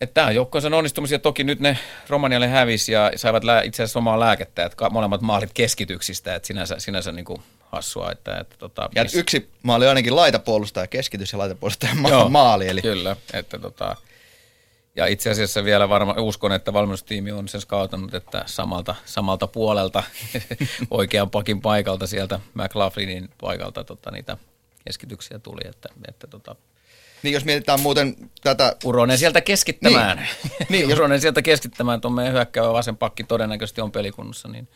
että 0.00 0.14
tämä 0.14 0.30
on 0.66 0.74
onnistumisia. 0.74 1.18
Toki 1.18 1.44
nyt 1.44 1.60
ne 1.60 1.78
Romanialle 2.08 2.48
hävisi 2.48 2.92
ja 2.92 3.12
saivat 3.16 3.42
itse 3.64 3.82
asiassa 3.82 3.98
omaa 3.98 4.20
lääkettä, 4.20 4.64
että 4.64 4.90
molemmat 4.90 5.20
maalit 5.20 5.50
keskityksistä, 5.54 6.34
että 6.34 6.46
sinänsä, 6.46 6.78
sinänsä 6.78 7.12
niin 7.12 7.24
kuin 7.24 7.42
hassua. 7.72 8.12
Että, 8.12 8.38
että, 8.38 8.56
tota, 8.58 8.90
ja 8.94 9.02
miss... 9.02 9.14
yksi 9.14 9.50
maali 9.62 9.86
ainakin 9.86 10.16
laitapuolustaja, 10.16 10.86
keskitys 10.86 11.32
ja 11.32 11.38
laitapuolustaja 11.38 11.94
ma- 11.94 12.08
Joo, 12.08 12.28
maali. 12.28 12.68
Eli... 12.68 12.82
Kyllä, 12.82 13.16
että 13.32 13.58
tota, 13.58 13.96
ja 14.96 15.06
itse 15.06 15.30
asiassa 15.30 15.64
vielä 15.64 15.88
varmaan 15.88 16.18
uskon, 16.18 16.52
että 16.52 16.72
valmennustiimi 16.72 17.32
on 17.32 17.48
sen 17.48 17.60
skautannut, 17.60 18.14
että 18.14 18.42
samalta, 18.46 18.94
samalta 19.04 19.46
puolelta 19.46 20.02
oikean 20.90 21.30
pakin 21.30 21.60
paikalta 21.60 22.06
sieltä 22.06 22.40
McLaughlinin 22.54 23.28
paikalta 23.40 23.84
tota, 23.84 24.10
niitä 24.10 24.36
keskityksiä 24.84 25.38
tuli. 25.38 25.60
Että, 25.68 25.88
että 26.08 26.26
tota, 26.26 26.56
niin 27.22 27.32
jos 27.32 27.44
mietitään 27.44 27.80
muuten 27.80 28.16
tätä... 28.42 28.76
Uronen 28.84 29.18
sieltä 29.18 29.40
keskittämään. 29.40 30.16
Niin. 30.18 30.66
niin 30.70 30.92
Uronen 30.92 31.20
sieltä 31.20 31.42
keskittämään, 31.42 32.00
tuon 32.00 32.14
meidän 32.14 32.32
hyökkäävä 32.32 32.72
vasen 32.72 32.96
pakki 32.96 33.24
todennäköisesti 33.24 33.80
on 33.80 33.92
pelikunnossa, 33.92 34.48
niin 34.48 34.68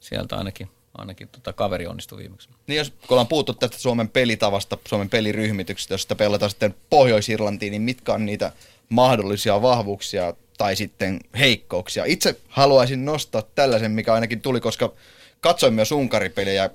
sieltä 0.00 0.36
ainakin 0.36 0.68
ainakin 0.98 1.28
tota 1.28 1.52
kaveri 1.52 1.86
onnistui 1.86 2.18
viimeksi. 2.18 2.48
Niin 2.66 2.76
jos 2.76 2.90
kun 2.90 3.10
ollaan 3.10 3.26
puhuttu 3.26 3.54
tästä 3.54 3.78
Suomen 3.78 4.08
pelitavasta, 4.08 4.78
Suomen 4.88 5.10
peliryhmityksestä, 5.10 5.94
josta 5.94 6.14
pelataan 6.14 6.50
sitten 6.50 6.74
Pohjois-Irlantiin, 6.90 7.70
niin 7.70 7.82
mitkä 7.82 8.12
on 8.12 8.26
niitä 8.26 8.52
mahdollisia 8.88 9.62
vahvuuksia 9.62 10.34
tai 10.58 10.76
sitten 10.76 11.20
heikkouksia? 11.38 12.04
Itse 12.04 12.36
haluaisin 12.48 13.04
nostaa 13.04 13.42
tällaisen, 13.54 13.90
mikä 13.90 14.14
ainakin 14.14 14.40
tuli, 14.40 14.60
koska 14.60 14.92
katsoin 15.40 15.74
myös 15.74 15.92
Unkaripeliä. 15.92 16.70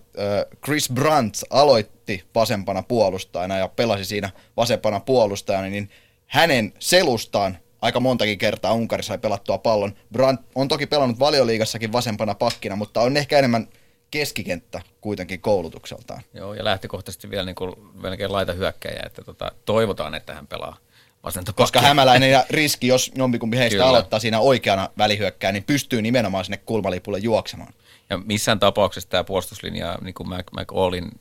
Chris 0.66 0.90
Brandt 0.94 1.38
aloitti 1.50 2.24
vasempana 2.36 2.84
puolustajana 2.84 3.58
ja 3.58 3.68
pelasi 3.68 4.06
siinä 4.06 4.30
vasempana 4.58 5.00
puolustajana, 5.00 5.68
niin 5.68 5.90
hänen 6.28 6.74
selustaan 6.80 7.58
aika 7.82 8.00
montakin 8.00 8.38
kertaa 8.38 8.74
Unkari 8.74 9.04
sai 9.04 9.18
pelattua 9.18 9.58
pallon. 9.58 9.96
Brandt 10.14 10.44
on 10.56 10.68
toki 10.68 10.86
pelannut 10.88 11.20
valioliigassakin 11.20 11.92
vasempana 11.92 12.36
pakkina, 12.36 12.76
mutta 12.76 13.02
on 13.02 13.18
ehkä 13.18 13.40
enemmän 13.40 13.68
keskikenttä 14.12 14.82
kuitenkin 15.02 15.42
koulutukseltaan. 15.42 16.22
Joo, 16.34 16.54
ja 16.54 16.64
lähtökohtaisesti 16.64 17.30
vielä 17.30 17.46
niin 17.46 17.56
kuin 17.56 17.76
melkein 17.94 18.32
laita 18.32 18.54
hyökkäjä, 18.54 19.04
että 19.06 19.24
tota, 19.24 19.52
toivotaan, 19.66 20.16
että 20.16 20.34
hän 20.34 20.48
pelaa 20.48 20.78
vasenta 21.24 21.54
Koska 21.54 21.82
hämäläinen 21.82 22.32
ja 22.32 22.46
riski, 22.50 22.88
jos 22.88 23.12
jompikumpi 23.16 23.58
heistä 23.58 23.76
Kyllä. 23.76 23.90
aloittaa 23.90 24.20
siinä 24.20 24.40
oikeana 24.40 24.90
välihyökkää, 24.98 25.52
niin 25.52 25.64
pystyy 25.64 26.02
nimenomaan 26.02 26.46
sinne 26.46 26.58
kulmalipulle 26.58 27.20
juoksemaan. 27.20 27.74
Ja 28.10 28.18
missään 28.18 28.60
tapauksessa 28.60 29.10
tämä 29.10 29.24
puolustuslinja, 29.24 29.98
niin 30.02 30.14
kuin 30.14 30.30
McAllin 30.30 31.12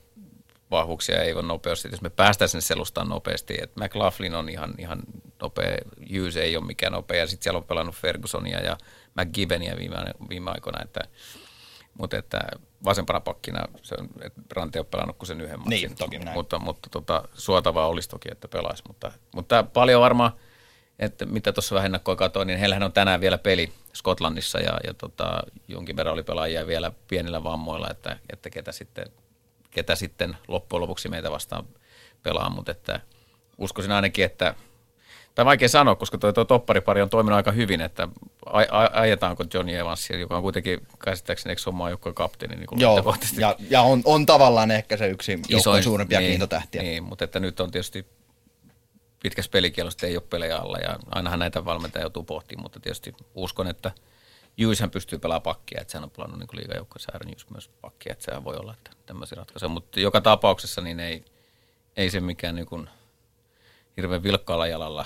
vahvuuksia 0.71 1.21
ei 1.21 1.33
ole 1.33 1.41
nopeasti. 1.41 1.89
Jos 1.91 2.01
me 2.01 2.09
päästään 2.09 2.49
sinne 2.49 2.61
selustaan 2.61 3.09
nopeasti, 3.09 3.57
että 3.61 3.83
McLaughlin 3.83 4.35
on 4.35 4.49
ihan, 4.49 4.73
ihan 4.77 4.99
nopea, 5.41 5.77
Hughes 6.13 6.37
ei 6.37 6.57
ole 6.57 6.65
mikään 6.65 6.93
nopea, 6.93 7.17
ja 7.17 7.27
sitten 7.27 7.43
siellä 7.43 7.57
on 7.57 7.63
pelannut 7.63 7.95
Fergusonia 7.95 8.59
ja 8.59 8.77
McGivenia 9.15 9.77
viime, 9.77 9.97
viime 10.29 10.51
aikoina, 10.51 10.83
että 10.83 11.01
mutta 11.99 12.17
että 12.17 12.39
vasempana 12.83 13.19
pakkina 13.19 13.65
se 13.81 13.95
on, 13.99 14.09
että 14.21 14.41
Brante 14.49 14.79
on 14.79 14.85
pelannut 14.85 15.17
kuin 15.17 15.27
sen 15.27 15.41
yhden 15.41 15.59
matsin. 15.59 15.69
Niin, 15.69 15.95
toki 15.95 16.19
näin. 16.19 16.37
Mutta, 16.37 16.59
mutta 16.59 16.89
tota, 16.89 17.23
suotavaa 17.33 17.87
olisi 17.87 18.09
toki, 18.09 18.29
että 18.31 18.47
pelaisi. 18.47 18.83
Mutta, 18.87 19.11
mutta 19.35 19.63
paljon 19.63 20.01
varmaan, 20.01 20.31
että 20.99 21.25
mitä 21.25 21.51
tuossa 21.51 21.75
vähän 21.75 21.85
ennakkoa 21.85 22.15
katsoin, 22.15 22.47
niin 22.47 22.59
heillähän 22.59 22.83
on 22.83 22.91
tänään 22.91 23.21
vielä 23.21 23.37
peli 23.37 23.71
Skotlannissa 23.93 24.59
ja, 24.59 24.79
ja 24.87 24.93
tota, 24.93 25.43
jonkin 25.67 25.95
verran 25.95 26.13
oli 26.13 26.23
pelaajia 26.23 26.67
vielä 26.67 26.91
pienillä 27.07 27.43
vammoilla, 27.43 27.89
että, 27.89 28.19
että 28.33 28.49
ketä, 28.49 28.71
sitten, 28.71 29.05
ketä 29.71 29.95
sitten 29.95 30.37
loppujen 30.47 30.81
lopuksi 30.81 31.09
meitä 31.09 31.31
vastaan 31.31 31.67
pelaa, 32.23 32.49
mutta 32.49 32.71
että 32.71 32.99
uskoisin 33.57 33.91
ainakin, 33.91 34.25
että 34.25 34.55
tai 35.39 35.45
vaikea 35.45 35.69
sanoa, 35.69 35.95
koska 35.95 36.17
tuo, 36.17 36.33
tuo 36.33 36.45
topparipari 36.45 37.01
on 37.01 37.09
toiminut 37.09 37.35
aika 37.35 37.51
hyvin, 37.51 37.81
että 37.81 38.07
ajetaanko 38.91 39.45
Johnny 39.53 39.75
Evans, 39.75 40.09
joka 40.09 40.35
on 40.35 40.41
kuitenkin 40.41 40.87
käsittääkseni 41.03 41.51
eikö 41.51 41.61
omaa 41.65 41.89
joukkojen 41.89 42.15
kapteeni. 42.15 42.55
Niin 42.55 42.67
Joo, 42.79 43.15
ja, 43.37 43.55
ja 43.69 43.81
on, 43.81 44.01
on, 44.05 44.25
tavallaan 44.25 44.71
ehkä 44.71 44.97
se 44.97 45.07
yksi 45.07 45.39
joukkojen 45.49 45.83
suurimpia 45.83 46.19
niin, 46.19 46.29
kiintotähtiä. 46.29 46.81
Niin, 46.81 47.03
mutta 47.03 47.25
että 47.25 47.39
nyt 47.39 47.59
on 47.59 47.71
tietysti 47.71 48.05
pitkässä 49.23 49.51
pelikielossa 49.51 50.07
ei 50.07 50.17
ole 50.17 50.23
pelejä 50.29 50.57
alla 50.57 50.77
ja 50.77 50.99
ainahan 51.11 51.39
näitä 51.39 51.65
valmentajia 51.65 52.03
joutuu 52.03 52.23
pohtimaan, 52.23 52.63
mutta 52.63 52.79
tietysti 52.79 53.13
uskon, 53.35 53.67
että 53.67 53.91
Juishän 54.57 54.91
pystyy 54.91 55.19
pelaamaan 55.19 55.41
pakkia, 55.41 55.81
että 55.81 55.91
sehän 55.91 56.03
on 56.03 56.11
pelannut 56.11 56.39
niin 56.39 56.59
liigajoukkoissa 56.59 57.11
äärin 57.13 57.33
just 57.33 57.49
myös 57.49 57.69
pakkia, 57.81 58.13
että 58.13 58.25
sehän 58.25 58.43
voi 58.43 58.55
olla 58.55 58.73
että 58.73 58.91
tämmöisiä 59.05 59.35
ratkaisuja, 59.35 59.69
mutta 59.69 59.99
joka 59.99 60.21
tapauksessa 60.21 60.81
niin 60.81 60.99
ei, 60.99 61.25
ei 61.97 62.09
se 62.09 62.19
mikään 62.19 62.55
niin 62.55 62.65
kuin 62.65 62.89
hirveän 63.97 64.23
vilkkaalla 64.23 64.67
jalalla 64.67 65.05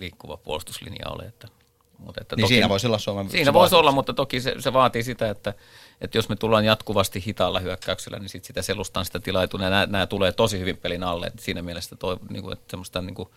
liikkuva 0.00 0.36
puolustuslinja 0.36 1.08
ole, 1.08 1.22
että 1.22 1.48
mutta 1.98 2.20
että 2.20 2.36
niin 2.36 2.44
toki, 2.44 2.54
siinä 2.54 2.68
voisi 2.68 2.86
olla 2.86 2.98
Suomen... 2.98 3.30
Siinä 3.30 3.52
voisi 3.52 3.74
olla, 3.74 3.92
mutta 3.92 4.12
toki 4.12 4.40
se, 4.40 4.54
se 4.58 4.72
vaatii 4.72 5.02
sitä, 5.02 5.30
että, 5.30 5.54
että 6.00 6.18
jos 6.18 6.28
me 6.28 6.36
tullaan 6.36 6.64
jatkuvasti 6.64 7.24
hitaalla 7.26 7.60
hyökkäyksellä, 7.60 8.18
niin 8.18 8.28
sit 8.28 8.44
sitä 8.44 8.62
selustaan 8.62 9.04
sitä 9.04 9.20
tilaa 9.20 9.42
ja 9.42 9.48
nämä, 9.58 9.86
nämä 9.86 10.06
tulee 10.06 10.32
tosi 10.32 10.58
hyvin 10.58 10.76
pelin 10.76 11.02
alle. 11.02 11.26
Että 11.26 11.42
siinä 11.42 11.62
mielessä 11.62 11.96
toi, 11.96 12.16
niin 12.30 12.42
kuin, 12.42 12.52
että 12.52 12.70
semmoista, 12.70 13.02
niin 13.02 13.14
kuin, 13.14 13.28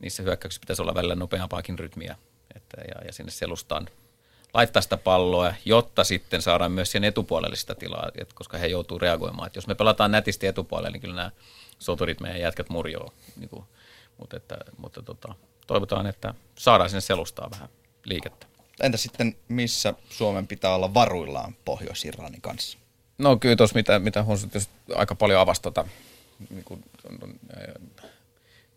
niissä 0.00 0.22
hyökkäyksissä 0.22 0.60
pitäisi 0.60 0.82
olla 0.82 0.94
välillä 0.94 1.14
nopeampaakin 1.14 1.78
rytmiä 1.78 2.16
että, 2.56 2.80
ja, 2.80 3.06
ja 3.06 3.12
sinne 3.12 3.30
selustaan 3.30 3.88
laittaa 4.54 4.82
sitä 4.82 4.96
palloa, 4.96 5.54
jotta 5.64 6.04
sitten 6.04 6.42
saadaan 6.42 6.72
myös 6.72 6.92
sen 6.92 7.04
etupuolelle 7.04 7.56
sitä 7.56 7.74
tilaa, 7.74 8.08
että 8.18 8.34
koska 8.34 8.58
he 8.58 8.66
joutuu 8.66 8.98
reagoimaan. 8.98 9.46
Että 9.46 9.56
jos 9.56 9.66
me 9.66 9.74
pelataan 9.74 10.10
nätisti 10.10 10.46
etupuolelle, 10.46 10.90
niin 10.90 11.00
kyllä 11.00 11.14
nämä 11.14 11.30
soturit 11.78 12.20
meidän 12.20 12.40
jätkät 12.40 12.68
murjoo. 12.68 13.12
Niin 13.36 13.48
kuin, 13.48 13.64
mutta 14.18 14.36
että, 14.36 14.56
mutta 14.76 15.02
tota, 15.02 15.34
toivotaan, 15.66 16.06
että 16.06 16.34
saadaan 16.58 16.90
sinne 16.90 17.00
selustaa 17.00 17.50
vähän 17.50 17.68
liikettä. 18.04 18.46
Entä 18.80 18.98
sitten, 18.98 19.36
missä 19.48 19.94
Suomen 20.10 20.46
pitää 20.46 20.74
olla 20.74 20.94
varuillaan 20.94 21.56
Pohjois-Irlannin 21.64 22.40
kanssa? 22.40 22.78
No 23.18 23.36
kyllä 23.36 23.56
tuossa, 23.56 23.74
mitä, 23.74 23.98
mitä 23.98 24.22
Honsu 24.22 24.46
aika 24.94 25.14
paljon 25.14 25.40
avasi 25.40 25.62
tota, 25.62 25.88
niin 26.50 26.64
kuin, 26.64 26.84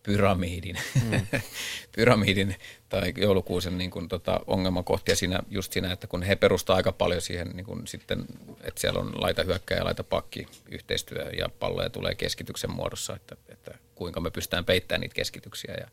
pyramidin, 0.03 0.77
mm. 1.03 1.27
pyramidin 1.95 2.55
tai 2.89 3.14
joulukuusen 3.18 3.77
niin 3.77 3.91
kuin, 3.91 4.07
tota, 4.07 4.39
ongelmakohtia 4.47 5.15
siinä, 5.15 5.39
just 5.49 5.73
siinä, 5.73 5.93
että 5.93 6.07
kun 6.07 6.23
he 6.23 6.35
perustaa 6.35 6.76
aika 6.76 6.91
paljon 6.91 7.22
siihen 7.22 7.49
niin 7.53 7.65
kuin, 7.65 7.88
sitten, 7.88 8.26
että 8.64 8.81
siellä 8.81 8.99
on 8.99 9.22
laita 9.22 9.43
hyökkäjä 9.43 9.80
ja 9.80 9.85
laita 9.85 10.03
pakki 10.03 10.47
yhteistyö 10.72 11.30
ja 11.38 11.49
palloja 11.59 11.89
tulee 11.89 12.15
keskityksen 12.15 12.72
muodossa, 12.72 13.15
että, 13.15 13.35
että 13.49 13.72
kuinka 13.98 14.19
me 14.19 14.32
pystytään 14.32 14.65
peittämään 14.65 15.02
niitä 15.02 15.15
keskityksiä 15.15 15.74
ja 15.74 15.88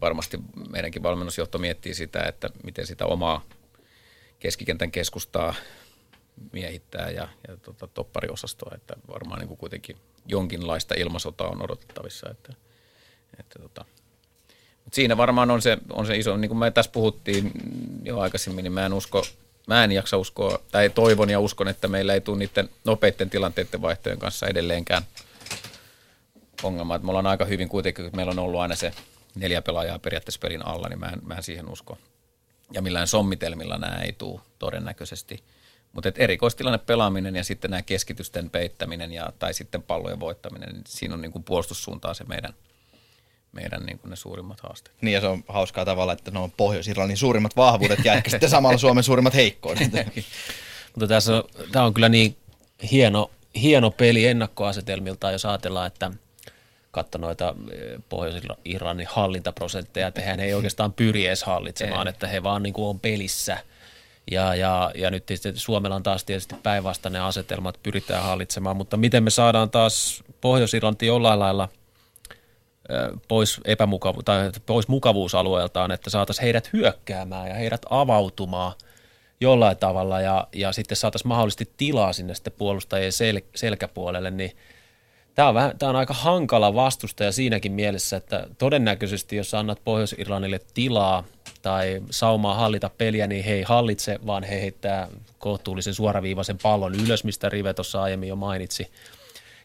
varmasti 0.00 0.38
meidänkin 0.70 1.02
valmennusjohto 1.02 1.58
miettii 1.58 1.94
sitä, 1.94 2.22
että 2.22 2.50
miten 2.64 2.86
sitä 2.86 3.06
omaa 3.06 3.44
keskikentän 4.38 4.90
keskustaa 4.90 5.54
miehittää 6.52 7.10
ja, 7.10 7.28
ja 7.48 7.56
tota, 7.56 7.86
toppariosastoa, 7.86 8.74
että 8.74 8.96
varmaan 9.08 9.38
niin 9.38 9.48
kuin 9.48 9.58
kuitenkin 9.58 9.96
jonkinlaista 10.26 10.94
ilmasotaa 10.94 11.48
on 11.48 11.62
odotettavissa. 11.62 12.30
Että, 12.30 12.52
että 13.40 13.58
tota. 13.58 13.84
Mut 14.84 14.94
siinä 14.94 15.16
varmaan 15.16 15.50
on 15.50 15.62
se, 15.62 15.78
on 15.92 16.06
se 16.06 16.16
iso, 16.16 16.36
niin 16.36 16.48
kuin 16.48 16.58
me 16.58 16.70
tässä 16.70 16.90
puhuttiin 16.90 17.52
jo 18.04 18.18
aikaisemmin, 18.18 18.62
niin 18.62 18.72
mä 18.72 18.86
en 18.86 18.92
usko, 18.92 19.26
mä 19.66 19.84
en 19.84 19.92
jaksa 19.92 20.16
uskoa, 20.16 20.58
tai 20.72 20.90
toivon 20.90 21.30
ja 21.30 21.40
uskon, 21.40 21.68
että 21.68 21.88
meillä 21.88 22.14
ei 22.14 22.20
tule 22.20 22.38
niiden 22.38 22.68
nopeiden 22.84 23.30
tilanteiden 23.30 23.82
vaihtojen 23.82 24.18
kanssa 24.18 24.46
edelleenkään 24.46 25.02
ongelma. 26.62 26.94
Että 26.94 27.06
me 27.06 27.10
ollaan 27.10 27.26
aika 27.26 27.44
hyvin 27.44 27.68
kuitenkin, 27.68 28.06
että 28.06 28.16
meillä 28.16 28.30
on 28.30 28.38
ollut 28.38 28.60
aina 28.60 28.74
se 28.74 28.92
neljä 29.34 29.62
pelaajaa 29.62 29.98
periaatteessa 29.98 30.40
pelin 30.40 30.66
alla, 30.66 30.88
niin 30.88 30.98
mä 30.98 31.06
en, 31.06 31.18
mä 31.22 31.34
en 31.34 31.42
siihen 31.42 31.68
usko. 31.68 31.98
Ja 32.72 32.82
millään 32.82 33.06
sommitelmilla 33.06 33.78
nämä 33.78 34.02
ei 34.02 34.12
tule 34.12 34.40
todennäköisesti. 34.58 35.42
Mutta 35.92 36.12
erikoistilanne 36.16 36.78
pelaaminen 36.78 37.36
ja 37.36 37.44
sitten 37.44 37.70
nämä 37.70 37.82
keskitysten 37.82 38.50
peittäminen 38.50 39.12
ja, 39.12 39.32
tai 39.38 39.54
sitten 39.54 39.82
pallojen 39.82 40.20
voittaminen, 40.20 40.68
niin 40.68 40.84
siinä 40.86 41.14
on 41.14 41.20
niin 41.20 41.32
kuin 41.32 41.44
puolustussuuntaan 41.44 42.14
se 42.14 42.24
meidän, 42.24 42.54
meidän 43.52 43.86
niin 43.86 43.98
kuin 43.98 44.10
ne 44.10 44.16
suurimmat 44.16 44.60
haasteet. 44.60 44.96
Niin 45.00 45.14
ja 45.14 45.20
se 45.20 45.26
on 45.26 45.44
hauskaa 45.48 45.84
tavalla, 45.84 46.12
että 46.12 46.30
ne 46.30 46.38
on 46.38 46.50
Pohjois-Irlannin 46.50 47.16
suurimmat 47.16 47.56
vahvuudet 47.56 48.04
ja 48.04 48.14
ehkä 48.14 48.30
sitten 48.30 48.50
samalla 48.50 48.78
Suomen 48.78 49.04
suurimmat 49.04 49.34
heikkoudet. 49.34 49.90
Mutta 50.94 51.06
tässä 51.06 51.36
on, 51.36 51.42
tämä 51.72 51.84
on 51.84 51.94
kyllä 51.94 52.08
niin 52.08 52.36
hieno, 52.90 53.30
hieno 53.54 53.90
peli 53.90 54.26
ennakkoasetelmiltaan, 54.26 55.32
jos 55.32 55.44
ajatellaan, 55.44 55.86
että– 55.86 56.10
katso 56.98 57.18
noita 57.18 57.54
eh, 57.70 58.02
Pohjois-Iranin 58.08 59.06
hallintaprosentteja, 59.10 60.06
että 60.06 60.22
hän 60.22 60.40
ei 60.40 60.54
oikeastaan 60.54 60.92
pyri 60.92 61.26
edes 61.26 61.42
hallitsemaan, 61.42 62.06
ei. 62.06 62.10
että 62.10 62.26
he 62.26 62.42
vaan 62.42 62.62
niin 62.62 62.72
kuin 62.72 62.88
on 62.88 63.00
pelissä. 63.00 63.58
Ja, 64.30 64.54
ja, 64.54 64.92
ja 64.94 65.10
nyt 65.10 65.26
tietysti 65.26 65.60
Suomella 65.60 65.96
on 65.96 66.02
taas 66.02 66.24
tietysti 66.24 66.54
päinvastainen 66.62 67.22
asetelma, 67.22 67.68
että 67.68 67.80
pyritään 67.82 68.22
hallitsemaan, 68.22 68.76
mutta 68.76 68.96
miten 68.96 69.24
me 69.24 69.30
saadaan 69.30 69.70
taas 69.70 70.24
Pohjois-Irlanti 70.40 71.06
jollain 71.06 71.38
lailla 71.38 71.68
eh, 72.88 73.20
pois, 73.28 73.60
epämukavu- 73.64 74.22
tai 74.24 74.50
pois 74.66 74.88
mukavuusalueeltaan, 74.88 75.90
että 75.90 76.10
saataisiin 76.10 76.42
heidät 76.42 76.70
hyökkäämään 76.72 77.48
ja 77.48 77.54
heidät 77.54 77.82
avautumaan 77.90 78.72
jollain 79.40 79.76
tavalla 79.76 80.20
ja, 80.20 80.46
ja 80.52 80.72
sitten 80.72 80.96
saataisiin 80.96 81.28
mahdollisesti 81.28 81.72
tilaa 81.76 82.12
sinne 82.12 82.34
sitten 82.34 82.52
puolustajien 82.58 83.12
sel- 83.12 83.48
selkäpuolelle, 83.54 84.30
niin– 84.30 84.56
Tämä 85.38 85.48
on, 85.48 85.54
vähän, 85.54 85.78
tämä 85.78 85.90
on 85.90 85.96
aika 85.96 86.14
hankala 86.14 86.74
vastustaja 86.74 87.32
siinäkin 87.32 87.72
mielessä, 87.72 88.16
että 88.16 88.46
todennäköisesti 88.58 89.36
jos 89.36 89.54
annat 89.54 89.80
Pohjois-Irlannille 89.84 90.60
tilaa 90.74 91.24
tai 91.62 92.02
saumaa 92.10 92.54
hallita 92.54 92.90
peliä, 92.98 93.26
niin 93.26 93.44
he 93.44 93.52
ei 93.52 93.62
hallitse, 93.62 94.18
vaan 94.26 94.42
he 94.42 94.60
heittää 94.60 95.08
kohtuullisen 95.38 95.94
suoraviivaisen 95.94 96.58
pallon 96.62 96.94
ylös, 96.94 97.24
mistä 97.24 97.48
Rive 97.48 97.74
tuossa 97.74 98.02
aiemmin 98.02 98.28
jo 98.28 98.36
mainitsi. 98.36 98.90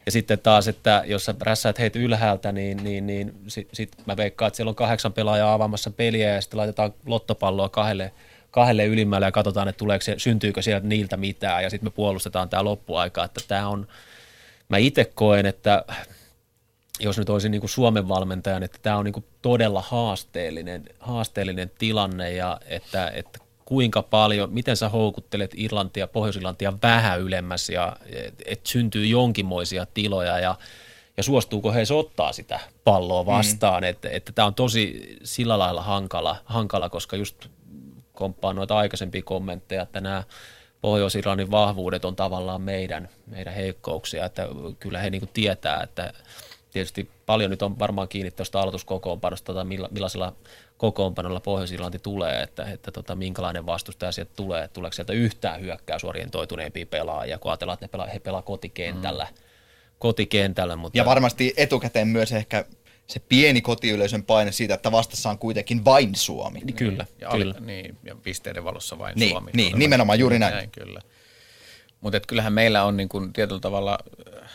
Ja 0.05 0.11
sitten 0.11 0.39
taas, 0.39 0.67
että 0.67 1.03
jos 1.05 1.25
sä 1.25 1.35
rässäät 1.41 1.79
heitä 1.79 1.99
ylhäältä, 1.99 2.51
niin, 2.51 2.83
niin, 2.83 3.07
niin 3.07 3.33
sitten 3.47 3.75
sit 3.75 3.91
mä 4.05 4.17
veikkaan, 4.17 4.47
että 4.47 4.55
siellä 4.55 4.69
on 4.69 4.75
kahdeksan 4.75 5.13
pelaajaa 5.13 5.53
avaamassa 5.53 5.91
peliä 5.91 6.33
ja 6.33 6.41
sitten 6.41 6.57
laitetaan 6.57 6.93
lottopalloa 7.05 7.69
kahdelle, 7.69 8.11
kahdelle 8.51 8.85
ylimmälle 8.85 9.25
ja 9.25 9.31
katsotaan, 9.31 9.67
että 9.67 9.77
tuleeko 9.77 10.03
se, 10.03 10.15
syntyykö 10.17 10.61
sieltä 10.61 10.87
niiltä 10.87 11.17
mitään 11.17 11.63
ja 11.63 11.69
sitten 11.69 11.87
me 11.87 11.91
puolustetaan 11.91 12.49
tämä 12.49 12.63
loppuaika, 12.63 13.23
että 13.23 13.41
tämä 13.47 13.67
on– 13.67 13.87
mä 14.73 14.77
itse 14.77 15.05
koen, 15.05 15.45
että 15.45 15.85
jos 16.99 17.17
nyt 17.17 17.29
olisin 17.29 17.51
niin 17.51 17.61
kuin 17.61 17.69
Suomen 17.69 18.07
valmentajan, 18.07 18.63
että 18.63 18.77
tämä 18.81 18.97
on 18.97 19.05
niin 19.05 19.13
kuin 19.13 19.25
todella 19.41 19.81
haasteellinen, 19.81 20.85
haasteellinen 20.99 21.71
tilanne 21.77 22.33
ja 22.33 22.59
että, 22.65 23.07
että 23.07 23.39
kuinka 23.65 24.01
paljon, 24.01 24.53
miten 24.53 24.77
sä 24.77 24.89
houkuttelet 24.89 25.51
Irlantia, 25.57 26.07
Pohjois-Irlantia 26.07 26.73
vähän 26.81 27.21
ylemmäs 27.21 27.69
ja 27.69 27.95
että 28.09 28.43
et 28.47 28.65
syntyy 28.65 29.05
jonkinmoisia 29.05 29.85
tiloja 29.93 30.39
ja, 30.39 30.55
ja 31.17 31.23
suostuuko 31.23 31.73
he 31.73 31.83
ottaa 31.95 32.33
sitä 32.33 32.59
palloa 32.83 33.23
mm. 33.23 33.27
vastaan, 33.27 33.83
mm. 33.83 33.89
että, 33.89 34.09
että 34.09 34.31
tämä 34.31 34.45
on 34.45 34.55
tosi 34.55 35.17
sillä 35.23 35.59
lailla 35.59 35.81
hankala, 35.81 36.35
hankala 36.45 36.89
koska 36.89 37.15
just 37.15 37.47
komppaan 38.13 38.55
noita 38.55 38.77
aikaisempia 38.77 39.21
kommentteja, 39.21 39.81
että 39.81 40.01
nämä 40.01 40.23
Pohjois-Irlannin 40.83 41.51
vahvuudet 41.51 42.05
on 42.05 42.15
tavallaan 42.15 42.61
meidän, 42.61 43.09
meidän 43.27 43.53
heikkouksia, 43.53 44.25
että 44.25 44.47
kyllä 44.79 44.99
he 44.99 45.09
niin 45.09 45.29
tietää, 45.33 45.83
että 45.83 46.13
tietysti 46.71 47.09
paljon 47.25 47.51
nyt 47.51 47.61
on 47.61 47.79
varmaan 47.79 48.07
kiinni 48.07 48.31
tuosta 48.31 48.61
aloituskokoonpanosta 48.61 49.53
tai 49.53 49.65
millaisella 49.65 50.33
kokoonpanolla 50.77 51.39
Pohjois-Irlanti 51.39 51.99
tulee, 51.99 52.41
että, 52.41 52.63
että 52.63 52.91
tota, 52.91 53.15
minkälainen 53.15 53.65
vastustaja 53.65 54.11
sieltä 54.11 54.31
tulee, 54.35 54.67
tuleeko 54.67 54.93
sieltä 54.93 55.13
yhtään 55.13 55.61
hyökkäysorientoituneempia 55.61 56.85
pelaajia, 56.85 57.37
kun 57.37 57.51
ajatellaan, 57.51 57.73
että 57.73 57.85
ne 57.85 57.89
pelaa, 57.89 58.07
he 58.07 58.19
pelaa 58.19 58.41
kotikentällä. 58.41 59.27
Mm. 59.31 59.37
kotikentällä 59.99 60.75
mutta... 60.75 60.97
Ja 60.97 61.05
varmasti 61.05 61.53
etukäteen 61.57 62.07
myös 62.07 62.31
ehkä 62.31 62.65
se 63.07 63.19
pieni 63.19 63.61
kotiyleisön 63.61 64.23
paine 64.23 64.51
siitä, 64.51 64.73
että 64.73 64.91
vastassa 64.91 65.29
on 65.29 65.37
kuitenkin 65.37 65.85
vain 65.85 66.15
Suomi. 66.15 66.59
Niin, 66.59 66.75
kyllä, 66.75 67.05
ja, 67.21 67.29
kyllä. 67.29 67.55
Niin, 67.59 67.97
ja 68.03 68.15
pisteiden 68.15 68.63
valossa 68.63 68.99
vain 68.99 69.13
niin, 69.15 69.29
Suomi. 69.29 69.51
Niin, 69.53 69.79
nimenomaan 69.79 70.19
juuri 70.19 70.39
näin. 70.39 70.53
näin 70.53 70.71
kyllä. 70.71 71.01
Mutta 72.01 72.19
kyllähän 72.19 72.53
meillä 72.53 72.83
on 72.83 72.97
niin 72.97 73.09
kun 73.09 73.33
tietyllä 73.33 73.61
tavalla 73.61 73.99
äh, 74.43 74.49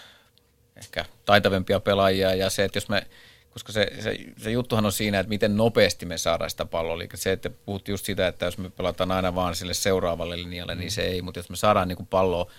ehkä 0.76 1.04
taitavempia 1.24 1.80
pelaajia 1.80 2.34
ja 2.34 2.50
se, 2.50 2.64
että 2.64 2.76
jos 2.76 2.88
me, 2.88 3.06
koska 3.50 3.72
se, 3.72 3.90
se, 4.00 4.16
se 4.36 4.50
juttuhan 4.50 4.86
on 4.86 4.92
siinä, 4.92 5.20
että 5.20 5.28
miten 5.28 5.56
nopeasti 5.56 6.06
me 6.06 6.18
saadaan 6.18 6.50
sitä 6.50 6.64
palloa. 6.64 6.94
Eli 6.94 7.08
se, 7.14 7.32
että 7.32 7.50
puhuttiin 7.50 7.92
just 7.92 8.04
sitä, 8.04 8.28
että 8.28 8.44
jos 8.44 8.58
me 8.58 8.70
pelataan 8.70 9.12
aina 9.12 9.34
vaan 9.34 9.54
sille 9.54 9.74
seuraavalle 9.74 10.42
linjalle, 10.42 10.74
niin 10.74 10.90
se 10.90 11.02
ei. 11.02 11.22
Mutta 11.22 11.40
jos 11.40 11.50
me 11.50 11.56
saadaan 11.56 11.88
niin 11.88 12.06
palloa 12.06 12.50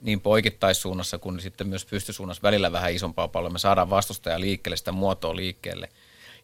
niin 0.00 0.20
poikittaissuunnassa 0.20 1.18
kuin 1.18 1.40
sitten 1.40 1.68
myös 1.68 1.84
pystysuunnassa 1.84 2.42
välillä 2.42 2.72
vähän 2.72 2.92
isompaa 2.92 3.28
palloa. 3.28 3.50
Me 3.50 3.58
saadaan 3.58 3.90
vastustaja 3.90 4.40
liikkeelle, 4.40 4.76
sitä 4.76 4.92
muotoa 4.92 5.36
liikkeelle. 5.36 5.88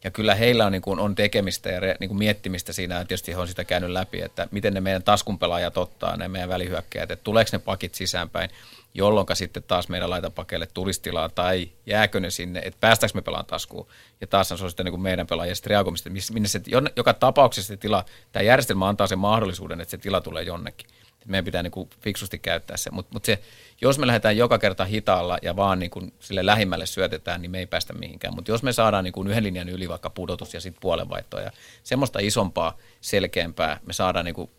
Ja 0.03 0.11
kyllä 0.11 0.35
heillä 0.35 0.65
on, 0.65 0.71
niin 0.71 0.81
kuin, 0.81 0.99
on 0.99 1.15
tekemistä 1.15 1.69
ja 1.69 1.79
re, 1.79 1.95
niin 1.99 2.07
kuin 2.07 2.17
miettimistä 2.17 2.73
siinä, 2.73 2.95
ja 2.95 3.05
tietysti 3.05 3.31
he 3.31 3.37
on 3.37 3.47
sitä 3.47 3.63
käynyt 3.63 3.89
läpi, 3.89 4.21
että 4.21 4.47
miten 4.51 4.73
ne 4.73 4.81
meidän 4.81 5.03
taskunpelaajat 5.03 5.77
ottaa, 5.77 6.17
ne 6.17 6.27
meidän 6.27 6.49
välihyökkäjät, 6.49 7.11
että 7.11 7.23
tuleeko 7.23 7.49
ne 7.53 7.59
pakit 7.59 7.95
sisäänpäin, 7.95 8.49
jolloin 8.93 9.27
sitten 9.33 9.63
taas 9.63 9.89
meidän 9.89 10.09
laitapakeille 10.09 10.67
tulisi 10.73 11.01
tilaa, 11.01 11.29
tai 11.29 11.69
jääkö 11.85 12.19
ne 12.19 12.29
sinne, 12.29 12.61
että 12.65 12.77
päästäänkö 12.79 13.17
me 13.17 13.21
pelaan 13.21 13.45
taskuun. 13.45 13.87
Ja 14.21 14.27
taas 14.27 14.51
on 14.51 14.69
sitten 14.69 14.85
niin 14.85 14.93
kuin 14.93 15.01
meidän 15.01 15.27
pelaajien 15.27 15.55
reagoimista, 15.65 16.09
minne 16.33 16.47
se, 16.47 16.61
joka 16.95 17.13
tapauksessa 17.13 17.67
se 17.67 17.77
tila, 17.77 18.05
tämä 18.31 18.43
järjestelmä 18.43 18.87
antaa 18.87 19.07
sen 19.07 19.19
mahdollisuuden, 19.19 19.81
että 19.81 19.91
se 19.91 19.97
tila 19.97 20.21
tulee 20.21 20.43
jonnekin. 20.43 20.87
Meidän 21.25 21.45
pitää 21.45 21.63
niin 21.63 21.71
kuin 21.71 21.89
fiksusti 22.01 22.39
käyttää 22.39 22.77
se. 22.77 22.91
Mutta 22.91 23.13
mut 23.13 23.25
se, 23.25 23.39
jos 23.81 23.99
me 23.99 24.07
lähdetään 24.07 24.37
joka 24.37 24.59
kerta 24.59 24.85
hitaalla 24.85 25.37
ja 25.41 25.55
vaan 25.55 25.79
niin 25.79 25.89
kuin 25.89 26.13
sille 26.19 26.45
lähimmälle 26.45 26.85
syötetään, 26.85 27.41
niin 27.41 27.51
me 27.51 27.59
ei 27.59 27.65
päästä 27.65 27.93
mihinkään. 27.93 28.35
Mutta 28.35 28.51
jos 28.51 28.63
me 28.63 28.73
saadaan 28.73 29.03
niin 29.03 29.13
kuin 29.13 29.27
yhden 29.27 29.43
linjan 29.43 29.69
yli 29.69 29.89
vaikka 29.89 30.09
pudotus 30.09 30.53
ja 30.53 30.61
sitten 30.61 30.81
puolenvaihtoa 30.81 31.41
ja 31.41 31.51
semmoista 31.83 32.19
isompaa, 32.19 32.77
selkeämpää, 33.01 33.79
me 33.85 33.93
saadaan 33.93 34.25
niin 34.25 34.35
kuin, 34.35 34.51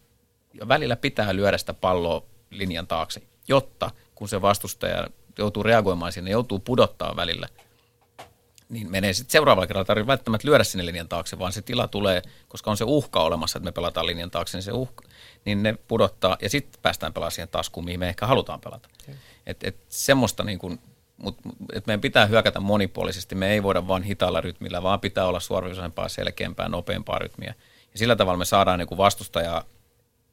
välillä 0.69 0.97
pitää 0.97 1.37
lyödä 1.37 1.59
sitä 1.59 1.75
palloa 1.75 2.25
linjan 2.51 2.87
taakse, 2.87 3.23
jotta 3.49 3.91
kun 4.15 4.29
se 4.29 4.43
vastustaja 4.43 5.09
joutuu 5.39 5.63
reagoimaan 5.63 6.13
sinne, 6.13 6.31
joutuu 6.31 6.59
pudottaa 6.59 7.17
välillä– 7.17 7.49
niin 8.69 8.91
menee 8.91 9.13
sitten 9.13 9.33
seuraavalla 9.33 9.67
kerralla 9.67 9.85
tarvitse 9.85 10.07
välttämättä 10.07 10.49
lyödä 10.49 10.65
sinne 10.65 10.87
linjan 10.87 11.09
taakse, 11.09 11.39
vaan 11.39 11.53
se 11.53 11.63
tila 11.63 11.89
tulee, 11.89 12.23
koska 12.49 12.71
on 12.71 12.77
se 12.77 12.85
uhka 12.85 13.21
olemassa, 13.21 13.59
että 13.59 13.65
me 13.65 13.73
pelataan 13.73 14.07
linjan 14.07 14.31
taakse, 14.31 14.59
niin 14.59 14.63
se 14.63 14.73
uhka, 14.73 15.09
niin 15.45 15.63
ne 15.63 15.75
pudottaa 15.89 16.37
ja 16.43 16.51
sitten 16.51 16.83
päästään 16.83 17.13
pelaamaan 17.13 17.33
siihen 17.33 17.49
taskuun, 17.49 17.85
mihin 17.85 18.01
me 18.01 18.09
ehkä 18.09 18.27
halutaan 18.27 18.61
pelata. 18.61 18.89
Et, 19.47 19.65
et 19.65 19.77
semmoista 19.89 20.45
niin 20.45 20.59
kuin, 20.59 20.81
mut, 21.17 21.39
et 21.73 21.87
meidän 21.87 22.01
pitää 22.01 22.27
hyökätä 22.27 22.61
monipuolisesti, 22.61 23.35
me 23.35 23.53
ei 23.53 23.63
voida 23.63 23.89
vain 23.89 24.03
hitaalla 24.03 24.41
rytmillä, 24.41 24.83
vaan 24.83 25.01
pitää 25.01 25.27
olla 25.27 25.41
suoraviivaisempaa, 25.41 26.09
selkeämpää, 26.09 26.69
nopeampaa 26.69 27.19
rytmiä. 27.19 27.55
Ja 27.93 27.99
sillä 27.99 28.17
tavalla 28.17 28.39
me 28.39 28.45
saadaan 28.45 28.79
niin 28.79 28.89
kuin 28.89 28.99
vastustajaa 28.99 29.65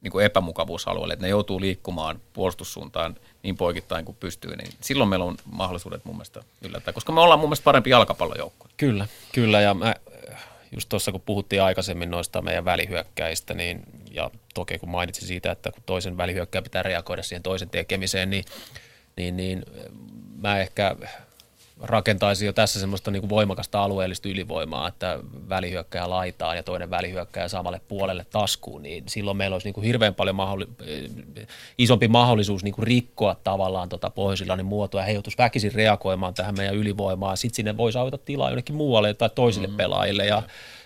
niin 0.00 0.12
kuin 0.12 0.24
epämukavuusalueelle, 0.24 1.14
että 1.14 1.24
ne 1.24 1.30
joutuu 1.30 1.60
liikkumaan 1.60 2.20
puolustussuuntaan 2.32 3.16
niin 3.42 3.56
poikittain 3.56 4.04
kuin 4.04 4.16
pystyy, 4.20 4.56
niin 4.56 4.72
silloin 4.80 5.10
meillä 5.10 5.24
on 5.24 5.36
mahdollisuudet 5.44 6.04
mun 6.04 6.14
mielestä 6.16 6.42
yllättää, 6.62 6.92
koska 6.92 7.12
me 7.12 7.20
ollaan 7.20 7.40
mun 7.40 7.48
mielestä 7.48 7.64
parempi 7.64 7.90
jalkapallojoukkue. 7.90 8.70
Kyllä, 8.76 9.06
kyllä 9.32 9.60
ja 9.60 9.74
mä, 9.74 9.94
just 10.72 10.88
tuossa 10.88 11.12
kun 11.12 11.20
puhuttiin 11.20 11.62
aikaisemmin 11.62 12.10
noista 12.10 12.42
meidän 12.42 12.64
välihyökkäistä, 12.64 13.54
niin, 13.54 13.82
ja 14.10 14.30
toki 14.54 14.78
kun 14.78 14.88
mainitsin 14.88 15.28
siitä, 15.28 15.50
että 15.50 15.72
kun 15.72 15.82
toisen 15.86 16.16
välihyökkää 16.16 16.62
pitää 16.62 16.82
reagoida 16.82 17.22
siihen 17.22 17.42
toisen 17.42 17.70
tekemiseen, 17.70 18.30
niin, 18.30 18.44
niin, 19.16 19.36
niin 19.36 19.64
mä 20.36 20.60
ehkä 20.60 20.96
rakentaisi 21.82 22.46
jo 22.46 22.52
tässä 22.52 22.80
semmoista 22.80 23.10
niin 23.10 23.20
kuin 23.20 23.30
voimakasta 23.30 23.82
alueellista 23.82 24.28
ylivoimaa, 24.28 24.88
että 24.88 25.18
välihyökkäjä 25.48 26.10
laitaan 26.10 26.56
ja 26.56 26.62
toinen 26.62 26.90
välihyökkäjä 26.90 27.48
samalle 27.48 27.80
puolelle 27.88 28.26
taskuun, 28.30 28.82
niin 28.82 29.04
silloin 29.06 29.36
meillä 29.36 29.54
olisi 29.54 29.66
niin 29.66 29.74
kuin 29.74 29.84
hirveän 29.84 30.14
paljon 30.14 30.36
mahdolli- 30.36 30.68
isompi 31.78 32.08
mahdollisuus 32.08 32.64
niin 32.64 32.74
kuin 32.74 32.86
rikkoa 32.86 33.36
tavallaan 33.44 33.88
tota 33.88 34.10
pohjois 34.10 34.44
muotoa 34.62 35.00
ja 35.00 35.06
he 35.06 35.12
joutuisi 35.12 35.38
väkisin 35.38 35.74
reagoimaan 35.74 36.34
tähän 36.34 36.56
meidän 36.56 36.74
ylivoimaan. 36.74 37.36
Sitten 37.36 37.56
sinne 37.56 37.76
voisi 37.76 37.98
avata 37.98 38.18
tilaa 38.18 38.50
jonnekin 38.50 38.76
muualle 38.76 39.14
tai 39.14 39.30
toisille 39.34 39.66
mm. 39.66 39.76
pelaajille 39.76 40.26
ja 40.26 40.42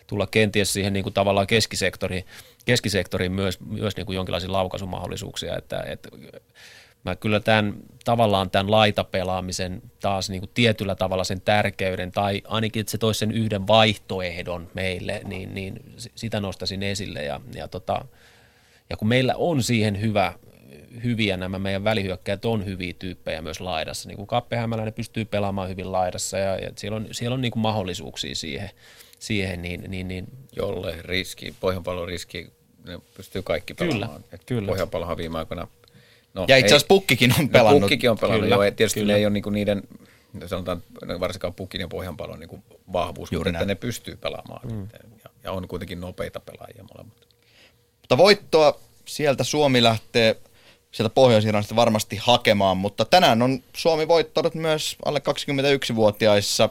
tulla 0.06 0.26
kenties 0.26 0.72
siihen 0.72 0.92
niin 0.92 1.02
kuin 1.02 1.12
tavallaan 1.12 1.46
keskisektoriin, 1.46 2.24
keskisektoriin 2.64 3.32
myös, 3.32 3.60
myös 3.60 3.96
niin 3.96 4.06
kuin 4.06 4.16
jonkinlaisia 4.16 4.52
laukaisumahdollisuuksia, 4.52 5.56
että, 5.56 5.84
että 5.86 6.08
mä 7.06 7.16
kyllä 7.16 7.40
tämän 7.40 7.74
tavallaan 8.04 8.50
tämän 8.50 8.70
laitapelaamisen 8.70 9.82
taas 10.00 10.30
niin 10.30 10.40
kuin 10.40 10.50
tietyllä 10.54 10.94
tavalla 10.94 11.24
sen 11.24 11.40
tärkeyden, 11.40 12.12
tai 12.12 12.42
ainakin 12.44 12.80
että 12.80 12.90
se 12.90 12.98
toisi 12.98 13.18
sen 13.18 13.32
yhden 13.32 13.66
vaihtoehdon 13.66 14.68
meille, 14.74 15.20
niin, 15.24 15.54
niin 15.54 15.94
sitä 16.14 16.40
nostaisin 16.40 16.82
esille. 16.82 17.22
Ja, 17.22 17.40
ja, 17.54 17.68
tota, 17.68 18.04
ja 18.90 18.96
kun 18.96 19.08
meillä 19.08 19.34
on 19.36 19.62
siihen 19.62 20.00
hyvä, 20.00 20.32
hyviä 21.04 21.36
nämä 21.36 21.58
meidän 21.58 21.84
välihyökkäjät 21.84 22.44
on 22.44 22.64
hyviä 22.64 22.92
tyyppejä 22.98 23.42
myös 23.42 23.60
laidassa. 23.60 24.08
Niin 24.08 24.16
kuin 24.16 24.26
Kappe 24.26 24.56
Hämäläinen 24.56 24.94
pystyy 24.94 25.24
pelaamaan 25.24 25.68
hyvin 25.68 25.92
laidassa 25.92 26.38
ja, 26.38 26.56
ja 26.56 26.70
siellä 26.76 26.96
on, 26.96 27.08
siellä 27.12 27.34
on 27.34 27.40
niin 27.40 27.52
kuin 27.52 27.62
mahdollisuuksia 27.62 28.34
siihen, 28.34 28.70
siihen 29.18 29.62
niin, 29.62 29.84
niin, 29.88 30.08
niin. 30.08 30.26
Jolle 30.56 30.96
riski, 31.00 31.54
pohjanpallon 31.60 32.08
riski, 32.08 32.52
ne 32.86 32.98
pystyy 33.16 33.42
kaikki 33.42 33.74
pelaamaan. 33.74 34.22
Kyllä, 34.22 34.42
kyllä. 34.46 34.66
Pohjanpallohan 34.66 35.16
viime 35.16 35.38
aikoina 35.38 35.68
No, 36.36 36.44
ja 36.48 36.56
itse 36.56 36.68
asiassa 36.68 36.86
Pukkikin 36.88 37.34
on 37.38 37.44
no, 37.44 37.52
pelannut. 37.52 37.80
No, 37.80 37.84
Pukkikin 37.84 38.10
on 38.10 38.18
pelannut, 38.18 38.44
kyllä, 38.44 38.64
joo. 38.64 38.70
Tietysti 38.70 39.00
kyllä. 39.00 39.12
ne 39.12 39.18
ei 39.18 39.26
ole 39.26 39.32
niinku 39.32 39.50
niiden, 39.50 39.82
sanotaan 40.46 40.82
varsinkaan 41.20 41.54
Pukin 41.54 41.80
ja 41.80 41.88
Pohjanpalon 41.88 42.40
niinku 42.40 42.62
vahvuus, 42.92 43.32
Juuri 43.32 43.50
mutta 43.50 43.58
että 43.58 43.66
ne 43.66 43.74
pystyy 43.74 44.16
pelaamaan. 44.16 44.72
Mm. 44.72 44.88
Ja, 44.92 45.30
ja, 45.44 45.52
on 45.52 45.68
kuitenkin 45.68 46.00
nopeita 46.00 46.40
pelaajia 46.40 46.84
molemmat. 46.94 47.26
Mutta 48.00 48.18
voittoa 48.18 48.80
sieltä 49.04 49.44
Suomi 49.44 49.82
lähtee 49.82 50.36
sieltä 50.92 51.14
pohjois 51.14 51.44
varmasti 51.76 52.16
hakemaan, 52.20 52.76
mutta 52.76 53.04
tänään 53.04 53.42
on 53.42 53.62
Suomi 53.76 54.08
voittanut 54.08 54.54
myös 54.54 54.96
alle 55.04 55.18
21-vuotiaissa. 55.18 56.68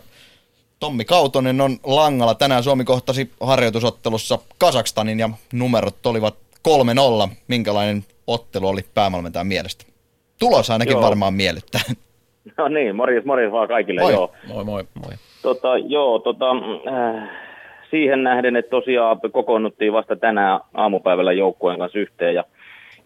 Tommi 0.79 1.05
Kautonen 1.05 1.61
on 1.61 1.79
langalla. 1.83 2.35
Tänään 2.35 2.63
Suomi 2.63 2.83
kohtasi 2.83 3.31
harjoitusottelussa 3.41 4.39
Kasakstanin 4.57 5.19
ja 5.19 5.29
numerot 5.53 6.05
olivat 6.05 6.35
3-0. 7.27 7.29
Minkälainen 7.47 8.05
ottelu 8.27 8.67
oli 8.67 8.81
päävalmentajan 8.93 9.47
mielestä? 9.47 9.85
Tulos 10.39 10.69
ainakin 10.69 10.91
joo. 10.91 11.01
varmaan 11.01 11.33
miellyttää. 11.33 11.81
No 12.57 12.67
niin, 12.67 12.95
morjes, 12.95 13.25
morjes 13.25 13.51
vaan 13.51 13.67
kaikille. 13.67 14.01
Moi. 14.01 14.13
Joo. 14.13 14.31
Moi, 14.47 14.63
moi, 14.63 14.83
moi. 14.93 15.13
Tota, 15.41 15.77
joo, 15.77 16.19
tota, 16.19 16.45
äh, 16.87 17.29
siihen 17.91 18.23
nähden, 18.23 18.55
että 18.55 18.69
tosiaan 18.69 19.19
kokoonnuttiin 19.31 19.93
vasta 19.93 20.15
tänään 20.15 20.59
aamupäivällä 20.73 21.33
joukkueen 21.33 21.79
kanssa 21.79 21.99
yhteen 21.99 22.35
ja 22.35 22.43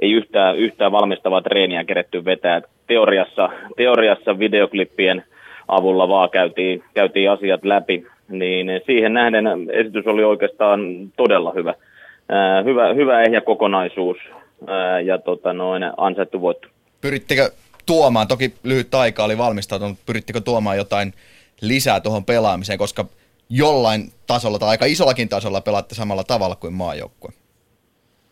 ei 0.01 0.11
yhtään, 0.11 0.55
yhtään 0.55 0.91
valmistavaa 0.91 1.41
treeniä 1.41 1.83
keretty 1.83 2.25
vetää. 2.25 2.61
Teoriassa, 2.87 3.49
teoriassa 3.77 4.39
videoklippien 4.39 5.23
avulla 5.67 6.09
vaan 6.09 6.29
käytiin, 6.29 6.83
käytiin 6.93 7.31
asiat 7.31 7.63
läpi, 7.63 8.07
niin 8.29 8.67
siihen 8.85 9.13
nähden 9.13 9.45
esitys 9.71 10.07
oli 10.07 10.23
oikeastaan 10.23 10.81
todella 11.17 11.51
hyvä. 11.55 11.73
Äh, 12.31 12.65
hyvä, 12.65 12.93
hyvä 12.93 13.21
ehjä 13.21 13.41
kokonaisuus 13.41 14.17
ää, 14.67 14.99
ja 14.99 15.17
tota 15.17 15.53
noin, 15.53 15.83
ansaittu 15.97 16.41
voitto. 16.41 16.67
Pyrittikö 17.01 17.51
tuomaan, 17.85 18.27
toki 18.27 18.53
lyhyt 18.63 18.95
aika 18.95 19.23
oli 19.23 19.37
valmistautunut, 19.37 19.97
pyrittikö 20.05 20.41
tuomaan 20.41 20.77
jotain 20.77 21.13
lisää 21.61 21.99
tuohon 21.99 22.25
pelaamiseen, 22.25 22.79
koska 22.79 23.05
jollain 23.49 24.11
tasolla 24.27 24.59
tai 24.59 24.69
aika 24.69 24.85
isollakin 24.85 25.29
tasolla 25.29 25.61
pelaatte 25.61 25.95
samalla 25.95 26.23
tavalla 26.23 26.55
kuin 26.55 26.73
maajoukkue? 26.73 27.31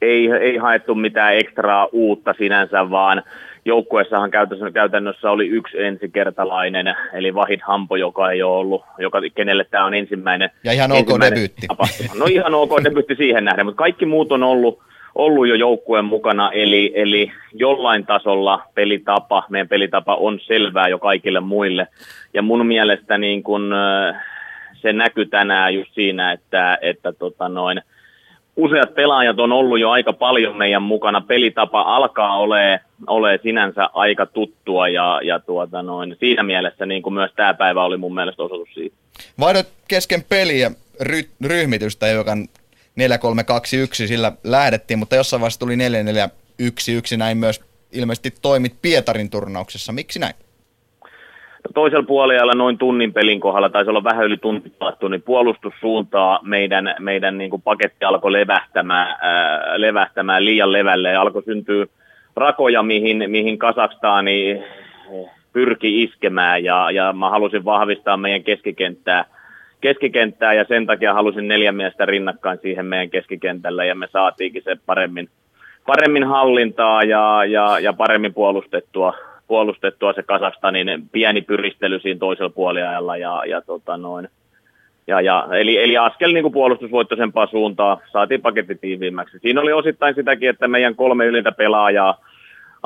Ei, 0.01 0.29
ei 0.41 0.57
haettu 0.57 0.95
mitään 0.95 1.35
ekstraa 1.35 1.87
uutta 1.91 2.33
sinänsä, 2.37 2.89
vaan 2.89 3.23
joukkueessahan 3.65 4.31
käytännössä 4.73 5.31
oli 5.31 5.47
yksi 5.47 5.83
ensikertalainen, 5.83 6.95
eli 7.13 7.35
Vahid 7.35 7.59
Hampo, 7.63 7.95
joka 7.95 8.31
ei 8.31 8.43
ole 8.43 8.57
ollut, 8.57 8.83
joka, 8.97 9.21
kenelle 9.35 9.63
tämä 9.63 9.85
on 9.85 9.93
ensimmäinen. 9.93 10.49
Ja 10.63 10.71
ihan 10.71 10.91
ok 10.91 11.07
debyytti. 11.21 11.67
No 12.19 12.25
ihan 12.25 12.53
ok 12.53 12.83
debyytti 12.83 13.15
siihen 13.15 13.45
nähden, 13.45 13.65
mutta 13.65 13.79
kaikki 13.79 14.05
muut 14.05 14.31
on 14.31 14.43
ollut, 14.43 14.79
ollut 15.17 15.47
jo 15.47 15.55
joukkueen 15.55 16.05
mukana, 16.05 16.51
eli, 16.51 16.91
eli 16.95 17.31
jollain 17.53 18.05
tasolla 18.05 18.63
pelitapa, 18.73 19.43
meidän 19.49 19.67
pelitapa 19.67 20.15
on 20.15 20.39
selvää 20.39 20.87
jo 20.87 20.99
kaikille 20.99 21.39
muille. 21.39 21.87
Ja 22.33 22.41
mun 22.41 22.65
mielestä 22.65 23.17
niin 23.17 23.43
kun, 23.43 23.73
se 24.81 24.93
näkyy 24.93 25.25
tänään 25.25 25.73
just 25.73 25.93
siinä, 25.93 26.31
että, 26.31 26.77
että 26.81 27.13
tota 27.13 27.49
noin, 27.49 27.81
useat 28.55 28.95
pelaajat 28.95 29.39
on 29.39 29.51
ollut 29.51 29.79
jo 29.79 29.89
aika 29.89 30.13
paljon 30.13 30.57
meidän 30.57 30.81
mukana. 30.81 31.21
Pelitapa 31.21 31.81
alkaa 31.81 32.37
ole, 32.37 32.79
ole 33.07 33.39
sinänsä 33.43 33.89
aika 33.93 34.25
tuttua 34.25 34.87
ja, 34.87 35.19
ja 35.23 35.39
tuota 35.39 35.81
noin, 35.81 36.15
siinä 36.19 36.43
mielessä 36.43 36.85
niin 36.85 37.01
kuin 37.01 37.13
myös 37.13 37.31
tämä 37.35 37.53
päivä 37.53 37.83
oli 37.83 37.97
mun 37.97 38.15
mielestä 38.15 38.43
osoitus 38.43 38.73
siitä. 38.73 38.95
Vaihdot 39.39 39.67
kesken 39.87 40.23
peliä 40.29 40.71
ry- 41.03 41.47
ryhmitystä, 41.47 42.07
joka 42.07 42.37
4-3-2-1, 42.97 44.07
sillä 44.07 44.31
lähdettiin, 44.43 44.99
mutta 44.99 45.15
jossain 45.15 45.41
vaiheessa 45.41 45.59
tuli 45.59 45.75
4-4-1-1, 45.75 47.17
näin 47.17 47.37
myös 47.37 47.63
ilmeisesti 47.91 48.33
toimit 48.41 48.73
Pietarin 48.81 49.29
turnauksessa. 49.29 49.93
Miksi 49.93 50.19
näin? 50.19 50.33
No 51.63 51.71
toisella 51.73 52.05
puolella 52.05 52.53
noin 52.53 52.77
tunnin 52.77 53.13
pelin 53.13 53.39
kohdalla, 53.39 53.69
taisi 53.69 53.89
olla 53.89 54.03
vähän 54.03 54.25
yli 54.25 54.37
tunti 54.37 54.69
palattu, 54.69 55.07
niin 55.07 55.21
puolustussuuntaa 55.21 56.39
meidän, 56.43 56.95
meidän 56.99 57.37
niin 57.37 57.49
kuin 57.49 57.61
paketti 57.61 58.05
alkoi 58.05 58.31
levähtämään, 58.31 59.17
ää, 59.21 59.81
levähtämään 59.81 60.45
liian 60.45 60.71
levälle 60.71 61.09
ja 61.09 61.21
alkoi 61.21 61.43
syntyä 61.43 61.85
rakoja, 62.35 62.83
mihin, 62.83 63.23
mihin 63.27 63.57
Kasakstani 63.57 64.63
pyrki 65.53 66.03
iskemään 66.03 66.63
ja, 66.63 66.91
ja 66.91 67.13
mä 67.13 67.29
halusin 67.29 67.65
vahvistaa 67.65 68.17
meidän 68.17 68.43
keskikenttää– 68.43 69.25
keskikenttää 69.81 70.53
ja 70.53 70.65
sen 70.67 70.85
takia 70.85 71.13
halusin 71.13 71.47
neljä 71.47 71.71
miestä 71.71 72.05
rinnakkain 72.05 72.59
siihen 72.61 72.85
meidän 72.85 73.09
keskikentällä 73.09 73.85
ja 73.85 73.95
me 73.95 74.07
saatiinkin 74.11 74.63
se 74.63 74.75
paremmin, 74.85 75.29
paremmin 75.85 76.23
hallintaa 76.23 77.03
ja, 77.03 77.45
ja, 77.45 77.79
ja 77.79 77.93
paremmin 77.93 78.33
puolustettua, 78.33 79.13
puolustettua 79.47 80.13
se 80.13 80.23
Kasakstanin 80.23 81.09
pieni 81.11 81.41
pyristely 81.41 81.99
siinä 81.99 82.19
toisella 82.19 82.49
puoliajalla 82.49 83.17
ja, 83.17 83.43
ja 83.45 83.61
tota 83.61 83.97
noin. 83.97 84.29
Ja, 85.07 85.21
ja, 85.21 85.47
eli, 85.51 85.83
eli 85.83 85.97
askel 85.97 86.33
niin 86.33 86.51
puolustusvoittoisempaa 86.51 87.47
suuntaa 87.47 88.01
saatiin 88.11 88.41
paketti 88.41 88.75
tiiviimmäksi. 88.75 89.39
Siinä 89.39 89.61
oli 89.61 89.73
osittain 89.73 90.15
sitäkin, 90.15 90.49
että 90.49 90.67
meidän 90.67 90.95
kolme 90.95 91.25
ylintä 91.25 91.51
pelaajaa 91.51 92.17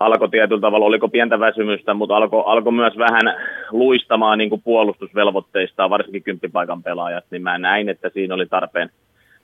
alkoi 0.06 0.30
tietyllä 0.30 0.62
tavalla, 0.62 0.86
oliko 0.86 1.10
pientä 1.10 1.40
väsymystä, 1.40 1.94
mutta 1.94 2.16
alkoi 2.16 2.44
alko 2.46 2.72
myös 2.72 2.98
vähän 2.98 3.36
luistamaan 3.72 4.38
niin 4.38 4.50
kuin 4.50 4.62
puolustusvelvoitteista, 4.62 5.90
varsinkin 5.90 6.24
kymppipaikan 6.24 6.84
pelaajat, 6.84 7.26
niin 7.32 7.42
mä 7.42 7.58
näin, 7.58 7.90
että 7.90 8.10
siinä 8.14 8.36
oli 8.36 8.46
tarpeen, 8.46 8.90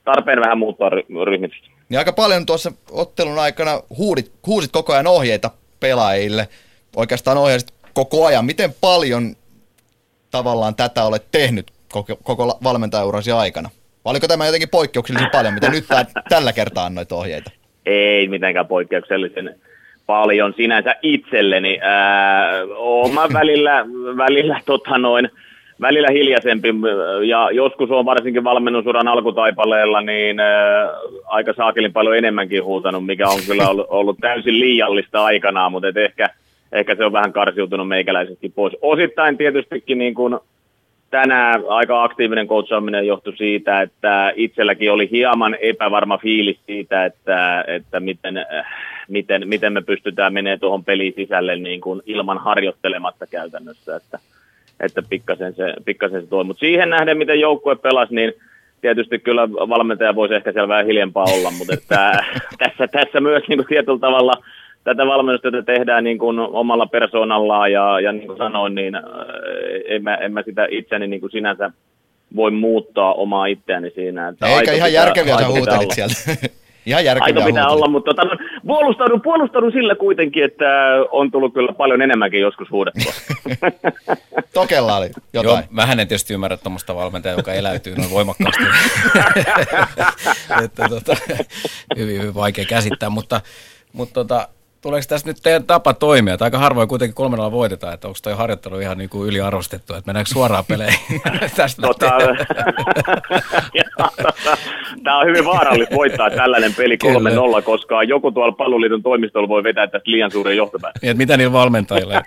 tarpeen 0.04 0.40
vähän 0.40 0.58
muuttaa 0.58 0.90
ryhmitystä. 1.24 1.68
Niin 1.88 1.98
aika 1.98 2.12
paljon 2.12 2.46
tuossa 2.46 2.72
ottelun 2.90 3.38
aikana 3.38 3.70
huudit, 3.98 4.32
huusit 4.46 4.72
koko 4.72 4.92
ajan 4.92 5.06
ohjeita 5.06 5.50
pelaajille. 5.80 6.48
Oikeastaan 6.96 7.38
ohjeisit 7.38 7.74
koko 7.94 8.26
ajan. 8.26 8.44
Miten 8.44 8.70
paljon 8.80 9.34
tavallaan 10.30 10.74
tätä 10.74 11.04
olet 11.04 11.26
tehnyt 11.30 11.70
koko, 11.92 12.16
koko 12.22 12.58
valmentajaurasi 12.64 13.32
aikana? 13.32 13.70
Vai 14.04 14.10
oliko 14.10 14.28
tämä 14.28 14.46
jotenkin 14.46 14.68
poikkeuksellisen 14.68 15.30
paljon, 15.32 15.54
mitä 15.54 15.70
nyt 15.70 15.84
tää, 15.88 16.04
tällä 16.28 16.52
kertaa 16.52 16.86
annoit 16.86 17.12
ohjeita? 17.12 17.50
Ei 17.86 18.28
mitenkään 18.28 18.66
poikkeuksellisen 18.66 19.60
paljon 20.08 20.54
sinänsä 20.56 20.94
itselleni. 21.02 21.78
Ää, 21.82 22.50
oma 22.76 23.28
välillä, 23.32 23.84
välillä 24.16 24.60
tota 24.66 24.98
noin, 24.98 25.30
välillä 25.80 26.08
hiljaisempi 26.12 26.68
ja 27.26 27.50
joskus 27.50 27.90
on 27.90 28.04
varsinkin 28.04 28.44
valmennusuran 28.44 29.08
alkutaipaleella 29.08 30.00
niin 30.00 30.40
ää, 30.40 30.88
aika 31.26 31.52
saakelin 31.52 31.92
paljon 31.92 32.16
enemmänkin 32.16 32.64
huutanut, 32.64 33.06
mikä 33.06 33.28
on 33.28 33.40
kyllä 33.46 33.68
ollut, 33.68 33.86
ollut 33.88 34.18
täysin 34.20 34.60
liiallista 34.60 35.24
aikanaan, 35.24 35.72
mutta 35.72 35.88
ehkä, 35.96 36.28
ehkä 36.72 36.94
se 36.94 37.04
on 37.04 37.12
vähän 37.12 37.32
karsiutunut 37.32 37.88
meikäläisesti 37.88 38.48
pois. 38.48 38.76
Osittain 38.82 39.36
tietystikin 39.36 39.98
niin 39.98 40.14
kuin 40.14 40.38
tänään 41.10 41.62
aika 41.68 42.04
aktiivinen 42.04 42.48
coachaaminen 42.48 43.06
johtui 43.06 43.36
siitä, 43.36 43.82
että 43.82 44.32
itselläkin 44.36 44.92
oli 44.92 45.10
hieman 45.10 45.56
epävarma 45.60 46.18
fiilis 46.18 46.58
siitä, 46.66 47.04
että, 47.04 47.64
että 47.66 48.00
miten, 48.00 48.46
miten, 49.08 49.48
miten 49.48 49.72
me 49.72 49.82
pystytään 49.82 50.32
menemään 50.32 50.60
tuohon 50.60 50.84
pelin 50.84 51.12
sisälle 51.16 51.56
niin 51.56 51.80
kuin 51.80 52.02
ilman 52.06 52.38
harjoittelematta 52.38 53.26
käytännössä, 53.26 53.96
että, 53.96 54.18
että 54.80 55.02
pikkasen 55.08 55.54
se, 55.54 55.74
pikkasen 55.84 56.20
se 56.20 56.26
tuo. 56.26 56.44
Mutta 56.44 56.60
siihen 56.60 56.90
nähden, 56.90 57.18
miten 57.18 57.40
joukkue 57.40 57.76
pelasi, 57.76 58.14
niin 58.14 58.32
tietysti 58.80 59.18
kyllä 59.18 59.50
valmentaja 59.50 60.14
voisi 60.14 60.34
ehkä 60.34 60.52
siellä 60.52 60.68
vähän 60.68 60.86
hiljempaa 60.86 61.26
olla, 61.34 61.50
mutta 61.50 61.74
että, 61.74 62.24
tässä, 62.62 62.88
tässä 62.88 63.20
myös 63.20 63.42
niin 63.48 63.58
kuin 63.58 63.68
tietyllä 63.68 63.98
tavalla– 63.98 64.32
tätä 64.88 65.06
valmennustyötä 65.06 65.62
tehdään 65.62 66.04
niin 66.04 66.18
kuin 66.18 66.38
omalla 66.38 66.86
persoonallaan 66.86 67.72
ja, 67.72 68.00
ja 68.00 68.12
niin 68.12 68.26
kuin 68.26 68.38
sanoin, 68.38 68.74
niin 68.74 68.94
äh, 68.94 69.02
en 69.84 70.02
mä, 70.02 70.14
en 70.14 70.32
mä 70.32 70.42
sitä 70.42 70.66
itseäni 70.70 71.06
niin 71.06 71.20
kuin 71.20 71.30
sinänsä 71.30 71.70
voi 72.36 72.50
muuttaa 72.50 73.14
omaa 73.14 73.46
itseäni 73.46 73.90
siinä. 73.90 74.28
Että 74.28 74.46
Eikä 74.46 74.72
ihan 74.72 74.88
pitää, 74.88 74.88
järkeviä 74.88 75.38
sä 75.38 75.48
huutelit 75.48 75.90
sieltä. 75.90 76.14
ihan 76.86 77.04
järkeviä 77.04 77.24
Aika 77.24 77.46
pitää 77.46 77.64
huutelit. 77.64 77.76
olla, 77.76 77.88
mutta 77.88 78.14
tota, 78.14 78.36
puolustaudun, 78.66 79.22
puolustaudun 79.22 79.72
sillä 79.72 79.94
kuitenkin, 79.94 80.44
että 80.44 80.64
on 81.10 81.30
tullut 81.30 81.54
kyllä 81.54 81.72
paljon 81.72 82.02
enemmänkin 82.02 82.40
joskus 82.40 82.70
huudettua. 82.70 83.12
Tokella 84.54 84.96
oli 84.96 85.10
jotain. 85.32 85.54
Joo, 85.54 85.62
vähän 85.76 86.00
en 86.00 86.08
tietysti 86.08 86.34
ymmärrä 86.34 86.56
tuommoista 86.56 86.94
valmentajaa, 86.94 87.36
joka 87.36 87.52
eläytyy 87.52 87.96
noin 87.96 88.10
voimakkaasti. 88.10 88.64
että, 90.64 90.88
tota, 90.88 91.16
hyvin, 91.96 92.20
hyvin 92.20 92.34
vaikea 92.34 92.64
käsittää, 92.64 93.10
mutta, 93.10 93.40
mutta 93.92 94.14
tota, 94.14 94.48
tuleeko 94.80 95.04
tässä 95.08 95.26
nyt 95.26 95.36
teidän 95.42 95.64
tapa 95.64 95.94
toimia? 95.94 96.36
Tai 96.36 96.46
aika 96.46 96.58
harvoin 96.58 96.88
kuitenkin 96.88 97.14
kolmella 97.14 97.52
voitetaan, 97.52 97.94
että 97.94 98.08
onko 98.08 98.18
toi 98.22 98.36
harjoittelu 98.36 98.78
ihan 98.78 98.98
niin 98.98 99.10
kuin 99.10 99.28
yliarvostettu, 99.28 99.94
että 99.94 100.06
mennäänkö 100.06 100.30
suoraan 100.30 100.64
peleihin 100.64 101.20
tästä 101.56 101.82
tota, 101.82 102.10
Tämä 105.04 105.18
on 105.20 105.26
hyvin 105.26 105.44
vaarallista 105.44 105.94
voittaa 105.94 106.30
tällainen 106.30 106.74
peli 106.74 106.98
3-0, 107.58 107.62
koska 107.62 108.02
joku 108.02 108.32
tuolla 108.32 108.52
palluliiton 108.52 109.02
toimistolla 109.02 109.48
voi 109.48 109.64
vetää 109.64 109.86
tästä 109.86 110.10
liian 110.10 110.30
suuren 110.30 110.56
johtopäätöksen. 110.56 111.06
Niin, 111.08 111.16
mitä 111.16 111.36
niillä 111.36 111.52
valmentajilla? 111.52 112.14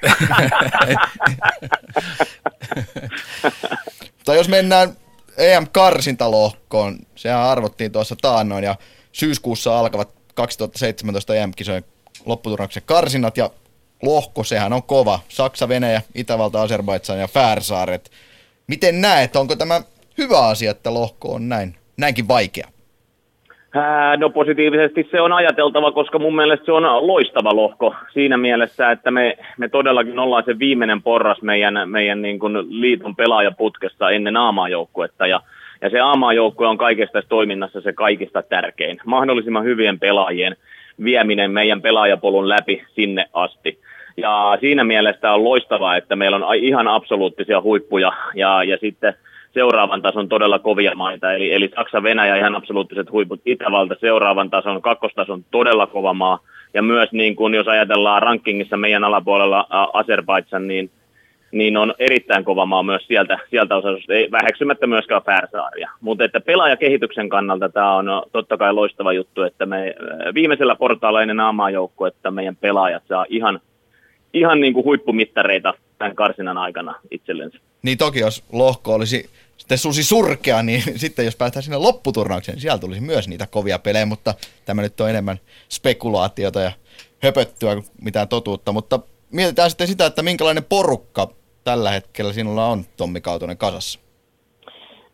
tai 4.26 4.38
jos 4.38 4.50
mennään 4.50 4.90
EM-karsintalohkoon, 5.38 6.98
sehän 7.16 7.42
arvottiin 7.42 7.92
tuossa 7.92 8.16
taannoin 8.22 8.64
ja 8.64 8.76
syyskuussa 9.12 9.80
alkavat 9.80 10.10
2017 10.36 11.36
EM-kisojen 11.36 11.84
lopputurnauksen 12.26 12.84
karsinnat 12.86 13.38
ja 13.38 13.50
lohko, 14.04 14.44
sehän 14.44 14.74
on 14.74 14.84
kova. 14.84 15.20
Saksa, 15.28 15.70
Venäjä, 15.70 16.02
Itävalta, 16.16 16.62
Azerbaidsan 16.62 17.20
ja 17.20 17.28
Färsaaret. 17.28 18.12
Miten 18.68 19.02
näet, 19.02 19.36
onko 19.36 19.56
tämä 19.56 19.82
hyvä 20.18 20.48
asia, 20.48 20.72
että 20.72 20.94
lohko 20.94 21.34
on 21.34 21.50
näin, 21.50 21.76
näinkin 21.98 22.28
vaikea? 22.28 22.68
No 24.18 24.30
positiivisesti 24.30 25.08
se 25.12 25.22
on 25.22 25.32
ajateltava, 25.32 25.92
koska 25.92 26.20
mun 26.20 26.36
mielestä 26.36 26.66
se 26.66 26.72
on 26.72 27.08
loistava 27.08 27.56
lohko 27.56 27.96
siinä 28.14 28.38
mielessä, 28.38 28.92
että 28.92 29.12
me, 29.12 29.38
me 29.58 29.70
todellakin 29.70 30.20
ollaan 30.20 30.44
se 30.46 30.60
viimeinen 30.60 31.02
porras 31.02 31.42
meidän, 31.42 31.90
meidän 31.90 32.22
niin 32.22 32.40
kuin 32.40 32.82
liiton 32.82 33.16
pelaajaputkessa 33.16 34.10
ennen 34.10 34.38
aamaajoukkuetta 34.38 35.28
ja 35.28 35.42
ja 35.82 35.90
se 35.90 36.00
aamaajoukkue 36.00 36.68
on 36.68 36.78
kaikesta 36.78 37.14
tässä 37.14 37.30
toiminnassa 37.30 37.82
se 37.82 37.94
kaikista 37.94 38.42
tärkein. 38.42 39.00
Mahdollisimman 39.06 39.64
hyvien 39.64 40.00
pelaajien 40.00 40.56
vieminen 41.04 41.52
meidän 41.52 41.82
pelaajapolun 41.82 42.50
läpi 42.50 42.84
sinne 42.96 43.26
asti. 43.34 43.80
Ja 44.18 44.58
siinä 44.60 44.84
mielessä 44.84 45.32
on 45.32 45.44
loistavaa, 45.44 45.98
että 45.98 46.16
meillä 46.16 46.38
on 46.38 46.56
ihan 46.56 46.88
absoluuttisia 46.88 47.62
huippuja 47.62 48.12
ja, 48.36 48.64
ja 48.64 48.78
sitten 48.78 49.14
seuraavan 49.54 50.02
tason 50.02 50.30
todella 50.30 50.60
kovia 50.60 50.96
maita, 50.96 51.34
eli, 51.34 51.54
eli 51.54 51.72
Saksa, 51.76 52.04
Venäjä 52.04 52.36
ihan 52.36 52.56
absoluuttiset 52.56 53.12
huiput, 53.12 53.42
Itävalta 53.46 53.96
seuraavan 54.00 54.50
tason, 54.50 54.82
kakkostason 54.82 55.46
todella 55.52 55.88
kova 55.88 56.14
maa, 56.14 56.40
ja 56.74 56.82
myös 56.82 57.12
niin 57.12 57.36
kuin 57.36 57.54
jos 57.54 57.68
ajatellaan 57.68 58.22
rankingissa 58.22 58.78
meidän 58.78 59.04
alapuolella 59.04 59.68
Azerbaidsan, 59.94 60.68
niin 60.68 60.92
niin 61.52 61.78
on 61.78 61.94
erittäin 62.00 62.44
kova 62.44 62.66
maa 62.66 62.84
myös 62.84 63.08
sieltä, 63.08 63.38
sieltä 63.50 63.76
osasta, 63.76 64.14
ei 64.14 64.32
väheksymättä 64.32 64.88
myöskään 64.88 65.22
Färsaaria. 65.24 65.92
Mutta 66.02 66.24
että 66.24 66.40
pelaajakehityksen 66.40 67.30
kannalta 67.30 67.70
tämä 67.70 67.96
on 67.96 68.06
totta 68.32 68.58
kai 68.58 68.74
loistava 68.74 69.14
juttu, 69.14 69.42
että 69.42 69.66
me 69.66 69.96
viimeisellä 70.34 70.76
portaalla 70.76 71.22
ennen 71.22 71.40
aamaajoukkoa, 71.40 72.08
että 72.08 72.32
meidän 72.32 72.56
pelaajat 72.56 73.04
saa 73.08 73.26
ihan, 73.30 73.60
ihan 74.34 74.62
niin 74.62 74.74
kuin 74.74 74.86
huippumittareita 74.86 75.74
tämän 75.98 76.16
karsinan 76.16 76.58
aikana 76.58 76.96
itsellensä. 77.12 77.58
Niin 77.82 77.98
toki, 77.98 78.20
jos 78.20 78.44
lohko 78.52 78.94
olisi 78.94 79.30
sitten 79.58 79.78
susi 79.78 80.04
surkea, 80.04 80.64
niin 80.64 80.84
sitten 80.96 81.26
jos 81.26 81.36
päästään 81.36 81.64
sinne 81.64 81.78
lopputurnaukseen, 81.78 82.56
niin 82.56 82.62
siellä 82.62 82.78
tulisi 82.78 83.02
myös 83.02 83.28
niitä 83.28 83.48
kovia 83.48 83.80
pelejä, 83.80 84.06
mutta 84.06 84.34
tämä 84.66 84.82
nyt 84.82 85.02
on 85.02 85.10
enemmän 85.10 85.40
spekulaatiota 85.70 86.62
ja 86.62 86.72
höpöttyä 87.24 87.74
kuin 87.74 87.86
mitään 88.02 88.28
totuutta, 88.28 88.72
mutta 88.72 89.00
mietitään 89.32 89.70
sitten 89.70 89.88
sitä, 89.88 90.06
että 90.06 90.24
minkälainen 90.24 90.64
porukka 90.64 91.41
tällä 91.64 91.92
hetkellä 91.92 92.34
sinulla 92.34 92.66
on 92.66 92.84
Tommi 92.98 93.22
Kautonen 93.22 93.58
kasassa? 93.58 94.00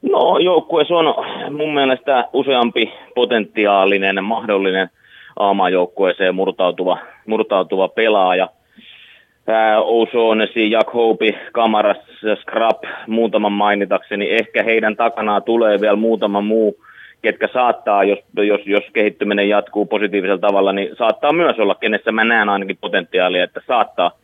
No 0.01 0.37
joukkueessa 0.37 0.95
on 0.95 1.25
mun 1.57 1.73
mielestä 1.73 2.27
useampi 2.33 2.93
potentiaalinen, 3.15 4.23
mahdollinen 4.23 4.89
aamajoukkueeseen 5.39 6.35
murtautuva, 6.35 6.97
murtautuva 7.25 7.87
pelaaja. 7.87 8.49
O'Shaughnessy, 9.83 10.59
Jack 10.59 10.93
Hope, 10.93 11.39
Kamaras, 11.53 11.97
Scrap, 12.41 12.83
muutaman 13.07 13.51
mainitakseni. 13.51 14.29
Ehkä 14.29 14.63
heidän 14.63 14.95
takanaan 14.95 15.43
tulee 15.43 15.81
vielä 15.81 15.95
muutama 15.95 16.41
muu, 16.41 16.83
ketkä 17.21 17.47
saattaa, 17.53 18.03
jos, 18.03 18.19
jos, 18.37 18.61
jos 18.65 18.83
kehittyminen 18.93 19.49
jatkuu 19.49 19.85
positiivisella 19.85 20.47
tavalla, 20.47 20.73
niin 20.73 20.95
saattaa 20.97 21.33
myös 21.33 21.59
olla, 21.59 21.75
kenessä 21.75 22.11
mä 22.11 22.23
näen 22.23 22.49
ainakin 22.49 22.77
potentiaalia, 22.81 23.43
että 23.43 23.61
saattaa– 23.67 24.11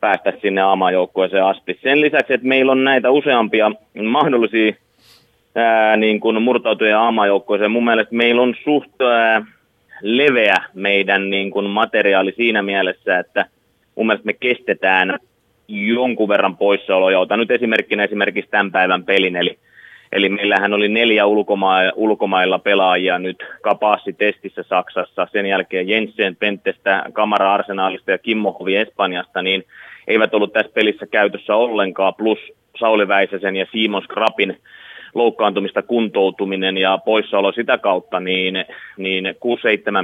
päästä 0.00 0.32
sinne 0.42 0.60
aamajoukkueeseen 0.60 1.44
asti. 1.44 1.78
Sen 1.82 2.00
lisäksi, 2.00 2.34
että 2.34 2.46
meillä 2.46 2.72
on 2.72 2.84
näitä 2.84 3.10
useampia 3.10 3.70
mahdollisia 4.02 4.72
ää, 5.54 5.96
niin 5.96 6.20
kuin 6.20 6.42
murtautuja 6.42 7.00
aamajoukkueeseen, 7.00 7.70
mun 7.70 7.84
mielestä 7.84 8.14
meillä 8.14 8.42
on 8.42 8.54
suht 8.64 9.00
ää, 9.02 9.46
leveä 10.02 10.56
meidän 10.74 11.30
niin 11.30 11.50
kuin 11.50 11.70
materiaali 11.70 12.32
siinä 12.36 12.62
mielessä, 12.62 13.18
että 13.18 13.46
mun 13.94 14.06
mielestä 14.06 14.26
me 14.26 14.32
kestetään 14.32 15.18
jonkun 15.68 16.28
verran 16.28 16.56
poissaoloja. 16.56 17.20
Otan 17.20 17.38
nyt 17.38 17.50
esimerkkinä 17.50 18.04
esimerkiksi 18.04 18.50
tämän 18.50 18.72
päivän 18.72 19.04
pelin, 19.04 19.36
eli 19.36 19.58
Eli 20.12 20.28
meillähän 20.28 20.74
oli 20.74 20.88
neljä 20.88 21.24
ulkoma- 21.24 21.92
ulkomailla 21.94 22.58
pelaajia 22.58 23.18
nyt 23.18 23.44
testissä 24.18 24.62
Saksassa, 24.62 25.28
sen 25.32 25.46
jälkeen 25.46 25.88
Jensen 25.88 26.36
Pentestä, 26.36 27.02
Kamara 27.12 27.54
Arsenaalista 27.54 28.10
ja 28.10 28.18
Kimmo 28.18 28.52
Hovi 28.52 28.76
Espanjasta, 28.76 29.42
niin 29.42 29.64
eivät 30.10 30.34
ollut 30.34 30.52
tässä 30.52 30.72
pelissä 30.74 31.06
käytössä 31.06 31.56
ollenkaan, 31.56 32.14
plus 32.14 32.38
Sauli 32.78 33.08
Väisäsen 33.08 33.56
ja 33.56 33.66
Simon 33.72 34.02
Skrapin 34.02 34.56
loukkaantumista, 35.14 35.82
kuntoutuminen 35.82 36.78
ja 36.78 36.98
poissaolo 37.04 37.52
sitä 37.52 37.78
kautta, 37.78 38.20
niin, 38.20 38.64
niin 38.96 39.24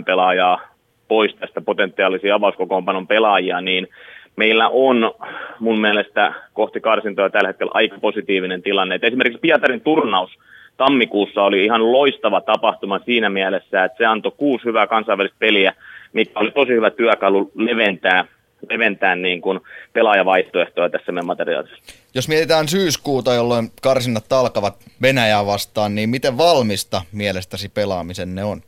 6-7 0.00 0.04
pelaajaa 0.06 0.60
pois 1.08 1.34
tästä 1.34 1.60
potentiaalisia 1.60 2.34
avauskokoonpanon 2.34 3.06
pelaajia, 3.06 3.60
niin 3.60 3.88
meillä 4.36 4.68
on 4.68 5.12
mun 5.58 5.80
mielestä 5.80 6.32
kohti 6.52 6.80
karsintoja 6.80 7.30
tällä 7.30 7.48
hetkellä 7.48 7.72
aika 7.74 7.98
positiivinen 8.00 8.62
tilanne. 8.62 8.94
Et 8.94 9.04
esimerkiksi 9.04 9.40
Pietarin 9.40 9.80
turnaus 9.80 10.30
tammikuussa 10.76 11.42
oli 11.42 11.64
ihan 11.64 11.92
loistava 11.92 12.40
tapahtuma 12.40 12.98
siinä 12.98 13.30
mielessä, 13.30 13.84
että 13.84 13.98
se 13.98 14.06
antoi 14.06 14.32
kuusi 14.36 14.64
hyvää 14.64 14.86
kansainvälistä 14.86 15.36
peliä, 15.38 15.72
mikä 16.12 16.40
oli 16.40 16.50
tosi 16.50 16.72
hyvä 16.72 16.90
työkalu 16.90 17.50
leventää 17.54 18.24
leventää 18.70 19.16
niin 19.16 19.40
kuin 19.40 19.60
pelaajavaihtoehtoja 19.92 20.90
tässä 20.90 21.12
meidän 21.12 21.26
materiaalissa. 21.26 21.76
Jos 22.14 22.28
mietitään 22.28 22.68
syyskuuta, 22.68 23.34
jolloin 23.34 23.68
karsinnat 23.82 24.32
alkavat 24.32 24.74
Venäjää 25.02 25.46
vastaan, 25.46 25.94
niin 25.94 26.08
miten 26.08 26.38
valmista 26.38 27.02
mielestäsi 27.12 27.68
pelaamisenne 27.68 28.44
on? 28.44 28.60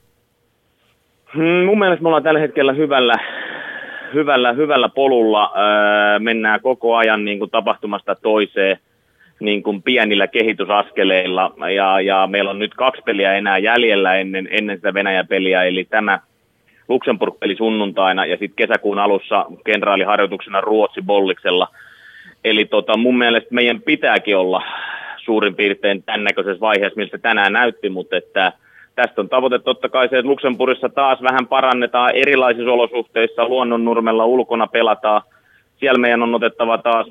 Hmm, 1.35 1.66
mun 1.66 1.78
mielestä 1.78 2.02
me 2.02 2.09
ollaan 2.09 2.23
tällä 2.23 2.40
hetkellä 2.40 2.73
hyvällä, 2.73 3.15
hyvällä, 4.15 4.52
hyvällä 4.52 4.89
polulla. 4.89 5.52
Öö, 5.56 6.19
mennään 6.19 6.60
koko 6.60 6.97
ajan 6.97 7.24
niin 7.24 7.39
kuin 7.39 7.51
tapahtumasta 7.51 8.15
toiseen 8.15 8.78
niin 9.40 9.62
kuin 9.62 9.82
pienillä 9.82 10.27
kehitysaskeleilla. 10.27 11.55
Ja, 11.74 12.01
ja 12.01 12.27
meillä 12.27 12.51
on 12.51 12.59
nyt 12.59 12.74
kaksi 12.74 13.02
peliä 13.02 13.35
enää 13.35 13.59
jäljellä 13.59 14.15
ennen, 14.15 14.48
ennen 14.51 14.77
sitä 14.77 14.94
Venäjä-peliä, 14.94 15.65
eli 15.65 15.85
tämä 15.85 16.19
Luxemburg-peli 16.89 17.56
sunnuntaina 17.56 18.27
ja 18.27 18.36
sitten 18.36 18.56
kesäkuun 18.56 18.98
alussa 18.98 19.47
kenraaliharjoituksena 19.65 20.60
Ruotsi 20.60 21.02
Bolliksella. 21.02 21.69
Eli 22.44 22.65
tota, 22.65 22.97
mun 22.97 23.19
mielestä 23.19 23.48
meidän 23.51 23.82
pitääkin 23.82 24.36
olla 24.36 24.62
suurin 25.16 25.55
piirtein 25.55 26.02
tämän 26.02 26.24
näköisessä 26.24 26.60
vaiheessa, 26.60 26.97
miltä 26.97 27.19
tänään 27.19 27.52
näytti, 27.52 27.89
mutta 27.90 28.16
että 28.16 28.52
tästä 28.94 29.20
on 29.20 29.28
tavoite 29.28 29.59
totta 29.59 29.89
kai 29.89 30.09
se, 30.09 30.19
että 30.19 30.28
Luxemburgissa 30.28 30.89
taas 30.89 31.23
vähän 31.23 31.47
parannetaan 31.47 32.15
erilaisissa 32.15 32.73
olosuhteissa, 32.73 33.48
luonnonnurmella 33.48 34.27
ulkona 34.27 34.66
pelataan. 34.66 35.23
Siellä 35.77 35.98
meidän 35.98 36.23
on 36.23 36.35
otettava 36.35 36.78
taas 36.78 37.06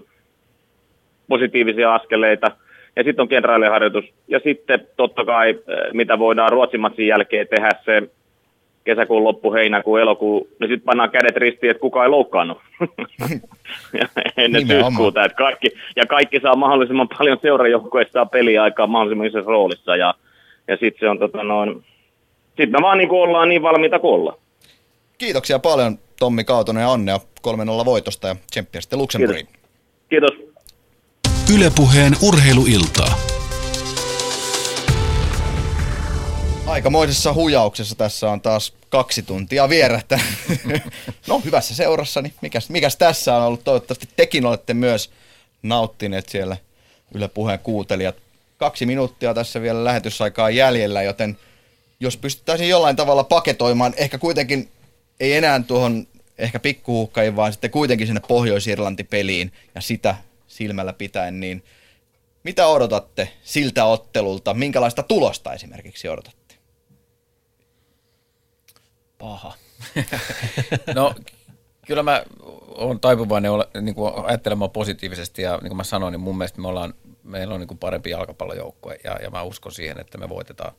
positiivisia 1.28 1.96
askeleita. 1.96 2.52
Ja 2.96 3.04
sitten 3.04 3.22
on 3.24 3.28
kenraaliharjoitus. 3.28 4.06
Ja 4.28 4.40
sitten 4.40 4.88
totta 4.98 5.26
kai, 5.26 5.50
eh, 5.50 5.94
mitä 5.94 6.20
voidaan 6.20 6.52
Ruotsin 6.52 7.08
jälkeen 7.08 7.48
tehdä 7.48 7.70
se 7.86 8.04
kesäkuun 8.88 9.24
loppu, 9.24 9.54
heinäkuun, 9.54 10.02
elokuu, 10.02 10.48
niin 10.60 10.70
sitten 10.70 10.86
pannaan 10.86 11.10
kädet 11.10 11.38
ristiin, 11.38 11.72
että 11.72 11.82
kukaan 11.82 12.06
ei 12.06 12.10
loukkaannut 12.10 12.58
ennen 14.38 14.68
syyskuuta. 14.68 15.26
Että 15.26 15.38
kaikki, 15.38 15.70
ja 15.96 16.06
kaikki 16.06 16.40
saa 16.40 16.56
mahdollisimman 16.56 17.10
paljon 17.18 17.38
seurajoukkoista 17.42 18.26
peliaikaa 18.26 18.88
mahdollisimman 18.88 19.28
isossa 19.28 19.52
roolissa. 19.52 19.96
Ja, 19.96 20.14
ja 20.68 20.78
sitten 20.78 21.00
se 21.00 21.10
on 21.10 21.20
tota 21.20 21.44
noin, 21.44 21.84
sitten 22.48 22.72
me 22.72 22.78
vaan 22.82 22.98
niin 22.98 23.10
kuin 23.10 23.22
ollaan 23.22 23.50
niin 23.50 23.62
valmiita 23.62 24.00
kuin 24.00 24.14
ollaan. 24.14 24.38
Kiitoksia 25.18 25.60
paljon 25.60 25.98
Tommi 26.20 26.44
Kautonen 26.44 26.82
ja 26.82 26.92
Annea 26.92 27.20
3-0 27.48 27.86
voitosta 27.86 28.28
ja 28.28 28.36
tsemppiä 28.52 28.82
sitten 28.82 29.00
Luxemburgiin. 29.00 29.48
Kiitos. 30.10 30.34
Kiitos. 30.34 30.48
Ylepuheen 31.56 32.14
urheiluiltaa. 32.28 33.27
Aikamoisessa 36.68 37.34
hujauksessa 37.34 37.96
tässä 37.96 38.32
on 38.32 38.42
taas 38.42 38.74
kaksi 38.90 39.24
tuntia 39.24 39.70
vierähtä. 39.70 40.20
no 41.28 41.40
hyvässä 41.46 41.76
seurassa, 41.76 42.22
niin 42.22 42.34
mikäs, 42.42 42.70
mikäs 42.70 42.96
tässä 42.96 43.36
on 43.36 43.44
ollut? 43.44 43.64
Toivottavasti 43.64 44.10
tekin 44.16 44.46
olette 44.46 44.74
myös 44.74 45.12
nauttineet 45.64 46.30
siellä 46.30 46.58
Yle 47.16 47.28
Puheen 47.28 47.60
kuuntelijat. 47.60 48.16
Kaksi 48.58 48.86
minuuttia 48.86 49.34
tässä 49.34 49.62
vielä 49.62 49.84
lähetysaikaa 49.84 50.50
jäljellä, 50.50 51.04
joten 51.04 51.38
jos 52.00 52.18
pystyttäisiin 52.18 52.70
jollain 52.70 52.96
tavalla 52.96 53.24
paketoimaan, 53.24 53.94
ehkä 53.98 54.18
kuitenkin 54.18 54.72
ei 55.20 55.34
enää 55.34 55.64
tuohon 55.68 56.08
ehkä 56.38 56.60
pikkuhuhkaihin, 56.60 57.36
vaan 57.36 57.52
sitten 57.52 57.72
kuitenkin 57.72 58.08
sinne 58.08 58.22
Pohjois-Irlanti-peliin 58.28 59.52
ja 59.76 59.82
sitä 59.82 60.16
silmällä 60.48 60.94
pitäen, 60.94 61.40
niin 61.40 61.64
mitä 62.44 62.68
odotatte 62.68 63.30
siltä 63.44 63.86
ottelulta? 63.86 64.54
Minkälaista 64.54 65.04
tulosta 65.04 65.54
esimerkiksi 65.54 66.10
odotatte? 66.10 66.37
Paha. 69.18 69.54
no 70.96 71.16
kyllä 71.88 72.04
mä 72.04 72.24
oon 72.68 73.00
taipuvainen 73.00 73.52
ole, 73.52 73.68
niin 73.82 73.96
kuin 73.96 74.14
ajattelemaan 74.26 74.72
positiivisesti 74.72 75.42
ja 75.42 75.58
niin 75.58 75.70
kuin 75.70 75.78
mä 75.78 75.84
sanoin, 75.84 76.12
niin 76.12 76.22
mun 76.22 76.38
mielestä 76.38 76.62
me 76.62 76.68
ollaan, 76.68 76.94
meillä 77.24 77.54
on 77.54 77.60
niin 77.60 77.68
kuin 77.68 77.78
parempi 77.78 78.10
jalkapallojoukkue 78.10 79.00
ja, 79.04 79.20
ja 79.24 79.30
mä 79.30 79.44
uskon 79.44 79.72
siihen, 79.72 80.00
että 80.00 80.18
me 80.18 80.30
voitetaan. 80.30 80.74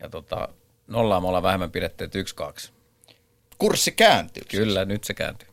Ja 0.00 0.08
tota, 0.08 0.48
nollaa 0.86 1.20
me 1.20 1.26
ollaan 1.26 1.42
vähemmän 1.42 1.70
pidetty, 1.70 2.04
että 2.04 2.18
yksi, 2.18 2.34
kaksi. 2.34 2.72
Kurssi 3.58 3.92
kääntyy. 3.92 4.42
Kyllä, 4.48 4.84
nyt 4.84 5.04
se 5.04 5.14
kääntyy. 5.14 5.48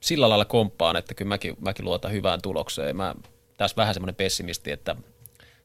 Sillä 0.00 0.28
lailla 0.28 0.44
komppaan, 0.44 0.96
että 0.96 1.14
kyllä 1.14 1.28
mäkin, 1.28 1.56
mäkin 1.60 1.84
luotan 1.84 2.12
hyvään 2.12 2.42
tulokseen. 2.42 2.96
Mä 2.96 3.14
tässä 3.56 3.76
vähän 3.76 3.94
semmoinen 3.94 4.14
pessimisti, 4.14 4.72
että 4.72 4.96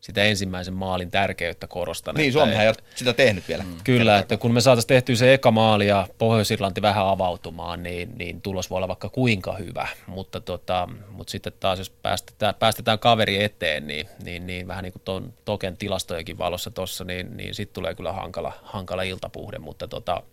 sitä 0.02 0.24
ensimmäisen 0.24 0.74
maalin 0.74 1.12
tärkeyttä 1.12 1.68
korostan. 1.68 2.16
Niin, 2.16 2.34
Suomihan 2.34 2.64
ei 2.64 2.68
ole 2.68 2.76
sitä 2.96 3.14
tehnyt 3.14 3.48
vielä. 3.48 3.64
Mm. 3.64 3.78
Kyllä, 3.84 4.18
että 4.18 4.38
kun 4.38 4.54
me 4.54 4.62
saataisiin 4.62 4.88
tehtyä 4.88 5.16
se 5.16 5.34
eka 5.34 5.52
maali 5.52 5.88
ja 5.88 6.08
Pohjois-Irlanti 6.18 6.82
vähän 6.82 7.08
avautumaan, 7.08 7.84
niin, 7.84 8.18
niin 8.18 8.42
tulos 8.42 8.70
voi 8.70 8.78
olla 8.78 8.88
vaikka 8.88 9.10
kuinka 9.10 9.56
hyvä. 9.56 9.88
Mutta, 10.08 10.42
tota, 10.42 10.90
mutta 11.10 11.32
sitten 11.32 11.54
taas, 11.60 11.80
jos 11.80 11.90
päästetään, 11.90 12.56
päästetään 12.56 13.00
kaveri 13.00 13.44
eteen, 13.44 13.88
niin, 13.88 14.08
niin, 14.24 14.48
niin 14.48 14.68
vähän 14.68 14.84
niin 14.84 14.94
kuin 14.94 15.04
tuon 15.06 15.34
Token 15.46 15.78
tilastojenkin 15.78 16.38
valossa 16.38 16.72
tuossa, 16.72 17.04
niin, 17.04 17.38
niin 17.38 17.56
sitten 17.56 17.74
tulee 17.74 17.96
kyllä 17.96 18.12
hankala, 18.12 18.54
hankala 18.64 19.04
iltapuhde. 19.04 19.60
Mutta, 19.60 19.88
tota, 19.88 20.24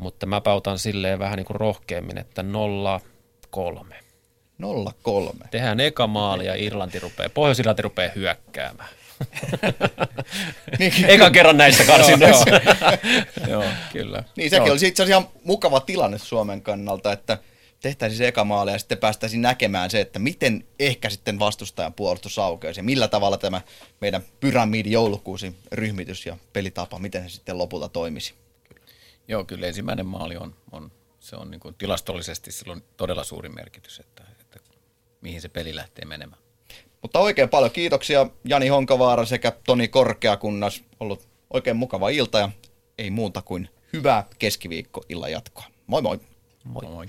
mutta 0.00 0.26
mä 0.26 0.40
pautan 0.40 0.78
silleen 0.78 1.18
vähän 1.18 1.36
niin 1.36 1.46
kuin 1.46 1.60
rohkeammin, 1.60 2.18
että 2.18 2.42
nolla 2.42 3.00
kolme. 3.50 4.01
0-3. 4.62 5.48
Tehdään 5.50 5.80
eka 5.80 6.06
maali 6.06 6.46
ja 6.46 6.54
Irlanti 6.54 6.98
rupeaa, 6.98 7.28
Pohjois-Irlanti 7.28 7.82
rupeaa 7.82 8.12
hyökkäämään. 8.14 8.88
niin, 10.78 10.92
Eka 11.06 11.30
kerran 11.30 11.56
näissä 11.56 11.84
karsinnoissa. 11.84 12.44
joo, 13.48 13.64
kyllä. 13.92 14.24
Niin 14.36 14.50
sekin 14.50 14.66
joo. 14.66 14.72
olisi 14.72 14.86
itse 14.86 15.02
asiassa 15.02 15.18
ihan 15.18 15.32
mukava 15.44 15.80
tilanne 15.80 16.18
Suomen 16.18 16.62
kannalta, 16.62 17.12
että 17.12 17.38
tehtäisiin 17.80 18.18
se 18.18 18.28
eka 18.28 18.44
maali 18.44 18.72
ja 18.72 18.78
sitten 18.78 18.98
päästäisiin 18.98 19.42
näkemään 19.42 19.90
se, 19.90 20.00
että 20.00 20.18
miten 20.18 20.64
ehkä 20.78 21.10
sitten 21.10 21.38
vastustajan 21.38 21.92
puolustus 21.92 22.38
aukeaisi 22.38 22.80
ja 22.80 22.84
millä 22.84 23.08
tavalla 23.08 23.36
tämä 23.36 23.60
meidän 24.00 24.22
pyramidi 24.40 24.90
joulukuusi 24.90 25.56
ryhmitys 25.72 26.26
ja 26.26 26.36
pelitapa, 26.52 26.98
miten 26.98 27.22
se 27.22 27.28
sitten 27.28 27.58
lopulta 27.58 27.88
toimisi. 27.88 28.34
Joo, 29.28 29.44
kyllä 29.44 29.66
ensimmäinen 29.66 30.06
maali 30.06 30.36
on, 30.36 30.54
on 30.72 30.92
se 31.20 31.36
on 31.36 31.50
niin 31.50 31.60
kuin 31.60 31.74
tilastollisesti 31.74 32.52
silloin 32.52 32.82
todella 32.96 33.24
suuri 33.24 33.48
merkitys, 33.48 34.00
että 34.00 34.22
mihin 35.22 35.40
se 35.40 35.48
peli 35.48 35.76
lähtee 35.76 36.04
menemään. 36.04 36.42
Mutta 37.02 37.18
oikein 37.18 37.48
paljon 37.48 37.70
kiitoksia 37.70 38.26
Jani 38.44 38.68
Honkavaara 38.68 39.24
sekä 39.24 39.52
Toni 39.66 39.88
Korkeakunnas. 39.88 40.82
Ollut 41.00 41.28
oikein 41.50 41.76
mukava 41.76 42.08
ilta 42.08 42.38
ja 42.38 42.48
ei 42.98 43.10
muuta 43.10 43.42
kuin 43.42 43.68
hyvää 43.92 44.24
keskiviikko 44.38 45.04
illan 45.08 45.32
jatkoa. 45.32 45.64
Moi 45.86 46.02
moi. 46.02 46.20
Moi 46.64 46.82
moi. 46.82 47.06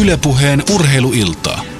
Ylepuheen 0.00 0.62
urheiluiltaa. 0.74 1.75